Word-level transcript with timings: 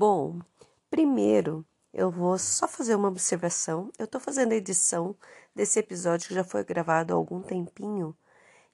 Bom, 0.00 0.38
primeiro 0.88 1.66
eu 1.92 2.08
vou 2.08 2.38
só 2.38 2.68
fazer 2.68 2.94
uma 2.94 3.08
observação. 3.08 3.90
Eu 3.98 4.04
estou 4.04 4.20
fazendo 4.20 4.52
a 4.52 4.54
edição 4.54 5.16
desse 5.52 5.80
episódio 5.80 6.28
que 6.28 6.34
já 6.34 6.44
foi 6.44 6.62
gravado 6.62 7.12
há 7.12 7.16
algum 7.16 7.42
tempinho 7.42 8.16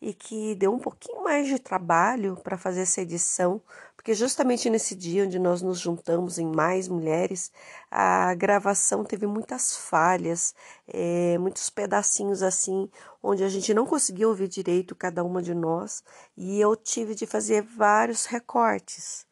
e 0.02 0.12
que 0.12 0.54
deu 0.54 0.70
um 0.70 0.78
pouquinho 0.78 1.24
mais 1.24 1.46
de 1.46 1.58
trabalho 1.58 2.36
para 2.44 2.58
fazer 2.58 2.82
essa 2.82 3.00
edição, 3.00 3.62
porque 3.96 4.12
justamente 4.12 4.68
nesse 4.68 4.94
dia 4.94 5.24
onde 5.24 5.38
nós 5.38 5.62
nos 5.62 5.78
juntamos 5.78 6.38
em 6.38 6.46
mais 6.46 6.88
mulheres, 6.88 7.50
a 7.90 8.34
gravação 8.34 9.02
teve 9.02 9.26
muitas 9.26 9.74
falhas, 9.74 10.54
é, 10.86 11.38
muitos 11.38 11.70
pedacinhos 11.70 12.42
assim, 12.42 12.90
onde 13.22 13.42
a 13.42 13.48
gente 13.48 13.72
não 13.72 13.86
conseguia 13.86 14.28
ouvir 14.28 14.48
direito 14.48 14.94
cada 14.94 15.24
uma 15.24 15.40
de 15.40 15.54
nós, 15.54 16.04
e 16.36 16.60
eu 16.60 16.76
tive 16.76 17.14
de 17.14 17.26
fazer 17.26 17.62
vários 17.62 18.26
recortes. 18.26 19.26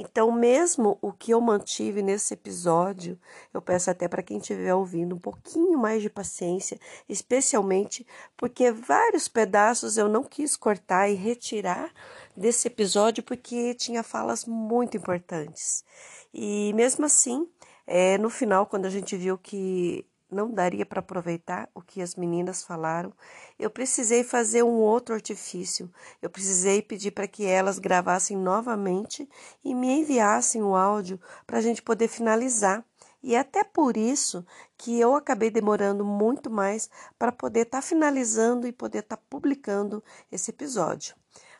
Então, 0.00 0.32
mesmo 0.32 0.96
o 1.02 1.12
que 1.12 1.30
eu 1.30 1.42
mantive 1.42 2.00
nesse 2.00 2.32
episódio, 2.32 3.20
eu 3.52 3.60
peço 3.60 3.90
até 3.90 4.08
para 4.08 4.22
quem 4.22 4.38
estiver 4.38 4.74
ouvindo 4.74 5.14
um 5.14 5.18
pouquinho 5.18 5.78
mais 5.78 6.00
de 6.00 6.08
paciência, 6.08 6.80
especialmente 7.06 8.06
porque 8.34 8.72
vários 8.72 9.28
pedaços 9.28 9.98
eu 9.98 10.08
não 10.08 10.24
quis 10.24 10.56
cortar 10.56 11.10
e 11.10 11.14
retirar 11.14 11.92
desse 12.34 12.66
episódio 12.66 13.22
porque 13.22 13.74
tinha 13.74 14.02
falas 14.02 14.46
muito 14.46 14.96
importantes. 14.96 15.84
E 16.32 16.72
mesmo 16.72 17.04
assim, 17.04 17.46
é, 17.86 18.16
no 18.16 18.30
final, 18.30 18.64
quando 18.64 18.86
a 18.86 18.90
gente 18.90 19.14
viu 19.18 19.36
que 19.36 20.06
não 20.30 20.50
daria 20.50 20.86
para 20.86 21.00
aproveitar 21.00 21.68
o 21.74 21.80
que 21.80 22.00
as 22.00 22.14
meninas 22.14 22.62
falaram, 22.62 23.12
eu 23.58 23.70
precisei 23.70 24.22
fazer 24.24 24.62
um 24.62 24.78
outro 24.78 25.14
artifício. 25.14 25.90
Eu 26.20 26.30
precisei 26.30 26.82
pedir 26.82 27.10
para 27.10 27.26
que 27.26 27.46
elas 27.46 27.78
gravassem 27.78 28.36
novamente 28.36 29.28
e 29.64 29.74
me 29.74 29.90
enviassem 30.00 30.62
o 30.62 30.74
áudio 30.74 31.20
para 31.46 31.58
a 31.58 31.62
gente 31.62 31.82
poder 31.82 32.08
finalizar. 32.08 32.84
E 33.22 33.34
é 33.34 33.38
até 33.38 33.62
por 33.62 33.96
isso 33.96 34.46
que 34.78 34.98
eu 34.98 35.14
acabei 35.14 35.50
demorando 35.50 36.04
muito 36.04 36.50
mais 36.50 36.88
para 37.18 37.30
poder 37.30 37.60
estar 37.62 37.78
tá 37.78 37.82
finalizando 37.82 38.66
e 38.66 38.72
poder 38.72 39.00
estar 39.00 39.16
tá 39.16 39.22
publicando 39.28 40.02
esse 40.32 40.50
episódio. 40.50 41.14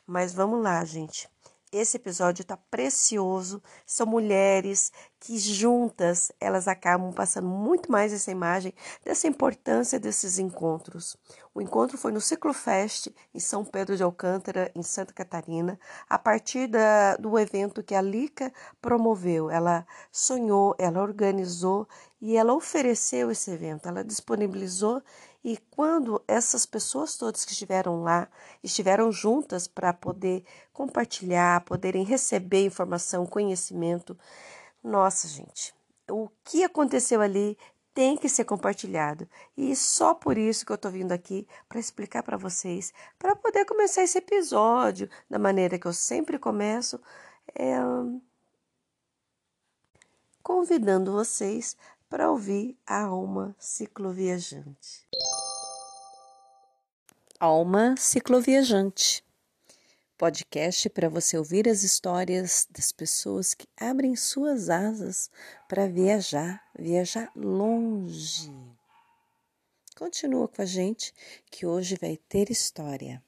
Mas 0.06 0.32
vamos 0.32 0.62
lá, 0.62 0.82
gente. 0.84 1.28
Esse 1.72 1.98
episódio 1.98 2.42
está 2.42 2.56
precioso. 2.56 3.62
São 3.86 4.04
mulheres 4.04 4.90
que 5.20 5.38
juntas 5.38 6.32
elas 6.40 6.66
acabam 6.66 7.12
passando 7.12 7.46
muito 7.46 7.92
mais 7.92 8.12
essa 8.12 8.32
imagem 8.32 8.74
dessa 9.04 9.28
importância 9.28 10.00
desses 10.00 10.40
encontros. 10.40 11.16
O 11.54 11.60
encontro 11.60 11.96
foi 11.96 12.10
no 12.10 12.20
Ciclofest 12.20 13.14
em 13.32 13.38
São 13.38 13.64
Pedro 13.64 13.96
de 13.96 14.02
Alcântara, 14.02 14.72
em 14.74 14.82
Santa 14.82 15.12
Catarina, 15.12 15.78
a 16.08 16.18
partir 16.18 16.66
da, 16.66 17.16
do 17.16 17.38
evento 17.38 17.84
que 17.84 17.94
a 17.94 18.02
Lica 18.02 18.52
promoveu. 18.82 19.48
Ela 19.48 19.86
sonhou, 20.10 20.74
ela 20.76 21.00
organizou 21.00 21.86
e 22.20 22.36
ela 22.36 22.52
ofereceu 22.52 23.30
esse 23.30 23.48
evento. 23.50 23.88
Ela 23.88 24.02
disponibilizou 24.02 25.00
e 25.42 25.56
quando 25.70 26.22
essas 26.28 26.66
pessoas 26.66 27.16
todas 27.16 27.44
que 27.44 27.52
estiveram 27.52 28.02
lá, 28.02 28.28
estiveram 28.62 29.10
juntas 29.10 29.66
para 29.66 29.92
poder 29.92 30.44
compartilhar, 30.72 31.64
poderem 31.64 32.04
receber 32.04 32.64
informação, 32.66 33.26
conhecimento, 33.26 34.18
nossa, 34.82 35.26
gente, 35.28 35.74
o 36.10 36.28
que 36.44 36.62
aconteceu 36.62 37.20
ali 37.20 37.56
tem 37.94 38.16
que 38.16 38.28
ser 38.28 38.44
compartilhado. 38.44 39.28
E 39.56 39.74
só 39.74 40.14
por 40.14 40.38
isso 40.38 40.64
que 40.64 40.72
eu 40.72 40.76
estou 40.76 40.90
vindo 40.90 41.12
aqui 41.12 41.46
para 41.68 41.80
explicar 41.80 42.22
para 42.22 42.36
vocês, 42.36 42.92
para 43.18 43.34
poder 43.34 43.64
começar 43.64 44.02
esse 44.02 44.18
episódio 44.18 45.08
da 45.28 45.38
maneira 45.38 45.78
que 45.78 45.86
eu 45.86 45.92
sempre 45.92 46.38
começo, 46.38 47.00
é, 47.54 47.76
convidando 50.42 51.12
vocês 51.12 51.76
para 52.10 52.30
ouvir 52.30 52.76
a 52.86 53.04
alma 53.04 53.56
cicloviajante. 53.58 55.08
Alma 57.38 57.94
Cicloviajante 57.96 59.24
podcast 60.20 60.90
para 60.90 61.08
você 61.08 61.38
ouvir 61.38 61.66
as 61.66 61.82
histórias 61.82 62.68
das 62.70 62.92
pessoas 62.92 63.54
que 63.54 63.66
abrem 63.74 64.14
suas 64.14 64.68
asas 64.68 65.30
para 65.66 65.88
viajar, 65.88 66.62
viajar 66.78 67.32
longe. 67.34 68.52
Continua 69.96 70.46
com 70.46 70.60
a 70.60 70.66
gente 70.66 71.14
que 71.50 71.64
hoje 71.64 71.96
vai 71.98 72.18
ter 72.28 72.50
história. 72.50 73.24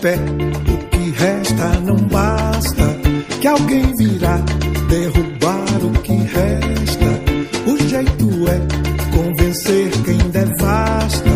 Pé. 0.00 0.14
O 0.14 0.88
que 0.88 1.10
resta 1.10 1.80
não 1.80 1.96
basta, 1.96 2.84
que 3.40 3.46
alguém 3.46 3.94
virá 3.96 4.38
derrubar 4.88 5.84
o 5.84 5.90
que 6.02 6.12
resta. 6.12 7.06
O 7.66 7.76
jeito 7.88 8.48
é 8.48 9.16
convencer 9.16 9.90
quem 10.04 10.18
devasta 10.30 11.30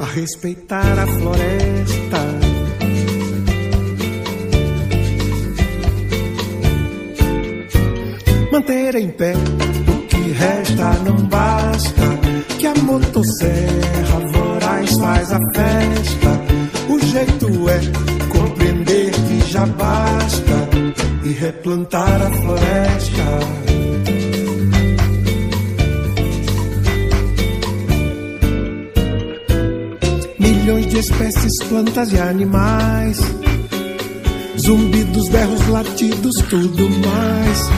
a 0.00 0.04
respeitar 0.04 0.98
a 0.98 1.06
floresta. 1.06 2.20
Manter 8.52 8.94
em 8.96 9.10
pé 9.10 9.34
o 9.88 10.06
que 10.06 10.32
resta 10.32 10.92
não 11.04 11.16
basta, 11.26 12.02
que 12.58 12.66
a 12.66 12.74
motosserra 12.74 14.20
voraz 14.32 14.90
faz 14.98 15.32
a 15.32 15.38
festa 15.54 16.63
jeito 17.04 17.46
é 17.68 17.80
compreender 18.28 19.10
que 19.10 19.50
já 19.50 19.66
basta 19.66 20.68
e 21.24 21.28
replantar 21.32 22.22
a 22.22 22.30
floresta. 22.30 23.24
Milhões 30.38 30.86
de 30.86 30.98
espécies, 30.98 31.52
plantas 31.68 32.12
e 32.12 32.18
animais. 32.18 33.18
Zumbidos, 34.58 35.28
berros, 35.28 35.66
latidos, 35.68 36.34
tudo 36.48 36.88
mais. 36.88 37.70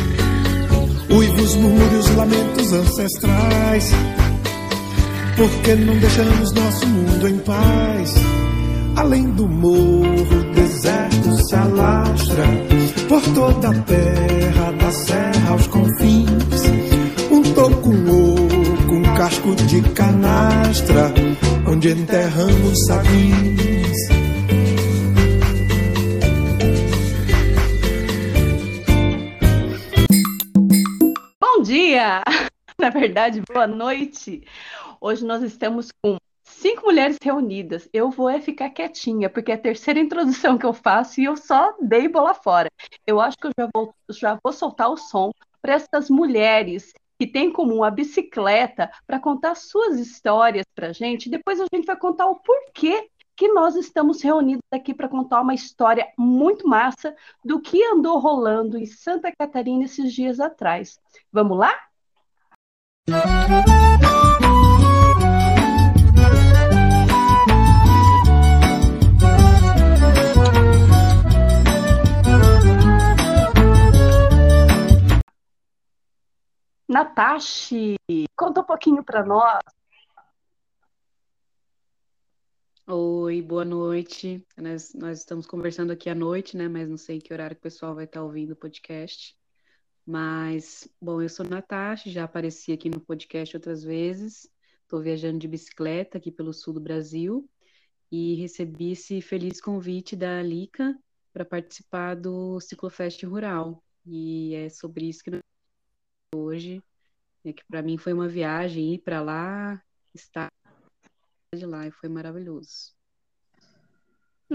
Uivos, 1.10 1.54
murmúrios, 1.56 2.10
lamentos 2.16 2.72
ancestrais. 2.72 3.90
Por 5.36 5.50
que 5.62 5.74
não 5.74 5.98
deixamos 5.98 6.52
nosso 6.52 6.86
mundo 6.86 7.28
em 7.28 7.38
paz? 7.38 8.45
Além 8.96 9.30
do 9.32 9.46
morro, 9.46 10.40
o 10.40 10.54
deserto 10.54 11.30
se 11.46 11.54
alastra 11.54 12.44
por 13.06 13.22
toda 13.34 13.68
a 13.68 13.82
terra, 13.82 14.72
da 14.72 14.90
serra 14.90 15.50
aos 15.50 15.66
confins. 15.66 16.62
Um 17.30 17.42
toco 17.54 17.90
oco, 17.90 18.94
um 18.94 19.02
casco 19.14 19.54
de 19.54 19.82
canastra, 19.92 21.12
onde 21.68 21.90
enterramos 21.90 22.86
sabins. 22.86 23.96
Bom 31.38 31.62
dia! 31.62 32.22
Na 32.80 32.88
verdade, 32.88 33.42
boa 33.46 33.66
noite. 33.66 34.42
Hoje 35.00 35.24
nós 35.24 35.42
estamos 35.42 35.90
com 36.02 36.16
cinco 36.56 36.86
mulheres 36.86 37.18
reunidas. 37.20 37.88
Eu 37.92 38.10
vou 38.10 38.28
é 38.28 38.40
ficar 38.40 38.70
quietinha, 38.70 39.28
porque 39.30 39.52
é 39.52 39.54
a 39.54 39.58
terceira 39.58 40.00
introdução 40.00 40.58
que 40.58 40.66
eu 40.66 40.72
faço 40.72 41.20
e 41.20 41.24
eu 41.24 41.36
só 41.36 41.74
dei 41.80 42.08
bola 42.08 42.34
fora. 42.34 42.68
Eu 43.06 43.20
acho 43.20 43.36
que 43.36 43.46
eu 43.46 43.52
já 43.58 43.68
vou, 43.74 43.94
já 44.10 44.38
vou 44.42 44.52
soltar 44.52 44.90
o 44.90 44.96
som 44.96 45.30
para 45.60 45.74
essas 45.74 46.10
mulheres 46.10 46.92
que 47.18 47.26
têm 47.26 47.46
em 47.46 47.52
comum 47.52 47.82
a 47.82 47.90
bicicleta 47.90 48.90
para 49.06 49.18
contar 49.18 49.54
suas 49.54 49.98
histórias 49.98 50.64
para 50.74 50.88
a 50.88 50.92
gente. 50.92 51.30
Depois 51.30 51.60
a 51.60 51.66
gente 51.72 51.86
vai 51.86 51.96
contar 51.96 52.26
o 52.26 52.36
porquê 52.36 53.08
que 53.34 53.48
nós 53.48 53.74
estamos 53.74 54.22
reunidos 54.22 54.64
aqui 54.72 54.94
para 54.94 55.08
contar 55.08 55.42
uma 55.42 55.54
história 55.54 56.06
muito 56.18 56.66
massa 56.66 57.14
do 57.44 57.60
que 57.60 57.82
andou 57.84 58.18
rolando 58.18 58.78
em 58.78 58.86
Santa 58.86 59.30
Catarina 59.30 59.84
esses 59.84 60.12
dias 60.12 60.40
atrás. 60.40 60.98
Vamos 61.32 61.58
lá? 61.58 61.74
Música 63.08 64.25
Natashi, 76.88 77.96
conta 78.36 78.60
um 78.60 78.64
pouquinho 78.64 79.02
para 79.02 79.24
nós. 79.24 79.60
Oi, 82.86 83.42
boa 83.42 83.64
noite. 83.64 84.46
Nós, 84.56 84.94
nós 84.94 85.18
estamos 85.18 85.46
conversando 85.46 85.90
aqui 85.90 86.08
à 86.08 86.14
noite, 86.14 86.56
né? 86.56 86.68
Mas 86.68 86.88
não 86.88 86.96
sei 86.96 87.20
que 87.20 87.32
horário 87.32 87.56
que 87.56 87.60
o 87.60 87.62
pessoal 87.62 87.92
vai 87.92 88.04
estar 88.04 88.22
ouvindo 88.22 88.52
o 88.52 88.56
podcast. 88.56 89.36
Mas, 90.06 90.88
bom, 91.02 91.20
eu 91.20 91.28
sou 91.28 91.44
Natasha, 91.44 92.08
já 92.08 92.22
apareci 92.22 92.70
aqui 92.72 92.88
no 92.88 93.00
podcast 93.00 93.56
outras 93.56 93.82
vezes. 93.82 94.48
Estou 94.82 95.02
viajando 95.02 95.40
de 95.40 95.48
bicicleta 95.48 96.18
aqui 96.18 96.30
pelo 96.30 96.52
sul 96.52 96.72
do 96.72 96.80
Brasil 96.80 97.50
e 98.12 98.36
recebi 98.36 98.92
esse 98.92 99.20
feliz 99.20 99.60
convite 99.60 100.14
da 100.14 100.40
Lica 100.40 100.96
para 101.32 101.44
participar 101.44 102.14
do 102.14 102.60
Ciclofest 102.60 103.24
Rural. 103.24 103.82
E 104.06 104.54
é 104.54 104.68
sobre 104.68 105.08
isso 105.08 105.24
que 105.24 105.32
nós 105.32 105.40
hoje. 106.56 106.82
É 107.44 107.52
que 107.52 107.64
para 107.64 107.82
mim 107.82 107.96
foi 107.96 108.12
uma 108.12 108.26
viagem 108.26 108.94
ir 108.94 108.98
para 108.98 109.20
lá, 109.20 109.80
estar 110.14 110.50
de 111.54 111.64
lá 111.64 111.86
e 111.86 111.92
foi 111.92 112.08
maravilhoso. 112.08 112.94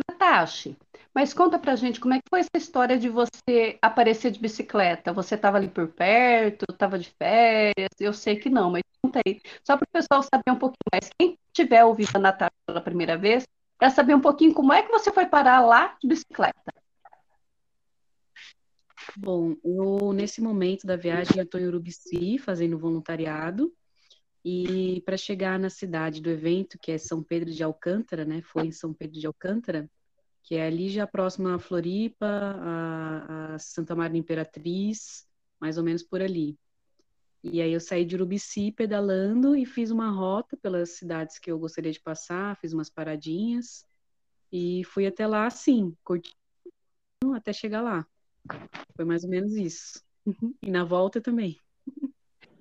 Natasha, 0.10 0.76
mas 1.14 1.34
conta 1.34 1.60
pra 1.60 1.76
gente 1.76 2.00
como 2.00 2.14
é 2.14 2.18
que 2.18 2.30
foi 2.30 2.40
essa 2.40 2.58
história 2.58 2.98
de 2.98 3.10
você 3.10 3.78
aparecer 3.82 4.32
de 4.32 4.40
bicicleta? 4.40 5.14
Você 5.14 5.36
estava 5.36 5.58
ali 5.58 5.70
por 5.70 5.88
perto, 5.88 6.66
estava 6.70 6.98
de 7.00 7.10
férias? 7.18 7.90
Eu 8.00 8.14
sei 8.14 8.38
que 8.38 8.50
não, 8.50 8.72
mas 8.72 8.84
conta 9.02 9.20
aí. 9.26 9.42
Só 9.64 9.78
para 9.78 9.86
o 9.86 9.92
pessoal 9.92 10.24
saber 10.24 10.52
um 10.52 10.60
pouquinho 10.60 10.92
mais. 10.94 11.10
Quem 11.18 11.38
estiver 11.48 11.84
ouvindo 11.84 12.16
a 12.16 12.20
Natasha 12.20 12.52
pela 12.66 12.82
primeira 12.82 13.18
vez, 13.18 13.46
para 13.78 13.90
saber 13.90 14.16
um 14.16 14.22
pouquinho 14.22 14.54
como 14.54 14.74
é 14.74 14.82
que 14.82 14.92
você 14.92 15.12
foi 15.12 15.26
parar 15.26 15.62
lá 15.62 15.98
de 16.02 16.08
bicicleta. 16.08 16.81
Bom, 19.24 19.56
eu 19.64 20.14
nesse 20.14 20.42
momento 20.42 20.88
da 20.88 20.96
viagem 20.96 21.38
eu 21.38 21.44
estou 21.44 21.62
em 21.62 21.68
Urubici 21.68 22.40
fazendo 22.40 22.76
voluntariado 22.80 23.72
e 24.44 25.00
para 25.06 25.16
chegar 25.16 25.60
na 25.60 25.70
cidade 25.70 26.20
do 26.20 26.32
evento, 26.32 26.80
que 26.82 26.92
é 26.92 26.98
São 26.98 27.22
Pedro 27.22 27.52
de 27.52 27.62
Alcântara, 27.62 28.26
né? 28.26 28.42
Foi 28.42 28.66
em 28.66 28.72
São 28.72 28.92
Pedro 28.92 29.20
de 29.20 29.28
Alcântara, 29.28 29.88
que 30.42 30.56
é 30.56 30.66
ali 30.66 30.90
já 30.90 31.06
próximo 31.06 31.50
a 31.50 31.60
Floripa, 31.60 32.26
a, 32.26 33.54
a 33.54 33.60
Santa 33.60 33.96
Maria 33.96 34.18
Imperatriz, 34.18 35.28
mais 35.60 35.78
ou 35.78 35.84
menos 35.84 36.02
por 36.02 36.20
ali. 36.20 36.58
E 37.44 37.62
aí 37.62 37.72
eu 37.72 37.80
saí 37.80 38.04
de 38.04 38.16
Urubici 38.16 38.72
pedalando 38.72 39.56
e 39.56 39.68
fiz 39.68 39.92
uma 39.92 40.10
rota 40.10 40.58
pelas 40.58 40.98
cidades 40.98 41.38
que 41.38 41.52
eu 41.52 41.60
gostaria 41.60 41.92
de 41.92 42.02
passar, 42.02 42.58
fiz 42.58 42.74
umas 42.74 42.90
paradinhas 42.90 43.86
e 44.52 44.84
fui 44.84 45.06
até 45.06 45.28
lá 45.28 45.46
assim, 45.46 45.96
curtindo 46.04 46.36
até 47.36 47.54
chegar 47.54 47.82
lá. 47.84 48.08
Foi 48.96 49.06
mais 49.06 49.24
ou 49.24 49.30
menos 49.30 49.54
isso. 49.56 50.02
E 50.62 50.70
na 50.70 50.84
volta 50.84 51.22
também. 51.22 51.58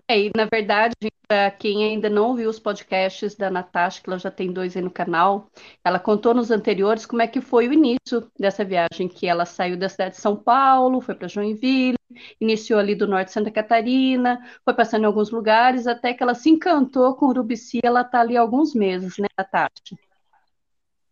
É, 0.08 0.18
e 0.18 0.30
na 0.36 0.44
verdade, 0.44 0.94
para 1.28 1.52
quem 1.52 1.84
ainda 1.84 2.10
não 2.10 2.34
viu 2.34 2.50
os 2.50 2.58
podcasts 2.58 3.36
da 3.36 3.48
Natasha, 3.48 4.02
que 4.02 4.10
ela 4.10 4.18
já 4.18 4.28
tem 4.28 4.52
dois 4.52 4.76
aí 4.76 4.82
no 4.82 4.90
canal, 4.90 5.48
ela 5.84 6.00
contou 6.00 6.34
nos 6.34 6.50
anteriores 6.50 7.06
como 7.06 7.22
é 7.22 7.28
que 7.28 7.40
foi 7.40 7.68
o 7.68 7.72
início 7.72 8.28
dessa 8.36 8.64
viagem, 8.64 9.06
que 9.06 9.28
ela 9.28 9.46
saiu 9.46 9.76
da 9.76 9.88
cidade 9.88 10.16
de 10.16 10.20
São 10.20 10.34
Paulo, 10.34 11.00
foi 11.00 11.14
para 11.14 11.28
Joinville, 11.28 11.96
iniciou 12.40 12.80
ali 12.80 12.96
do 12.96 13.06
norte 13.06 13.28
de 13.28 13.34
Santa 13.34 13.52
Catarina, 13.52 14.40
foi 14.64 14.74
passando 14.74 15.04
em 15.04 15.06
alguns 15.06 15.30
lugares, 15.30 15.86
até 15.86 16.12
que 16.12 16.22
ela 16.24 16.34
se 16.34 16.50
encantou 16.50 17.14
com 17.14 17.26
Urubici, 17.26 17.78
ela 17.84 18.00
está 18.00 18.20
ali 18.20 18.36
há 18.36 18.40
alguns 18.40 18.74
meses, 18.74 19.16
né, 19.16 19.28
Natasha? 19.38 19.96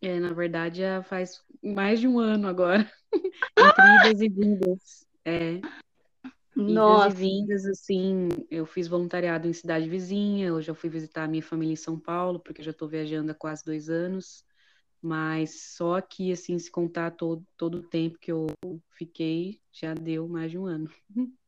É, 0.00 0.20
na 0.20 0.32
verdade, 0.32 0.78
já 0.80 1.02
faz 1.02 1.42
mais 1.62 1.98
de 1.98 2.06
um 2.06 2.18
ano 2.18 2.46
agora, 2.46 2.90
entre 3.58 4.10
idas 4.10 4.20
e 4.20 4.28
vindas. 4.28 5.06
É. 5.24 5.60
Nossa. 6.54 7.08
Idas 7.08 7.18
e 7.18 7.22
vindas, 7.22 7.66
assim, 7.66 8.28
eu 8.50 8.64
fiz 8.66 8.88
voluntariado 8.88 9.48
em 9.48 9.52
cidade 9.52 9.88
vizinha, 9.88 10.54
hoje 10.54 10.70
eu 10.70 10.74
fui 10.74 10.88
visitar 10.88 11.24
a 11.24 11.28
minha 11.28 11.42
família 11.42 11.72
em 11.72 11.76
São 11.76 11.98
Paulo, 11.98 12.40
porque 12.40 12.60
eu 12.60 12.64
já 12.64 12.70
estou 12.70 12.88
viajando 12.88 13.32
há 13.32 13.34
quase 13.34 13.64
dois 13.64 13.88
anos, 13.88 14.44
mas 15.00 15.74
só 15.74 15.96
aqui, 15.96 16.32
assim, 16.32 16.58
se 16.58 16.70
contar 16.70 17.12
todo, 17.12 17.44
todo 17.56 17.78
o 17.78 17.82
tempo 17.82 18.18
que 18.18 18.30
eu 18.30 18.46
fiquei, 18.90 19.60
já 19.72 19.94
deu 19.94 20.28
mais 20.28 20.50
de 20.50 20.58
um 20.58 20.66
ano. 20.66 20.90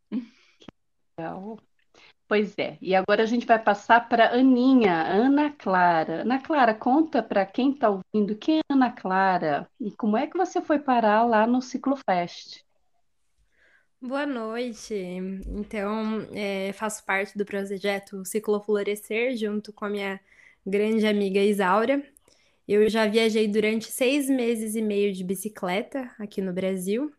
Legal. 1.19 1.59
Pois 2.31 2.57
é, 2.57 2.79
e 2.81 2.95
agora 2.95 3.25
a 3.25 3.27
gente 3.27 3.45
vai 3.45 3.59
passar 3.59 4.09
para 4.09 4.33
Aninha, 4.33 5.03
Ana 5.03 5.51
Clara. 5.51 6.21
Ana 6.21 6.41
Clara, 6.41 6.73
conta 6.73 7.21
para 7.21 7.45
quem 7.45 7.73
está 7.73 7.91
ouvindo 7.91 8.37
quem 8.37 8.61
é 8.61 8.63
Ana 8.69 8.89
Clara 8.93 9.69
e 9.81 9.91
como 9.91 10.17
é 10.17 10.29
que 10.29 10.39
você 10.39 10.61
foi 10.61 10.79
parar 10.79 11.25
lá 11.25 11.45
no 11.45 11.61
Ciclofest. 11.61 12.65
Boa 14.01 14.27
noite. 14.27 14.95
Então, 14.95 16.25
é, 16.33 16.73
faço 16.73 17.05
parte 17.05 17.37
do 17.37 17.45
projeto 17.45 18.25
Ciclo 18.25 18.63
Florescer, 18.63 19.37
junto 19.37 19.73
com 19.73 19.87
a 19.87 19.91
minha 19.91 20.21
grande 20.65 21.09
amiga 21.09 21.41
Isaura. 21.41 22.01
Eu 22.69 22.89
já 22.89 23.09
viajei 23.09 23.49
durante 23.49 23.91
seis 23.91 24.31
meses 24.31 24.77
e 24.77 24.83
meio 24.83 25.13
de 25.13 25.25
bicicleta 25.25 26.09
aqui 26.17 26.41
no 26.41 26.53
Brasil. 26.53 27.13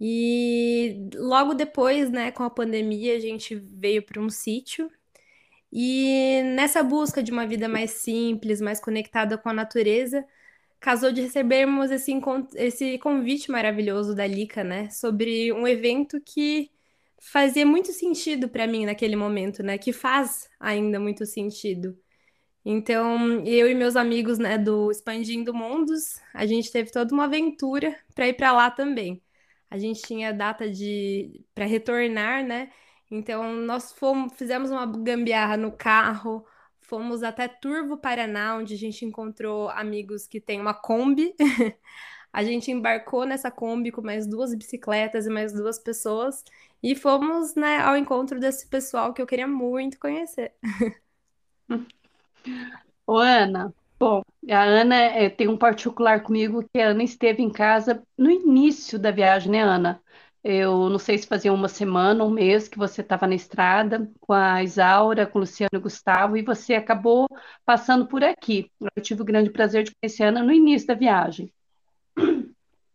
E 0.00 1.08
logo 1.14 1.54
depois, 1.54 2.10
né, 2.10 2.30
com 2.32 2.42
a 2.42 2.50
pandemia, 2.50 3.16
a 3.16 3.20
gente 3.20 3.54
veio 3.54 4.02
para 4.02 4.20
um 4.20 4.30
sítio. 4.30 4.90
E 5.72 6.42
nessa 6.56 6.82
busca 6.82 7.22
de 7.22 7.30
uma 7.30 7.46
vida 7.46 7.68
mais 7.68 7.92
simples, 7.92 8.60
mais 8.60 8.80
conectada 8.80 9.38
com 9.38 9.48
a 9.50 9.52
natureza, 9.52 10.24
casou 10.80 11.12
de 11.12 11.20
recebermos 11.22 11.90
esse, 11.90 12.12
esse 12.56 12.98
convite 12.98 13.50
maravilhoso 13.50 14.14
da 14.14 14.26
Lica, 14.26 14.64
né? 14.64 14.90
Sobre 14.90 15.52
um 15.52 15.68
evento 15.68 16.20
que 16.20 16.70
fazia 17.18 17.66
muito 17.66 17.92
sentido 17.92 18.48
para 18.48 18.66
mim 18.66 18.86
naquele 18.86 19.16
momento, 19.16 19.62
né? 19.62 19.78
Que 19.78 19.92
faz 19.92 20.48
ainda 20.58 20.98
muito 20.98 21.26
sentido. 21.26 21.96
Então, 22.64 23.42
eu 23.46 23.70
e 23.70 23.74
meus 23.74 23.96
amigos, 23.96 24.38
né, 24.38 24.58
do 24.58 24.90
Expandindo 24.90 25.54
Mundos, 25.54 26.20
a 26.34 26.44
gente 26.46 26.70
teve 26.70 26.90
toda 26.90 27.12
uma 27.14 27.24
aventura 27.24 27.96
para 28.14 28.28
ir 28.28 28.34
para 28.34 28.52
lá 28.52 28.70
também. 28.70 29.22
A 29.70 29.78
gente 29.78 30.02
tinha 30.02 30.32
data 30.32 30.70
de 30.70 31.44
para 31.54 31.64
retornar, 31.64 32.44
né? 32.44 32.70
Então, 33.10 33.52
nós 33.54 33.92
fomos, 33.92 34.32
fizemos 34.36 34.70
uma 34.70 34.86
gambiarra 34.86 35.56
no 35.56 35.72
carro, 35.72 36.44
Fomos 36.90 37.22
até 37.22 37.46
Turvo, 37.46 37.96
Paraná, 37.96 38.56
onde 38.56 38.74
a 38.74 38.76
gente 38.76 39.04
encontrou 39.04 39.68
amigos 39.68 40.26
que 40.26 40.40
têm 40.40 40.60
uma 40.60 40.74
Kombi. 40.74 41.36
a 42.32 42.42
gente 42.42 42.72
embarcou 42.72 43.24
nessa 43.24 43.48
Kombi 43.48 43.92
com 43.92 44.02
mais 44.02 44.26
duas 44.26 44.52
bicicletas 44.52 45.24
e 45.24 45.30
mais 45.30 45.52
duas 45.52 45.78
pessoas 45.78 46.42
e 46.82 46.96
fomos 46.96 47.54
né, 47.54 47.78
ao 47.78 47.96
encontro 47.96 48.40
desse 48.40 48.66
pessoal 48.66 49.14
que 49.14 49.22
eu 49.22 49.26
queria 49.26 49.46
muito 49.46 50.00
conhecer. 50.00 50.52
Ô, 53.06 53.18
Ana, 53.18 53.72
bom, 54.00 54.22
a 54.50 54.62
Ana 54.64 54.96
é, 54.96 55.28
tem 55.30 55.48
um 55.48 55.56
particular 55.56 56.22
comigo 56.22 56.64
que 56.72 56.80
a 56.80 56.88
Ana 56.88 57.02
esteve 57.02 57.42
em 57.42 57.50
casa 57.50 58.02
no 58.18 58.30
início 58.30 58.98
da 58.98 59.10
viagem, 59.10 59.52
né, 59.52 59.60
Ana? 59.62 60.02
Eu 60.42 60.88
não 60.88 60.98
sei 60.98 61.18
se 61.18 61.26
fazia 61.26 61.52
uma 61.52 61.68
semana, 61.68 62.24
um 62.24 62.30
mês 62.30 62.66
que 62.66 62.78
você 62.78 63.02
estava 63.02 63.26
na 63.26 63.34
estrada 63.34 64.10
com 64.20 64.32
a 64.32 64.62
Isaura, 64.62 65.26
com 65.26 65.38
o 65.38 65.42
Luciano 65.42 65.70
e 65.74 65.76
o 65.76 65.80
Gustavo, 65.82 66.36
e 66.36 66.42
você 66.42 66.74
acabou 66.74 67.26
passando 67.64 68.06
por 68.08 68.24
aqui. 68.24 68.70
Eu 68.96 69.02
tive 69.02 69.20
o 69.22 69.24
grande 69.24 69.50
prazer 69.50 69.84
de 69.84 69.92
conhecer 70.00 70.24
a 70.24 70.28
Ana 70.28 70.42
no 70.42 70.52
início 70.52 70.88
da 70.88 70.94
viagem. 70.94 71.52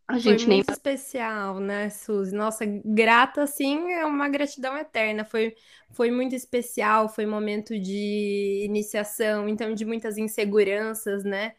A 0.08 0.20
gente 0.20 0.48
Foi 0.48 0.48
nem... 0.48 0.64
muito 0.64 0.70
especial, 0.70 1.60
né, 1.60 1.90
Suzy? 1.90 2.36
Nossa, 2.36 2.64
grata, 2.66 3.44
assim, 3.44 3.92
é 3.92 4.06
uma 4.06 4.30
gratidão 4.30 4.78
eterna. 4.78 5.26
Foi, 5.26 5.56
foi 5.92 6.12
muito 6.12 6.36
especial, 6.36 7.10
foi 7.10 7.26
momento 7.26 7.80
de 7.80 8.64
iniciação, 8.66 9.50
então 9.50 9.74
de 9.74 9.84
muitas 9.84 10.18
inseguranças, 10.18 11.24
né? 11.24 11.56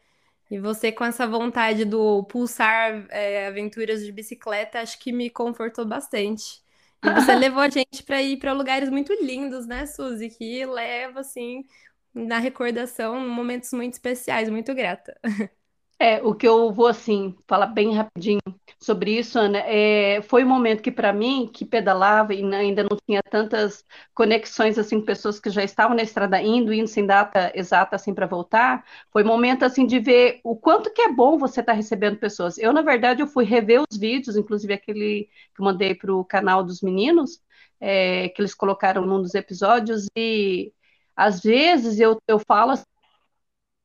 E 0.49 0.59
você 0.59 0.91
com 0.93 1.03
essa 1.03 1.27
vontade 1.27 1.83
do 1.85 2.23
pulsar 2.25 3.05
é, 3.09 3.47
aventuras 3.47 4.05
de 4.05 4.11
bicicleta, 4.13 4.79
acho 4.81 4.97
que 4.99 5.11
me 5.11 5.29
confortou 5.29 5.85
bastante. 5.85 6.63
E 7.03 7.11
você 7.11 7.35
levou 7.35 7.61
a 7.61 7.69
gente 7.69 8.01
para 8.03 8.21
ir 8.23 8.37
para 8.37 8.53
lugares 8.53 8.89
muito 8.89 9.13
lindos, 9.23 9.67
né, 9.67 9.85
Suzy? 9.85 10.29
Que 10.29 10.65
leva, 10.65 11.19
assim, 11.19 11.65
na 12.13 12.39
recordação, 12.39 13.19
momentos 13.29 13.71
muito 13.73 13.93
especiais. 13.93 14.49
Muito 14.49 14.73
grata. 14.73 15.19
É, 15.99 16.21
o 16.21 16.35
que 16.35 16.47
eu 16.47 16.71
vou, 16.71 16.85
assim, 16.85 17.35
falar 17.47 17.65
bem 17.67 17.91
rapidinho 17.95 18.39
sobre 18.79 19.17
isso, 19.17 19.39
Ana, 19.39 19.57
é, 19.65 20.21
foi 20.21 20.43
um 20.43 20.47
momento 20.47 20.83
que, 20.83 20.91
para 20.91 21.11
mim, 21.11 21.49
que 21.51 21.65
pedalava 21.65 22.35
e 22.35 22.43
ainda 22.53 22.83
não 22.83 22.95
tinha 23.03 23.19
tantas 23.23 23.83
conexões, 24.13 24.77
assim, 24.77 24.99
com 24.99 25.05
pessoas 25.07 25.39
que 25.39 25.49
já 25.49 25.63
estavam 25.63 25.95
na 25.95 26.03
estrada 26.03 26.39
indo, 26.39 26.71
indo 26.71 26.87
sem 26.87 27.03
data 27.03 27.51
exata, 27.55 27.95
assim, 27.95 28.13
para 28.13 28.27
voltar, 28.27 28.85
foi 29.11 29.23
um 29.23 29.27
momento, 29.27 29.65
assim, 29.65 29.87
de 29.87 29.99
ver 29.99 30.39
o 30.43 30.55
quanto 30.55 30.93
que 30.93 31.01
é 31.01 31.11
bom 31.11 31.35
você 31.35 31.61
estar 31.61 31.71
tá 31.73 31.75
recebendo 31.75 32.17
pessoas. 32.19 32.59
Eu, 32.59 32.71
na 32.71 32.83
verdade, 32.83 33.23
eu 33.23 33.27
fui 33.27 33.43
rever 33.43 33.81
os 33.89 33.97
vídeos, 33.97 34.37
inclusive 34.37 34.73
aquele 34.73 35.27
que 35.55 35.61
eu 35.61 35.65
mandei 35.65 35.95
para 35.95 36.13
o 36.13 36.23
canal 36.23 36.63
dos 36.63 36.79
meninos, 36.81 37.41
é, 37.79 38.29
que 38.29 38.41
eles 38.41 38.53
colocaram 38.53 39.03
num 39.03 39.19
dos 39.21 39.33
episódios, 39.33 40.05
e 40.15 40.71
às 41.15 41.41
vezes 41.41 41.99
eu, 41.99 42.17
eu 42.27 42.37
falo 42.39 42.71
assim, 42.71 42.83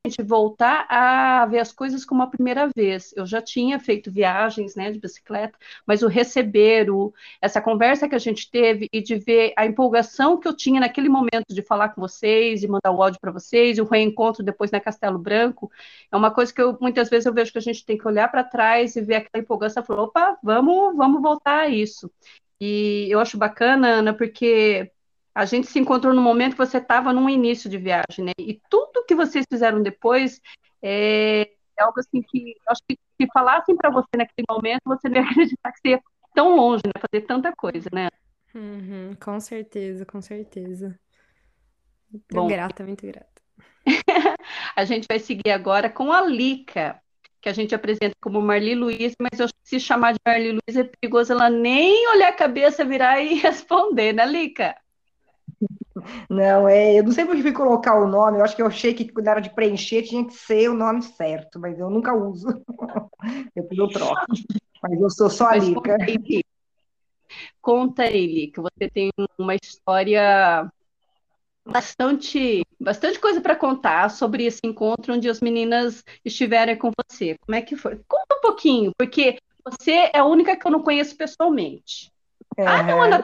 gente 0.04 0.20
voltar 0.20 0.84
a 0.88 1.46
ver 1.46 1.60
as 1.60 1.72
coisas 1.72 2.04
como 2.04 2.22
a 2.22 2.26
primeira 2.26 2.68
vez. 2.74 3.14
Eu 3.16 3.24
já 3.24 3.40
tinha 3.40 3.78
feito 3.78 4.10
viagens, 4.10 4.74
né, 4.74 4.90
de 4.90 4.98
bicicleta, 4.98 5.56
mas 5.86 6.02
o 6.02 6.08
receber, 6.08 6.90
o, 6.90 7.14
essa 7.40 7.60
conversa 7.60 8.08
que 8.08 8.14
a 8.16 8.18
gente 8.18 8.50
teve 8.50 8.88
e 8.92 9.00
de 9.00 9.14
ver 9.16 9.52
a 9.56 9.64
empolgação 9.64 10.40
que 10.40 10.48
eu 10.48 10.56
tinha 10.56 10.80
naquele 10.80 11.08
momento 11.08 11.54
de 11.54 11.62
falar 11.62 11.90
com 11.90 12.00
vocês, 12.00 12.60
de 12.60 12.66
mandar 12.66 12.90
o 12.90 13.00
áudio 13.00 13.20
para 13.20 13.30
vocês, 13.30 13.78
e 13.78 13.80
o 13.80 13.84
reencontro 13.84 14.42
depois 14.42 14.72
na 14.72 14.80
Castelo 14.80 15.18
Branco, 15.18 15.70
é 16.10 16.16
uma 16.16 16.32
coisa 16.32 16.52
que 16.52 16.60
eu 16.60 16.76
muitas 16.80 17.08
vezes 17.08 17.26
eu 17.26 17.32
vejo 17.32 17.52
que 17.52 17.58
a 17.58 17.62
gente 17.62 17.84
tem 17.86 17.96
que 17.96 18.06
olhar 18.06 18.28
para 18.28 18.42
trás 18.42 18.96
e 18.96 19.00
ver 19.02 19.16
aquela 19.16 19.42
empolgação 19.42 19.84
e 19.84 19.86
falar, 19.86 20.02
opa, 20.02 20.36
vamos, 20.42 20.96
vamos 20.96 21.22
voltar 21.22 21.60
a 21.60 21.68
isso. 21.68 22.10
E 22.60 23.06
eu 23.10 23.20
acho 23.20 23.36
bacana, 23.38 23.88
Ana, 23.88 24.14
porque 24.14 24.90
a 25.34 25.44
gente 25.44 25.66
se 25.66 25.78
encontrou 25.78 26.14
no 26.14 26.20
momento 26.20 26.52
que 26.52 26.58
você 26.58 26.78
estava 26.78 27.12
num 27.12 27.28
início 27.28 27.68
de 27.68 27.78
viagem, 27.78 28.24
né? 28.24 28.32
E 28.38 28.60
tudo 28.68 29.04
que 29.06 29.14
vocês 29.14 29.46
fizeram 29.50 29.82
depois 29.82 30.40
é, 30.82 31.50
é 31.78 31.82
algo 31.82 31.98
assim 31.98 32.22
que 32.22 32.54
acho 32.68 32.82
que 32.88 32.98
se 33.20 33.28
falassem 33.32 33.76
para 33.76 33.90
você 33.90 34.08
naquele 34.16 34.46
momento, 34.50 34.82
você 34.84 35.08
não 35.08 35.16
ia 35.16 35.22
acreditar 35.30 35.72
que 35.72 35.80
você 35.80 35.88
ia 35.88 36.02
tão 36.34 36.56
longe, 36.56 36.82
né? 36.84 36.92
Fazer 37.10 37.26
tanta 37.26 37.52
coisa, 37.54 37.88
né? 37.92 38.08
Uhum, 38.54 39.14
com 39.18 39.40
certeza, 39.40 40.04
com 40.04 40.20
certeza. 40.20 40.98
Muito 42.10 42.34
Bom, 42.34 42.46
grata, 42.46 42.84
muito 42.84 43.06
grata. 43.06 43.42
a 44.76 44.84
gente 44.84 45.06
vai 45.08 45.18
seguir 45.18 45.50
agora 45.50 45.88
com 45.88 46.12
a 46.12 46.20
Lica, 46.20 47.00
que 47.40 47.48
a 47.48 47.52
gente 47.52 47.74
apresenta 47.74 48.14
como 48.20 48.40
Marli 48.42 48.74
Luiz, 48.74 49.14
mas 49.18 49.40
eu, 49.40 49.48
se 49.64 49.80
chamar 49.80 50.12
de 50.12 50.20
Marli 50.26 50.52
Luiz 50.52 50.76
é 50.76 50.84
perigoso 50.84 51.32
ela 51.32 51.48
nem 51.48 52.06
olhar 52.08 52.28
a 52.28 52.36
cabeça, 52.36 52.84
virar 52.84 53.20
e 53.20 53.34
responder, 53.40 54.12
né, 54.12 54.26
Lica? 54.26 54.76
Não, 56.28 56.68
é, 56.68 56.98
eu 56.98 57.04
não 57.04 57.12
sei 57.12 57.24
por 57.24 57.36
que 57.36 57.52
colocar 57.52 57.98
o 58.00 58.06
nome, 58.06 58.38
eu 58.38 58.44
acho 58.44 58.56
que 58.56 58.62
eu 58.62 58.66
achei 58.66 58.94
que 58.94 59.10
quando 59.10 59.28
era 59.28 59.40
de 59.40 59.54
preencher 59.54 60.02
tinha 60.02 60.24
que 60.24 60.34
ser 60.34 60.68
o 60.70 60.74
nome 60.74 61.02
certo, 61.02 61.58
mas 61.58 61.78
eu 61.78 61.90
nunca 61.90 62.14
uso. 62.14 62.46
Depois 63.54 63.78
eu 63.78 63.88
troco. 63.88 64.26
Mas 64.82 65.00
eu 65.00 65.10
sou 65.10 65.30
só 65.30 65.48
a 65.48 65.56
Lica. 65.56 65.96
Conta 67.60 68.04
ele 68.06 68.48
que 68.48 68.60
você 68.60 68.90
tem 68.92 69.10
uma 69.38 69.54
história 69.54 70.68
bastante, 71.64 72.66
bastante 72.80 73.18
coisa 73.20 73.40
para 73.40 73.56
contar 73.56 74.10
sobre 74.10 74.44
esse 74.44 74.60
encontro 74.64 75.14
onde 75.14 75.28
as 75.28 75.40
meninas 75.40 76.02
estiveram 76.24 76.76
com 76.76 76.90
você. 76.90 77.36
Como 77.46 77.56
é 77.56 77.62
que 77.62 77.76
foi? 77.76 78.00
Conta 78.08 78.36
um 78.36 78.40
pouquinho, 78.40 78.92
porque 78.98 79.38
você 79.64 80.10
é 80.12 80.18
a 80.18 80.24
única 80.24 80.56
que 80.56 80.66
eu 80.66 80.70
não 80.72 80.82
conheço 80.82 81.16
pessoalmente. 81.16 82.10
É. 82.56 82.66
Ah, 82.66 82.82
não, 82.82 83.02
Ana, 83.02 83.22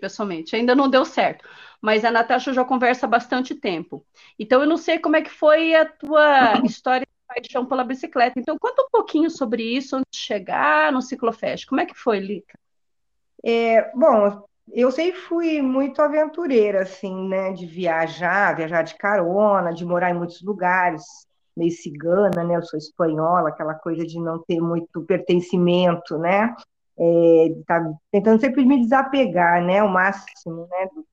pessoalmente, 0.00 0.56
ainda 0.56 0.74
não 0.74 0.88
deu 0.88 1.04
certo. 1.04 1.44
Mas 1.80 2.04
a 2.04 2.10
Natasha 2.10 2.52
já 2.52 2.64
conversa 2.64 3.06
há 3.06 3.08
bastante 3.08 3.54
tempo. 3.54 4.04
Então 4.38 4.60
eu 4.62 4.68
não 4.68 4.76
sei 4.76 4.98
como 4.98 5.16
é 5.16 5.22
que 5.22 5.30
foi 5.30 5.74
a 5.74 5.86
tua 5.86 6.54
história 6.64 7.06
de 7.06 7.26
paixão 7.26 7.64
pela 7.66 7.84
bicicleta. 7.84 8.38
Então 8.38 8.58
conta 8.58 8.82
um 8.82 8.90
pouquinho 8.90 9.30
sobre 9.30 9.62
isso 9.62 9.96
antes 9.96 10.10
de 10.12 10.18
chegar 10.18 10.92
no 10.92 11.00
Ciclofest. 11.02 11.66
Como 11.66 11.80
é 11.80 11.86
que 11.86 11.94
foi, 11.94 12.18
Lica? 12.18 12.58
É, 13.44 13.90
bom, 13.94 14.44
eu 14.72 14.90
sempre 14.90 15.20
fui 15.20 15.62
muito 15.62 16.00
aventureira, 16.00 16.82
assim, 16.82 17.28
né? 17.28 17.52
De 17.52 17.66
viajar, 17.66 18.56
viajar 18.56 18.82
de 18.82 18.94
carona, 18.96 19.72
de 19.72 19.84
morar 19.84 20.10
em 20.10 20.18
muitos 20.18 20.42
lugares, 20.42 21.02
meio 21.56 21.70
cigana, 21.70 22.44
né? 22.44 22.56
Eu 22.56 22.62
sou 22.62 22.78
espanhola, 22.78 23.48
aquela 23.48 23.74
coisa 23.74 24.06
de 24.06 24.18
não 24.20 24.38
ter 24.42 24.60
muito 24.60 25.02
pertencimento, 25.02 26.18
né? 26.18 26.54
É, 27.00 27.54
tá 27.66 27.92
tentando 28.12 28.40
sempre 28.40 28.64
me 28.64 28.78
desapegar, 28.78 29.64
né, 29.64 29.82
o 29.82 29.88
máximo, 29.88 30.68
né, 30.70 30.86
do 30.94 31.06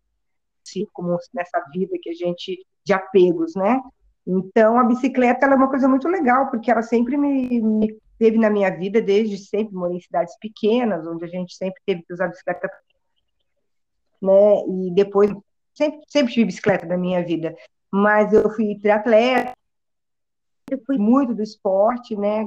círculo 0.66 1.18
nessa 1.34 1.64
vida 1.72 1.98
que 2.02 2.10
a 2.10 2.14
gente 2.14 2.66
de 2.84 2.94
apegos, 2.94 3.56
né? 3.56 3.82
Então 4.26 4.78
a 4.78 4.84
bicicleta 4.84 5.46
é 5.46 5.56
uma 5.56 5.70
coisa 5.70 5.88
muito 5.88 6.08
legal 6.10 6.50
porque 6.52 6.70
ela 6.70 6.82
sempre 6.82 7.16
me, 7.16 7.62
me 7.62 7.98
teve 8.20 8.38
na 8.38 8.50
minha 8.50 8.70
vida 8.70 9.02
desde 9.02 9.38
sempre, 9.38 9.74
morei 9.74 9.98
em 9.98 10.02
cidades 10.02 10.38
pequenas 10.40 11.08
onde 11.08 11.24
a 11.24 11.28
gente 11.28 11.56
sempre 11.56 11.82
teve 11.86 12.04
que 12.04 12.14
usar 12.14 12.28
bicicleta, 12.28 12.70
né? 14.22 14.64
E 14.68 14.92
depois 14.94 15.32
sempre 15.74 16.02
sempre 16.08 16.34
tive 16.34 16.46
bicicleta 16.48 16.86
na 16.86 16.98
minha 16.98 17.24
vida, 17.24 17.56
mas 17.90 18.34
eu 18.34 18.50
fui 18.50 18.78
triatleta, 18.80 19.54
eu 20.70 20.82
fui 20.86 20.98
muito 20.98 21.34
do 21.34 21.44
esporte, 21.44 22.16
né? 22.18 22.44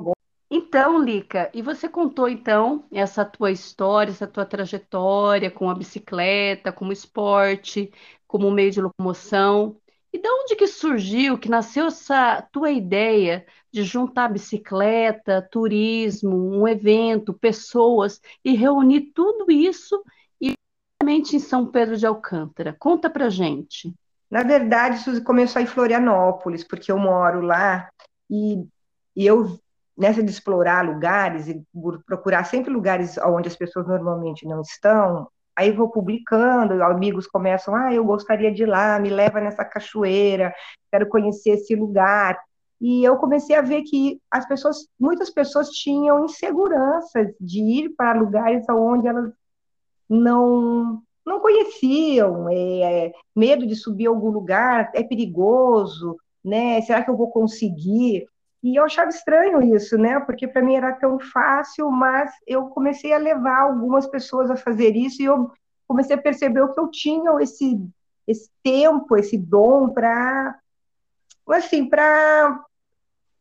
Então, 0.53 0.99
Lica, 0.99 1.49
e 1.55 1.63
você 1.63 1.89
contou 1.89 2.29
então 2.29 2.85
essa 2.91 3.25
tua 3.25 3.53
história, 3.53 4.11
essa 4.11 4.27
tua 4.27 4.45
trajetória 4.45 5.49
com 5.49 5.71
a 5.71 5.75
bicicleta, 5.75 6.73
como 6.73 6.93
esporte, 6.93 7.93
como 8.27 8.51
meio 8.51 8.73
de 8.73 8.81
locomoção. 8.81 9.77
E 10.13 10.19
de 10.19 10.29
onde 10.29 10.57
que 10.57 10.67
surgiu, 10.67 11.39
que 11.39 11.49
nasceu 11.49 11.87
essa 11.87 12.43
tua 12.51 12.73
ideia 12.73 13.47
de 13.73 13.85
juntar 13.85 14.29
bicicleta, 14.29 15.47
turismo, 15.53 16.37
um 16.37 16.67
evento, 16.67 17.33
pessoas 17.33 18.21
e 18.45 18.57
reunir 18.57 19.13
tudo 19.15 19.53
isso 19.53 20.03
e 20.41 20.53
em 21.07 21.39
São 21.39 21.65
Pedro 21.65 21.97
de 21.97 22.07
Alcântara? 22.07 22.75
Conta 22.77 23.09
pra 23.09 23.31
gente. 23.31 23.95
Na 24.29 24.43
verdade, 24.43 24.97
isso 24.97 25.23
começou 25.23 25.63
em 25.63 25.67
Florianópolis, 25.67 26.65
porque 26.65 26.91
eu 26.91 26.99
moro 26.99 27.41
lá 27.41 27.89
e, 28.29 28.67
e 29.15 29.25
eu 29.25 29.61
nessa 30.01 30.23
de 30.23 30.31
explorar 30.31 30.83
lugares 30.83 31.47
e 31.47 31.63
procurar 32.07 32.45
sempre 32.45 32.73
lugares 32.73 33.19
onde 33.19 33.49
as 33.49 33.57
pessoas 33.57 33.87
normalmente 33.87 34.47
não 34.47 34.63
estão, 34.63 35.29
aí 35.55 35.71
vou 35.71 35.91
publicando, 35.91 36.83
amigos 36.83 37.27
começam, 37.27 37.75
ah, 37.75 37.93
eu 37.93 38.03
gostaria 38.03 38.51
de 38.51 38.63
ir 38.63 38.67
lá, 38.67 38.99
me 38.99 39.11
leva 39.11 39.43
nessa 39.43 39.63
cachoeira, 39.63 40.55
quero 40.91 41.07
conhecer 41.07 41.51
esse 41.51 41.75
lugar. 41.75 42.39
E 42.81 43.05
eu 43.05 43.19
comecei 43.19 43.55
a 43.55 43.61
ver 43.61 43.83
que 43.83 44.19
as 44.31 44.49
pessoas, 44.49 44.89
muitas 44.99 45.29
pessoas 45.29 45.69
tinham 45.69 46.25
insegurança 46.25 47.31
de 47.39 47.61
ir 47.61 47.91
para 47.91 48.19
lugares 48.19 48.65
onde 48.71 49.07
elas 49.07 49.31
não 50.09 51.03
não 51.27 51.41
conheciam, 51.41 52.49
é, 52.51 53.13
medo 53.37 53.67
de 53.67 53.77
subir 53.77 54.07
a 54.07 54.11
algum 54.11 54.31
lugar, 54.31 54.91
é 54.95 55.03
perigoso, 55.03 56.17
né? 56.43 56.81
Será 56.81 57.05
que 57.05 57.11
eu 57.11 57.17
vou 57.17 57.31
conseguir? 57.31 58.27
E 58.63 58.79
eu 58.79 58.85
achava 58.85 59.09
estranho 59.09 59.75
isso, 59.75 59.97
né? 59.97 60.21
Porque 60.21 60.47
para 60.47 60.63
mim 60.63 60.77
era 60.77 60.93
tão 60.93 61.19
fácil, 61.19 61.91
mas 61.91 62.31
eu 62.47 62.67
comecei 62.67 63.13
a 63.13 63.19
levar 63.19 63.61
algumas 63.63 64.07
pessoas 64.07 64.51
a 64.51 64.57
fazer 64.57 64.95
isso 64.95 65.23
e 65.23 65.25
eu 65.25 65.51
comecei 65.89 66.15
a 66.15 66.21
perceber 66.21 66.69
que 66.69 66.79
eu 66.79 66.89
tinha 66.89 67.33
esse, 67.41 67.81
esse 68.27 68.51
tempo, 68.63 69.17
esse 69.17 69.39
dom 69.39 69.89
para 69.89 70.59
assim, 71.49 71.89
para 71.89 72.65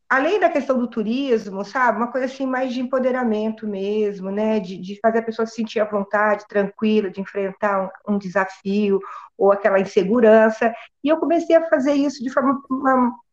além 0.09 0.39
da 0.39 0.49
questão 0.49 0.79
do 0.79 0.87
turismo, 0.87 1.63
sabe, 1.63 1.99
uma 1.99 2.11
coisa 2.11 2.25
assim 2.25 2.47
mais 2.47 2.73
de 2.73 2.81
empoderamento 2.81 3.67
mesmo, 3.67 4.31
né, 4.31 4.59
de, 4.59 4.75
de 4.77 4.99
fazer 4.99 5.19
a 5.19 5.23
pessoa 5.23 5.45
se 5.45 5.53
sentir 5.53 5.79
à 5.79 5.85
vontade, 5.85 6.47
tranquila, 6.47 7.11
de 7.11 7.21
enfrentar 7.21 7.91
um, 8.07 8.15
um 8.15 8.17
desafio 8.17 8.99
ou 9.37 9.51
aquela 9.51 9.79
insegurança. 9.79 10.73
E 11.03 11.09
eu 11.09 11.17
comecei 11.17 11.55
a 11.55 11.69
fazer 11.69 11.93
isso 11.93 12.23
de 12.23 12.31
forma 12.31 12.59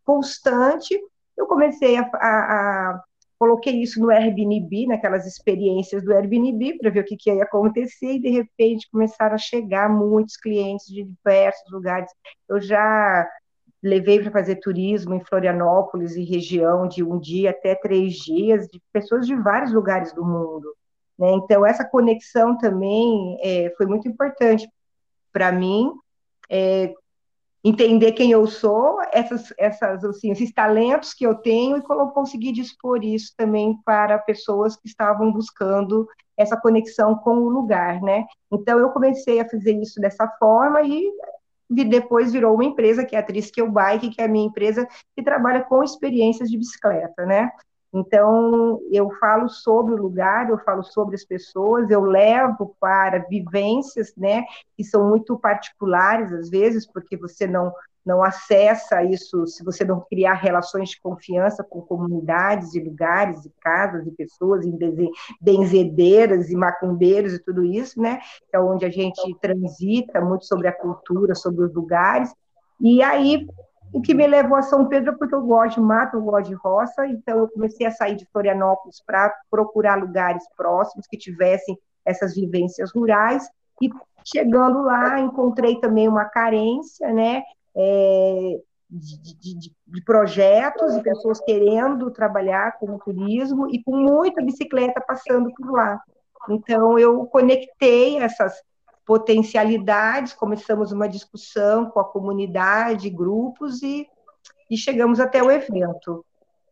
constante 0.05 1.01
eu 1.37 1.47
comecei 1.47 1.97
a, 1.97 2.03
a, 2.03 2.91
a 2.93 3.03
coloquei 3.39 3.83
isso 3.83 4.01
no 4.01 4.11
Airbnb, 4.11 4.87
naquelas 4.87 5.27
experiências 5.27 6.03
do 6.03 6.13
Airbnb, 6.13 6.79
para 6.79 6.91
ver 6.91 7.01
o 7.01 7.05
que, 7.05 7.17
que 7.17 7.31
ia 7.31 7.43
acontecer, 7.43 8.15
e 8.15 8.21
de 8.21 8.31
repente 8.31 8.89
começaram 8.91 9.35
a 9.35 9.39
chegar 9.39 9.89
muitos 9.89 10.37
clientes 10.37 10.87
de 10.87 11.05
diversos 11.05 11.71
lugares. 11.71 12.11
Eu 12.49 12.61
já 12.61 13.29
levei 13.83 14.21
para 14.21 14.31
fazer 14.31 14.57
turismo 14.57 15.15
em 15.15 15.25
Florianópolis 15.25 16.17
e 16.17 16.25
região 16.25 16.89
de 16.89 17.05
um 17.05 17.19
dia 17.19 17.51
até 17.51 17.75
três 17.75 18.15
dias, 18.15 18.67
de 18.69 18.81
pessoas 18.93 19.27
de 19.27 19.37
vários 19.37 19.73
lugares 19.73 20.13
do 20.13 20.25
mundo. 20.25 20.75
Né? 21.19 21.33
Então, 21.33 21.65
essa 21.65 21.85
conexão 21.85 22.57
também 22.57 23.39
é, 23.43 23.73
foi 23.77 23.87
muito 23.87 24.09
importante 24.09 24.69
para 25.33 25.53
mim, 25.53 25.93
é, 26.49 26.95
entender 27.69 28.13
quem 28.13 28.31
eu 28.31 28.47
sou, 28.47 28.99
essas, 29.13 29.53
essas, 29.59 30.05
assim, 30.05 30.31
esses 30.31 30.53
talentos 30.53 31.13
que 31.13 31.27
eu 31.27 31.35
tenho 31.35 31.77
e 31.77 31.83
conseguir 31.83 32.53
dispor 32.53 33.03
isso 33.03 33.33
também 33.37 33.77
para 33.85 34.21
pessoas 34.21 34.77
que 34.77 34.87
estavam 34.87 35.33
buscando 35.33 36.07
essa 36.37 36.57
conexão 36.57 37.17
com 37.17 37.39
o 37.39 37.49
lugar, 37.49 38.01
né? 38.01 38.25
Então 38.53 38.79
eu 38.79 38.91
comecei 38.91 39.41
a 39.41 39.49
fazer 39.49 39.73
isso 39.81 40.01
dessa 40.01 40.29
forma 40.39 40.81
e 40.83 41.11
depois 41.69 42.33
virou 42.33 42.55
uma 42.55 42.65
empresa 42.65 43.05
que 43.05 43.17
é 43.17 43.19
a 43.19 43.23
Triskel 43.23 43.69
Bike, 43.69 44.11
que 44.11 44.21
é 44.21 44.27
a 44.27 44.29
minha 44.29 44.47
empresa 44.47 44.87
que 45.17 45.23
trabalha 45.23 45.65
com 45.65 45.83
experiências 45.83 46.49
de 46.49 46.57
bicicleta, 46.57 47.27
né? 47.27 47.51
Então, 47.99 48.79
eu 48.93 49.11
falo 49.19 49.49
sobre 49.49 49.95
o 49.95 49.97
lugar, 49.97 50.51
eu 50.51 50.59
falo 50.59 50.83
sobre 50.83 51.15
as 51.15 51.25
pessoas, 51.25 51.91
eu 51.91 52.03
levo 52.03 52.77
para 52.79 53.21
vivências, 53.21 54.13
né, 54.15 54.45
que 54.77 54.85
são 54.85 55.09
muito 55.09 55.39
particulares 55.39 56.31
às 56.31 56.51
vezes, 56.51 56.87
porque 56.87 57.17
você 57.17 57.47
não 57.47 57.73
não 58.05 58.23
acessa 58.23 59.03
isso 59.03 59.49
se 59.49 59.65
você 59.65 59.85
não 59.85 60.01
criar 60.01 60.35
relações 60.35 60.91
de 60.91 61.01
confiança 61.01 61.65
com 61.65 61.81
comunidades 61.81 62.73
e 62.73 62.79
lugares 62.79 63.45
e 63.45 63.51
casas 63.61 64.07
e 64.07 64.13
pessoas 64.13 64.65
e 64.65 64.73
benzedeiras 65.41 66.49
e 66.49 66.55
macumbeiros 66.55 67.33
e 67.33 67.41
tudo 67.41 67.65
isso, 67.65 68.01
né? 68.01 68.21
É 68.53 68.61
onde 68.61 68.85
a 68.85 68.91
gente 68.91 69.35
transita 69.41 70.21
muito 70.21 70.45
sobre 70.45 70.69
a 70.69 70.73
cultura, 70.73 71.35
sobre 71.35 71.65
os 71.65 71.75
lugares. 71.75 72.33
E 72.81 73.03
aí 73.03 73.45
o 73.93 74.01
que 74.01 74.15
me 74.15 74.27
levou 74.27 74.57
a 74.57 74.63
São 74.63 74.87
Pedro 74.87 75.17
porque 75.17 75.35
eu 75.35 75.43
gosto 75.43 75.77
de 75.77 75.87
mato, 75.87 76.17
eu 76.17 76.23
gosto 76.23 76.49
de 76.49 76.55
roça, 76.55 77.07
então 77.07 77.39
eu 77.39 77.49
comecei 77.49 77.87
a 77.87 77.91
sair 77.91 78.17
de 78.17 78.27
Florianópolis 78.27 79.03
para 79.05 79.33
procurar 79.51 79.97
lugares 79.97 80.45
próximos 80.57 81.07
que 81.07 81.17
tivessem 81.17 81.79
essas 82.05 82.35
vivências 82.35 82.93
rurais 82.93 83.49
e 83.83 83.91
chegando 84.25 84.83
lá 84.83 85.21
encontrei 85.21 85.81
também 85.81 86.09
uma 86.09 86.25
carência, 86.25 87.13
né, 87.13 87.43
é, 87.75 88.61
de, 88.89 89.35
de, 89.39 89.73
de, 89.87 90.05
projetos 90.05 90.95
e 90.95 91.03
pessoas 91.03 91.41
querendo 91.41 92.11
trabalhar 92.11 92.79
com 92.79 92.95
o 92.95 92.99
turismo 92.99 93.69
e 93.69 93.83
com 93.83 93.97
muita 93.97 94.43
bicicleta 94.43 95.01
passando 95.01 95.53
por 95.55 95.73
lá. 95.73 96.01
Então 96.49 96.99
eu 96.99 97.27
conectei 97.27 98.19
essas 98.19 98.63
potencialidades, 99.07 100.33
começamos 100.33 100.91
uma 100.91 101.09
discussão 101.09 101.89
com 101.89 102.01
a 102.01 102.05
comunidade, 102.05 103.09
grupos 103.09 103.81
e, 103.83 104.07
e 104.69 104.77
chegamos 104.77 105.21
até 105.21 105.43
o 105.43 105.51
evento. 105.51 106.25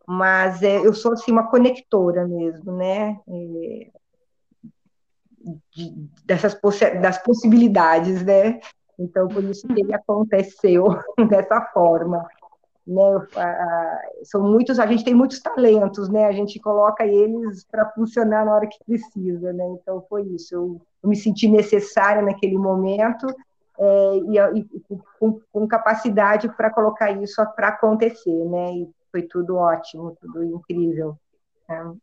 Mas 0.06 0.62
é, 0.62 0.84
eu 0.84 0.92
sou 0.92 1.12
assim 1.12 1.30
uma 1.32 1.48
conectora 1.48 2.26
mesmo, 2.26 2.72
né? 2.72 3.20
É, 3.26 3.90
de, 5.70 6.08
dessas 6.24 6.58
das 7.00 7.18
possibilidades, 7.22 8.24
né? 8.24 8.60
Então, 8.98 9.28
por 9.28 9.42
isso 9.44 9.66
que 9.68 9.80
ele 9.80 9.94
aconteceu 9.94 10.86
dessa 11.28 11.60
forma. 11.72 12.26
Né? 12.86 13.02
São 14.24 14.42
muitos, 14.42 14.78
a 14.78 14.86
gente 14.86 15.04
tem 15.04 15.14
muitos 15.14 15.40
talentos, 15.40 16.08
né? 16.08 16.26
A 16.26 16.32
gente 16.32 16.60
coloca 16.60 17.06
eles 17.06 17.64
para 17.64 17.90
funcionar 17.90 18.44
na 18.44 18.54
hora 18.54 18.66
que 18.66 18.82
precisa, 18.84 19.52
né? 19.52 19.64
Então, 19.80 20.04
foi 20.08 20.22
isso. 20.22 20.54
Eu, 20.54 20.80
eu 21.02 21.08
me 21.08 21.16
senti 21.16 21.48
necessária 21.48 22.22
naquele 22.22 22.58
momento 22.58 23.26
é, 23.78 24.16
e, 24.18 24.60
e 24.60 24.98
com, 25.18 25.40
com, 25.52 25.66
capacidade 25.66 26.48
para 26.56 26.70
colocar 26.70 27.10
isso 27.10 27.42
para 27.56 27.68
acontecer, 27.68 28.44
né? 28.44 28.72
E 28.72 28.90
foi 29.10 29.22
tudo 29.22 29.56
ótimo, 29.56 30.16
tudo 30.20 30.42
incrível. 30.44 31.16
Né? 31.68 31.94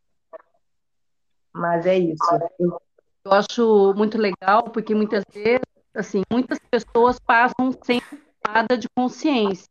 Mas 1.54 1.86
é 1.86 1.98
isso. 1.98 2.24
Eu 2.60 2.82
eu 3.24 3.32
acho 3.34 3.94
muito 3.96 4.18
legal, 4.18 4.64
porque 4.64 4.96
muitas 4.96 5.24
vezes, 5.32 5.62
assim, 5.94 6.24
muitas 6.32 6.58
pessoas 6.72 7.20
passam 7.20 7.72
sem 7.84 8.02
nada 8.48 8.76
de 8.78 8.88
consciência. 8.96 9.68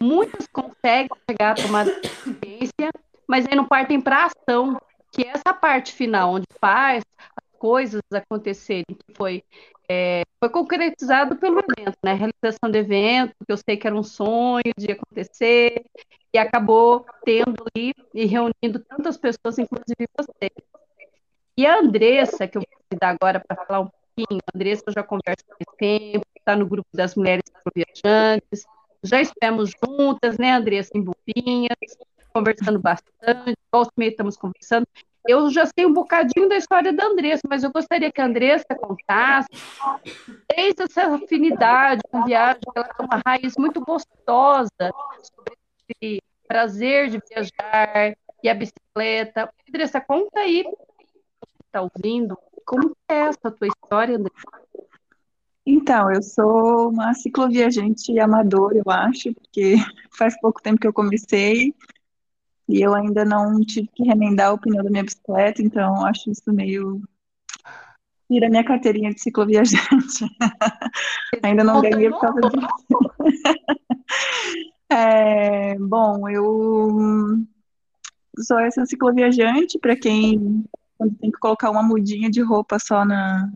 Muitas 0.00 0.46
conseguem 0.46 1.08
chegar 1.28 1.52
a 1.52 1.54
tomar 1.54 1.86
consciência, 1.86 2.90
mas 3.26 3.46
aí 3.46 3.54
não 3.54 3.66
partem 3.66 4.00
para 4.00 4.26
ação, 4.26 4.80
que 5.12 5.22
é 5.22 5.28
essa 5.28 5.52
parte 5.54 5.92
final, 5.92 6.34
onde 6.34 6.46
faz 6.60 7.02
as 7.36 7.58
coisas 7.58 8.02
acontecerem, 8.12 8.84
que 8.88 9.14
foi, 9.14 9.42
é, 9.88 10.22
foi 10.38 10.48
concretizado 10.50 11.36
pelo 11.36 11.60
evento, 11.60 11.96
né? 12.04 12.12
A 12.12 12.14
realização 12.14 12.70
do 12.70 12.76
evento, 12.76 13.34
que 13.46 13.52
eu 13.52 13.56
sei 13.56 13.76
que 13.76 13.86
era 13.86 13.96
um 13.96 14.02
sonho 14.02 14.72
de 14.76 14.92
acontecer, 14.92 15.84
e 16.32 16.38
acabou 16.38 17.06
tendo 17.24 17.54
ali 17.74 17.94
e 18.12 18.26
reunindo 18.26 18.78
tantas 18.88 19.16
pessoas, 19.16 19.58
inclusive 19.58 20.06
você. 20.18 20.50
E 21.56 21.66
a 21.66 21.78
Andressa, 21.78 22.46
que 22.46 22.58
eu 22.58 22.62
vou 22.62 22.80
convidar 22.82 23.10
agora 23.10 23.40
para 23.40 23.64
falar 23.64 23.80
um 23.80 23.88
pouquinho, 23.88 24.40
a 24.46 24.56
Andressa 24.56 24.84
eu 24.86 24.92
já 24.92 25.02
converso 25.02 25.44
há 25.50 25.76
tempo, 25.78 26.26
está 26.36 26.54
no 26.54 26.66
grupo 26.66 26.88
das 26.92 27.14
mulheres 27.14 27.44
viajantes, 27.74 28.66
já 29.08 29.20
estivemos 29.20 29.72
juntas, 29.82 30.38
né, 30.38 30.52
Andressa, 30.52 30.90
em 30.94 31.02
Bupinhas, 31.02 31.96
conversando 32.32 32.78
bastante, 32.78 33.56
volta 33.72 33.92
e 33.98 34.08
estamos 34.08 34.36
conversando. 34.36 34.86
Eu 35.26 35.50
já 35.50 35.66
sei 35.66 35.84
um 35.86 35.92
bocadinho 35.92 36.48
da 36.48 36.56
história 36.56 36.92
da 36.92 37.06
Andressa, 37.06 37.42
mas 37.48 37.64
eu 37.64 37.72
gostaria 37.72 38.12
que 38.12 38.20
a 38.20 38.26
Andressa 38.26 38.66
contasse 38.78 39.48
desde 40.54 40.82
essa 40.84 41.14
afinidade 41.14 42.02
com 42.10 42.24
viagem, 42.24 42.60
ela 42.74 42.88
tem 42.88 43.06
uma 43.06 43.22
raiz 43.26 43.54
muito 43.58 43.80
gostosa 43.80 44.70
sobre 45.22 45.56
esse 45.88 46.22
prazer 46.46 47.10
de 47.10 47.20
viajar 47.28 48.16
e 48.42 48.48
a 48.48 48.54
bicicleta. 48.54 49.50
Andressa, 49.68 50.00
conta 50.00 50.40
aí 50.40 50.64
está 51.66 51.82
ouvindo, 51.82 52.38
como 52.64 52.96
é 53.08 53.14
essa 53.14 53.50
tua 53.50 53.68
história, 53.68 54.16
André? 54.16 54.32
Então, 55.68 56.12
eu 56.12 56.22
sou 56.22 56.90
uma 56.90 57.12
cicloviajante 57.12 58.16
amadora, 58.20 58.78
eu 58.78 58.88
acho, 58.88 59.34
porque 59.34 59.74
faz 60.16 60.38
pouco 60.40 60.62
tempo 60.62 60.80
que 60.80 60.86
eu 60.86 60.92
comecei 60.92 61.74
e 62.68 62.80
eu 62.80 62.94
ainda 62.94 63.24
não 63.24 63.60
tive 63.60 63.88
que 63.88 64.04
remendar 64.04 64.52
o 64.54 64.58
pneu 64.58 64.84
da 64.84 64.90
minha 64.90 65.02
bicicleta, 65.02 65.60
então 65.60 66.06
acho 66.06 66.30
isso 66.30 66.52
meio. 66.52 67.02
Tira 68.30 68.48
minha 68.48 68.64
carteirinha 68.64 69.12
de 69.12 69.20
cicloviajante. 69.20 70.24
ainda 71.42 71.64
não 71.64 71.80
ganhei 71.80 72.10
por 72.10 72.20
causa 72.20 72.40
disso. 72.40 73.14
é, 74.90 75.76
bom, 75.78 76.28
eu 76.28 77.44
sou 78.40 78.58
essa 78.58 78.86
cicloviajante, 78.86 79.78
para 79.78 79.96
quem 79.96 80.64
quando 80.98 81.14
tem 81.16 81.30
que 81.30 81.38
colocar 81.38 81.70
uma 81.70 81.82
mudinha 81.82 82.30
de 82.30 82.40
roupa 82.40 82.78
só 82.78 83.04
na, 83.04 83.52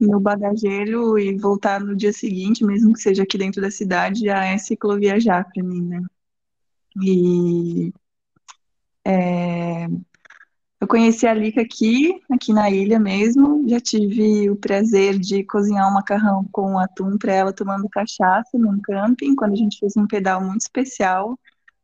no 0.00 0.20
bagageiro 0.20 1.18
e 1.18 1.36
voltar 1.36 1.80
no 1.80 1.96
dia 1.96 2.12
seguinte, 2.12 2.64
mesmo 2.64 2.92
que 2.92 3.00
seja 3.00 3.22
aqui 3.22 3.36
dentro 3.36 3.60
da 3.60 3.70
cidade, 3.70 4.24
já 4.24 4.44
é 4.44 4.58
cicloviajar 4.58 5.50
para 5.52 5.62
mim, 5.62 5.82
né? 5.82 6.02
E 7.02 7.92
é, 9.04 9.86
eu 10.80 10.86
conheci 10.86 11.26
a 11.26 11.34
Lica 11.34 11.60
aqui, 11.60 12.20
aqui 12.30 12.52
na 12.52 12.70
ilha 12.70 13.00
mesmo. 13.00 13.68
Já 13.68 13.80
tive 13.80 14.48
o 14.48 14.56
prazer 14.56 15.18
de 15.18 15.42
cozinhar 15.44 15.88
um 15.88 15.94
macarrão 15.94 16.44
com 16.52 16.78
atum 16.78 17.18
para 17.18 17.32
ela 17.32 17.52
tomando 17.52 17.88
cachaça 17.88 18.56
num 18.56 18.80
camping, 18.80 19.34
quando 19.34 19.54
a 19.54 19.56
gente 19.56 19.78
fez 19.78 19.96
um 19.96 20.06
pedal 20.06 20.40
muito 20.40 20.60
especial 20.60 21.38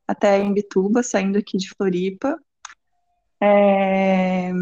até 0.07 0.39
em 0.39 0.53
Bituba, 0.53 1.03
saindo 1.03 1.39
aqui 1.39 1.57
de 1.57 1.71
Floripa. 1.71 2.39
É, 3.41 4.53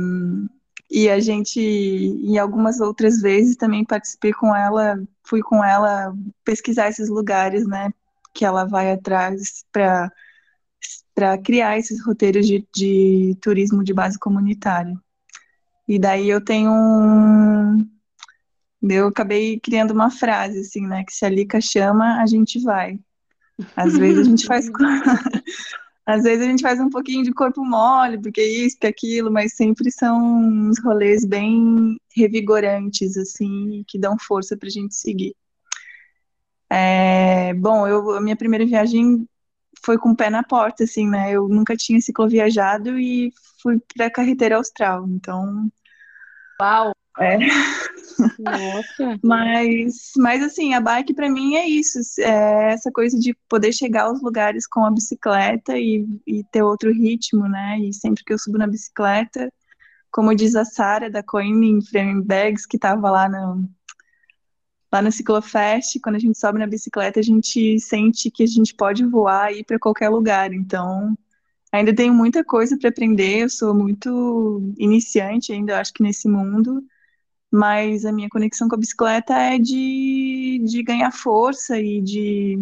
e 0.94 1.08
a 1.08 1.18
gente, 1.18 1.58
em 1.58 2.36
algumas 2.36 2.78
outras 2.78 3.22
vezes, 3.22 3.56
também 3.56 3.82
participei 3.82 4.32
com 4.32 4.54
ela, 4.54 5.02
fui 5.24 5.40
com 5.40 5.64
ela 5.64 6.14
pesquisar 6.44 6.90
esses 6.90 7.08
lugares, 7.08 7.66
né, 7.66 7.90
que 8.34 8.44
ela 8.44 8.66
vai 8.66 8.92
atrás 8.92 9.64
para 9.72 10.12
para 11.14 11.36
criar 11.38 11.78
esses 11.78 12.04
roteiros 12.04 12.46
de, 12.46 12.66
de 12.74 13.36
turismo 13.40 13.84
de 13.84 13.92
base 13.92 14.18
comunitária. 14.18 14.94
E 15.86 15.98
daí 15.98 16.28
eu 16.28 16.42
tenho 16.42 16.70
um. 16.72 17.86
Eu 18.82 19.08
acabei 19.08 19.60
criando 19.60 19.92
uma 19.92 20.10
frase, 20.10 20.60
assim, 20.60 20.86
né? 20.86 21.04
Que 21.04 21.12
se 21.12 21.24
a 21.24 21.28
Lica 21.28 21.60
chama, 21.60 22.20
a 22.20 22.26
gente 22.26 22.58
vai. 22.60 22.98
Às 23.76 23.96
vezes 23.96 24.20
a 24.20 24.24
gente 24.24 24.46
faz. 24.46 24.66
Às 26.12 26.24
vezes 26.24 26.46
a 26.46 26.50
gente 26.50 26.60
faz 26.60 26.78
um 26.78 26.90
pouquinho 26.90 27.24
de 27.24 27.32
corpo 27.32 27.64
mole, 27.64 28.20
porque 28.20 28.42
isso, 28.42 28.76
porque 28.76 28.86
aquilo, 28.86 29.32
mas 29.32 29.54
sempre 29.54 29.90
são 29.90 30.22
uns 30.22 30.78
rolês 30.78 31.24
bem 31.24 31.96
revigorantes, 32.14 33.16
assim, 33.16 33.82
que 33.88 33.98
dão 33.98 34.18
força 34.18 34.54
para 34.54 34.68
a 34.68 34.70
gente 34.70 34.94
seguir. 34.94 35.34
É, 36.70 37.54
bom, 37.54 37.88
eu, 37.88 38.10
a 38.10 38.20
minha 38.20 38.36
primeira 38.36 38.66
viagem 38.66 39.26
foi 39.82 39.96
com 39.96 40.10
o 40.10 40.16
pé 40.16 40.28
na 40.28 40.42
porta, 40.42 40.84
assim, 40.84 41.08
né? 41.08 41.32
Eu 41.32 41.48
nunca 41.48 41.74
tinha 41.74 41.98
cicloviajado 41.98 42.98
e 42.98 43.32
fui 43.62 43.80
para 43.96 44.06
a 44.06 44.12
carreteira 44.12 44.56
austral, 44.56 45.08
então. 45.08 45.66
Uau! 46.60 46.92
É. 47.18 47.36
Nossa. 48.38 49.18
mas, 49.22 50.12
mas 50.16 50.42
assim, 50.42 50.74
a 50.74 50.80
bike 50.80 51.14
para 51.14 51.30
mim 51.30 51.56
é 51.56 51.66
isso, 51.68 51.98
é 52.20 52.72
essa 52.72 52.90
coisa 52.90 53.18
de 53.18 53.34
poder 53.48 53.72
chegar 53.72 54.04
aos 54.04 54.22
lugares 54.22 54.66
com 54.66 54.84
a 54.84 54.90
bicicleta 54.90 55.78
e, 55.78 56.06
e 56.26 56.44
ter 56.44 56.62
outro 56.62 56.92
ritmo, 56.92 57.48
né? 57.48 57.78
E 57.80 57.92
sempre 57.92 58.24
que 58.24 58.32
eu 58.32 58.38
subo 58.38 58.58
na 58.58 58.66
bicicleta, 58.66 59.52
como 60.10 60.34
diz 60.34 60.54
a 60.54 60.64
Sara 60.64 61.10
da 61.10 61.22
Coin 61.22 61.80
Framing 61.82 62.22
Bags, 62.22 62.66
que 62.66 62.76
estava 62.76 63.10
lá 63.10 63.28
no, 63.28 63.68
lá 64.92 65.00
no 65.00 65.10
Ciclofest, 65.10 65.98
quando 66.00 66.16
a 66.16 66.18
gente 66.18 66.38
sobe 66.38 66.58
na 66.58 66.66
bicicleta, 66.66 67.18
a 67.18 67.22
gente 67.22 67.80
sente 67.80 68.30
que 68.30 68.42
a 68.42 68.46
gente 68.46 68.74
pode 68.74 69.04
voar 69.04 69.52
e 69.52 69.60
ir 69.60 69.64
para 69.64 69.78
qualquer 69.78 70.10
lugar. 70.10 70.52
Então, 70.52 71.16
ainda 71.72 71.94
tenho 71.94 72.12
muita 72.12 72.44
coisa 72.44 72.76
para 72.78 72.90
aprender, 72.90 73.38
eu 73.38 73.48
sou 73.48 73.74
muito 73.74 74.74
iniciante 74.76 75.52
ainda, 75.52 75.80
acho 75.80 75.94
que 75.94 76.02
nesse 76.02 76.28
mundo 76.28 76.84
mas 77.52 78.06
a 78.06 78.12
minha 78.12 78.30
conexão 78.30 78.66
com 78.66 78.74
a 78.74 78.78
bicicleta 78.78 79.34
é 79.34 79.58
de, 79.58 80.62
de 80.64 80.82
ganhar 80.82 81.10
força 81.12 81.78
e 81.78 82.00
de 82.00 82.58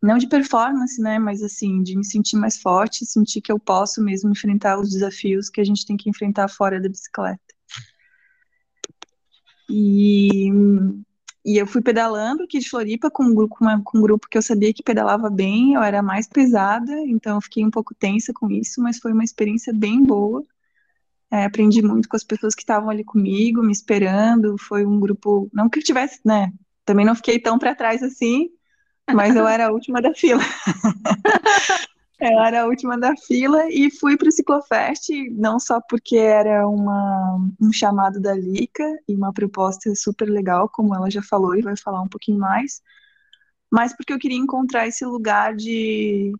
não 0.00 0.16
de 0.16 0.28
performance, 0.28 1.00
né, 1.02 1.18
mas 1.18 1.42
assim, 1.42 1.82
de 1.82 1.96
me 1.96 2.04
sentir 2.04 2.36
mais 2.36 2.56
forte, 2.56 3.04
sentir 3.04 3.40
que 3.40 3.50
eu 3.50 3.58
posso 3.58 4.00
mesmo 4.00 4.30
enfrentar 4.30 4.78
os 4.78 4.90
desafios 4.90 5.50
que 5.50 5.60
a 5.60 5.64
gente 5.64 5.84
tem 5.84 5.96
que 5.96 6.08
enfrentar 6.08 6.46
fora 6.48 6.80
da 6.80 6.88
bicicleta. 6.88 7.40
E, 9.68 10.48
e 11.44 11.58
eu 11.58 11.66
fui 11.66 11.82
pedalando 11.82 12.44
aqui 12.44 12.60
de 12.60 12.70
Floripa 12.70 13.10
com 13.10 13.24
um, 13.24 13.48
com 13.82 13.98
um 13.98 14.02
grupo 14.02 14.28
que 14.30 14.38
eu 14.38 14.42
sabia 14.42 14.72
que 14.72 14.84
pedalava 14.84 15.28
bem, 15.28 15.74
eu 15.74 15.82
era 15.82 16.00
mais 16.00 16.28
pesada, 16.28 16.92
então 17.06 17.36
eu 17.36 17.40
fiquei 17.40 17.64
um 17.64 17.70
pouco 17.70 17.92
tensa 17.92 18.32
com 18.32 18.48
isso, 18.48 18.80
mas 18.80 18.98
foi 18.98 19.12
uma 19.12 19.24
experiência 19.24 19.72
bem 19.72 20.00
boa. 20.04 20.44
É, 21.30 21.44
aprendi 21.44 21.82
muito 21.82 22.08
com 22.08 22.16
as 22.16 22.24
pessoas 22.24 22.54
que 22.54 22.62
estavam 22.62 22.88
ali 22.88 23.04
comigo, 23.04 23.62
me 23.62 23.72
esperando. 23.72 24.56
Foi 24.58 24.86
um 24.86 25.00
grupo, 25.00 25.48
não 25.52 25.68
que 25.68 25.78
eu 25.78 25.82
tivesse, 25.82 26.20
né? 26.24 26.52
Também 26.84 27.04
não 27.04 27.16
fiquei 27.16 27.38
tão 27.40 27.58
para 27.58 27.74
trás 27.74 28.02
assim, 28.02 28.48
mas 29.12 29.34
eu 29.34 29.46
era 29.46 29.66
a 29.66 29.72
última 29.72 30.00
da 30.00 30.14
fila. 30.14 30.42
eu 32.20 32.40
era 32.42 32.62
a 32.62 32.66
última 32.66 32.96
da 32.98 33.14
fila 33.16 33.68
e 33.68 33.90
fui 33.90 34.16
para 34.16 34.28
o 34.28 34.32
Ciclofest, 34.32 35.10
não 35.32 35.58
só 35.58 35.80
porque 35.88 36.16
era 36.16 36.66
uma, 36.68 37.38
um 37.60 37.72
chamado 37.72 38.20
da 38.20 38.34
Lica 38.34 38.84
e 39.08 39.14
uma 39.14 39.32
proposta 39.32 39.92
super 39.94 40.28
legal, 40.28 40.68
como 40.68 40.94
ela 40.94 41.10
já 41.10 41.22
falou 41.22 41.56
e 41.56 41.62
vai 41.62 41.76
falar 41.76 42.02
um 42.02 42.08
pouquinho 42.08 42.38
mais, 42.38 42.80
mas 43.70 43.94
porque 43.96 44.12
eu 44.12 44.18
queria 44.18 44.38
encontrar 44.38 44.86
esse 44.86 45.04
lugar 45.04 45.54
de, 45.54 46.32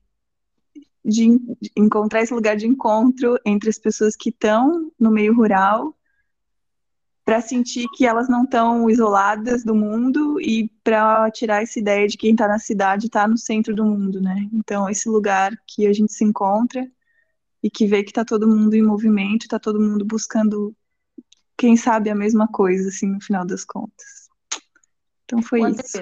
de, 1.06 1.38
de 1.60 1.70
encontrar 1.76 2.22
esse 2.22 2.34
lugar 2.34 2.56
de 2.56 2.66
encontro 2.66 3.38
entre 3.44 3.70
as 3.70 3.78
pessoas 3.78 4.16
que 4.16 4.30
estão 4.30 4.90
no 4.98 5.10
meio 5.10 5.34
rural 5.34 5.96
para 7.24 7.40
sentir 7.40 7.86
que 7.94 8.06
elas 8.06 8.28
não 8.28 8.44
estão 8.44 8.88
isoladas 8.88 9.64
do 9.64 9.74
mundo 9.74 10.40
e 10.40 10.68
para 10.84 11.28
tirar 11.30 11.62
essa 11.62 11.78
ideia 11.78 12.06
de 12.06 12.16
quem 12.16 12.32
está 12.32 12.46
na 12.46 12.58
cidade 12.58 13.06
está 13.06 13.26
no 13.26 13.36
centro 13.36 13.74
do 13.74 13.84
mundo, 13.84 14.20
né? 14.20 14.48
Então, 14.52 14.88
esse 14.88 15.08
lugar 15.08 15.52
que 15.66 15.86
a 15.86 15.92
gente 15.92 16.12
se 16.12 16.24
encontra 16.24 16.88
e 17.62 17.68
que 17.70 17.86
vê 17.86 18.04
que 18.04 18.10
está 18.10 18.24
todo 18.24 18.46
mundo 18.46 18.74
em 18.74 18.82
movimento, 18.82 19.42
está 19.42 19.58
todo 19.58 19.80
mundo 19.80 20.04
buscando, 20.04 20.72
quem 21.58 21.76
sabe, 21.76 22.10
a 22.10 22.14
mesma 22.14 22.46
coisa, 22.46 22.88
assim, 22.88 23.08
no 23.08 23.20
final 23.20 23.44
das 23.44 23.64
contas. 23.64 24.28
Então, 25.24 25.42
foi 25.42 25.68
isso. 25.68 26.00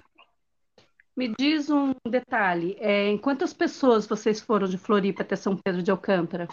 Me 1.16 1.32
diz 1.38 1.70
um 1.70 1.92
detalhe, 2.08 2.76
é, 2.80 3.08
em 3.08 3.16
quantas 3.16 3.54
pessoas 3.54 4.04
vocês 4.04 4.40
foram 4.40 4.66
de 4.66 4.76
Floripa 4.76 5.22
até 5.22 5.36
São 5.36 5.56
Pedro 5.56 5.80
de 5.80 5.90
Alcântara? 5.90 6.48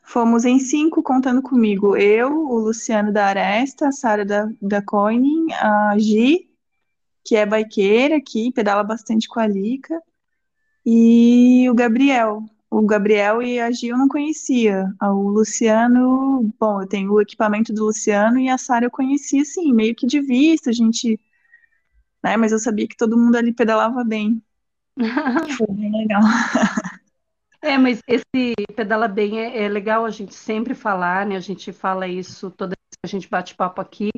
Fomos 0.00 0.44
em 0.44 0.60
cinco, 0.60 1.02
contando 1.02 1.42
comigo. 1.42 1.96
Eu, 1.96 2.32
o 2.32 2.58
Luciano 2.58 3.12
da 3.12 3.26
Aresta, 3.26 3.88
a 3.88 3.92
Sara 3.92 4.24
da, 4.24 4.48
da 4.60 4.80
Coining, 4.80 5.50
a 5.54 5.98
Gi, 5.98 6.48
que 7.24 7.34
é 7.34 7.44
baiqueira 7.44 8.16
aqui, 8.16 8.52
pedala 8.52 8.84
bastante 8.84 9.26
com 9.26 9.40
a 9.40 9.46
Lica, 9.46 10.00
e 10.86 11.66
o 11.68 11.74
Gabriel. 11.74 12.44
O 12.70 12.82
Gabriel 12.82 13.42
e 13.42 13.58
a 13.58 13.72
Gi 13.72 13.88
eu 13.88 13.98
não 13.98 14.06
conhecia. 14.06 14.86
O 15.00 15.30
Luciano, 15.30 16.48
bom, 16.60 16.80
eu 16.80 16.86
tenho 16.86 17.12
o 17.12 17.20
equipamento 17.20 17.72
do 17.72 17.86
Luciano 17.86 18.38
e 18.38 18.48
a 18.48 18.56
Sara 18.56 18.86
eu 18.86 18.90
conhecia, 18.90 19.42
assim, 19.42 19.72
meio 19.72 19.96
que 19.96 20.06
de 20.06 20.20
vista, 20.20 20.70
a 20.70 20.72
gente... 20.72 21.18
Né, 22.22 22.36
mas 22.36 22.52
eu 22.52 22.58
sabia 22.58 22.86
que 22.86 22.96
todo 22.96 23.18
mundo 23.18 23.36
ali 23.36 23.52
pedalava 23.52 24.04
bem. 24.04 24.42
Foi 25.58 25.66
bem 25.70 25.90
legal. 25.90 26.22
É, 27.60 27.78
mas 27.78 28.00
esse 28.08 28.54
pedala 28.74 29.06
bem 29.06 29.38
é, 29.38 29.62
é, 29.64 29.68
legal 29.68 30.04
a 30.04 30.10
gente 30.10 30.34
sempre 30.34 30.74
falar, 30.74 31.24
né? 31.24 31.36
A 31.36 31.40
gente 31.40 31.72
fala 31.72 32.08
isso 32.08 32.50
toda 32.50 32.74
vez 32.74 32.90
que 32.90 32.98
a 33.04 33.08
gente 33.08 33.28
bate 33.28 33.54
papo 33.54 33.80
aqui. 33.80 34.10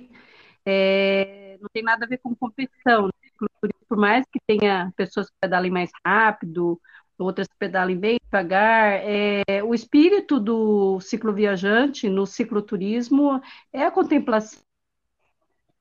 É, 0.64 1.59
não 1.61 1.69
tem 1.73 1.83
nada 1.83 2.07
a 2.07 2.09
ver 2.09 2.19
com 2.19 2.35
competição, 2.35 3.07
né? 3.07 3.49
Por 3.87 3.99
mais 3.99 4.25
que 4.33 4.40
tenha 4.47 4.90
pessoas 4.97 5.29
que 5.29 5.37
pedalem 5.40 5.71
mais 5.71 5.90
rápido, 6.07 6.81
outras 7.19 7.47
que 7.47 7.57
pedalem 7.59 7.99
bem 7.99 8.17
devagar, 8.25 9.01
é, 9.03 9.62
o 9.62 9.75
espírito 9.75 10.40
do 10.40 10.99
cicloviajante 11.01 12.09
no 12.09 12.27
cicloturismo 12.27 13.40
é 13.73 13.85
a 13.85 13.90
contemplação, 13.90 14.61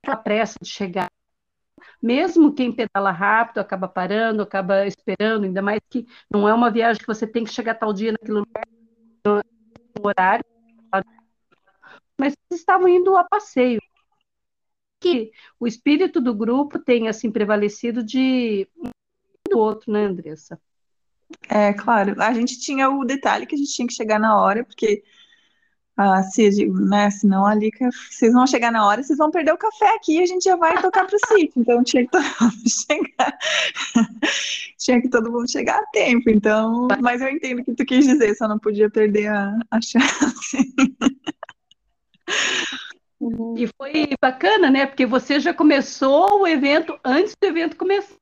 a 0.06 0.18
pressa 0.18 0.58
de 0.62 0.70
chegar 0.70 1.13
mesmo 2.04 2.54
quem 2.54 2.70
pedala 2.70 3.12
rápido 3.12 3.60
acaba 3.60 3.88
parando, 3.88 4.44
acaba 4.44 4.86
esperando, 4.86 5.46
ainda 5.46 5.62
mais 5.62 5.80
que 5.90 6.06
não 6.30 6.48
é 6.48 6.54
uma 6.54 6.70
viagem 6.70 7.00
que 7.00 7.08
você 7.08 7.26
tem 7.26 7.46
que 7.46 7.54
chegar 7.54 7.76
tal 7.76 7.94
dia 7.94 8.12
naquele 8.12 8.40
lugar, 8.40 8.68
no 9.26 9.42
horário, 10.08 10.44
mas 12.20 12.36
estavam 12.52 12.90
indo 12.90 13.16
a 13.16 13.24
passeio. 13.24 13.82
Que 15.00 15.32
o 15.60 15.66
espírito 15.66 16.20
do 16.20 16.34
grupo 16.34 16.78
tem 16.78 17.08
assim 17.08 17.32
prevalecido 17.32 18.04
de 18.04 18.68
um 18.78 18.90
do 19.50 19.60
outro, 19.60 19.92
né, 19.92 20.06
Andressa? 20.06 20.60
É, 21.50 21.74
claro. 21.74 22.22
A 22.22 22.34
gente 22.34 22.60
tinha 22.60 22.90
o 22.90 23.06
detalhe 23.06 23.46
que 23.46 23.56
a 23.56 23.58
gente 23.58 23.74
tinha 23.74 23.88
que 23.88 23.94
chegar 23.94 24.20
na 24.20 24.40
hora, 24.40 24.64
porque 24.64 25.04
ah, 25.96 26.24
se, 26.24 26.66
né, 26.68 27.10
senão 27.12 27.46
ali 27.46 27.72
vocês 28.10 28.34
vão 28.34 28.48
chegar 28.48 28.72
na 28.72 28.86
hora, 28.86 29.04
vocês 29.04 29.18
vão 29.18 29.30
perder 29.30 29.54
o 29.54 29.58
café 29.58 29.96
aqui 29.96 30.18
e 30.18 30.24
a 30.24 30.26
gente 30.26 30.44
já 30.44 30.56
vai 30.56 30.82
tocar 30.82 31.06
para 31.06 31.16
o 31.16 31.28
sítio. 31.28 31.62
Então 31.62 31.84
tinha 31.84 32.04
que 32.04 32.12
todo 32.12 32.24
mundo 32.42 32.64
chegar. 32.70 33.38
tinha 34.78 35.02
que 35.02 35.10
todo 35.10 35.32
mundo 35.32 35.52
chegar 35.52 35.80
a 35.80 35.86
tempo. 35.88 36.30
Então, 36.30 36.88
mas 37.00 37.22
eu 37.22 37.30
entendo 37.30 37.62
o 37.62 37.64
que 37.64 37.76
tu 37.76 37.86
quis 37.86 38.06
dizer, 38.06 38.34
só 38.36 38.48
não 38.48 38.58
podia 38.58 38.90
perder 38.90 39.28
a, 39.28 39.56
a 39.70 39.80
chance. 39.82 40.58
E 43.56 43.68
foi 43.78 44.10
bacana, 44.22 44.70
né? 44.70 44.86
Porque 44.86 45.06
você 45.06 45.40
já 45.40 45.54
começou 45.54 46.42
o 46.42 46.48
evento 46.48 47.00
antes 47.06 47.34
do 47.40 47.48
evento 47.48 47.78
começar. 47.78 48.16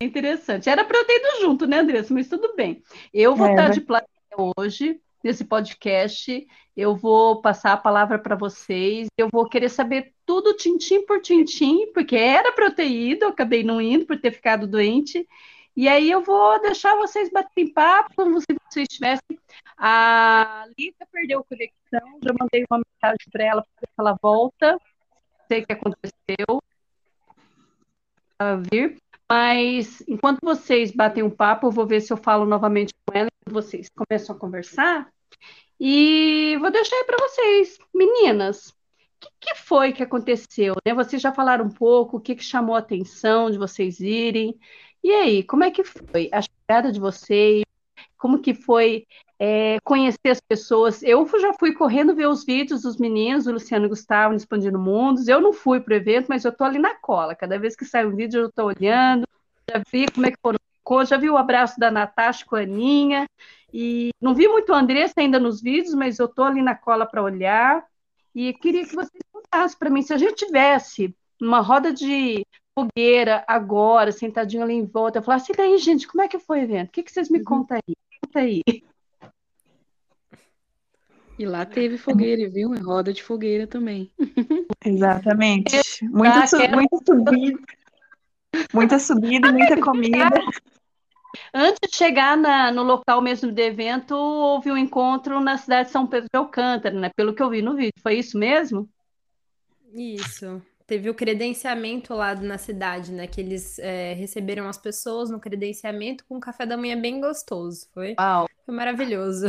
É 0.00 0.06
interessante. 0.06 0.68
Era 0.68 0.84
para 0.84 0.98
eu 0.98 1.04
ter 1.04 1.16
ido 1.16 1.40
junto, 1.40 1.66
né, 1.66 1.80
Andressa? 1.80 2.14
Mas 2.14 2.28
tudo 2.28 2.54
bem. 2.54 2.82
Eu 3.12 3.34
vou 3.34 3.48
é, 3.48 3.50
estar 3.50 3.70
de 3.70 3.80
plateia 3.80 4.52
hoje 4.56 5.00
nesse 5.22 5.44
podcast. 5.44 6.46
Eu 6.76 6.96
vou 6.96 7.40
passar 7.40 7.72
a 7.72 7.76
palavra 7.76 8.18
para 8.18 8.36
vocês. 8.36 9.08
Eu 9.16 9.28
vou 9.32 9.48
querer 9.48 9.68
saber 9.68 10.12
tudo 10.24 10.56
tintim 10.56 11.04
por 11.04 11.20
tintim, 11.20 11.92
porque 11.92 12.16
era 12.16 12.52
para 12.52 12.66
eu 12.66 12.74
ter 12.74 12.88
ido, 12.88 13.24
eu 13.24 13.30
acabei 13.30 13.62
não 13.62 13.80
indo 13.80 14.06
por 14.06 14.20
ter 14.20 14.32
ficado 14.32 14.66
doente. 14.66 15.26
E 15.76 15.88
aí 15.88 16.10
eu 16.10 16.22
vou 16.22 16.60
deixar 16.60 16.96
vocês 16.96 17.30
baterem 17.30 17.72
papo, 17.72 18.14
como 18.16 18.40
se 18.40 18.46
vocês 18.68 18.88
tivessem. 18.88 19.38
A 19.76 20.66
Lita 20.78 21.06
perdeu 21.10 21.40
a 21.40 21.44
conexão, 21.44 22.18
já 22.22 22.34
mandei 22.38 22.64
uma 22.70 22.82
mensagem 22.84 23.26
para 23.32 23.44
ela 23.44 23.62
para 23.62 23.80
ver 23.80 23.86
se 23.86 23.94
ela 23.98 24.18
volta. 24.20 24.72
Não 24.72 25.46
sei 25.48 25.62
o 25.62 25.66
que 25.66 25.72
aconteceu. 25.72 26.62
A 28.38 28.56
vir. 28.56 28.96
Mas 29.30 30.02
enquanto 30.08 30.40
vocês 30.42 30.90
batem 30.90 31.22
um 31.22 31.30
papo, 31.30 31.68
eu 31.68 31.70
vou 31.70 31.86
ver 31.86 32.00
se 32.00 32.12
eu 32.12 32.16
falo 32.16 32.44
novamente 32.44 32.92
com 33.06 33.16
ela 33.16 33.28
e 33.46 33.52
vocês 33.52 33.88
começam 33.88 34.34
a 34.34 34.38
conversar. 34.38 35.08
E 35.78 36.56
vou 36.60 36.70
deixar 36.70 36.96
aí 36.96 37.04
para 37.04 37.28
vocês, 37.28 37.78
meninas. 37.94 38.70
O 38.70 38.74
que, 39.20 39.30
que, 39.40 39.54
foi 39.54 39.92
que 39.92 40.02
aconteceu? 40.02 40.74
Né? 40.84 40.92
Vocês 40.92 41.22
já 41.22 41.32
falaram 41.32 41.66
um 41.66 41.70
pouco, 41.70 42.16
o 42.16 42.20
que, 42.20 42.34
que 42.34 42.42
chamou 42.42 42.74
a 42.74 42.80
atenção 42.80 43.50
de 43.50 43.56
vocês 43.56 44.00
irem. 44.00 44.58
E 45.02 45.12
aí, 45.12 45.44
como 45.44 45.62
é 45.62 45.70
que 45.70 45.84
foi 45.84 46.28
a 46.32 46.42
chegada 46.42 46.90
de 46.90 46.98
vocês? 46.98 47.62
Como 48.20 48.38
que 48.38 48.54
foi 48.54 49.06
é, 49.38 49.78
conhecer 49.82 50.28
as 50.30 50.40
pessoas? 50.40 51.02
Eu 51.02 51.26
já 51.40 51.54
fui 51.54 51.72
correndo 51.72 52.14
ver 52.14 52.28
os 52.28 52.44
vídeos 52.44 52.82
dos 52.82 52.98
meninos, 52.98 53.46
o 53.46 53.52
Luciano 53.52 53.84
e 53.84 53.86
o 53.86 53.90
Gustavo, 53.90 54.34
Expandindo 54.34 54.78
Mundos. 54.78 55.26
Eu 55.26 55.40
não 55.40 55.52
fui 55.52 55.80
para 55.80 55.94
o 55.94 55.96
evento, 55.96 56.26
mas 56.28 56.44
eu 56.44 56.50
estou 56.50 56.66
ali 56.66 56.78
na 56.78 56.94
cola. 56.94 57.34
Cada 57.34 57.58
vez 57.58 57.74
que 57.74 57.84
sai 57.84 58.06
um 58.06 58.14
vídeo, 58.14 58.42
eu 58.42 58.48
estou 58.48 58.66
olhando, 58.66 59.26
já 59.68 59.82
vi 59.90 60.06
como 60.12 60.26
é 60.26 60.30
que 60.30 60.38
foram 60.40 60.58
já 61.04 61.16
vi 61.16 61.30
o 61.30 61.36
abraço 61.36 61.78
da 61.78 61.90
Natasha 61.90 62.44
com 62.44 62.56
a 62.56 62.60
Aninha, 62.60 63.28
e 63.72 64.10
não 64.20 64.34
vi 64.34 64.48
muito 64.48 64.72
a 64.72 64.78
Andressa 64.78 65.14
ainda 65.18 65.38
nos 65.38 65.62
vídeos, 65.62 65.94
mas 65.94 66.18
eu 66.18 66.26
estou 66.26 66.44
ali 66.44 66.60
na 66.60 66.74
cola 66.74 67.06
para 67.06 67.22
olhar, 67.22 67.84
e 68.34 68.52
queria 68.54 68.84
que 68.84 68.96
vocês 68.96 69.22
contassem 69.32 69.78
para 69.78 69.88
mim, 69.88 70.02
se 70.02 70.12
a 70.12 70.18
gente 70.18 70.44
tivesse 70.44 71.14
uma 71.40 71.60
roda 71.60 71.92
de 71.92 72.44
fogueira 72.74 73.44
agora, 73.46 74.10
sentadinho 74.10 74.62
ali 74.62 74.74
em 74.74 74.84
volta, 74.84 75.18
eu 75.18 75.22
falasse, 75.22 75.52
e 75.56 75.60
aí, 75.60 75.78
gente, 75.78 76.08
como 76.08 76.22
é 76.22 76.28
que 76.28 76.38
foi 76.38 76.60
o 76.60 76.62
evento? 76.62 76.88
O 76.88 76.92
que, 76.92 77.02
que 77.02 77.12
vocês 77.12 77.30
me 77.30 77.38
uhum. 77.38 77.44
contam 77.44 77.76
aí? 77.76 77.94
Conta 78.30 78.40
aí. 78.40 78.62
E 81.36 81.46
lá 81.46 81.66
teve 81.66 81.98
fogueira, 81.98 82.48
viu? 82.48 82.72
É 82.74 82.78
roda 82.78 83.12
de 83.12 83.22
fogueira 83.24 83.66
também. 83.66 84.12
Exatamente. 84.84 85.76
Muita, 86.02 86.46
su 86.46 86.56
muita 86.70 86.96
subida. 87.04 87.58
Muita 88.72 88.98
subida 88.98 89.48
e 89.48 89.52
muita 89.52 89.80
comida. 89.80 90.30
Antes 91.52 91.90
de 91.90 91.96
chegar 91.96 92.36
na, 92.36 92.70
no 92.70 92.84
local 92.84 93.20
mesmo 93.20 93.50
do 93.50 93.58
evento, 93.58 94.14
houve 94.14 94.70
um 94.70 94.76
encontro 94.76 95.40
na 95.40 95.58
cidade 95.58 95.88
de 95.88 95.92
São 95.92 96.06
Pedro 96.06 96.28
de 96.32 96.38
Alcântara, 96.38 96.94
né? 96.94 97.10
Pelo 97.16 97.34
que 97.34 97.42
eu 97.42 97.50
vi 97.50 97.62
no 97.62 97.74
vídeo. 97.74 98.00
Foi 98.00 98.14
isso 98.14 98.38
mesmo? 98.38 98.88
Isso. 99.92 100.62
Teve 100.90 101.08
o 101.08 101.14
credenciamento 101.14 102.12
lá 102.14 102.34
na 102.34 102.58
cidade, 102.58 103.12
né? 103.12 103.28
Que 103.28 103.40
eles 103.40 103.78
é, 103.78 104.12
receberam 104.14 104.68
as 104.68 104.76
pessoas 104.76 105.30
no 105.30 105.38
credenciamento 105.38 106.24
com 106.26 106.38
um 106.38 106.40
café 106.40 106.66
da 106.66 106.76
manhã 106.76 107.00
bem 107.00 107.20
gostoso. 107.20 107.86
Foi, 107.94 108.16
Uau. 108.18 108.48
foi 108.66 108.74
maravilhoso. 108.74 109.46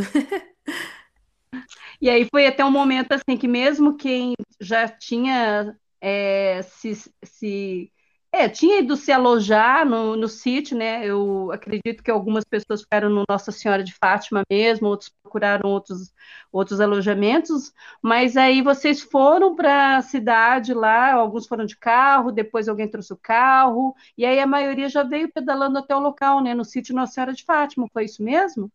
E 1.99 2.09
aí 2.09 2.27
foi 2.29 2.45
até 2.47 2.63
um 2.63 2.71
momento 2.71 3.11
assim 3.11 3.37
que 3.37 3.47
mesmo 3.47 3.97
quem 3.97 4.33
já 4.59 4.87
tinha 4.87 5.75
é, 5.99 6.61
se, 6.61 6.95
se 7.23 7.91
é, 8.33 8.47
tinha 8.47 8.79
ido 8.79 8.95
se 8.95 9.11
alojar 9.11 9.85
no, 9.85 10.15
no 10.15 10.27
sítio, 10.29 10.77
né? 10.77 11.05
Eu 11.05 11.51
acredito 11.51 12.01
que 12.01 12.09
algumas 12.09 12.45
pessoas 12.45 12.81
ficaram 12.81 13.09
no 13.09 13.25
Nossa 13.29 13.51
Senhora 13.51 13.83
de 13.83 13.93
Fátima 13.93 14.41
mesmo, 14.49 14.87
outros 14.87 15.09
procuraram 15.21 15.69
outros, 15.69 16.13
outros 16.49 16.79
alojamentos, 16.79 17.73
mas 18.01 18.37
aí 18.37 18.61
vocês 18.61 19.01
foram 19.01 19.53
para 19.53 19.97
a 19.97 20.01
cidade 20.01 20.73
lá, 20.73 21.13
alguns 21.13 21.45
foram 21.45 21.65
de 21.65 21.75
carro, 21.77 22.31
depois 22.31 22.69
alguém 22.69 22.87
trouxe 22.87 23.11
o 23.11 23.17
carro, 23.17 23.93
e 24.17 24.25
aí 24.25 24.39
a 24.39 24.47
maioria 24.47 24.87
já 24.87 25.03
veio 25.03 25.29
pedalando 25.31 25.77
até 25.77 25.93
o 25.93 25.99
local, 25.99 26.41
né? 26.41 26.53
No 26.53 26.63
sítio 26.63 26.95
Nossa 26.95 27.13
Senhora 27.13 27.33
de 27.33 27.43
Fátima, 27.43 27.85
foi 27.91 28.05
isso 28.05 28.23
mesmo? 28.23 28.71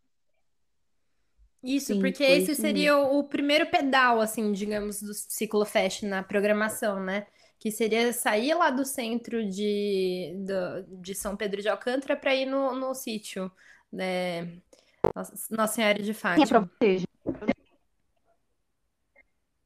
Isso, 1.63 1.95
Sim, 1.95 2.01
porque 2.01 2.23
esse 2.23 2.55
seria 2.55 2.97
o, 2.97 3.21
o 3.21 3.25
primeiro 3.25 3.67
pedal, 3.67 4.21
assim, 4.21 4.53
digamos, 4.53 5.01
do 5.01 5.15
Ciclofest 5.15 6.05
na 6.05 6.23
programação, 6.23 7.01
né? 7.01 7.27
Que 7.59 7.71
seria 7.71 8.13
sair 8.13 8.55
lá 8.55 8.71
do 8.71 8.85
centro 8.85 9.49
de, 9.49 10.35
do, 10.47 11.01
de 11.03 11.15
São 11.15 11.37
Pedro 11.37 11.63
de 11.63 11.69
Alcântara 11.69 12.17
para 12.17 12.35
ir 12.35 12.47
no, 12.47 12.75
no 12.75 12.95
sítio, 12.95 13.51
né? 13.93 14.61
Nossa 15.51 15.75
Senhora 15.75 16.03
de 16.03 16.13
Fátima. 16.13 16.71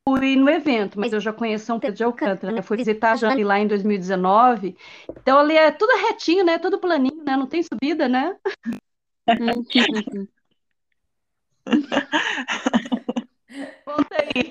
Fui 0.06 0.34
no 0.34 0.48
evento, 0.48 0.98
mas 0.98 1.12
eu 1.12 1.20
já 1.20 1.32
conheço 1.32 1.66
São 1.66 1.78
Pedro 1.78 1.96
de 1.96 2.04
Alcântara, 2.04 2.52
né? 2.52 2.62
Fui 2.62 2.76
visitar 2.76 3.12
a 3.12 3.16
Jane 3.16 3.44
lá 3.44 3.58
em 3.58 3.66
2019. 3.66 4.76
Então 5.08 5.38
ali 5.38 5.56
é 5.56 5.70
tudo 5.70 5.94
retinho, 6.08 6.44
né? 6.44 6.58
Tudo 6.58 6.80
planinho, 6.80 7.22
né? 7.22 7.36
Não 7.36 7.46
tem 7.46 7.62
subida, 7.62 8.08
né? 8.08 8.36
Conta 13.84 14.16
aí. 14.34 14.50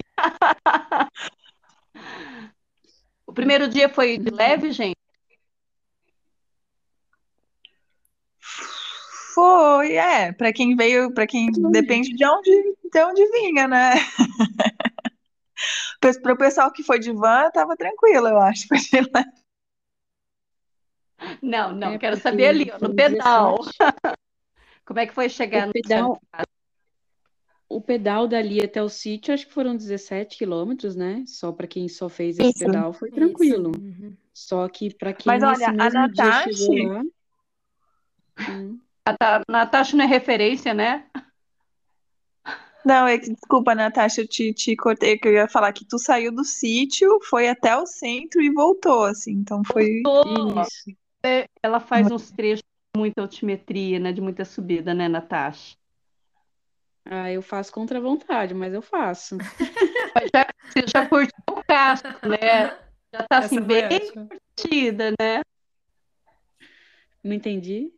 O 3.29 3.31
primeiro 3.31 3.69
dia 3.69 3.87
foi 3.87 4.17
de 4.17 4.31
leve, 4.31 4.71
gente? 4.71 4.97
Foi, 9.35 9.95
é, 9.95 10.31
para 10.33 10.51
quem 10.51 10.75
veio, 10.75 11.13
para 11.13 11.27
quem 11.27 11.51
depende 11.71 12.09
de 12.15 12.25
onde, 12.25 12.75
de 12.91 13.03
onde 13.03 13.31
vinha, 13.31 13.67
né? 13.67 13.93
Para 16.23 16.33
o 16.33 16.37
pessoal 16.37 16.71
que 16.71 16.81
foi 16.81 16.97
de 16.97 17.11
van, 17.11 17.51
tava 17.51 17.75
tranquilo, 17.77 18.29
eu 18.29 18.41
acho. 18.41 18.65
Não, 21.39 21.71
não, 21.71 21.93
é 21.93 21.99
quero 21.99 22.17
saber 22.17 22.47
ali, 22.47 22.71
ó, 22.73 22.79
no 22.79 22.95
pedal. 22.95 23.59
Como 24.85 24.99
é 24.99 25.05
que 25.05 25.13
foi 25.13 25.29
chegar 25.29 25.67
o 25.67 25.71
pedal? 25.71 26.19
O 27.69 27.79
pedal 27.79 28.27
dali 28.27 28.59
até 28.63 28.81
o 28.81 28.89
sítio, 28.89 29.31
acho 29.31 29.45
que 29.45 29.53
foram 29.53 29.77
17 29.77 30.37
quilômetros, 30.37 30.95
né? 30.95 31.23
Só 31.27 31.51
para 31.51 31.67
quem 31.67 31.87
só 31.87 32.09
fez 32.09 32.39
esse 32.39 32.49
Isso. 32.49 32.65
pedal 32.65 32.91
foi 32.91 33.11
tranquilo. 33.11 33.71
Uhum. 33.79 34.17
Só 34.33 34.67
que 34.67 34.91
para 34.93 35.13
quem 35.13 35.25
Mas 35.27 35.43
olha, 35.43 35.67
a 35.67 35.89
Natasha... 35.89 36.49
Lá... 36.87 37.03
Hum. 38.49 38.79
A 39.05 39.41
Natasha 39.47 39.95
não 39.95 40.03
é 40.03 40.07
referência, 40.07 40.73
né? 40.73 41.05
Não, 42.85 43.05
é 43.05 43.17
que, 43.17 43.31
desculpa, 43.31 43.75
Natasha, 43.75 44.21
eu 44.21 44.27
te, 44.27 44.53
te 44.53 44.75
cortei, 44.75 45.17
que 45.17 45.27
eu 45.27 45.33
ia 45.33 45.47
falar 45.47 45.73
que 45.73 45.85
tu 45.85 45.99
saiu 45.99 46.33
do 46.33 46.43
sítio, 46.43 47.19
foi 47.23 47.49
até 47.49 47.75
o 47.75 47.85
centro 47.85 48.41
e 48.41 48.51
voltou, 48.51 49.03
assim, 49.03 49.33
então 49.33 49.61
foi 49.63 50.01
isso. 50.01 50.95
É, 51.23 51.45
ela 51.61 51.79
faz 51.79 52.09
uns 52.09 52.31
trechos 52.31 52.63
de 52.63 52.99
muita 52.99 53.21
altimetria, 53.21 53.99
né, 53.99 54.11
de 54.11 54.21
muita 54.21 54.45
subida, 54.45 54.93
né, 54.93 55.07
Natasha? 55.09 55.75
Ah, 57.11 57.31
eu 57.31 57.41
faço 57.41 57.73
contra 57.73 57.97
a 57.97 58.01
vontade, 58.01 58.53
mas 58.53 58.71
eu 58.71 58.83
faço. 58.83 59.35
já, 60.31 60.45
você 60.63 60.85
já 60.87 61.09
curtiu 61.09 61.43
o 61.49 61.63
casco, 61.63 62.07
né? 62.27 62.77
Já 63.11 63.27
tá 63.27 63.39
assim, 63.39 63.59
bem 63.61 64.11
curtida, 64.13 65.09
né? 65.19 65.41
Não 67.23 67.33
entendi. 67.33 67.91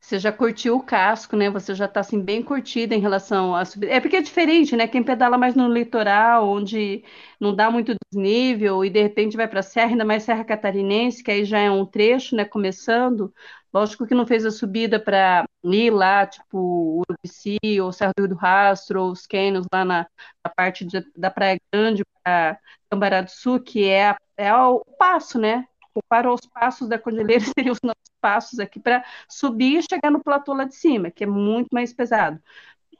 Você 0.00 0.18
já 0.18 0.32
curtiu 0.32 0.76
o 0.76 0.82
casco, 0.82 1.36
né? 1.36 1.50
Você 1.50 1.74
já 1.74 1.86
está 1.86 2.00
assim 2.00 2.20
bem 2.22 2.42
curtida 2.42 2.94
em 2.94 3.00
relação 3.00 3.54
a 3.54 3.64
subir. 3.64 3.90
É 3.90 4.00
porque 4.00 4.16
é 4.16 4.22
diferente, 4.22 4.76
né? 4.76 4.86
Quem 4.86 5.02
pedala 5.02 5.36
mais 5.36 5.54
no 5.54 5.68
litoral, 5.68 6.48
onde 6.48 7.04
não 7.40 7.54
dá 7.54 7.70
muito 7.70 7.94
desnível 8.10 8.84
e 8.84 8.90
de 8.90 9.02
repente 9.02 9.36
vai 9.36 9.48
para 9.48 9.60
a 9.60 9.62
serra, 9.62 9.90
ainda 9.90 10.04
mais 10.04 10.22
Serra 10.22 10.44
Catarinense, 10.44 11.22
que 11.22 11.30
aí 11.30 11.44
já 11.44 11.58
é 11.58 11.70
um 11.70 11.84
trecho, 11.84 12.36
né? 12.36 12.44
Começando. 12.44 13.32
Lógico 13.72 14.06
que 14.06 14.14
não 14.14 14.26
fez 14.26 14.44
a 14.46 14.50
subida 14.50 14.98
para 14.98 15.44
ir 15.64 15.90
lá, 15.90 16.26
tipo 16.26 17.02
Urubici, 17.08 17.58
ou 17.80 17.92
Serra 17.92 18.12
do 18.16 18.22
Rio 18.22 18.28
do 18.30 18.36
Rastro, 18.36 19.02
ou 19.02 19.10
os 19.12 19.26
canyons 19.26 19.66
lá 19.72 19.84
na, 19.84 20.06
na 20.44 20.50
parte 20.54 20.84
de, 20.84 21.04
da 21.16 21.30
Praia 21.30 21.58
Grande 21.72 22.02
para 22.22 22.58
Cambará 22.90 23.20
do 23.22 23.30
Sul, 23.30 23.60
que 23.60 23.84
é, 23.88 24.16
é 24.36 24.54
o 24.54 24.82
passo, 24.98 25.38
né? 25.38 25.66
Para 26.08 26.32
os 26.32 26.40
passos 26.52 26.88
da 26.88 26.98
cordilheira 26.98 27.44
seriam 27.58 27.72
os 27.72 27.80
nossos 27.82 28.10
passos 28.20 28.58
aqui 28.58 28.80
para 28.80 29.04
subir 29.28 29.78
e 29.78 29.82
chegar 29.82 30.10
no 30.10 30.22
platô 30.22 30.52
lá 30.52 30.64
de 30.64 30.74
cima, 30.74 31.10
que 31.10 31.24
é 31.24 31.26
muito 31.26 31.68
mais 31.72 31.92
pesado. 31.92 32.40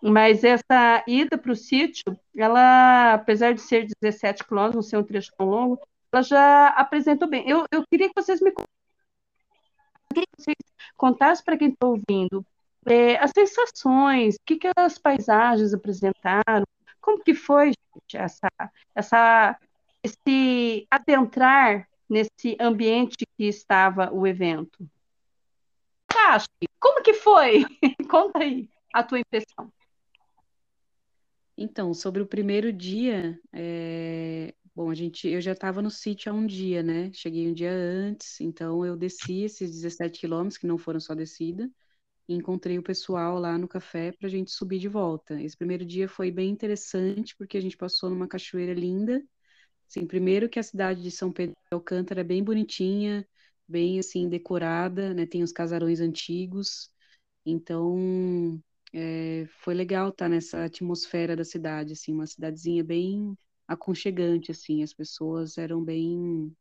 Mas 0.02 0.44
essa 0.44 1.02
ida 1.06 1.38
para 1.38 1.52
o 1.52 1.56
sítio, 1.56 2.04
ela, 2.36 3.14
apesar 3.14 3.54
de 3.54 3.60
ser 3.60 3.88
17 4.02 4.44
quilômetros, 4.44 4.74
não 4.76 4.82
ser 4.82 4.98
um 4.98 5.02
trecho 5.02 5.32
tão 5.36 5.48
longo, 5.48 5.80
ela 6.12 6.22
já 6.22 6.68
apresentou 6.68 7.28
bem. 7.28 7.48
Eu, 7.48 7.64
eu 7.72 7.82
queria 7.90 8.08
que 8.08 8.14
vocês 8.14 8.40
me 8.40 8.52
contassem 10.96 11.44
para 11.44 11.56
quem 11.56 11.68
está 11.68 11.86
ouvindo 11.86 12.44
é, 12.86 13.16
as 13.16 13.32
sensações, 13.32 14.36
o 14.36 14.38
que, 14.46 14.56
que 14.56 14.70
as 14.76 14.98
paisagens 14.98 15.74
apresentaram, 15.74 16.64
como 17.00 17.22
que 17.22 17.34
foi, 17.34 17.72
gente, 17.94 18.16
essa, 18.16 18.48
essa, 18.94 19.58
esse 20.02 20.86
adentrar 20.90 21.88
nesse 22.08 22.56
ambiente 22.60 23.26
que 23.36 23.44
estava 23.44 24.12
o 24.12 24.26
evento. 24.26 24.88
Tati, 26.06 26.68
como 26.80 27.02
que 27.02 27.12
foi? 27.14 27.64
Conta 28.08 28.38
aí 28.40 28.68
a 28.92 29.02
tua 29.02 29.20
impressão. 29.20 29.70
Então, 31.56 31.94
sobre 31.94 32.22
o 32.22 32.26
primeiro 32.26 32.72
dia, 32.72 33.38
é... 33.52 34.54
bom, 34.74 34.90
a 34.90 34.94
gente, 34.94 35.26
eu 35.26 35.40
já 35.40 35.52
estava 35.52 35.80
no 35.80 35.90
sítio 35.90 36.30
há 36.30 36.34
um 36.34 36.46
dia, 36.46 36.82
né? 36.82 37.10
Cheguei 37.12 37.48
um 37.48 37.54
dia 37.54 37.72
antes, 37.72 38.40
então 38.40 38.84
eu 38.84 38.96
desci 38.96 39.42
esses 39.42 39.70
17 39.70 40.20
quilômetros, 40.20 40.58
que 40.58 40.66
não 40.66 40.76
foram 40.76 41.00
só 41.00 41.14
descida, 41.14 41.70
e 42.28 42.34
encontrei 42.34 42.78
o 42.78 42.82
pessoal 42.82 43.38
lá 43.38 43.56
no 43.56 43.68
café 43.68 44.12
para 44.12 44.26
a 44.26 44.30
gente 44.30 44.50
subir 44.50 44.78
de 44.78 44.88
volta. 44.88 45.40
Esse 45.40 45.56
primeiro 45.56 45.84
dia 45.84 46.08
foi 46.08 46.30
bem 46.30 46.50
interessante, 46.50 47.34
porque 47.36 47.56
a 47.56 47.60
gente 47.60 47.76
passou 47.76 48.10
numa 48.10 48.28
cachoeira 48.28 48.74
linda, 48.74 49.22
Sim, 49.88 50.06
primeiro 50.06 50.48
que 50.48 50.58
a 50.58 50.62
cidade 50.62 51.02
de 51.02 51.10
São 51.10 51.32
Pedro 51.32 51.54
de 51.70 51.74
Alcântara 51.74 52.20
é 52.20 52.24
bem 52.24 52.42
bonitinha, 52.42 53.26
bem 53.68 53.98
assim 53.98 54.28
decorada, 54.28 55.14
né? 55.14 55.26
Tem 55.26 55.42
os 55.42 55.52
casarões 55.52 56.00
antigos, 56.00 56.90
então 57.46 58.60
é, 58.94 59.46
foi 59.64 59.74
legal 59.74 60.10
estar 60.10 60.28
nessa 60.28 60.64
atmosfera 60.64 61.36
da 61.36 61.44
cidade, 61.44 61.92
assim, 61.94 62.12
uma 62.14 62.26
cidadezinha 62.26 62.84
bem 62.84 63.36
aconchegante, 63.68 64.50
assim, 64.52 64.82
as 64.82 64.94
pessoas 64.94 65.58
eram 65.58 65.84
bem 65.84 66.54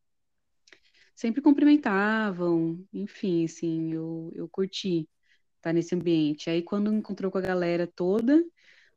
sempre 1.16 1.42
cumprimentavam, 1.42 2.84
enfim, 2.94 3.46
assim, 3.46 3.94
eu, 3.94 4.32
eu 4.36 4.50
curti 4.50 5.08
estar 5.58 5.74
nesse 5.74 5.96
ambiente. 5.96 6.50
Aí 6.50 6.62
quando 6.64 6.94
encontrou 6.94 7.32
com 7.32 7.38
a 7.38 7.42
galera 7.42 7.88
toda, 7.96 8.44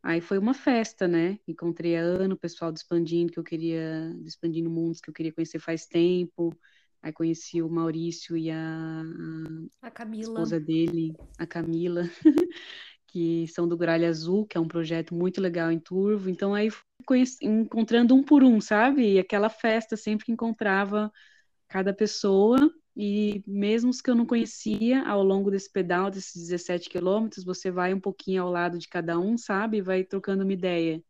Aí 0.09 0.23
foi 0.23 0.39
uma 0.39 0.55
festa, 0.55 1.07
né? 1.07 1.39
Encontrei 1.47 1.95
a 1.95 2.01
Ana, 2.01 2.33
o 2.33 2.39
pessoal 2.39 2.73
do 2.73 2.77
Expandindo, 2.79 3.31
que 3.31 3.39
eu 3.39 3.45
queria, 3.45 4.11
do 4.17 4.27
Expandindo 4.27 4.71
Mundos, 4.71 5.03
que 5.03 5.11
eu 5.11 5.13
queria 5.13 5.31
conhecer 5.31 5.59
faz 5.59 5.85
tempo. 5.85 6.57
Aí 7.03 7.13
conheci 7.13 7.61
o 7.61 7.69
Maurício 7.69 8.35
e 8.35 8.51
a, 8.51 9.03
a 9.83 9.91
Camila. 9.91 10.23
esposa 10.23 10.59
dele, 10.59 11.15
a 11.39 11.47
Camila, 11.47 12.05
que 13.09 13.47
são 13.49 13.69
do 13.69 13.77
Gralha 13.77 14.09
Azul, 14.09 14.47
que 14.47 14.57
é 14.57 14.61
um 14.63 14.67
projeto 14.67 15.15
muito 15.15 15.43
legal 15.43 15.71
em 15.71 15.79
Turvo. 15.79 16.31
Então 16.31 16.55
aí 16.55 16.71
fui 17.07 17.25
encontrando 17.43 18.15
um 18.15 18.23
por 18.23 18.43
um, 18.43 18.63
sabe? 18.63 19.13
E 19.13 19.19
aquela 19.19 19.51
festa 19.51 19.95
sempre 19.95 20.25
que 20.25 20.33
encontrava 20.33 21.13
cada 21.69 21.93
pessoa 21.93 22.73
e 23.01 23.45
mesmo 23.47 23.91
os 23.91 24.01
que 24.01 24.11
eu 24.11 24.15
não 24.17 24.27
conhecia, 24.27 25.05
ao 25.07 25.23
longo 25.23 25.53
desse 25.53 25.71
pedal, 25.71 26.11
desses 26.11 26.35
17 26.35 26.91
quilômetros, 26.91 27.45
você 27.45 27.71
vai 27.71 27.95
um 27.95 28.01
pouquinho 28.01 28.43
ao 28.43 28.51
lado 28.51 28.77
de 28.77 28.89
cada 28.89 29.17
um, 29.21 29.39
sabe? 29.39 29.81
Vai 29.81 30.03
trocando 30.03 30.43
uma 30.43 30.53
ideia. 30.53 31.01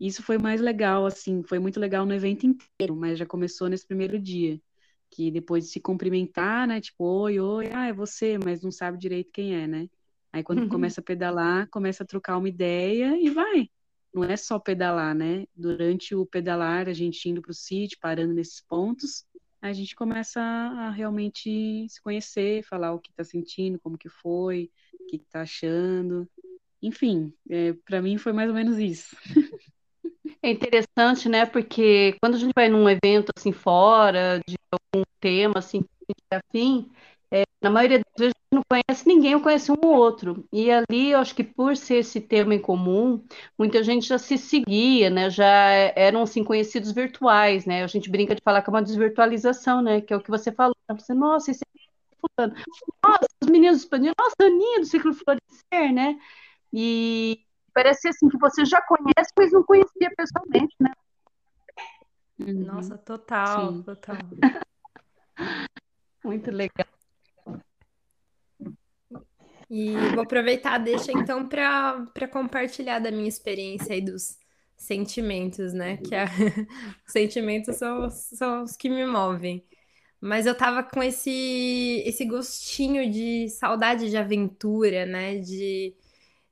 Isso 0.00 0.24
foi 0.24 0.38
mais 0.38 0.60
legal, 0.60 1.06
assim, 1.06 1.44
foi 1.44 1.60
muito 1.60 1.78
legal 1.78 2.04
no 2.04 2.12
evento 2.12 2.46
inteiro, 2.46 2.96
mas 2.96 3.16
já 3.16 3.24
começou 3.24 3.68
nesse 3.68 3.86
primeiro 3.86 4.18
dia. 4.18 4.60
Que 5.08 5.30
depois 5.30 5.66
de 5.66 5.70
se 5.70 5.80
cumprimentar, 5.80 6.66
né? 6.66 6.80
Tipo, 6.80 7.04
oi, 7.04 7.38
oi, 7.38 7.70
ah, 7.72 7.86
é 7.86 7.92
você, 7.92 8.36
mas 8.36 8.60
não 8.60 8.72
sabe 8.72 8.98
direito 8.98 9.30
quem 9.32 9.54
é, 9.54 9.68
né? 9.68 9.88
Aí 10.32 10.42
quando 10.42 10.62
uhum. 10.62 10.68
começa 10.68 11.00
a 11.00 11.04
pedalar, 11.04 11.68
começa 11.70 12.02
a 12.02 12.06
trocar 12.06 12.38
uma 12.38 12.48
ideia 12.48 13.16
e 13.16 13.30
vai. 13.30 13.70
Não 14.12 14.24
é 14.24 14.36
só 14.36 14.58
pedalar, 14.58 15.14
né? 15.14 15.46
Durante 15.54 16.12
o 16.12 16.26
pedalar, 16.26 16.88
a 16.88 16.92
gente 16.92 17.28
indo 17.28 17.40
para 17.40 17.52
o 17.52 17.54
sítio, 17.54 17.98
parando 18.00 18.34
nesses 18.34 18.60
pontos, 18.60 19.24
a 19.60 19.72
gente 19.72 19.94
começa 19.94 20.40
a 20.40 20.90
realmente 20.90 21.86
se 21.88 22.00
conhecer, 22.02 22.62
falar 22.64 22.92
o 22.92 22.98
que 22.98 23.10
está 23.10 23.24
sentindo, 23.24 23.78
como 23.80 23.98
que 23.98 24.08
foi, 24.08 24.70
o 24.94 25.06
que 25.06 25.16
está 25.16 25.42
achando. 25.42 26.28
Enfim, 26.82 27.32
é, 27.48 27.74
para 27.84 28.00
mim 28.00 28.16
foi 28.16 28.32
mais 28.32 28.48
ou 28.48 28.54
menos 28.54 28.78
isso. 28.78 29.16
É 30.42 30.50
interessante, 30.50 31.28
né? 31.28 31.44
Porque 31.44 32.16
quando 32.20 32.34
a 32.34 32.38
gente 32.38 32.52
vai 32.54 32.68
num 32.68 32.88
evento 32.88 33.30
assim 33.36 33.52
fora, 33.52 34.40
de 34.46 34.56
algum 34.72 35.04
tema 35.20 35.58
assim, 35.58 35.84
afim, 36.30 36.90
é, 37.30 37.44
na 37.62 37.70
maioria 37.70 37.98
das 37.98 38.14
vezes 38.18 38.34
não 38.52 38.62
conhece 38.68 39.06
ninguém, 39.06 39.32
eu 39.32 39.40
conhece 39.40 39.70
um 39.70 39.76
ou 39.82 39.94
outro. 39.94 40.44
E 40.52 40.70
ali, 40.70 41.12
eu 41.12 41.20
acho 41.20 41.34
que 41.34 41.44
por 41.44 41.76
ser 41.76 41.96
esse 41.96 42.20
tema 42.20 42.54
em 42.54 42.60
comum, 42.60 43.24
muita 43.56 43.82
gente 43.82 44.08
já 44.08 44.18
se 44.18 44.36
seguia, 44.36 45.08
né? 45.08 45.30
Já 45.30 45.46
eram 45.94 46.22
assim 46.22 46.42
conhecidos 46.42 46.90
virtuais, 46.90 47.64
né? 47.64 47.84
A 47.84 47.86
gente 47.86 48.10
brinca 48.10 48.34
de 48.34 48.42
falar 48.42 48.62
que 48.62 48.70
é 48.70 48.72
uma 48.72 48.82
desvirtualização, 48.82 49.80
né? 49.80 50.00
Que 50.00 50.12
é 50.12 50.16
o 50.16 50.20
que 50.20 50.30
você 50.30 50.50
falou. 50.50 50.74
Você, 50.88 51.14
nossa, 51.14 51.52
esse 51.52 51.60
é 51.62 52.16
fulano. 52.20 52.54
Nossa, 53.04 53.26
os 53.40 53.48
meninos 53.48 53.78
expandiram. 53.78 54.14
Nossa, 54.18 54.34
Aninha 54.42 54.80
do 54.80 54.86
Ciclo 54.86 55.14
Florescer, 55.14 55.94
né? 55.94 56.18
E 56.72 57.44
parece 57.72 58.08
assim 58.08 58.28
que 58.28 58.38
você 58.38 58.64
já 58.64 58.82
conhece, 58.82 59.32
mas 59.38 59.52
não 59.52 59.62
conhecia 59.62 60.10
pessoalmente, 60.16 60.74
né? 60.80 60.90
Uhum. 62.40 62.64
Nossa, 62.64 62.98
total, 62.98 63.72
Sim. 63.72 63.82
total. 63.82 64.16
Muito 66.24 66.50
legal. 66.50 66.99
E 69.70 69.92
vou 70.14 70.24
aproveitar, 70.24 70.78
deixa 70.78 71.12
então 71.12 71.48
para 71.48 72.28
compartilhar 72.32 72.98
da 72.98 73.10
minha 73.12 73.28
experiência 73.28 73.94
aí 73.94 74.00
dos 74.00 74.36
sentimentos, 74.76 75.72
né? 75.72 75.96
Que 75.98 76.14
a... 76.14 76.24
os 77.06 77.12
sentimentos 77.12 77.76
são, 77.76 78.10
são 78.10 78.64
os 78.64 78.76
que 78.76 78.88
me 78.90 79.06
movem. 79.06 79.64
Mas 80.20 80.46
eu 80.46 80.56
tava 80.56 80.82
com 80.82 81.02
esse, 81.02 82.02
esse 82.04 82.24
gostinho 82.24 83.10
de 83.10 83.48
saudade 83.48 84.10
de 84.10 84.16
aventura, 84.16 85.06
né? 85.06 85.38
De, 85.38 85.94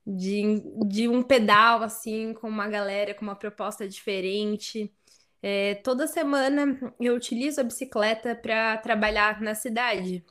de, 0.07 0.61
de 0.87 1.07
um 1.09 1.21
pedal, 1.21 1.83
assim, 1.83 2.33
com 2.33 2.47
uma 2.47 2.67
galera, 2.69 3.13
com 3.13 3.23
uma 3.23 3.35
proposta 3.35 3.87
diferente. 3.87 4.91
É, 5.41 5.75
toda 5.75 6.07
semana 6.07 6.77
eu 6.99 7.15
utilizo 7.15 7.61
a 7.61 7.63
bicicleta 7.63 8.35
para 8.35 8.77
trabalhar 8.77 9.41
na 9.41 9.55
cidade. 9.55 10.25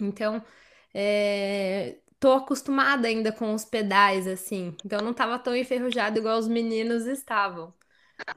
Então, 0.00 0.42
é, 0.94 1.98
tô 2.20 2.32
acostumada 2.32 3.08
ainda 3.08 3.32
com 3.32 3.54
os 3.54 3.64
pedais, 3.64 4.26
assim. 4.26 4.76
Então, 4.84 5.00
não 5.00 5.12
estava 5.12 5.38
tão 5.38 5.56
enferrujado 5.56 6.18
igual 6.18 6.38
os 6.38 6.48
meninos 6.48 7.06
estavam. 7.06 7.74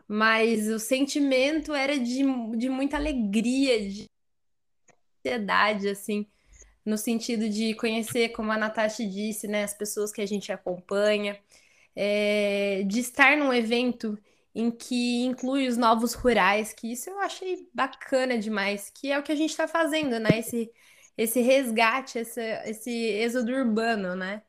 Mas 0.08 0.68
o 0.68 0.80
sentimento 0.80 1.74
era 1.74 1.98
de, 2.00 2.24
de 2.58 2.70
muita 2.70 2.98
alegria, 2.98 3.90
de 3.90 4.10
ansiedade, 5.26 5.90
assim, 5.90 6.28
no 6.86 6.98
sentido 6.98 7.50
de 7.50 7.76
conhecer, 7.76 8.30
como 8.30 8.52
a 8.52 8.58
Natasha 8.58 9.06
disse, 9.06 9.48
né, 9.48 9.64
as 9.64 9.74
pessoas 9.74 10.12
que 10.12 10.22
a 10.22 10.26
gente 10.26 10.52
acompanha, 10.52 11.40
é, 11.96 12.84
de 12.88 13.00
estar 13.00 13.38
num 13.38 13.54
evento 13.54 14.18
em 14.56 14.72
que 14.72 15.24
inclui 15.26 15.68
os 15.68 15.78
novos 15.78 16.14
rurais, 16.14 16.74
que 16.74 16.92
isso 16.92 17.10
eu 17.10 17.20
achei 17.20 17.70
bacana 17.74 18.38
demais, 18.40 18.90
que 18.90 19.12
é 19.12 19.20
o 19.20 19.24
que 19.24 19.32
a 19.32 19.36
gente 19.36 19.52
está 19.52 19.68
fazendo, 19.68 20.20
né? 20.20 20.40
Esse, 20.40 20.72
esse 21.18 21.42
resgate, 21.42 22.20
esse, 22.20 22.42
esse 22.66 22.92
êxodo 22.92 23.52
urbano, 23.52 24.16
né? 24.16 24.44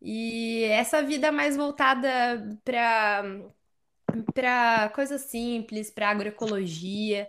E 0.00 0.64
essa 0.64 1.02
vida 1.02 1.32
mais 1.32 1.56
voltada 1.56 2.58
para 2.64 3.24
para 4.34 4.90
coisas 4.90 5.22
simples, 5.22 5.90
para 5.90 6.10
agroecologia, 6.10 7.28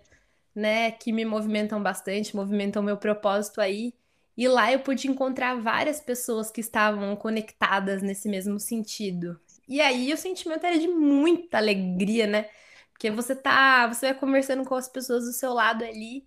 né, 0.54 0.92
que 0.92 1.12
me 1.12 1.26
movimentam 1.26 1.82
bastante, 1.82 2.36
movimentam 2.36 2.84
meu 2.84 2.98
propósito 2.98 3.60
aí. 3.62 3.94
E 4.38 4.48
lá 4.48 4.72
eu 4.72 4.80
pude 4.82 5.08
encontrar 5.08 5.56
várias 5.56 6.00
pessoas 6.02 6.52
que 6.52 6.62
estavam 6.62 7.16
conectadas 7.16 8.02
nesse 8.04 8.30
mesmo 8.30 8.60
sentido. 8.60 9.40
E 9.68 9.82
aí 9.82 10.14
o 10.14 10.18
sentimento 10.18 10.66
era 10.66 10.78
de 10.78 10.88
muita 10.88 11.58
alegria, 11.58 12.28
né? 12.28 12.50
Porque 12.92 13.10
você 13.10 13.36
tá, 13.36 13.88
você 13.88 14.08
vai 14.08 14.20
conversando 14.20 14.64
com 14.66 14.76
as 14.76 14.88
pessoas 14.88 15.26
do 15.26 15.34
seu 15.34 15.54
lado 15.54 15.84
ali 15.84 16.26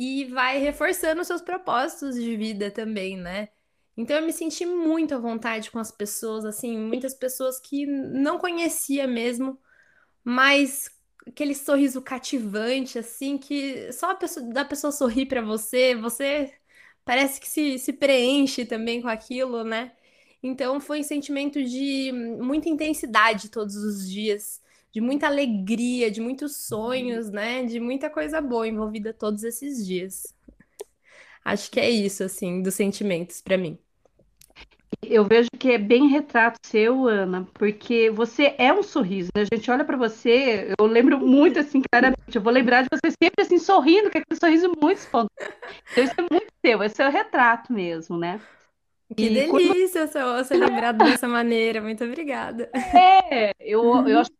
e 0.00 0.24
vai 0.24 0.58
reforçando 0.58 1.20
os 1.20 1.26
seus 1.26 1.42
propósitos 1.42 2.14
de 2.14 2.34
vida 2.34 2.70
também, 2.70 3.18
né? 3.18 3.50
Então 3.94 4.16
eu 4.16 4.24
me 4.24 4.32
senti 4.32 4.64
muito 4.64 5.14
à 5.14 5.18
vontade 5.18 5.70
com 5.70 5.78
as 5.78 5.90
pessoas, 5.92 6.46
assim, 6.46 6.78
muitas 6.78 7.12
pessoas 7.12 7.60
que 7.60 7.84
não 7.84 8.38
conhecia 8.38 9.06
mesmo, 9.06 9.58
mas 10.24 10.90
aquele 11.26 11.54
sorriso 11.54 12.00
cativante, 12.00 12.98
assim, 12.98 13.36
que 13.36 13.92
só 13.92 14.12
a 14.12 14.14
pessoa, 14.14 14.46
da 14.46 14.64
pessoa 14.64 14.90
sorrir 14.90 15.26
para 15.26 15.42
você, 15.42 15.94
você 15.94 16.50
parece 17.04 17.38
que 17.38 17.48
se, 17.48 17.78
se 17.78 17.92
preenche 17.92 18.64
também 18.64 19.02
com 19.02 19.08
aquilo, 19.08 19.64
né? 19.64 19.92
Então 20.42 20.80
foi 20.80 21.00
um 21.00 21.02
sentimento 21.02 21.62
de 21.62 22.10
muita 22.40 22.70
intensidade 22.70 23.50
todos 23.50 23.76
os 23.76 24.08
dias, 24.08 24.62
de 24.92 25.00
muita 25.00 25.26
alegria, 25.26 26.10
de 26.10 26.20
muitos 26.20 26.56
sonhos, 26.56 27.30
né? 27.30 27.64
De 27.64 27.78
muita 27.78 28.10
coisa 28.10 28.40
boa 28.40 28.66
envolvida 28.66 29.12
todos 29.12 29.44
esses 29.44 29.86
dias. 29.86 30.34
Acho 31.44 31.70
que 31.70 31.80
é 31.80 31.88
isso, 31.88 32.22
assim, 32.22 32.62
dos 32.62 32.74
sentimentos 32.74 33.40
para 33.40 33.56
mim. 33.56 33.78
Eu 35.02 35.24
vejo 35.24 35.48
que 35.58 35.72
é 35.72 35.78
bem 35.78 36.08
retrato 36.08 36.58
seu, 36.66 37.06
Ana, 37.06 37.48
porque 37.54 38.10
você 38.10 38.54
é 38.58 38.72
um 38.72 38.82
sorriso. 38.82 39.30
Né? 39.34 39.42
A 39.50 39.54
gente 39.54 39.70
olha 39.70 39.84
para 39.84 39.96
você, 39.96 40.74
eu 40.78 40.86
lembro 40.86 41.18
muito 41.18 41.58
assim, 41.58 41.80
claramente. 41.90 42.34
Eu 42.34 42.42
vou 42.42 42.52
lembrar 42.52 42.82
de 42.82 42.88
você 42.92 43.14
sempre 43.22 43.42
assim 43.42 43.58
sorrindo, 43.58 44.10
que 44.10 44.18
é 44.18 44.20
aquele 44.20 44.38
sorriso 44.38 44.72
muito 44.80 44.98
espontâneo. 44.98 45.54
Então 45.90 46.04
isso 46.04 46.14
é 46.18 46.26
muito 46.30 46.46
seu, 46.64 46.82
esse 46.82 47.02
é 47.02 47.08
o 47.08 47.10
retrato 47.10 47.72
mesmo, 47.72 48.18
né? 48.18 48.40
Que 49.16 49.24
e 49.24 49.30
delícia 49.30 50.06
quando... 50.06 50.44
ser 50.44 50.56
lembrado 50.56 50.98
dessa 50.98 51.26
maneira. 51.26 51.80
Muito 51.80 52.04
obrigada. 52.04 52.70
É, 52.74 53.52
eu, 53.58 54.06
eu 54.06 54.18
acho 54.18 54.30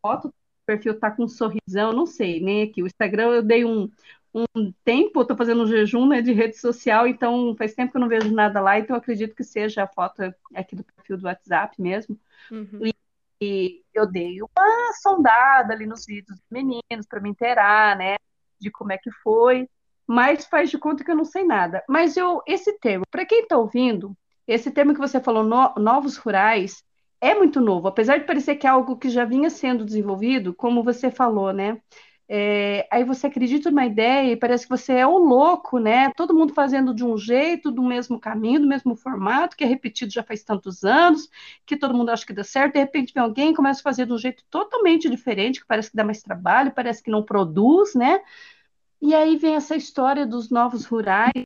foto 0.00 0.28
do 0.28 0.34
perfil 0.66 0.98
tá 0.98 1.10
com 1.10 1.24
um 1.24 1.28
sorrisão, 1.28 1.92
não 1.92 2.06
sei, 2.06 2.40
nem 2.40 2.62
aqui. 2.62 2.82
O 2.82 2.86
Instagram 2.86 3.30
eu 3.30 3.42
dei 3.42 3.64
um, 3.64 3.90
um 4.34 4.72
tempo, 4.84 5.22
estou 5.22 5.36
fazendo 5.36 5.62
um 5.62 5.66
jejum 5.66 6.06
né, 6.06 6.22
de 6.22 6.32
rede 6.32 6.56
social, 6.56 7.06
então 7.06 7.54
faz 7.56 7.74
tempo 7.74 7.90
que 7.90 7.96
eu 7.96 8.00
não 8.00 8.08
vejo 8.08 8.32
nada 8.32 8.60
lá, 8.60 8.78
então 8.78 8.96
acredito 8.96 9.34
que 9.34 9.44
seja 9.44 9.84
a 9.84 9.88
foto 9.88 10.22
aqui 10.54 10.76
do 10.76 10.84
perfil 10.84 11.18
do 11.18 11.26
WhatsApp 11.26 11.80
mesmo. 11.80 12.18
Uhum. 12.50 12.86
E, 12.86 12.94
e, 13.40 13.82
eu 13.92 14.06
dei 14.06 14.40
uma 14.40 14.92
sondada 15.02 15.72
ali 15.72 15.86
nos 15.86 16.06
vídeos 16.06 16.38
dos 16.38 16.50
meninos 16.50 17.06
para 17.08 17.20
me 17.20 17.30
inteirar, 17.30 17.96
né, 17.96 18.16
de 18.60 18.70
como 18.70 18.92
é 18.92 18.98
que 18.98 19.10
foi, 19.10 19.68
mas 20.06 20.46
faz 20.46 20.70
de 20.70 20.78
conta 20.78 21.04
que 21.04 21.10
eu 21.10 21.16
não 21.16 21.24
sei 21.24 21.44
nada. 21.44 21.82
Mas 21.88 22.16
eu, 22.16 22.42
esse 22.46 22.78
termo, 22.78 23.04
para 23.10 23.26
quem 23.26 23.42
está 23.42 23.56
ouvindo, 23.56 24.16
esse 24.46 24.70
termo 24.70 24.92
que 24.92 25.00
você 25.00 25.20
falou, 25.20 25.44
no, 25.44 25.74
novos 25.76 26.16
rurais, 26.16 26.82
é 27.20 27.34
muito 27.34 27.60
novo, 27.60 27.88
apesar 27.88 28.18
de 28.18 28.24
parecer 28.26 28.56
que 28.56 28.66
é 28.66 28.70
algo 28.70 28.96
que 28.96 29.10
já 29.10 29.24
vinha 29.24 29.50
sendo 29.50 29.84
desenvolvido, 29.84 30.54
como 30.54 30.82
você 30.82 31.10
falou, 31.10 31.52
né? 31.52 31.80
É, 32.32 32.86
aí 32.92 33.02
você 33.02 33.26
acredita 33.26 33.70
numa 33.70 33.84
ideia 33.86 34.32
e 34.32 34.36
parece 34.36 34.64
que 34.64 34.70
você 34.70 34.92
é 34.92 35.06
o 35.06 35.18
louco, 35.18 35.78
né? 35.80 36.12
Todo 36.16 36.32
mundo 36.32 36.54
fazendo 36.54 36.94
de 36.94 37.04
um 37.04 37.18
jeito, 37.18 37.72
do 37.72 37.82
mesmo 37.82 38.20
caminho, 38.20 38.60
do 38.60 38.68
mesmo 38.68 38.94
formato, 38.94 39.56
que 39.56 39.64
é 39.64 39.66
repetido 39.66 40.12
já 40.12 40.22
faz 40.22 40.44
tantos 40.44 40.84
anos, 40.84 41.28
que 41.66 41.76
todo 41.76 41.92
mundo 41.92 42.10
acha 42.10 42.24
que 42.24 42.32
dá 42.32 42.44
certo, 42.44 42.74
de 42.74 42.78
repente 42.78 43.12
vem 43.12 43.22
alguém 43.22 43.50
e 43.50 43.54
começa 43.56 43.80
a 43.80 43.82
fazer 43.82 44.06
de 44.06 44.12
um 44.12 44.18
jeito 44.18 44.44
totalmente 44.48 45.10
diferente, 45.10 45.60
que 45.60 45.66
parece 45.66 45.90
que 45.90 45.96
dá 45.96 46.04
mais 46.04 46.22
trabalho, 46.22 46.72
parece 46.72 47.02
que 47.02 47.10
não 47.10 47.24
produz, 47.24 47.94
né? 47.94 48.20
E 49.02 49.14
aí 49.14 49.36
vem 49.36 49.56
essa 49.56 49.76
história 49.76 50.26
dos 50.26 50.50
novos 50.50 50.84
rurais, 50.84 51.44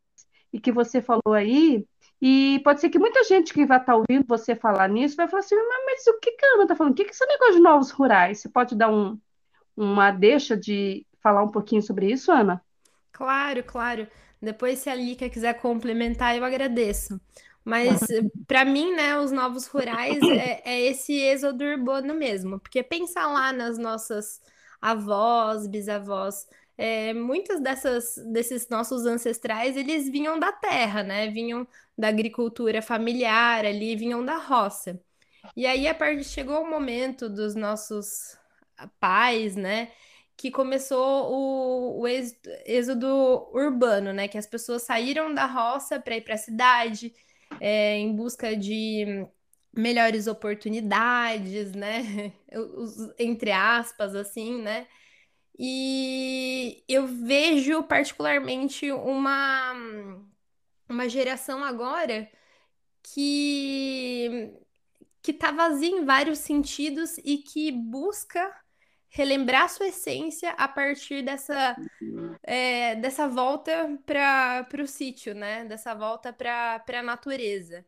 e 0.52 0.60
que 0.60 0.70
você 0.70 1.02
falou 1.02 1.34
aí, 1.34 1.84
e 2.26 2.58
pode 2.60 2.80
ser 2.80 2.88
que 2.88 2.98
muita 2.98 3.22
gente 3.22 3.52
que 3.52 3.66
vai 3.66 3.78
estar 3.78 3.96
ouvindo 3.96 4.24
você 4.26 4.56
falar 4.56 4.88
nisso 4.88 5.14
vai 5.14 5.28
falar 5.28 5.40
assim, 5.40 5.54
mas 5.54 6.06
o 6.06 6.18
que 6.18 6.30
que 6.30 6.46
a 6.46 6.54
Ana 6.54 6.62
está 6.62 6.74
falando? 6.74 6.92
O 6.92 6.96
que 6.96 7.04
que 7.04 7.10
é 7.10 7.12
esse 7.12 7.26
negócio 7.26 7.54
de 7.56 7.60
novos 7.60 7.90
rurais? 7.90 8.38
Você 8.38 8.48
pode 8.48 8.74
dar 8.74 8.90
um 8.90 9.20
uma 9.76 10.10
deixa 10.10 10.56
de 10.56 11.06
falar 11.22 11.42
um 11.42 11.50
pouquinho 11.50 11.82
sobre 11.82 12.10
isso, 12.10 12.32
Ana? 12.32 12.62
Claro, 13.12 13.62
claro. 13.62 14.08
Depois, 14.40 14.78
se 14.78 14.88
a 14.88 14.94
Lica 14.94 15.28
quiser 15.28 15.60
complementar, 15.60 16.34
eu 16.34 16.44
agradeço. 16.44 17.20
Mas, 17.62 18.00
para 18.46 18.64
mim, 18.64 18.94
né, 18.94 19.18
os 19.18 19.30
novos 19.30 19.66
rurais 19.66 20.22
é, 20.22 20.62
é, 20.64 20.80
esse 20.87 21.12
êxodo 21.12 21.62
urbano 21.62 22.14
mesmo. 22.14 22.58
Porque 22.58 22.82
pensar 22.82 23.26
lá 23.26 23.52
nas 23.52 23.76
nossas 23.76 24.40
avós, 24.80 25.66
bisavós, 25.66 26.46
é, 26.76 27.14
muitas 27.14 27.60
dessas, 27.60 28.16
desses 28.32 28.68
nossos 28.68 29.06
ancestrais, 29.06 29.76
eles 29.76 30.08
vinham 30.08 30.38
da 30.38 30.52
terra, 30.52 31.02
né? 31.02 31.28
Vinham 31.30 31.66
da 31.96 32.08
agricultura 32.08 32.82
familiar 32.82 33.64
ali, 33.64 33.96
vinham 33.96 34.24
da 34.24 34.37
roça. 34.37 35.00
E 35.56 35.66
aí, 35.66 35.87
a 35.87 35.94
partir 35.94 36.24
chegou 36.24 36.62
o 36.62 36.70
momento 36.70 37.28
dos 37.28 37.54
nossos 37.54 38.37
paz, 39.00 39.56
né? 39.56 39.90
Que 40.37 40.50
começou 40.50 41.32
o, 41.32 42.00
o 42.02 42.08
êxodo 42.08 43.06
urbano, 43.52 44.12
né? 44.12 44.26
Que 44.28 44.38
as 44.38 44.46
pessoas 44.46 44.82
saíram 44.82 45.32
da 45.34 45.46
roça 45.46 46.00
para 46.00 46.16
ir 46.16 46.22
para 46.22 46.34
a 46.34 46.38
cidade 46.38 47.14
é, 47.60 47.96
em 47.96 48.14
busca 48.14 48.56
de 48.56 49.26
melhores 49.72 50.26
oportunidades, 50.26 51.72
né? 51.72 52.32
Entre 53.18 53.52
aspas, 53.52 54.14
assim, 54.14 54.60
né? 54.62 54.87
E 55.59 56.83
eu 56.88 57.07
vejo 57.07 57.83
particularmente 57.85 58.90
uma, 58.90 59.73
uma 60.88 61.09
geração 61.09 61.62
agora 61.62 62.29
que 63.03 64.53
que 65.23 65.33
tá 65.33 65.50
vazia 65.50 65.88
em 65.88 66.05
vários 66.05 66.40
sentidos 66.40 67.17
e 67.25 67.38
que 67.38 67.73
busca 67.73 68.55
relembrar 69.09 69.71
sua 69.71 69.87
essência 69.87 70.50
a 70.50 70.69
partir 70.69 71.23
dessa, 71.23 71.75
é, 72.42 72.94
dessa 72.96 73.27
volta 73.27 73.98
para 74.05 74.83
o 74.83 74.87
sítio, 74.87 75.35
né? 75.35 75.65
Dessa 75.65 75.94
volta 75.94 76.31
para 76.31 76.83
a 76.87 77.02
natureza. 77.02 77.87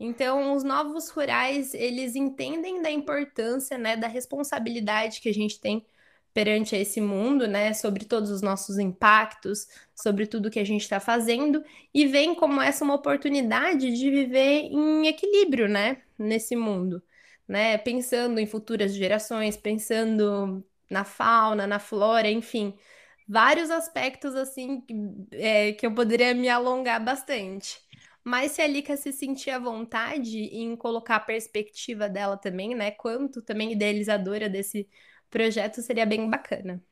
Então, 0.00 0.54
os 0.54 0.64
novos 0.64 1.10
rurais, 1.10 1.74
eles 1.74 2.16
entendem 2.16 2.80
da 2.80 2.90
importância, 2.90 3.76
né, 3.76 3.96
da 3.96 4.06
responsabilidade 4.06 5.20
que 5.20 5.28
a 5.28 5.34
gente 5.34 5.60
tem 5.60 5.84
perante 6.38 6.76
esse 6.76 7.00
mundo, 7.00 7.48
né, 7.48 7.74
sobre 7.74 8.04
todos 8.04 8.30
os 8.30 8.40
nossos 8.40 8.78
impactos, 8.78 9.66
sobre 9.92 10.24
tudo 10.24 10.52
que 10.52 10.60
a 10.60 10.64
gente 10.64 10.82
está 10.82 11.00
fazendo, 11.00 11.64
e 11.92 12.06
veem 12.06 12.32
como 12.32 12.62
essa 12.62 12.84
uma 12.84 12.94
oportunidade 12.94 13.92
de 13.92 14.08
viver 14.08 14.68
em 14.70 15.08
equilíbrio, 15.08 15.68
né, 15.68 16.00
nesse 16.16 16.54
mundo, 16.54 17.02
né, 17.48 17.76
pensando 17.76 18.38
em 18.38 18.46
futuras 18.46 18.94
gerações, 18.94 19.56
pensando 19.56 20.64
na 20.88 21.02
fauna, 21.02 21.66
na 21.66 21.80
flora, 21.80 22.30
enfim, 22.30 22.72
vários 23.28 23.68
aspectos 23.68 24.36
assim 24.36 24.84
é, 25.32 25.72
que 25.72 25.84
eu 25.84 25.92
poderia 25.92 26.32
me 26.34 26.48
alongar 26.48 27.04
bastante. 27.04 27.80
Mas 28.22 28.52
se 28.52 28.62
a 28.62 28.66
Lika 28.68 28.96
se 28.96 29.12
sentir 29.12 29.50
à 29.50 29.58
vontade 29.58 30.38
em 30.38 30.76
colocar 30.76 31.16
a 31.16 31.20
perspectiva 31.20 32.08
dela 32.08 32.36
também, 32.36 32.74
né? 32.74 32.90
Quanto 32.90 33.42
também 33.42 33.72
idealizadora 33.72 34.48
desse 34.48 34.88
projeto, 35.30 35.82
seria 35.82 36.06
bem 36.06 36.28
bacana. 36.28 36.82